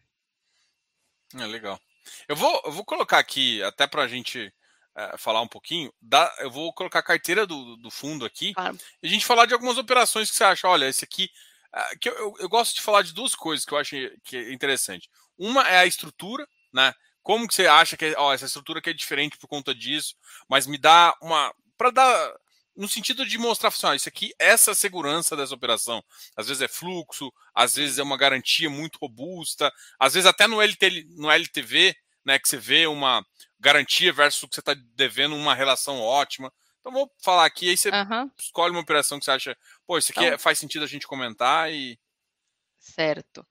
É 1.34 1.47
legal. 1.47 1.80
Eu 2.28 2.36
vou, 2.36 2.62
eu 2.64 2.72
vou 2.72 2.84
colocar 2.84 3.18
aqui, 3.18 3.62
até 3.62 3.86
para 3.86 4.03
a 4.03 4.09
gente 4.09 4.53
é, 4.97 5.18
falar 5.18 5.42
um 5.42 5.49
pouquinho, 5.49 5.92
da, 6.01 6.34
eu 6.38 6.51
vou 6.51 6.72
colocar 6.72 7.01
a 7.01 7.03
carteira 7.03 7.47
do, 7.47 7.76
do 7.76 7.90
fundo 7.90 8.24
aqui 8.24 8.55
claro. 8.55 8.78
e 9.03 9.07
a 9.07 9.11
gente 9.11 9.26
falar 9.26 9.44
de 9.44 9.53
algumas 9.53 9.76
operações 9.76 10.30
que 10.30 10.36
você 10.36 10.44
acha. 10.44 10.66
Olha, 10.66 10.88
esse 10.88 11.05
aqui. 11.05 11.28
É, 11.74 11.97
que 12.01 12.09
eu, 12.09 12.14
eu, 12.14 12.34
eu, 12.40 12.49
gosto 12.49 12.74
de 12.74 12.80
falar 12.80 13.03
de 13.03 13.12
duas 13.12 13.34
coisas 13.34 13.66
que 13.66 13.74
eu 13.74 13.78
acho 13.78 13.94
que 14.24 14.36
é 14.36 14.53
interessante. 14.53 15.11
Uma 15.36 15.68
é 15.68 15.78
a 15.78 15.86
estrutura, 15.86 16.49
né? 16.72 16.94
Como 17.22 17.47
que 17.47 17.55
você 17.55 17.66
acha 17.66 17.97
que 17.97 18.14
ó, 18.16 18.32
essa 18.32 18.47
estrutura 18.47 18.78
aqui 18.78 18.88
é 18.88 18.94
diferente 18.94 19.36
por 19.36 19.49
conta 19.49 19.74
disso, 19.74 20.14
mas 20.49 20.66
me 20.66 20.78
dá 20.78 21.14
uma. 21.20 21.55
para 21.76 21.90
dar. 21.90 22.34
No 22.74 22.88
sentido 22.88 23.24
de 23.24 23.38
mostrar, 23.38 23.68
assim, 23.68 23.86
ó, 23.86 23.94
isso 23.94 24.09
aqui, 24.09 24.34
essa 24.38 24.74
segurança 24.74 25.34
dessa 25.34 25.55
operação. 25.55 26.05
Às 26.36 26.49
vezes 26.49 26.62
é 26.62 26.68
fluxo, 26.68 27.32
às 27.55 27.74
vezes 27.74 27.99
é 27.99 28.03
uma 28.03 28.18
garantia 28.18 28.68
muito 28.68 28.99
robusta, 28.99 29.72
às 29.99 30.12
vezes 30.12 30.26
até 30.26 30.47
no, 30.47 30.61
LT, 30.61 31.07
no 31.16 31.30
LTV, 31.30 31.97
né, 32.22 32.38
que 32.38 32.47
você 32.47 32.59
vê 32.59 32.86
uma 32.86 33.24
garantia 33.59 34.12
versus 34.12 34.42
o 34.42 34.48
que 34.48 34.54
você 34.54 34.61
está 34.61 34.74
devendo, 34.94 35.34
uma 35.34 35.54
relação 35.54 36.00
ótima. 36.00 36.52
Então 36.80 36.92
vou 36.92 37.11
falar 37.22 37.44
aqui, 37.44 37.70
aí 37.70 37.76
você 37.76 37.90
uhum. 37.90 38.30
escolhe 38.38 38.72
uma 38.72 38.80
operação 38.80 39.18
que 39.18 39.24
você 39.24 39.30
acha, 39.32 39.57
pô, 39.86 39.98
isso 39.98 40.12
aqui 40.12 40.20
então, 40.20 40.34
é, 40.34 40.38
faz 40.38 40.59
sentido 40.59 40.84
a 40.84 40.88
gente 40.88 41.07
comentar 41.07 41.72
e. 41.72 41.98
Certo. 42.78 43.44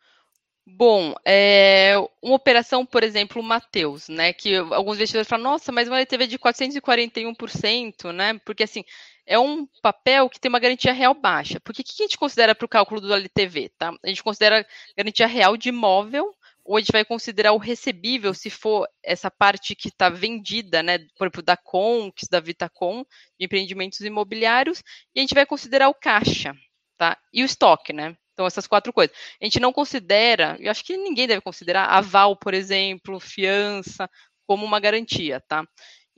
Bom, 0.68 1.14
é, 1.24 1.94
uma 2.24 2.36
operação, 2.36 2.86
por 2.86 3.04
exemplo, 3.04 3.40
o 3.40 3.46
Mateus, 3.46 4.10
né? 4.10 4.34
Que 4.34 4.56
alguns 4.56 4.96
investidores 4.96 5.28
falam, 5.28 5.44
nossa, 5.44 5.72
mas 5.72 5.88
uma 5.88 5.98
LTV 5.98 6.26
de 6.26 6.40
441%, 6.40 8.12
né? 8.12 8.40
Porque 8.44 8.64
assim, 8.64 8.84
é 9.28 9.38
um 9.38 9.68
papel 9.82 10.30
que 10.30 10.40
tem 10.40 10.50
uma 10.50 10.60
garantia 10.60 10.94
real 10.94 11.14
baixa. 11.14 11.60
Porque 11.60 11.82
o 11.82 11.86
que 11.86 12.02
a 12.02 12.06
gente 12.06 12.18
considera 12.18 12.56
para 12.56 12.66
o 12.66 12.70
cálculo 12.70 13.00
do 13.02 13.14
LTV? 13.14 13.70
Tá? 13.78 13.94
A 14.04 14.08
gente 14.08 14.24
considera 14.24 14.66
garantia 14.98 15.28
real 15.28 15.56
de 15.58 15.70
imóvel 15.70 16.34
ou 16.66 16.76
a 16.76 16.80
gente 16.80 16.92
vai 16.92 17.06
considerar 17.06 17.54
o 17.54 17.60
recebível 17.60 18.34
se 18.34 18.50
for 18.50 18.88
essa 19.04 19.30
parte 19.30 19.76
que 19.76 19.90
está 19.90 20.10
vendida, 20.10 20.82
né, 20.82 20.98
por 21.16 21.26
exemplo, 21.26 21.44
da 21.44 21.56
Conquist, 21.56 22.28
da 22.30 22.40
Vitacom, 22.40 23.06
de 23.40 23.46
empreendimentos 23.46 24.00
imobiliários, 24.02 24.82
e 25.14 25.20
a 25.20 25.22
gente 25.22 25.36
vai 25.36 25.46
considerar 25.46 25.90
o 25.90 25.94
caixa, 25.94 26.56
tá? 26.98 27.16
E 27.32 27.44
o 27.44 27.46
estoque, 27.46 27.94
né? 27.94 28.18
Então, 28.34 28.48
essas 28.48 28.68
quatro 28.68 28.92
coisas. 28.92 29.16
A 29.40 29.46
gente 29.46 29.60
não 29.60 29.72
considera, 29.72 30.58
eu 30.60 30.72
acho 30.72 30.84
que 30.84 30.98
ninguém 30.98 31.28
deve 31.28 31.42
considerar 31.42 31.86
aval, 31.86 32.36
por 32.36 32.54
exemplo, 32.54 33.20
fiança, 33.20 34.10
como 34.48 34.66
uma 34.66 34.80
garantia, 34.80 35.40
tá? 35.48 35.64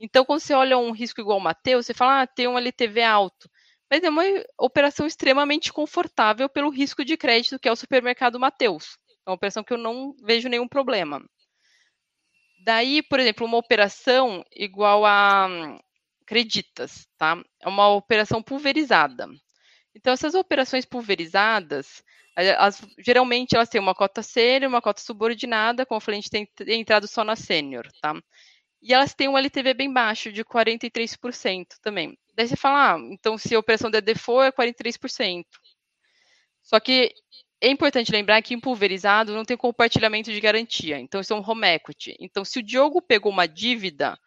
Então, 0.00 0.24
quando 0.24 0.40
você 0.40 0.54
olha 0.54 0.78
um 0.78 0.92
risco 0.92 1.20
igual 1.20 1.38
o 1.38 1.40
Mateus, 1.40 1.86
você 1.86 1.94
fala, 1.94 2.22
ah, 2.22 2.26
tem 2.26 2.48
um 2.48 2.58
LTV 2.58 3.02
alto. 3.02 3.50
Mas 3.90 4.02
é 4.02 4.08
uma 4.08 4.22
operação 4.58 5.06
extremamente 5.06 5.72
confortável 5.72 6.48
pelo 6.48 6.70
risco 6.70 7.04
de 7.04 7.16
crédito 7.16 7.58
que 7.58 7.68
é 7.68 7.72
o 7.72 7.76
supermercado 7.76 8.38
Mateus. 8.38 8.98
É 9.28 9.30
uma 9.30 9.34
operação 9.34 9.62
que 9.62 9.74
eu 9.74 9.76
não 9.76 10.14
vejo 10.22 10.48
nenhum 10.48 10.66
problema. 10.66 11.22
Daí, 12.64 13.02
por 13.02 13.20
exemplo, 13.20 13.46
uma 13.46 13.58
operação 13.58 14.42
igual 14.56 15.04
a 15.04 15.78
Creditas, 16.24 17.06
tá? 17.18 17.38
É 17.60 17.68
uma 17.68 17.88
operação 17.88 18.42
pulverizada. 18.42 19.28
Então, 19.94 20.14
essas 20.14 20.34
operações 20.34 20.86
pulverizadas, 20.86 22.02
as, 22.58 22.80
geralmente 23.04 23.54
elas 23.54 23.68
têm 23.68 23.78
uma 23.78 23.94
cota 23.94 24.22
sênior, 24.22 24.70
uma 24.70 24.80
cota 24.80 25.02
subordinada, 25.02 25.84
como 25.84 25.96
eu 25.96 26.00
falei, 26.00 26.20
a 26.20 26.22
gente 26.22 26.30
tem 26.30 26.48
entrado 26.80 27.06
só 27.06 27.22
na 27.22 27.36
sênior, 27.36 27.86
tá? 28.00 28.14
E 28.80 28.94
elas 28.94 29.12
têm 29.12 29.28
um 29.28 29.36
LTV 29.36 29.74
bem 29.74 29.92
baixo, 29.92 30.32
de 30.32 30.42
43% 30.42 31.66
também. 31.82 32.16
Daí 32.34 32.48
você 32.48 32.56
fala, 32.56 32.94
ah, 32.94 32.98
então 33.10 33.36
se 33.36 33.54
a 33.54 33.58
operação 33.58 33.90
der 33.90 34.00
default 34.00 34.48
é 34.48 34.52
43%. 34.52 35.44
Só 36.62 36.80
que 36.80 37.12
é 37.60 37.68
importante 37.68 38.12
lembrar 38.12 38.40
que 38.42 38.54
em 38.54 38.60
pulverizado 38.60 39.34
não 39.34 39.44
tem 39.44 39.56
compartilhamento 39.56 40.32
de 40.32 40.40
garantia, 40.40 40.98
então 40.98 41.20
isso 41.20 41.32
é 41.32 41.36
um 41.36 41.48
home 41.48 41.66
equity. 41.66 42.16
Então, 42.20 42.44
se 42.44 42.58
o 42.58 42.62
Diogo 42.62 43.02
pegou 43.02 43.32
uma 43.32 43.46
dívida 43.48 44.18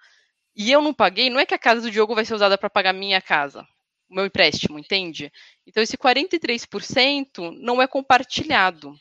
e 0.56 0.72
eu 0.72 0.82
não 0.82 0.94
paguei, 0.94 1.30
não 1.30 1.40
é 1.40 1.46
que 1.46 1.54
a 1.54 1.60
casa 1.60 1.82
do 1.82 1.92
Diogo 1.92 2.16
vai 2.16 2.26
ser 2.26 2.34
usada 2.34 2.58
para 2.58 2.70
pagar 2.70 2.94
minha 2.94 3.22
casa, 3.22 3.66
o 4.10 4.16
meu 4.16 4.26
empréstimo, 4.26 4.78
entende? 4.78 5.32
Então, 5.66 5.82
esse 5.82 5.98
43% 5.98 7.52
não 7.62 7.82
é 7.82 7.88
compartilhado, 7.88 8.94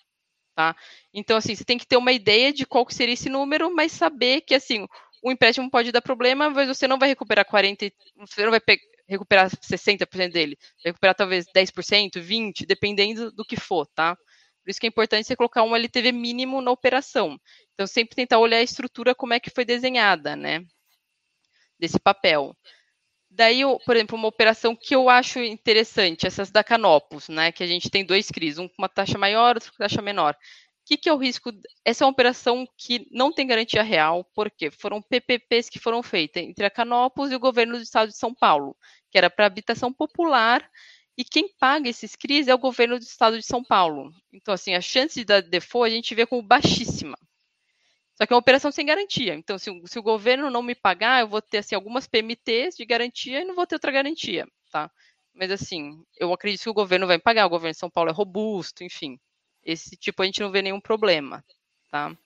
tá? 0.55 0.77
Então, 1.13 1.37
assim, 1.37 1.55
você 1.55 1.65
tem 1.65 1.79
que 1.79 1.87
ter 1.87 1.97
uma 1.97 2.13
ideia 2.13 2.53
de 2.53 2.65
qual 2.65 2.87
seria 2.89 3.15
esse 3.15 3.29
número, 3.29 3.75
mas 3.75 3.91
saber 3.93 4.43
que, 4.43 4.55
assim, 4.55 4.87
o 5.23 5.31
empréstimo 5.31 5.71
pode 5.71 5.93
dar 5.93 6.01
problema, 6.01 6.51
mas 6.51 6.69
você 6.69 6.89
não 6.89 6.99
vai 6.99 7.09
recuperar 7.09 7.45
40, 7.45 7.91
você 8.17 8.43
não 8.43 8.51
vai 8.51 8.61
recuperar 9.09 9.51
60% 9.51 10.33
dele, 10.33 10.57
vai 10.83 10.91
recuperar 10.91 11.15
talvez 11.15 11.47
10%, 11.55 12.21
20%, 12.21 12.67
dependendo 12.67 13.31
do 13.33 13.45
que 13.45 13.57
for, 13.57 13.87
tá? 13.87 14.17
Por 14.63 14.71
isso 14.71 14.81
que 14.81 14.87
é 14.87 14.89
importante 14.89 15.27
você 15.27 15.37
colocar 15.37 15.63
um 15.63 15.75
LTV 15.75 16.13
mínimo 16.13 16.61
na 16.61 16.71
operação. 16.71 17.39
Então, 17.75 17.87
sempre 17.87 18.15
tentar 18.15 18.39
olhar 18.39 18.59
a 18.59 18.63
estrutura, 18.63 19.15
como 19.15 19.33
é 19.33 19.41
que 19.41 19.51
foi 19.51 19.65
desenhada, 19.65 20.37
né? 20.37 20.65
Desse 21.79 21.99
papel. 21.99 22.55
Daí, 23.31 23.63
por 23.87 23.97
exemplo, 23.97 24.17
uma 24.17 24.29
operação 24.29 24.77
que 24.77 24.95
eu 24.95 25.09
acho 25.09 25.39
interessante, 25.39 26.27
essas 26.27 26.51
da 26.51 26.63
Canopus, 26.63 27.29
né? 27.29 27.53
Que 27.53 27.63
a 27.63 27.67
gente 27.67 27.89
tem 27.89 28.05
dois 28.05 28.29
CRIs, 28.29 28.59
um 28.59 28.69
com 28.69 28.75
uma 28.79 28.89
taxa 28.89 29.17
maior, 29.17 29.57
outro 29.57 29.73
com 29.73 29.79
taxa 29.79 30.03
menor. 30.03 30.37
O 30.91 30.93
que, 30.93 30.97
que 30.97 31.09
é 31.09 31.13
o 31.13 31.17
risco? 31.17 31.53
Essa 31.85 32.03
é 32.03 32.05
uma 32.05 32.11
operação 32.11 32.67
que 32.77 33.07
não 33.13 33.33
tem 33.33 33.47
garantia 33.47 33.81
real, 33.81 34.25
porque 34.35 34.73
foram 34.73 35.01
PPPs 35.01 35.69
que 35.69 35.79
foram 35.79 36.03
feitas 36.03 36.43
entre 36.43 36.67
a 36.67 36.71
Canopus 36.71 37.31
e 37.31 37.37
o 37.37 37.39
governo 37.39 37.77
do 37.77 37.83
estado 37.83 38.09
de 38.09 38.17
São 38.17 38.35
Paulo, 38.35 38.77
que 39.09 39.17
era 39.17 39.31
para 39.31 39.47
habitação 39.47 39.93
popular, 39.93 40.69
e 41.17 41.25
quem 41.25 41.49
paga 41.61 41.89
esses 41.89 42.17
CRIs 42.17 42.49
é 42.49 42.55
o 42.55 42.59
governo 42.59 42.99
do 42.99 43.03
estado 43.03 43.39
de 43.39 43.47
São 43.47 43.63
Paulo. 43.63 44.11
Então, 44.33 44.53
assim, 44.53 44.75
a 44.75 44.81
chance 44.81 45.25
da 45.25 45.41
default 45.41 45.93
a 45.93 45.95
gente 45.95 46.13
vê 46.13 46.27
como 46.27 46.43
baixíssima. 46.43 47.17
Só 48.17 48.27
que 48.27 48.33
é 48.33 48.35
uma 48.35 48.41
operação 48.41 48.73
sem 48.73 48.85
garantia. 48.85 49.35
Então, 49.37 49.59
se, 49.61 49.71
se, 49.87 49.97
o 49.97 50.03
governo 50.03 50.51
não 50.51 50.61
me 50.61 50.75
pagar, 50.75 51.21
eu 51.21 51.29
vou 51.29 51.41
ter 51.41 51.59
assim, 51.59 51.77
algumas 51.77 52.09
PMTs 52.09 52.75
de 52.75 52.85
garantia 52.85 53.43
e 53.43 53.45
não 53.45 53.55
vou 53.55 53.65
ter 53.65 53.77
outra 53.77 53.93
garantia, 53.93 54.45
tá? 54.73 54.91
Mas 55.33 55.53
assim, 55.53 56.03
eu 56.19 56.33
acredito 56.33 56.65
que 56.65 56.71
o 56.71 56.75
governo 56.75 57.07
vai 57.07 57.19
pagar, 57.21 57.47
o 57.47 57.51
governo 57.51 57.75
de 57.75 57.79
São 57.79 57.89
Paulo 57.89 58.11
é 58.11 58.13
robusto, 58.13 58.83
enfim. 58.83 59.17
Esse 59.65 59.97
tipo 59.97 60.23
a 60.23 60.27
gente 60.27 60.41
não 60.41 60.51
vê 60.51 60.63
nenhum 60.63 60.81
problema, 60.81 61.45
tá? 61.91 62.17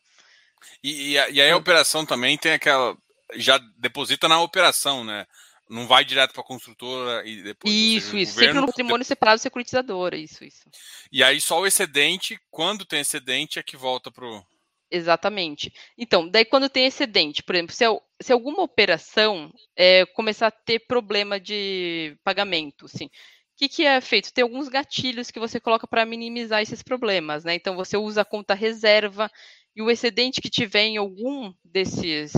E, 0.83 1.13
e, 1.13 1.19
a, 1.19 1.25
aí 1.25 1.51
a 1.51 1.57
operação 1.57 2.05
também 2.07 2.39
tem 2.39 2.53
aquela. 2.53 2.97
Já 3.35 3.59
deposita 3.79 4.29
na 4.29 4.41
operação, 4.41 5.05
né? 5.05 5.27
Não 5.69 5.87
vai 5.87 6.05
direto 6.05 6.33
para 6.33 6.43
a 6.43 6.47
construtora 6.47 7.27
e 7.27 7.43
depois. 7.43 7.75
Isso, 7.75 8.11
seja, 8.11 8.23
isso. 8.23 8.33
Governo, 8.35 8.53
sempre 8.53 8.61
no 8.61 8.67
patrimônio 8.67 9.05
separado 9.05 9.41
securitizadora, 9.41 10.17
isso, 10.17 10.45
isso. 10.45 10.69
E 11.11 11.23
aí 11.23 11.41
só 11.41 11.61
o 11.61 11.67
excedente, 11.67 12.39
quando 12.51 12.85
tem 12.85 13.01
excedente, 13.01 13.59
é 13.59 13.63
que 13.63 13.77
volta 13.77 14.11
para 14.11 14.27
o 14.27 14.45
Exatamente. 14.91 15.73
Então, 15.99 16.29
daí 16.29 16.45
quando 16.45 16.69
tem 16.69 16.87
excedente, 16.87 17.43
por 17.43 17.55
exemplo, 17.55 17.75
se, 17.75 17.85
se 18.21 18.33
alguma 18.33 18.63
operação 18.63 19.53
é, 19.75 20.07
começar 20.07 20.47
a 20.47 20.53
ter 20.53 20.87
problema 20.87 21.41
de 21.41 22.17
pagamento, 22.23 22.85
assim, 22.85 23.11
o 23.55 23.57
que, 23.57 23.69
que, 23.69 23.85
é 23.85 24.01
feito? 24.01 24.33
Tem 24.33 24.43
alguns 24.43 24.69
gatilhos 24.69 25.31
que 25.31 25.39
você 25.39 25.61
coloca 25.61 25.87
para 25.87 26.05
minimizar 26.05 26.61
esses 26.61 26.83
problemas, 26.83 27.45
né? 27.45 27.55
Então, 27.55 27.77
você 27.77 27.97
usa 27.97 28.23
a 28.23 28.25
conta 28.25 28.53
reserva 28.53 29.31
e 29.77 29.81
o 29.81 29.91
excedente 29.91 30.41
que 30.41 30.51
tiver 30.51 30.83
em 30.83 30.97
algum 30.97 31.53
desses 31.65 32.33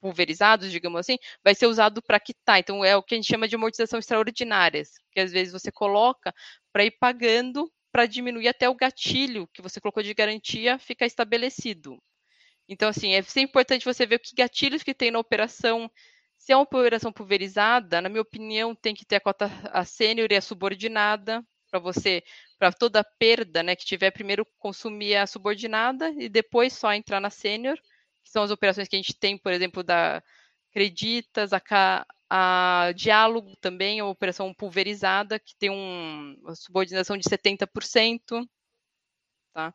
pulverizados, 0.00 0.70
digamos 0.70 1.00
assim, 1.00 1.18
vai 1.44 1.54
ser 1.54 1.66
usado 1.66 2.00
para 2.00 2.20
quitar. 2.20 2.58
Então, 2.58 2.84
é 2.84 2.96
o 2.96 3.02
que 3.02 3.14
a 3.14 3.18
gente 3.18 3.26
chama 3.26 3.48
de 3.48 3.56
amortização 3.56 3.98
extraordinária, 3.98 4.82
que 5.12 5.20
às 5.20 5.32
vezes 5.32 5.52
você 5.52 5.72
coloca 5.72 6.32
para 6.72 6.84
ir 6.84 6.92
pagando 6.92 7.70
para 7.92 8.06
diminuir 8.06 8.48
até 8.48 8.68
o 8.68 8.74
gatilho 8.74 9.48
que 9.52 9.60
você 9.60 9.80
colocou 9.80 10.02
de 10.02 10.14
garantia 10.14 10.78
ficar 10.78 11.06
estabelecido. 11.06 12.00
Então, 12.68 12.88
assim, 12.88 13.12
é 13.12 13.22
sempre 13.22 13.50
importante 13.50 13.84
você 13.84 14.06
ver 14.06 14.20
que 14.20 14.34
gatilhos 14.34 14.84
que 14.84 14.94
tem 14.94 15.10
na 15.10 15.18
operação. 15.18 15.90
Se 16.40 16.52
é 16.52 16.56
uma 16.56 16.62
operação 16.62 17.12
pulverizada, 17.12 18.00
na 18.00 18.08
minha 18.08 18.22
opinião, 18.22 18.74
tem 18.74 18.94
que 18.94 19.04
ter 19.04 19.16
a 19.16 19.20
cota 19.20 19.44
a 19.72 19.84
sênior 19.84 20.32
e 20.32 20.36
a 20.36 20.40
subordinada 20.40 21.44
para 21.70 21.78
você, 21.78 22.24
para 22.58 22.72
toda 22.72 23.04
perda, 23.04 23.62
né, 23.62 23.76
que 23.76 23.84
tiver 23.84 24.10
primeiro 24.10 24.46
consumir 24.58 25.16
a 25.16 25.26
subordinada 25.26 26.08
e 26.16 26.30
depois 26.30 26.72
só 26.72 26.94
entrar 26.94 27.20
na 27.20 27.28
sênior, 27.28 27.76
que 28.24 28.30
são 28.30 28.42
as 28.42 28.50
operações 28.50 28.88
que 28.88 28.96
a 28.96 28.98
gente 28.98 29.14
tem, 29.14 29.36
por 29.36 29.52
exemplo, 29.52 29.84
da 29.84 30.22
Creditas, 30.72 31.52
a, 31.52 32.06
a 32.30 32.92
Diálogo 32.96 33.54
também 33.60 33.98
é 33.98 34.02
uma 34.02 34.10
operação 34.10 34.52
pulverizada, 34.54 35.38
que 35.38 35.54
tem 35.56 35.68
um, 35.68 36.38
uma 36.40 36.54
subordinação 36.54 37.18
de 37.18 37.28
70%. 37.28 38.48
Tá? 39.52 39.74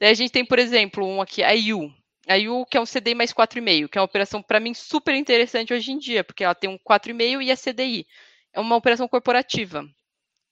Daí 0.00 0.10
a 0.10 0.14
gente 0.14 0.32
tem, 0.32 0.46
por 0.46 0.58
exemplo, 0.58 1.06
um 1.06 1.20
aqui, 1.20 1.42
a 1.42 1.52
IU. 1.54 1.92
A 2.28 2.36
IU, 2.36 2.66
que 2.66 2.76
é 2.76 2.80
um 2.80 2.86
CDI 2.86 3.14
mais 3.14 3.32
4,5, 3.32 3.88
que 3.88 3.98
é 3.98 4.00
uma 4.00 4.06
operação, 4.06 4.42
para 4.42 4.58
mim, 4.58 4.74
super 4.74 5.14
interessante 5.14 5.72
hoje 5.72 5.92
em 5.92 5.98
dia, 5.98 6.24
porque 6.24 6.42
ela 6.42 6.54
tem 6.54 6.68
um 6.68 6.78
4,5 6.78 7.42
e 7.42 7.52
a 7.52 7.56
CDI. 7.56 8.06
É 8.52 8.60
uma 8.60 8.76
operação 8.76 9.06
corporativa. 9.06 9.84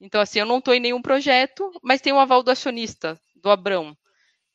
Então, 0.00 0.20
assim, 0.20 0.38
eu 0.38 0.46
não 0.46 0.58
estou 0.58 0.74
em 0.74 0.80
nenhum 0.80 1.02
projeto, 1.02 1.70
mas 1.82 2.00
tem 2.00 2.12
um 2.12 2.20
aval 2.20 2.42
do 2.42 2.50
acionista, 2.50 3.18
do 3.34 3.50
Abrão. 3.50 3.96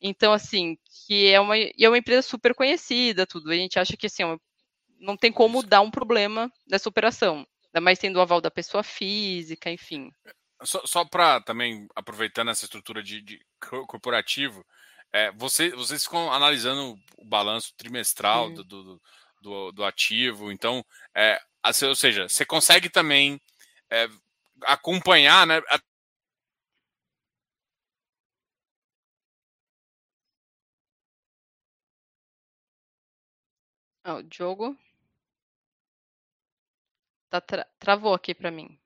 Então, 0.00 0.32
assim, 0.32 0.78
que 1.06 1.28
é 1.28 1.38
uma, 1.38 1.56
é 1.58 1.88
uma 1.88 1.98
empresa 1.98 2.22
super 2.22 2.54
conhecida, 2.54 3.26
tudo. 3.26 3.50
A 3.50 3.54
gente 3.54 3.78
acha 3.78 3.96
que, 3.96 4.06
assim, 4.06 4.22
é 4.22 4.36
não 5.00 5.16
tem 5.16 5.32
como 5.32 5.62
dar 5.62 5.80
um 5.80 5.90
problema 5.90 6.52
nessa 6.68 6.88
operação. 6.88 7.46
Ainda 7.66 7.80
mais 7.80 7.98
tendo 7.98 8.16
o 8.16 8.20
aval 8.20 8.40
da 8.40 8.50
pessoa 8.50 8.82
física, 8.82 9.70
enfim. 9.70 10.10
Só, 10.62 10.82
só 10.84 11.04
para 11.04 11.40
também, 11.40 11.86
aproveitando 11.96 12.50
essa 12.50 12.66
estrutura 12.66 13.02
de, 13.02 13.22
de 13.22 13.40
corporativo, 13.88 14.64
é, 15.12 15.30
você, 15.32 15.70
vocês 15.70 16.04
ficam 16.04 16.32
analisando 16.32 16.98
o 17.18 17.24
balanço 17.24 17.74
trimestral 17.76 18.50
do, 18.50 18.64
do, 18.64 19.02
do, 19.42 19.72
do, 19.72 19.84
ativo, 19.84 20.52
então, 20.52 20.84
é, 21.14 21.40
assim, 21.62 21.86
ou 21.86 21.94
seja, 21.94 22.28
você 22.28 22.44
consegue 22.44 22.88
também 22.88 23.40
é, 23.90 24.08
acompanhar, 24.62 25.46
né? 25.46 25.60
o 34.06 34.22
Diogo. 34.22 34.76
Tá 37.30 37.40
tra 37.40 37.64
travou 37.78 38.14
aqui 38.14 38.34
para 38.34 38.50
mim. 38.50 38.79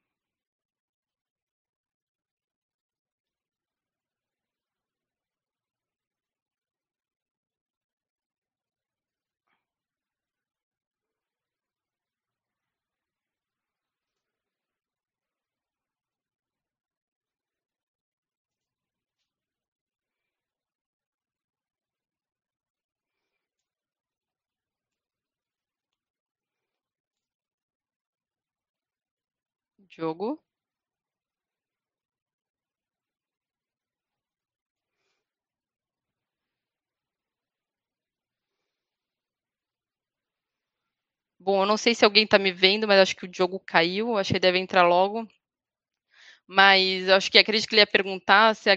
Jogo. 29.89 30.43
Bom, 41.39 41.63
eu 41.63 41.67
não 41.67 41.77
sei 41.77 41.95
se 41.95 42.05
alguém 42.05 42.25
está 42.25 42.39
me 42.41 42.51
vendo, 42.53 42.89
mas 42.89 42.99
acho 42.99 43.15
que 43.15 43.25
o 43.27 43.31
jogo 43.33 43.61
caiu, 43.61 44.17
acho 44.17 44.29
que 44.31 44.35
ele 44.35 44.41
deve 44.41 44.59
entrar 44.59 44.83
logo. 44.83 45.29
Mas 46.47 47.09
acho 47.09 47.31
que 47.31 47.39
acredito 47.39 47.69
que 47.69 47.75
ele 47.75 47.81
ia 47.83 47.87
perguntar 47.87 48.55
se 48.55 48.69
a, 48.71 48.77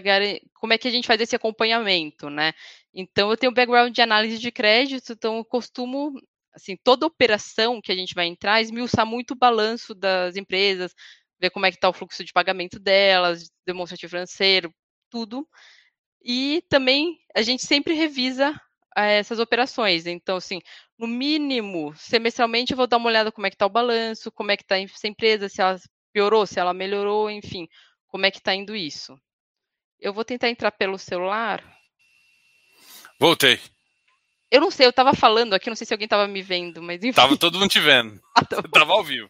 como 0.54 0.72
é 0.72 0.78
que 0.78 0.88
a 0.88 0.90
gente 0.90 1.06
faz 1.06 1.20
esse 1.20 1.36
acompanhamento, 1.36 2.30
né? 2.30 2.52
Então, 2.94 3.30
eu 3.30 3.36
tenho 3.36 3.52
background 3.52 3.94
de 3.94 4.00
análise 4.00 4.38
de 4.38 4.50
crédito, 4.50 5.12
então 5.12 5.36
eu 5.38 5.44
costumo 5.44 6.12
assim, 6.58 6.76
toda 6.82 7.06
operação 7.06 7.80
que 7.80 7.90
a 7.90 7.94
gente 7.94 8.14
vai 8.14 8.26
entrar, 8.26 8.60
esmiuçar 8.60 9.06
muito 9.06 9.32
o 9.32 9.38
balanço 9.38 9.94
das 9.94 10.36
empresas, 10.36 10.92
ver 11.40 11.50
como 11.50 11.66
é 11.66 11.70
que 11.70 11.76
está 11.76 11.88
o 11.88 11.92
fluxo 11.92 12.24
de 12.24 12.32
pagamento 12.32 12.78
delas, 12.78 13.50
demonstrativo 13.66 14.10
financeiro, 14.10 14.72
tudo. 15.10 15.48
E 16.22 16.62
também 16.68 17.18
a 17.34 17.42
gente 17.42 17.64
sempre 17.64 17.94
revisa 17.94 18.54
eh, 18.96 19.18
essas 19.18 19.38
operações. 19.38 20.06
Então, 20.06 20.36
assim, 20.36 20.60
no 20.98 21.06
mínimo, 21.06 21.94
semestralmente 21.96 22.72
eu 22.72 22.76
vou 22.76 22.86
dar 22.86 22.96
uma 22.96 23.08
olhada 23.08 23.32
como 23.32 23.46
é 23.46 23.50
que 23.50 23.56
está 23.56 23.66
o 23.66 23.70
balanço, 23.70 24.32
como 24.32 24.50
é 24.50 24.56
que 24.56 24.64
está 24.64 24.78
essa 24.78 25.08
empresa, 25.08 25.48
se 25.48 25.60
ela 25.62 25.78
piorou, 26.12 26.46
se 26.46 26.58
ela 26.58 26.74
melhorou, 26.74 27.30
enfim, 27.30 27.68
como 28.08 28.26
é 28.26 28.30
que 28.30 28.38
está 28.38 28.54
indo 28.54 28.74
isso. 28.74 29.18
Eu 30.00 30.12
vou 30.12 30.24
tentar 30.24 30.48
entrar 30.48 30.72
pelo 30.72 30.98
celular. 30.98 31.62
Voltei. 33.20 33.58
Eu 34.50 34.60
não 34.60 34.70
sei, 34.70 34.86
eu 34.86 34.90
estava 34.90 35.14
falando 35.14 35.54
aqui, 35.54 35.68
não 35.68 35.76
sei 35.76 35.86
se 35.86 35.92
alguém 35.92 36.06
estava 36.06 36.26
me 36.26 36.42
vendo, 36.42 36.82
mas 36.82 37.02
enfim. 37.02 37.12
Tava 37.12 37.36
todo 37.36 37.58
mundo 37.58 37.70
te 37.70 37.80
vendo. 37.80 38.20
Ah, 38.34 38.44
tá 38.44 38.62
tava 38.62 38.92
ao 38.92 39.02
vivo. 39.02 39.28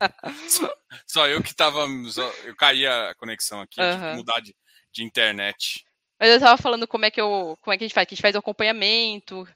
só, 0.48 0.76
só, 1.06 1.26
eu 1.26 1.42
que 1.42 1.54
tava. 1.54 1.86
Só, 2.10 2.30
eu 2.44 2.54
caí 2.54 2.86
a 2.86 3.14
conexão 3.14 3.62
aqui, 3.62 3.80
uhum. 3.80 3.98
que 3.98 4.16
mudar 4.16 4.40
de, 4.40 4.54
de 4.92 5.02
internet. 5.02 5.84
Mas 6.20 6.30
eu 6.30 6.40
tava 6.40 6.60
falando 6.60 6.86
como 6.86 7.06
é 7.06 7.10
que 7.10 7.20
eu. 7.20 7.56
Como 7.62 7.72
é 7.72 7.78
que 7.78 7.84
a 7.84 7.86
gente 7.86 7.94
faz? 7.94 8.06
Que 8.06 8.14
a 8.14 8.16
gente 8.16 8.22
faz 8.22 8.34
o 8.34 8.38
acompanhamento. 8.38 9.48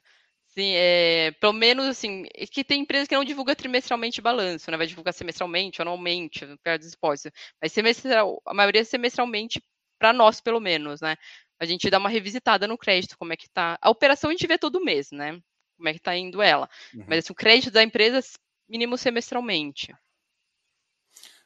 Assim, 0.49 0.73
é, 0.75 1.31
pelo 1.39 1.53
menos 1.53 1.85
assim, 1.85 2.23
que 2.51 2.63
tem 2.63 2.81
empresas 2.81 3.07
que 3.07 3.15
não 3.15 3.23
divulgam 3.23 3.55
trimestralmente 3.55 4.19
balanço, 4.19 4.69
né? 4.69 4.75
Vai 4.75 4.87
divulgar 4.87 5.13
semestralmente, 5.13 5.81
anualmente, 5.81 6.45
perto 6.61 6.81
dos 6.81 6.91
depósitos. 6.91 7.39
Mas 7.61 7.71
semestral, 7.71 8.41
a 8.45 8.53
maioria 8.53 8.81
é 8.81 8.83
semestralmente 8.83 9.63
para 9.97 10.11
nós, 10.11 10.41
pelo 10.41 10.59
menos, 10.59 10.99
né? 10.99 11.15
A 11.61 11.65
gente 11.65 11.89
dá 11.89 11.99
uma 11.99 12.09
revisitada 12.09 12.67
no 12.67 12.77
crédito, 12.77 13.17
como 13.17 13.31
é 13.31 13.37
que 13.37 13.47
tá. 13.47 13.77
A 13.79 13.89
operação 13.89 14.29
a 14.29 14.33
gente 14.33 14.47
vê 14.47 14.57
todo 14.57 14.83
mês, 14.83 15.11
né? 15.11 15.39
como 15.81 15.89
é 15.89 15.93
que 15.93 15.97
está 15.97 16.15
indo 16.15 16.41
ela. 16.41 16.69
Uhum. 16.93 17.05
Mas 17.07 17.25
assim, 17.25 17.33
o 17.33 17.35
crédito 17.35 17.71
da 17.71 17.81
empresa 17.81 18.21
mínimo 18.69 18.97
semestralmente. 18.97 19.93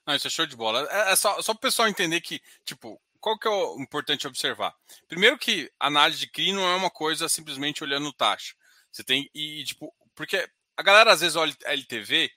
Não, 0.06 0.14
isso 0.14 0.28
é 0.28 0.30
show 0.30 0.46
de 0.46 0.56
bola. 0.56 0.88
É, 0.92 1.14
é 1.14 1.16
só, 1.16 1.42
só 1.42 1.54
para 1.54 1.60
o 1.60 1.62
pessoal 1.62 1.88
entender 1.88 2.20
que, 2.22 2.40
tipo, 2.64 3.02
qual 3.20 3.40
que 3.40 3.48
é 3.48 3.52
o 3.52 3.80
importante 3.80 4.28
observar? 4.28 4.76
Primeiro 5.08 5.38
que 5.38 5.72
análise 5.80 6.20
de 6.20 6.28
CRI 6.30 6.52
não 6.52 6.68
é 6.68 6.76
uma 6.76 6.92
coisa 6.92 7.28
simplesmente 7.30 7.84
olhando 7.84 8.14
taxa. 8.14 8.54
Você 8.92 9.04
tem, 9.04 9.28
e 9.34 9.64
tipo, 9.64 9.92
porque 10.14 10.48
a 10.78 10.84
galera 10.84 11.14
às 11.14 11.22
vezes 11.22 11.36
olha 11.36 11.56
LTV 11.64 12.30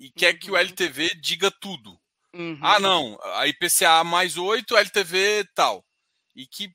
e 0.00 0.10
quer 0.12 0.32
uhum. 0.34 0.38
que 0.38 0.50
o 0.50 0.54
uhum. 0.54 0.60
LTV 0.60 1.14
diga 1.16 1.50
tudo. 1.50 2.00
Uhum. 2.32 2.58
Ah, 2.62 2.80
não, 2.80 3.18
a 3.22 3.46
IPCA 3.48 4.02
mais 4.02 4.36
8, 4.36 4.76
LTV 4.76 5.48
tal. 5.54 5.84
E 6.34 6.46
que 6.46 6.74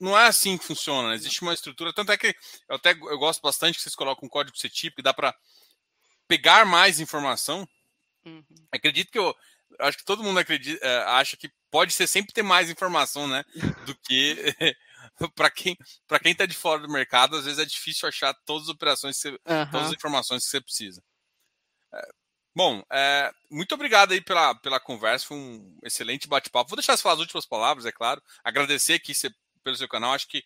não 0.00 0.18
é 0.18 0.26
assim 0.26 0.56
que 0.56 0.64
funciona. 0.64 1.08
Né? 1.08 1.14
Existe 1.14 1.42
uma 1.42 1.54
estrutura. 1.54 1.92
Tanto 1.92 2.12
é 2.12 2.16
que 2.16 2.34
eu 2.68 2.76
até 2.76 2.92
eu 2.92 3.18
gosto 3.18 3.40
bastante 3.40 3.76
que 3.76 3.82
vocês 3.82 3.94
colocam 3.94 4.26
um 4.26 4.30
código 4.30 4.56
CTIP 4.56 4.96
que 4.96 5.02
dá 5.02 5.12
para 5.12 5.34
pegar 6.26 6.64
mais 6.64 7.00
informação. 7.00 7.68
Uhum. 8.24 8.44
Acredito 8.70 9.10
que 9.10 9.18
eu, 9.18 9.34
acho 9.80 9.98
que 9.98 10.04
todo 10.04 10.22
mundo 10.22 10.38
acredita, 10.38 10.84
é, 10.84 10.98
acha 11.04 11.36
que 11.36 11.50
pode 11.70 11.92
ser 11.92 12.06
sempre 12.06 12.32
ter 12.32 12.42
mais 12.42 12.70
informação, 12.70 13.26
né? 13.26 13.44
Do 13.86 13.94
que 13.96 14.36
para 15.34 15.50
quem 15.50 15.76
para 16.06 16.20
quem 16.20 16.32
está 16.32 16.46
de 16.46 16.54
fora 16.54 16.80
do 16.80 16.88
mercado, 16.88 17.36
às 17.36 17.44
vezes 17.44 17.58
é 17.58 17.64
difícil 17.64 18.08
achar 18.08 18.34
todas 18.44 18.64
as 18.64 18.68
operações, 18.74 19.16
você, 19.16 19.30
uhum. 19.30 19.70
todas 19.70 19.88
as 19.88 19.92
informações 19.92 20.44
que 20.44 20.50
você 20.50 20.60
precisa. 20.60 21.02
É, 21.92 22.08
bom, 22.54 22.82
é, 22.92 23.32
muito 23.50 23.74
obrigado 23.74 24.12
aí 24.12 24.20
pela, 24.20 24.54
pela 24.56 24.80
conversa, 24.80 25.26
foi 25.26 25.36
um 25.36 25.78
excelente 25.82 26.28
bate-papo. 26.28 26.70
Vou 26.70 26.76
deixar 26.76 26.96
você 26.96 27.02
falar 27.02 27.14
as 27.14 27.20
últimas 27.20 27.46
palavras, 27.46 27.86
é 27.86 27.92
claro. 27.92 28.22
Agradecer 28.44 28.94
aqui 28.94 29.14
você, 29.14 29.30
pelo 29.62 29.76
seu 29.76 29.88
canal. 29.88 30.12
Acho 30.12 30.28
que 30.28 30.44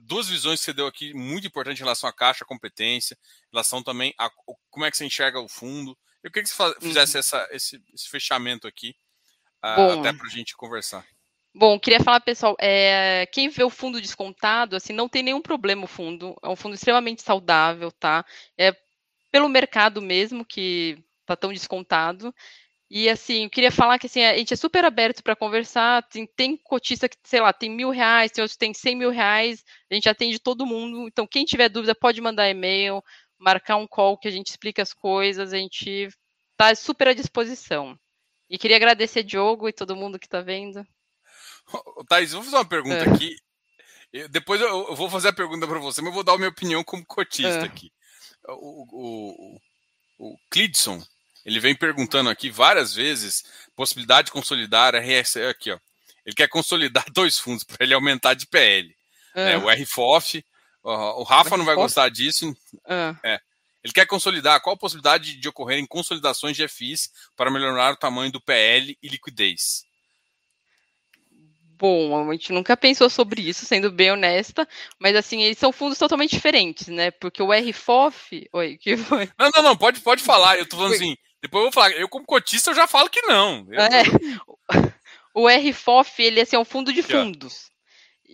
duas 0.00 0.28
visões 0.28 0.60
que 0.60 0.66
você 0.66 0.72
deu 0.72 0.86
aqui 0.86 1.12
muito 1.14 1.46
importante 1.46 1.78
em 1.78 1.82
relação 1.82 2.08
à 2.08 2.12
caixa, 2.12 2.44
à 2.44 2.46
competência, 2.46 3.14
em 3.14 3.52
relação 3.52 3.82
também 3.82 4.14
a 4.18 4.30
como 4.70 4.84
é 4.84 4.90
que 4.90 4.96
você 4.96 5.04
enxerga 5.04 5.40
o 5.40 5.48
fundo. 5.48 5.96
Eu 6.22 6.30
queria 6.30 6.44
que 6.44 6.54
você 6.54 6.80
fizesse 6.80 7.14
uhum. 7.14 7.20
essa, 7.20 7.48
esse, 7.50 7.82
esse, 7.92 8.08
fechamento 8.08 8.66
aqui, 8.66 8.94
uh, 9.64 9.98
até 9.98 10.12
para 10.12 10.26
a 10.26 10.30
gente 10.30 10.56
conversar. 10.56 11.04
Bom, 11.54 11.78
queria 11.78 12.00
falar, 12.00 12.20
pessoal, 12.20 12.56
é, 12.58 13.26
quem 13.26 13.48
vê 13.48 13.62
o 13.62 13.68
fundo 13.68 14.00
descontado, 14.00 14.76
assim, 14.76 14.92
não 14.92 15.08
tem 15.08 15.22
nenhum 15.22 15.42
problema 15.42 15.84
o 15.84 15.88
fundo, 15.88 16.34
é 16.42 16.48
um 16.48 16.56
fundo 16.56 16.74
extremamente 16.74 17.22
saudável, 17.22 17.92
tá? 17.92 18.24
É 18.56 18.74
pelo 19.30 19.48
mercado 19.48 20.00
mesmo 20.00 20.44
que 20.44 21.02
tá 21.26 21.36
tão 21.36 21.52
descontado. 21.52 22.34
E 22.94 23.08
assim, 23.08 23.44
eu 23.44 23.50
queria 23.50 23.72
falar 23.72 23.98
que 23.98 24.06
assim, 24.06 24.22
a 24.22 24.36
gente 24.36 24.52
é 24.52 24.56
super 24.56 24.84
aberto 24.84 25.22
para 25.22 25.34
conversar. 25.34 26.06
Tem, 26.10 26.26
tem, 26.26 26.58
cotista 26.58 27.08
que, 27.08 27.16
sei 27.24 27.40
lá, 27.40 27.50
tem 27.50 27.70
mil 27.70 27.88
reais, 27.88 28.30
tem 28.30 28.42
outros 28.42 28.54
que 28.54 28.58
tem 28.58 28.74
cem 28.74 28.94
mil 28.94 29.08
reais, 29.08 29.64
a 29.90 29.94
gente 29.94 30.10
atende 30.10 30.38
todo 30.38 30.66
mundo. 30.66 31.08
Então, 31.08 31.26
quem 31.26 31.46
tiver 31.46 31.70
dúvida, 31.70 31.94
pode 31.94 32.20
mandar 32.20 32.50
e-mail, 32.50 33.02
marcar 33.38 33.76
um 33.76 33.86
call 33.86 34.18
que 34.18 34.28
a 34.28 34.30
gente 34.30 34.48
explica 34.48 34.82
as 34.82 34.92
coisas, 34.92 35.54
a 35.54 35.56
gente 35.56 36.10
está 36.50 36.74
super 36.74 37.08
à 37.08 37.14
disposição. 37.14 37.98
E 38.50 38.58
queria 38.58 38.76
agradecer 38.76 39.22
Diogo 39.22 39.70
e 39.70 39.72
todo 39.72 39.96
mundo 39.96 40.18
que 40.18 40.26
está 40.26 40.42
vendo. 40.42 40.86
Thaís, 42.10 42.32
vou 42.32 42.42
fazer 42.42 42.56
uma 42.56 42.68
pergunta 42.68 43.04
é. 43.06 43.08
aqui. 43.08 43.34
Depois 44.28 44.60
eu 44.60 44.94
vou 44.94 45.08
fazer 45.08 45.28
a 45.28 45.32
pergunta 45.32 45.66
para 45.66 45.78
você, 45.78 46.02
mas 46.02 46.10
eu 46.10 46.14
vou 46.14 46.22
dar 46.22 46.34
a 46.34 46.36
minha 46.36 46.50
opinião 46.50 46.84
como 46.84 47.06
cotista 47.06 47.60
é. 47.60 47.64
aqui. 47.64 47.90
O, 48.48 48.82
o, 48.82 49.56
o, 50.18 50.32
o 50.32 50.36
Clidson, 50.50 51.02
ele 51.44 51.60
vem 51.60 51.74
perguntando 51.74 52.30
aqui 52.30 52.50
várias 52.50 52.94
vezes 52.94 53.44
possibilidade 53.74 54.26
de 54.26 54.32
consolidar 54.32 54.94
a 54.94 55.00
RSE 55.00 55.42
aqui, 55.42 55.70
ó. 55.70 55.78
Ele 56.24 56.36
quer 56.36 56.48
consolidar 56.48 57.04
dois 57.12 57.38
fundos 57.38 57.64
para 57.64 57.78
ele 57.80 57.94
aumentar 57.94 58.34
de 58.34 58.46
PL. 58.46 58.94
É. 59.34 59.44
Né? 59.44 59.56
O 59.58 59.68
RFOF, 59.68 60.44
o 60.82 61.22
Rafa 61.22 61.56
não 61.56 61.64
vai 61.64 61.74
gostar 61.74 62.08
disso. 62.08 62.54
É. 62.86 63.14
é. 63.24 63.40
Ele 63.82 63.92
quer 63.92 64.06
consolidar. 64.06 64.60
Qual 64.60 64.74
a 64.74 64.78
possibilidade 64.78 65.36
de 65.36 65.48
ocorrerem 65.48 65.86
consolidações 65.86 66.56
de 66.56 66.66
FIs 66.68 67.10
para 67.36 67.50
melhorar 67.50 67.92
o 67.92 67.96
tamanho 67.96 68.30
do 68.30 68.40
PL 68.40 68.96
e 69.02 69.08
liquidez? 69.08 69.84
Bom, 71.76 72.30
a 72.30 72.32
gente 72.32 72.52
nunca 72.52 72.76
pensou 72.76 73.10
sobre 73.10 73.42
isso, 73.42 73.66
sendo 73.66 73.90
bem 73.90 74.12
honesta, 74.12 74.68
mas 75.00 75.16
assim, 75.16 75.42
eles 75.42 75.58
são 75.58 75.72
fundos 75.72 75.98
totalmente 75.98 76.30
diferentes, 76.30 76.86
né? 76.86 77.10
Porque 77.10 77.42
o 77.42 77.50
RFOF. 77.50 78.48
Oi, 78.52 78.78
que 78.78 78.96
foi? 78.96 79.28
Não, 79.36 79.50
não, 79.50 79.62
não, 79.64 79.76
pode, 79.76 80.00
pode 80.00 80.22
falar. 80.22 80.56
Eu 80.56 80.68
tô 80.68 80.76
falando 80.76 80.94
assim, 80.94 81.16
depois 81.42 81.64
eu 81.64 81.70
vou 81.70 81.72
falar, 81.72 81.90
eu 81.92 82.08
como 82.08 82.24
cotista 82.24 82.70
eu 82.70 82.74
já 82.74 82.86
falo 82.86 83.10
que 83.10 83.20
não. 83.22 83.66
Eu, 83.68 83.80
é, 83.80 84.02
o 85.34 85.48
RFOF, 85.48 86.22
ele 86.22 86.40
assim, 86.40 86.56
é 86.56 86.58
um 86.58 86.64
fundo 86.64 86.92
de 86.92 87.02
fundos. 87.02 87.70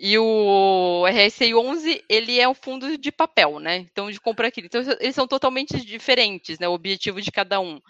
E 0.01 0.17
o 0.17 1.05
RSI 1.09 1.55
11, 1.55 2.05
ele 2.09 2.39
é 2.39 2.49
um 2.49 2.55
fundo 2.55 2.97
de 2.97 3.11
papel, 3.11 3.59
né? 3.59 3.79
Então, 3.79 4.09
de 4.09 4.21
compra 4.21 4.47
aqui. 4.47 4.61
Então, 4.61 4.81
eles 5.01 5.15
são 5.15 5.27
totalmente 5.27 5.85
diferentes, 5.85 6.59
né? 6.61 6.69
O 6.69 6.73
objetivo 6.73 7.21
de 7.21 7.33
cada 7.33 7.59
um. 7.59 7.81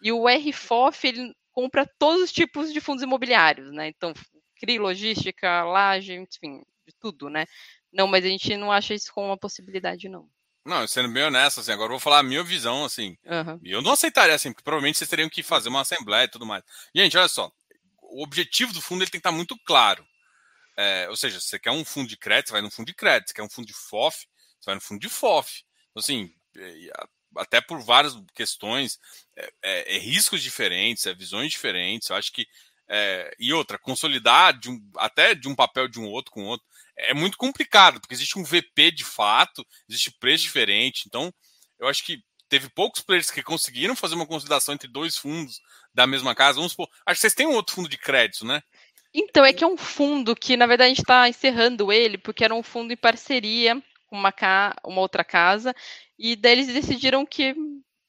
E 0.00 0.12
o 0.12 0.28
RFOF, 0.28 1.08
ele 1.08 1.34
compra 1.50 1.84
todos 1.98 2.22
os 2.22 2.32
tipos 2.32 2.72
de 2.72 2.80
fundos 2.80 3.02
imobiliários, 3.02 3.72
né? 3.72 3.88
Então, 3.88 4.12
CRI, 4.60 4.78
logística, 4.78 5.64
laje, 5.64 6.14
enfim, 6.14 6.62
de 6.86 6.94
tudo, 7.00 7.28
né? 7.28 7.44
Não, 7.92 8.06
mas 8.06 8.24
a 8.24 8.28
gente 8.28 8.56
não 8.56 8.70
acha 8.70 8.94
isso 8.94 9.12
como 9.12 9.26
uma 9.26 9.38
possibilidade, 9.38 10.08
não. 10.08 10.28
Não, 10.64 10.86
sendo 10.86 11.08
bem 11.08 11.24
honesto, 11.24 11.60
assim, 11.60 11.72
agora 11.72 11.88
eu 11.88 11.94
vou 11.94 12.00
falar 12.00 12.18
a 12.18 12.22
minha 12.22 12.42
visão, 12.42 12.84
assim. 12.84 13.16
Uhum. 13.24 13.60
Eu 13.64 13.80
não 13.80 13.92
aceitaria, 13.92 14.34
assim, 14.34 14.52
porque 14.52 14.62
provavelmente 14.62 14.98
vocês 14.98 15.08
teriam 15.08 15.28
que 15.28 15.42
fazer 15.42 15.68
uma 15.68 15.80
assembleia 15.80 16.24
e 16.24 16.30
tudo 16.30 16.44
mais. 16.44 16.62
Gente, 16.94 17.16
olha 17.16 17.28
só, 17.28 17.50
o 18.02 18.22
objetivo 18.22 18.72
do 18.72 18.80
fundo 18.80 19.02
ele 19.02 19.10
tem 19.10 19.20
que 19.20 19.26
estar 19.26 19.36
muito 19.36 19.56
claro. 19.64 20.06
É, 20.76 21.08
ou 21.08 21.16
seja, 21.16 21.40
se 21.40 21.48
você 21.48 21.58
quer 21.58 21.70
um 21.70 21.84
fundo 21.84 22.08
de 22.08 22.16
crédito, 22.16 22.48
você 22.48 22.52
vai 22.52 22.62
no 22.62 22.70
fundo 22.70 22.86
de 22.86 22.94
crédito. 22.94 23.28
Se 23.28 23.34
quer 23.34 23.42
um 23.42 23.50
fundo 23.50 23.66
de 23.66 23.74
FOF, 23.74 24.26
você 24.60 24.66
vai 24.66 24.74
no 24.74 24.80
fundo 24.80 25.00
de 25.00 25.08
FOF. 25.08 25.64
Então, 25.90 26.00
assim, 26.00 26.32
até 27.36 27.60
por 27.60 27.80
várias 27.80 28.14
questões, 28.34 28.98
é, 29.36 29.50
é, 29.62 29.96
é 29.96 29.98
riscos 29.98 30.42
diferentes, 30.42 31.06
é 31.06 31.14
visões 31.14 31.50
diferentes. 31.50 32.10
Eu 32.10 32.16
acho 32.16 32.32
que 32.32 32.46
é, 32.88 33.34
e 33.38 33.52
outra, 33.52 33.78
consolidar 33.78 34.58
de 34.58 34.70
um, 34.70 34.80
até 34.96 35.34
de 35.34 35.46
um 35.46 35.54
papel 35.54 35.88
de 35.88 36.00
um 36.00 36.06
outro 36.06 36.32
com 36.32 36.44
outro 36.44 36.66
é 36.98 37.14
muito 37.14 37.36
complicado, 37.36 38.00
porque 38.00 38.14
existe 38.14 38.38
um 38.38 38.44
VP 38.44 38.90
de 38.90 39.04
fato, 39.04 39.64
existe 39.88 40.10
preço 40.18 40.44
diferente. 40.44 41.04
Então, 41.06 41.32
eu 41.78 41.88
acho 41.88 42.04
que 42.04 42.18
teve 42.48 42.68
poucos 42.68 43.02
players 43.02 43.30
que 43.30 43.42
conseguiram 43.42 43.94
fazer 43.94 44.14
uma 44.14 44.26
consolidação 44.26 44.74
entre 44.74 44.88
dois 44.88 45.16
fundos 45.16 45.60
da 45.94 46.06
mesma 46.06 46.34
casa. 46.34 46.56
Vamos 46.56 46.72
supor, 46.72 46.88
acho 47.06 47.16
que 47.16 47.20
vocês 47.20 47.34
têm 47.34 47.46
um 47.46 47.54
outro 47.54 47.74
fundo 47.74 47.88
de 47.88 47.98
crédito, 47.98 48.44
né? 48.44 48.62
Então, 49.14 49.44
é 49.44 49.52
que 49.52 49.64
é 49.64 49.66
um 49.66 49.76
fundo 49.76 50.36
que, 50.36 50.56
na 50.56 50.66
verdade, 50.66 50.86
a 50.86 50.94
gente 50.94 51.02
está 51.02 51.28
encerrando 51.28 51.92
ele, 51.92 52.18
porque 52.18 52.44
era 52.44 52.54
um 52.54 52.62
fundo 52.62 52.92
em 52.92 52.96
parceria 52.96 53.82
com 54.06 54.16
uma, 54.16 54.32
ca... 54.32 54.76
uma 54.84 55.00
outra 55.00 55.24
casa, 55.24 55.74
e 56.18 56.34
daí 56.36 56.52
eles 56.52 56.66
decidiram 56.66 57.24
que 57.24 57.54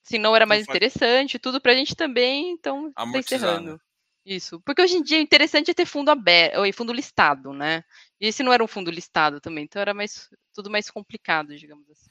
se 0.04 0.18
não 0.18 0.36
era 0.36 0.46
mais 0.46 0.64
interessante, 0.64 1.38
tudo 1.38 1.62
para 1.62 1.72
a 1.72 1.76
gente 1.76 1.96
também, 1.96 2.52
então 2.52 2.90
está 2.90 3.06
encerrando. 3.06 3.74
Né? 3.74 3.80
Isso. 4.26 4.60
Porque 4.62 4.82
hoje 4.82 4.96
em 4.96 5.04
dia 5.04 5.20
o 5.20 5.22
interessante 5.22 5.72
é 5.72 5.74
ter 5.74 5.86
fundo 5.86 6.10
aberto, 6.10 6.58
ou 6.60 6.74
fundo 6.74 6.92
listado, 6.92 7.54
né? 7.54 7.84
E 8.20 8.28
esse 8.28 8.44
não 8.44 8.52
era 8.52 8.64
um 8.64 8.68
fundo 8.68 8.92
listado 8.92 9.40
também, 9.40 9.64
então 9.64 9.82
era 9.82 9.94
mais 9.94 10.30
tudo 10.54 10.70
mais 10.70 10.90
complicado, 10.90 11.58
digamos 11.58 11.90
assim. 11.90 12.10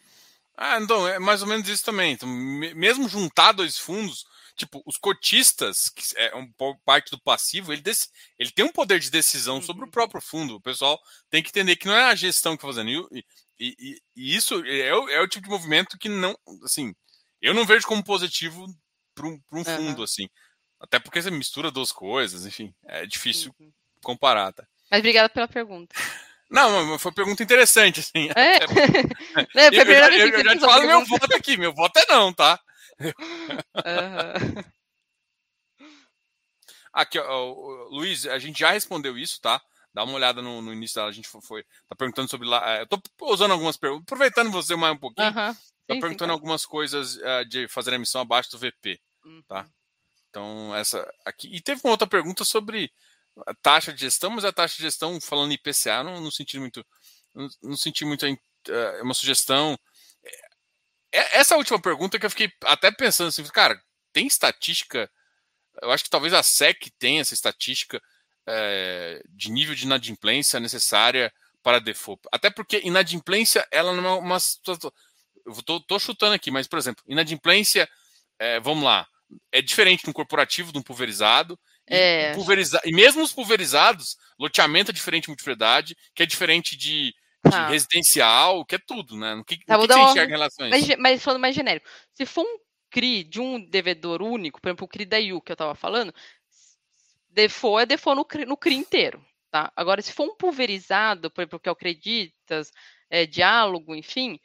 Ah, 0.61 0.80
então, 0.80 1.06
é 1.06 1.20
mais 1.20 1.40
ou 1.40 1.46
menos 1.46 1.68
isso 1.68 1.84
também. 1.84 2.14
Então, 2.14 2.28
mesmo 2.28 3.09
juntar 3.09 3.52
dois 3.52 3.78
fundos, 3.78 4.26
tipo, 4.56 4.82
os 4.84 4.96
cotistas, 4.96 5.88
que 5.88 6.02
é 6.16 6.34
um 6.34 6.52
parte 6.84 7.12
do 7.12 7.20
passivo, 7.20 7.72
ele, 7.72 7.82
ele 8.36 8.50
tem 8.50 8.64
um 8.64 8.72
poder 8.72 8.98
de 8.98 9.09
decisão 9.09 9.56
uhum. 9.56 9.62
sobre 9.62 9.84
o 9.84 9.90
próprio 9.90 10.20
fundo. 10.20 10.56
O 10.56 10.61
pessoal 10.61 11.00
tem 11.30 11.44
que 11.44 11.50
entender 11.50 11.76
que 11.76 11.86
não 11.86 11.94
é 11.94 12.06
a 12.06 12.14
gestão 12.16 12.56
que 12.56 12.64
está 12.64 12.74
fazendo. 12.74 13.09
E, 13.12 13.24
e, 13.61 14.00
e, 14.16 14.34
isso 14.34 14.54
é 14.66 14.92
o, 14.92 15.09
é 15.09 15.20
o, 15.20 15.28
tipo 15.28 15.44
de 15.44 15.50
movimento 15.50 15.96
que 15.96 16.09
não, 16.09 16.36
assim, 16.64 16.92
eu 17.40 17.54
não 17.54 17.64
vejo 17.64 17.86
como 17.86 18.02
positivo 18.02 18.66
para 19.14 19.28
um, 19.28 19.40
um, 19.52 19.64
fundo, 19.64 19.98
uhum. 19.98 20.04
assim. 20.04 20.28
Até 20.80 20.98
porque 20.98 21.22
você 21.22 21.30
mistura 21.30 21.70
duas 21.70 21.92
coisas, 21.92 22.44
enfim, 22.44 22.74
é 22.84 23.06
difícil 23.06 23.54
uhum. 23.61 23.72
comparar, 24.02 24.52
tá? 24.52 24.66
Mas 24.91 25.01
obrigada 25.01 25.28
pela 25.28 25.49
pergunta. 25.49 25.95
Não, 26.51 26.99
foi 26.99 27.11
uma 27.11 27.14
pergunta 27.14 27.43
interessante, 27.43 28.01
assim. 28.01 28.28
É? 28.34 28.57
é 29.55 29.66
a 29.68 29.70
primeira 29.70 30.09
vez 30.09 30.30
que 30.30 30.36
eu, 30.36 30.41
eu 30.41 30.45
já 30.45 30.57
te 30.57 30.61
falo 30.61 30.86
meu 30.86 31.05
voto 31.05 31.34
aqui, 31.34 31.57
meu 31.57 31.74
voto 31.74 31.99
é 31.99 32.07
não, 32.09 32.32
tá? 32.32 32.59
Uhum. 33.01 34.62
Aqui, 36.93 37.18
ó, 37.18 37.89
Luiz, 37.91 38.26
a 38.26 38.39
gente 38.39 38.59
já 38.59 38.70
respondeu 38.70 39.16
isso, 39.16 39.41
tá? 39.41 39.61
Dá 39.93 40.05
uma 40.05 40.14
olhada 40.14 40.41
no, 40.43 40.62
no 40.62 40.72
início 40.72 40.97
dela, 40.97 41.09
a 41.09 41.12
gente 41.12 41.28
foi, 41.28 41.64
tá 41.89 41.95
perguntando 41.95 42.30
sobre 42.30 42.49
lá. 42.49 42.76
É, 42.76 42.82
eu 42.82 42.86
tô 42.86 43.01
usando 43.22 43.53
algumas 43.53 43.76
perguntas, 43.76 44.05
aproveitando 44.05 44.51
você 44.51 44.74
mais 44.74 44.95
um 44.95 44.99
pouquinho, 44.99 45.28
uhum. 45.28 45.34
tá 45.34 45.55
sim, 45.55 46.01
perguntando 46.01 46.14
sim, 46.14 46.26
tá. 46.26 46.32
algumas 46.32 46.64
coisas 46.64 47.16
uh, 47.16 47.45
de 47.49 47.68
fazer 47.68 47.93
a 47.93 47.97
emissão 47.97 48.20
abaixo 48.20 48.51
do 48.51 48.59
VP, 48.59 48.99
uhum. 49.24 49.43
tá? 49.47 49.68
Então, 50.30 50.74
essa 50.74 51.09
aqui. 51.24 51.49
E 51.55 51.61
teve 51.61 51.80
uma 51.84 51.93
outra 51.93 52.07
pergunta 52.07 52.45
sobre 52.45 52.93
a 53.47 53.55
taxa 53.55 53.93
de 53.93 54.01
gestão, 54.01 54.30
mas 54.30 54.45
a 54.45 54.53
taxa 54.53 54.76
de 54.76 54.82
gestão, 54.82 55.20
falando 55.20 55.53
IPCA, 55.53 56.03
não, 56.03 56.20
não 56.20 56.30
senti 56.30 56.59
muito. 56.59 56.84
Não, 57.34 57.49
não 57.62 57.76
senti 57.76 58.05
muito 58.05 58.26
uh, 58.26 59.03
uma 59.03 59.14
sugestão. 59.14 59.78
É, 61.12 61.39
essa 61.39 61.57
última 61.57 61.80
pergunta 61.80 62.18
que 62.18 62.26
eu 62.26 62.30
fiquei 62.30 62.53
até 62.64 62.91
pensando 62.91 63.28
assim, 63.28 63.45
cara, 63.45 63.80
tem 64.12 64.26
estatística? 64.26 65.11
Eu 65.82 65.91
acho 65.91 66.05
que 66.05 66.11
talvez 66.11 66.34
a 66.34 66.43
SEC 66.43 66.91
tenha 66.99 67.20
essa 67.20 67.34
estatística 67.34 68.03
é, 68.47 69.22
de 69.30 69.51
nível 69.51 69.74
de 69.74 69.84
inadimplência 69.84 70.59
necessária 70.59 71.32
para 71.62 71.78
default. 71.78 72.22
Até 72.32 72.51
porque 72.51 72.80
inadimplência, 72.84 73.66
ela 73.70 73.93
não 73.93 74.07
é 74.07 74.18
uma 74.18 74.39
eu 75.49 75.62
tô, 75.62 75.80
tô 75.80 75.99
chutando 75.99 76.34
aqui, 76.34 76.51
mas, 76.51 76.66
por 76.66 76.78
exemplo, 76.78 77.03
inadimplência, 77.07 77.89
é, 78.39 78.61
vamos 78.61 78.84
lá, 78.84 79.07
é 79.53 79.62
diferente 79.62 80.05
de 80.05 80.11
um 80.11 80.12
corporativo, 80.12 80.72
de 80.72 80.78
um 80.78 80.82
pulverizado. 80.82 81.59
É. 81.91 82.32
E, 82.32 82.34
pulveriza... 82.34 82.80
e 82.84 82.93
mesmo 82.93 83.22
os 83.22 83.32
pulverizados, 83.32 84.16
loteamento 84.39 84.91
é 84.91 84.95
diferente 84.95 85.24
de 85.24 85.28
multipropriedade, 85.30 85.97
que 86.14 86.22
é 86.22 86.26
diferente 86.26 86.76
de, 86.76 87.07
de 87.07 87.14
Tá. 87.51 87.68
residencial, 87.68 88.64
que 88.64 88.74
é 88.74 88.78
tudo, 88.78 89.16
né? 89.16 89.34
O 89.34 89.45
que, 89.45 89.57
Tá, 89.64 89.78
o 89.78 89.82
que 89.82 89.86
dar 89.86 89.95
você 89.95 90.01
uma- 90.01 90.11
enxerga 90.11 90.28
em 90.32 90.36
relação 90.36 90.66
a 90.66 90.68
Mas, 90.70 90.78
isso? 90.80 90.89
ge- 90.89 90.97
mas 90.97 91.22
falando 91.22 91.41
mais 91.41 91.55
genérico, 91.55 91.89
se 92.14 92.26
for 92.26 92.43
um 92.45 92.59
CRI 92.91 93.22
de 93.24 93.41
um 93.41 93.59
devedor 93.64 94.22
único, 94.22 94.61
por 94.61 94.68
exemplo, 94.68 94.84
o 94.84 94.89
CRI 94.89 95.05
da 95.05 95.18
IU 95.18 95.41
que 95.41 95.53
eu 95.53 95.55
estava 95.55 95.74
falando, 95.74 96.12
default 97.30 97.82
é 97.82 97.86
default 97.86 98.16
no 98.16 98.24
CRI, 98.24 98.45
no 98.47 98.57
CRI 98.57 98.74
inteiro, 98.76 99.24
tá? 99.51 99.70
Agora, 99.76 100.01
se 100.03 100.12
for 100.12 100.24
um 100.28 100.34
pulverizado, 100.36 101.30
por 101.30 101.43
exemplo, 101.43 101.61
que 101.61 101.68
é 101.68 101.72
o 101.72 101.76
Creditas, 101.76 102.70
é, 103.11 103.26
Diálogo, 103.26 103.95
enfim, 103.95 104.39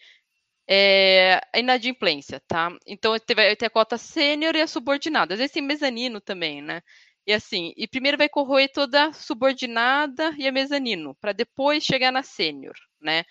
é 0.67 1.41
a 1.53 1.59
inadimplência, 1.59 2.39
tá? 2.47 2.71
Então, 2.85 3.17
ter 3.19 3.65
a 3.65 3.69
cota 3.69 3.97
sênior 3.97 4.55
e 4.55 4.61
a 4.61 4.67
subordinada. 4.67 5.33
Às 5.33 5.39
vezes 5.39 5.53
tem 5.53 5.61
mezanino 5.63 6.21
também, 6.21 6.61
né? 6.61 6.81
E 7.25 7.33
assim, 7.33 7.73
e 7.77 7.87
primeiro 7.87 8.17
vai 8.17 8.27
corroer 8.29 8.71
toda 8.71 9.07
a 9.07 9.13
subordinada 9.13 10.33
e 10.37 10.47
a 10.47 10.51
mezanino, 10.51 11.15
para 11.21 11.31
depois 11.31 11.83
chegar 11.83 12.11
na 12.11 12.23
sênior, 12.23 12.75
né? 13.01 13.23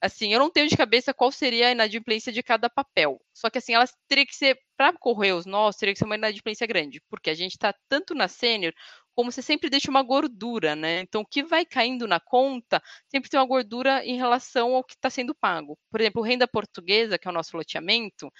Assim, 0.00 0.32
eu 0.32 0.38
não 0.38 0.50
tenho 0.50 0.68
de 0.68 0.76
cabeça 0.76 1.12
qual 1.12 1.30
seria 1.30 1.68
a 1.68 1.72
inadimplência 1.72 2.32
de 2.32 2.42
cada 2.42 2.70
papel. 2.70 3.20
Só 3.34 3.50
que 3.50 3.58
assim, 3.58 3.74
elas 3.74 3.92
teria 4.08 4.24
que 4.24 4.34
ser, 4.34 4.58
para 4.76 4.94
correr 4.94 5.32
os 5.32 5.44
nós, 5.44 5.76
teria 5.76 5.92
que 5.92 5.98
ser 5.98 6.06
uma 6.06 6.14
inadimplência 6.14 6.66
grande, 6.66 7.02
porque 7.10 7.28
a 7.28 7.34
gente 7.34 7.52
está 7.52 7.74
tanto 7.88 8.14
na 8.14 8.26
sênior, 8.26 8.72
como 9.14 9.30
você 9.30 9.42
sempre 9.42 9.68
deixa 9.68 9.90
uma 9.90 10.02
gordura, 10.02 10.74
né? 10.74 11.00
Então, 11.00 11.20
o 11.20 11.26
que 11.26 11.42
vai 11.42 11.66
caindo 11.66 12.06
na 12.06 12.18
conta 12.18 12.82
sempre 13.08 13.28
tem 13.28 13.38
uma 13.38 13.46
gordura 13.46 14.04
em 14.04 14.16
relação 14.16 14.74
ao 14.74 14.84
que 14.84 14.94
está 14.94 15.10
sendo 15.10 15.34
pago. 15.34 15.78
Por 15.90 16.00
exemplo, 16.00 16.22
renda 16.22 16.48
portuguesa, 16.48 17.18
que 17.18 17.28
é 17.28 17.30
o 17.30 17.34
nosso 17.34 17.54
loteamento, 17.56 18.32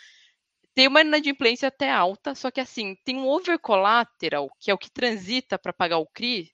tem 0.75 0.89
uma 0.89 1.01
inadimplência 1.03 1.69
até 1.69 1.91
alta, 1.91 2.35
só 2.35 2.51
que 2.51 2.61
assim, 2.61 2.97
tem 3.05 3.17
um 3.17 3.29
over 3.29 3.59
collateral, 3.59 4.49
que 4.61 4.71
é 4.71 4.75
o 4.75 4.79
que 4.79 4.91
transita 4.91 5.59
para 5.59 5.73
pagar 5.73 5.99
o 5.99 6.07
CRI, 6.07 6.51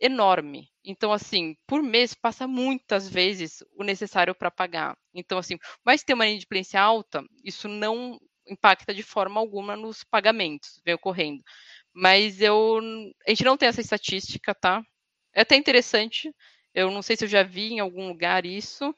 enorme. 0.00 0.68
Então, 0.84 1.12
assim, 1.12 1.56
por 1.66 1.82
mês 1.82 2.14
passa 2.14 2.46
muitas 2.46 3.08
vezes 3.08 3.62
o 3.76 3.84
necessário 3.84 4.34
para 4.34 4.50
pagar. 4.50 4.96
Então, 5.14 5.38
assim, 5.38 5.58
mas 5.84 6.02
ter 6.02 6.14
uma 6.14 6.26
inadimplência 6.26 6.80
alta, 6.80 7.24
isso 7.44 7.68
não 7.68 8.18
impacta 8.46 8.94
de 8.94 9.02
forma 9.02 9.40
alguma 9.40 9.76
nos 9.76 10.04
pagamentos, 10.04 10.80
vem 10.84 10.94
ocorrendo. 10.94 11.42
Mas 11.92 12.40
eu, 12.40 12.78
a 13.26 13.30
gente 13.30 13.44
não 13.44 13.56
tem 13.56 13.68
essa 13.68 13.80
estatística, 13.80 14.54
tá? 14.54 14.82
É 15.34 15.42
até 15.42 15.56
interessante. 15.56 16.32
Eu 16.74 16.90
não 16.90 17.02
sei 17.02 17.16
se 17.16 17.24
eu 17.24 17.28
já 17.28 17.42
vi 17.42 17.72
em 17.72 17.80
algum 17.80 18.08
lugar 18.08 18.46
isso, 18.46 18.94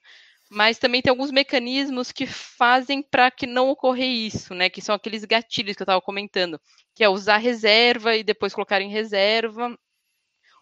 mas 0.51 0.79
também 0.79 1.01
tem 1.01 1.11
alguns 1.11 1.31
mecanismos 1.31 2.13
que 2.13 2.27
fazem 2.27 3.03
para 3.03 3.31
que 3.31 3.47
não 3.47 3.71
ocorrer 3.71 4.09
isso, 4.09 4.55
né? 4.55 4.69
Que 4.69 4.83
são 4.83 4.95
aqueles 4.95 5.25
gatilhos 5.25 5.77
que 5.77 5.83
eu 5.83 5.85
estava 5.85 6.01
comentando, 6.03 6.61
que 6.95 7.05
é 7.05 7.09
usar 7.09 7.37
reserva 7.39 8.17
e 8.17 8.25
depois 8.25 8.53
colocar 8.53 8.81
em 8.81 8.91
reserva, 8.91 9.77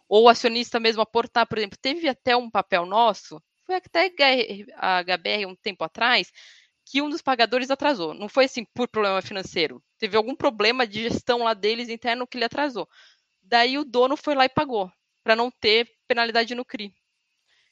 ou 0.08 0.24
o 0.24 0.28
acionista 0.28 0.80
mesmo 0.80 1.02
aportar, 1.02 1.46
por 1.46 1.58
exemplo, 1.58 1.78
teve 1.80 2.08
até 2.08 2.36
um 2.36 2.50
papel 2.50 2.86
nosso, 2.86 3.42
foi 3.66 3.76
até 3.76 4.10
a 4.76 5.00
HBR 5.04 5.46
um 5.46 5.54
tempo 5.56 5.84
atrás, 5.84 6.32
que 6.86 7.02
um 7.02 7.10
dos 7.10 7.20
pagadores 7.22 7.70
atrasou. 7.70 8.14
Não 8.14 8.28
foi 8.28 8.46
assim 8.46 8.64
por 8.74 8.88
problema 8.88 9.20
financeiro. 9.20 9.82
Teve 9.98 10.16
algum 10.16 10.34
problema 10.34 10.86
de 10.86 11.02
gestão 11.02 11.44
lá 11.44 11.52
deles 11.54 11.88
interno 11.90 12.26
que 12.26 12.38
ele 12.38 12.46
atrasou. 12.46 12.88
Daí 13.42 13.78
o 13.78 13.84
dono 13.84 14.16
foi 14.16 14.34
lá 14.34 14.44
e 14.46 14.48
pagou, 14.48 14.90
para 15.22 15.36
não 15.36 15.50
ter 15.50 15.88
penalidade 16.06 16.54
no 16.54 16.64
CRI. 16.64 16.94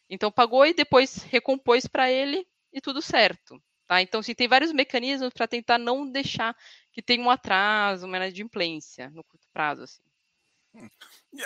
Então 0.08 0.30
pagou 0.30 0.64
e 0.66 0.74
depois 0.74 1.22
recompôs 1.24 1.86
para 1.86 2.10
ele 2.10 2.46
e 2.72 2.80
tudo 2.80 3.02
certo. 3.02 3.60
Tá? 3.86 4.02
Então, 4.02 4.22
sim, 4.22 4.34
tem 4.34 4.48
vários 4.48 4.72
mecanismos 4.72 5.32
para 5.32 5.46
tentar 5.46 5.78
não 5.78 6.10
deixar 6.10 6.56
que 6.92 7.00
tenha 7.00 7.22
um 7.22 7.30
atraso, 7.30 8.06
uma 8.06 8.16
inadimplência 8.16 9.10
no 9.10 9.22
curto 9.24 9.46
prazo. 9.52 9.84
Assim. 9.84 10.02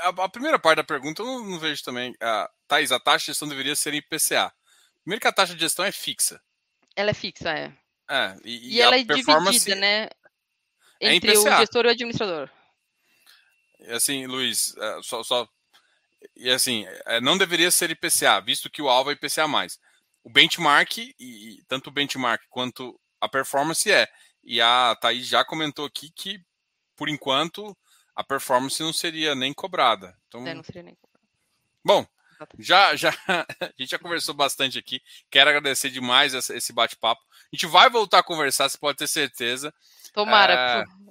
A, 0.00 0.08
a, 0.08 0.28
primeira 0.28 0.58
parte 0.58 0.76
da 0.76 0.84
pergunta 0.84 1.22
eu 1.22 1.26
não, 1.26 1.44
não 1.44 1.58
vejo 1.58 1.82
também. 1.84 2.14
A, 2.20 2.50
Thais, 2.66 2.92
a 2.92 2.98
taxa 2.98 3.24
de 3.24 3.26
gestão 3.26 3.48
deveria 3.48 3.76
ser 3.76 3.92
IPCA. 3.92 4.52
Primeiro 5.02 5.20
que 5.20 5.28
a 5.28 5.32
taxa 5.32 5.54
de 5.54 5.61
gestão 5.61 5.84
é 5.84 5.92
fixa. 5.92 6.40
Ela 6.96 7.11
é 7.11 7.14
fixa, 7.14 7.50
é. 7.50 7.76
É, 8.08 8.36
e, 8.44 8.76
e 8.76 8.80
ela 8.80 8.96
é 8.96 9.04
dividida, 9.04 9.74
né? 9.76 10.08
Entre 11.00 11.32
é 11.32 11.38
o 11.38 11.42
gestor 11.42 11.84
e 11.84 11.88
o 11.88 11.90
administrador. 11.92 12.50
Assim, 13.88 14.26
Luiz, 14.26 14.74
só, 15.02 15.22
só 15.22 15.48
e 16.36 16.50
assim, 16.50 16.86
não 17.22 17.38
deveria 17.38 17.70
ser 17.70 17.90
IPCA, 17.90 18.40
visto 18.40 18.70
que 18.70 18.82
o 18.82 18.88
alvo 18.88 19.10
é 19.10 19.14
IPCA+. 19.14 19.46
O 20.22 20.30
benchmark, 20.30 20.98
e 20.98 21.62
tanto 21.66 21.88
o 21.88 21.90
benchmark 21.90 22.42
quanto 22.50 22.98
a 23.20 23.28
performance 23.28 23.90
é. 23.90 24.08
E 24.42 24.60
a 24.60 24.96
Thaís 25.00 25.26
já 25.26 25.44
comentou 25.44 25.84
aqui 25.84 26.10
que, 26.10 26.42
por 26.96 27.08
enquanto, 27.08 27.76
a 28.14 28.24
performance 28.24 28.82
não 28.82 28.92
seria 28.92 29.34
nem 29.34 29.52
cobrada. 29.52 30.16
Então, 30.28 30.46
é, 30.46 30.54
não 30.54 30.62
seria 30.62 30.82
nem 30.82 30.94
cobrada. 30.94 31.26
Bom, 31.84 32.06
já, 32.58 32.96
já, 32.96 33.10
a 33.60 33.72
gente 33.78 33.90
já 33.90 33.98
conversou 33.98 34.34
bastante 34.34 34.78
aqui. 34.78 35.00
Quero 35.30 35.50
agradecer 35.50 35.90
demais 35.90 36.34
esse 36.34 36.72
bate-papo. 36.72 37.22
A 37.30 37.56
gente 37.56 37.66
vai 37.66 37.90
voltar 37.90 38.20
a 38.20 38.22
conversar, 38.22 38.68
você 38.68 38.78
pode 38.78 38.98
ter 38.98 39.06
certeza. 39.06 39.72
Tomara. 40.12 40.84
É... 40.86 41.09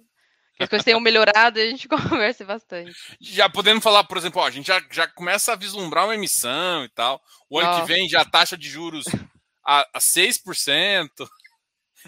As 0.59 0.67
coisas 0.67 0.83
tenham 0.83 0.99
melhorado 0.99 1.57
e 1.57 1.61
a 1.61 1.69
gente 1.69 1.87
converse 1.89 2.43
bastante. 2.43 2.91
Já 3.21 3.49
podemos 3.49 3.83
falar, 3.83 4.03
por 4.03 4.17
exemplo, 4.17 4.41
ó, 4.41 4.45
a 4.45 4.51
gente 4.51 4.67
já, 4.67 4.81
já 4.91 5.07
começa 5.07 5.53
a 5.53 5.55
vislumbrar 5.55 6.05
uma 6.05 6.15
emissão 6.15 6.83
e 6.83 6.89
tal. 6.89 7.21
O 7.49 7.57
ano 7.57 7.71
oh. 7.71 7.81
que 7.81 7.87
vem 7.87 8.09
já 8.09 8.21
a 8.21 8.25
taxa 8.25 8.57
de 8.57 8.67
juros 8.67 9.05
a, 9.65 9.87
a 9.93 9.99
6%, 9.99 11.09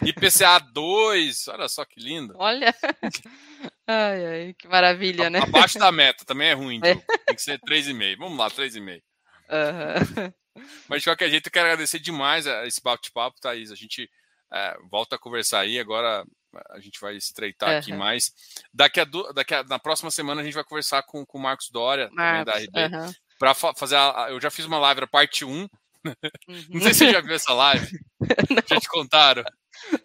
IPCA 0.03 0.59
2, 0.73 1.47
olha 1.47 1.69
só 1.69 1.85
que 1.85 1.99
lindo. 1.99 2.33
Olha. 2.37 2.75
Ai, 3.87 4.25
ai, 4.25 4.55
que 4.57 4.69
maravilha, 4.69 5.27
a, 5.27 5.29
né? 5.29 5.39
Abaixo 5.39 5.77
da 5.77 5.91
meta, 5.91 6.23
também 6.23 6.47
é 6.47 6.53
ruim, 6.53 6.79
é. 6.81 6.95
tem 6.95 7.35
que 7.35 7.41
ser 7.41 7.59
3,5. 7.59 8.19
Vamos 8.19 8.37
lá, 8.37 8.49
3,5. 8.49 9.01
Uhum. 9.49 10.33
Mas 10.87 11.01
de 11.01 11.09
qualquer 11.09 11.29
jeito, 11.29 11.47
eu 11.47 11.51
quero 11.51 11.65
agradecer 11.65 11.99
demais 11.99 12.45
esse 12.45 12.81
bate-papo, 12.81 13.41
Thaís. 13.41 13.69
A 13.69 13.75
gente 13.75 14.09
é, 14.53 14.77
volta 14.89 15.17
a 15.17 15.19
conversar 15.19 15.59
aí. 15.59 15.77
Agora 15.77 16.25
a 16.69 16.79
gente 16.79 16.99
vai 16.99 17.15
estreitar 17.15 17.69
uhum. 17.69 17.77
aqui 17.77 17.93
mais. 17.93 18.33
Daqui 18.73 18.99
a, 18.99 19.05
daqui 19.33 19.53
a, 19.53 19.63
na 19.63 19.79
próxima 19.79 20.11
semana 20.11 20.41
a 20.41 20.43
gente 20.43 20.53
vai 20.53 20.63
conversar 20.63 21.03
com, 21.03 21.25
com 21.25 21.37
o 21.37 21.41
Marcos 21.41 21.69
Dória, 21.69 22.09
Marcos, 22.11 22.53
da 22.53 22.59
RB, 22.59 22.95
uhum. 22.95 23.13
para 23.39 23.53
fa 23.53 23.73
fazer. 23.73 23.95
A, 23.95 24.27
eu 24.29 24.39
já 24.39 24.49
fiz 24.49 24.65
uma 24.65 24.79
live, 24.79 25.03
a 25.03 25.07
parte 25.07 25.45
1. 25.45 25.49
Uhum. 25.49 25.69
Não 26.69 26.81
sei 26.81 26.93
se 26.93 27.05
você 27.05 27.11
já 27.11 27.21
viu 27.21 27.35
essa 27.35 27.53
live. 27.53 27.99
já 28.67 28.79
te 28.79 28.87
contaram. 28.87 29.43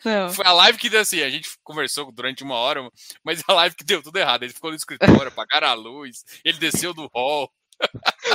Não. 0.04 0.32
Foi 0.32 0.46
a 0.46 0.52
live 0.52 0.78
que 0.78 0.88
deu 0.88 1.00
assim, 1.00 1.22
a 1.22 1.30
gente 1.30 1.50
conversou 1.62 2.10
durante 2.12 2.42
uma 2.42 2.54
hora, 2.54 2.88
mas 3.24 3.42
a 3.46 3.52
live 3.52 3.74
que 3.74 3.84
deu 3.84 4.02
tudo 4.02 4.16
errado. 4.18 4.42
Ele 4.42 4.52
ficou 4.52 4.70
no 4.70 4.76
escritório, 4.76 5.28
apagaram 5.28 5.68
a 5.68 5.74
luz, 5.74 6.24
ele 6.44 6.58
desceu 6.58 6.94
do 6.94 7.10
hall. 7.14 7.50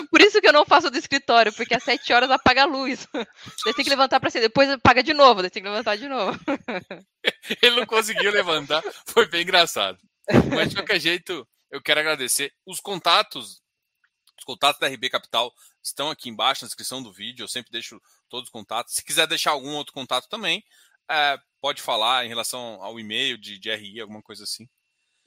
Por 0.10 0.22
isso 0.22 0.40
que 0.40 0.48
eu 0.48 0.54
não 0.54 0.66
faço 0.66 0.90
do 0.90 0.98
escritório, 0.98 1.54
porque 1.54 1.74
às 1.74 1.84
7 1.84 2.14
horas 2.14 2.32
apaga 2.32 2.64
a 2.64 2.66
luz. 2.66 3.08
Daí 3.14 3.74
tem 3.74 3.84
que 3.84 3.90
levantar 3.90 4.20
para 4.20 4.30
cima, 4.30 4.42
depois 4.42 4.70
apaga 4.70 5.04
de 5.04 5.14
novo, 5.14 5.42
daí 5.42 5.50
tem 5.50 5.64
que 5.64 5.70
levantar 5.70 5.98
de 5.98 6.08
novo. 6.08 6.40
Ele 7.62 7.76
não 7.78 7.86
conseguiu 7.86 8.32
levantar, 8.32 8.84
foi 9.06 9.28
bem 9.28 9.42
engraçado. 9.42 9.98
Mas 10.56 10.70
de 10.70 10.76
qualquer 10.76 11.00
jeito, 11.00 11.48
eu 11.70 11.82
quero 11.82 12.00
agradecer 12.00 12.54
os 12.66 12.80
contatos. 12.80 13.62
Os 14.38 14.44
contatos 14.44 14.80
da 14.80 14.88
RB 14.88 15.10
Capital 15.10 15.54
estão 15.84 16.10
aqui 16.10 16.30
embaixo 16.30 16.64
na 16.64 16.68
descrição 16.68 17.02
do 17.02 17.12
vídeo. 17.12 17.44
Eu 17.44 17.48
sempre 17.48 17.72
deixo 17.72 18.02
todos 18.30 18.48
os 18.48 18.52
contatos. 18.52 18.94
Se 18.94 19.04
quiser 19.04 19.28
deixar 19.28 19.52
algum 19.52 19.76
outro 19.76 19.94
contato 19.94 20.28
também, 20.28 20.64
é, 21.10 21.38
pode 21.60 21.82
falar 21.82 22.26
em 22.26 22.30
relação 22.30 22.82
ao 22.82 23.00
e-mail 23.00 23.38
de, 23.38 23.60
de 23.60 23.74
RI, 23.74 24.02
alguma 24.02 24.22
coisa 24.22 24.44
assim. 24.44 24.68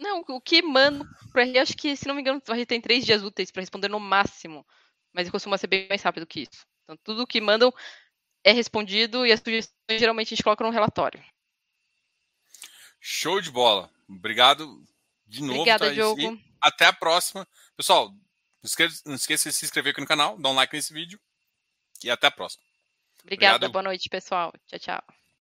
Não, 0.05 0.23
o 0.29 0.39
que 0.39 0.61
mando 0.61 1.09
para 1.33 1.45
RI, 1.45 1.59
acho 1.59 1.75
que, 1.75 1.97
se 1.97 2.07
não 2.07 2.15
me 2.15 2.21
engano, 2.21 2.43
a 2.47 2.55
gente 2.55 2.67
tem 2.67 2.79
três 2.79 3.07
dias 3.07 3.23
úteis 3.23 3.51
para 3.51 3.63
responder 3.63 3.89
no 3.89 3.99
máximo. 3.99 4.67
Mas 5.15 5.31
costuma 5.31 5.57
ser 5.57 5.67
bem 5.67 5.89
mais 5.89 6.03
rápido 6.03 6.27
que 6.27 6.43
isso. 6.43 6.67
Então, 6.83 6.95
tudo 7.03 7.27
que 7.27 7.41
mandam 7.41 7.73
é 8.45 8.53
respondido 8.53 9.25
e 9.25 9.33
as 9.33 9.41
sugestões 9.41 9.99
geralmente 9.99 10.27
a 10.27 10.31
gente 10.37 10.45
coloca 10.45 10.63
no 10.63 10.69
relatório. 10.69 11.25
Show 13.01 13.41
de 13.41 13.51
bola. 13.51 13.91
Obrigado 14.07 14.85
de 15.27 15.41
novo. 15.41 15.61
Obrigada, 15.61 15.87
Thaís, 15.87 15.95
Diogo. 15.95 16.39
até 16.61 16.85
a 16.85 16.93
próxima. 16.93 17.49
Pessoal, 17.75 18.11
não 18.11 18.19
esqueça, 18.65 19.03
não 19.07 19.15
esqueça 19.15 19.49
de 19.49 19.55
se 19.55 19.65
inscrever 19.65 19.93
aqui 19.93 20.03
no 20.03 20.07
canal, 20.07 20.37
dar 20.39 20.51
um 20.51 20.55
like 20.55 20.75
nesse 20.75 20.93
vídeo. 20.93 21.19
E 22.03 22.11
até 22.11 22.27
a 22.27 22.31
próxima. 22.31 22.63
Obrigada, 23.23 23.57
Obrigado. 23.57 23.73
boa 23.73 23.83
noite, 23.83 24.11
pessoal. 24.11 24.53
Tchau, 24.67 24.79
tchau. 24.79 25.24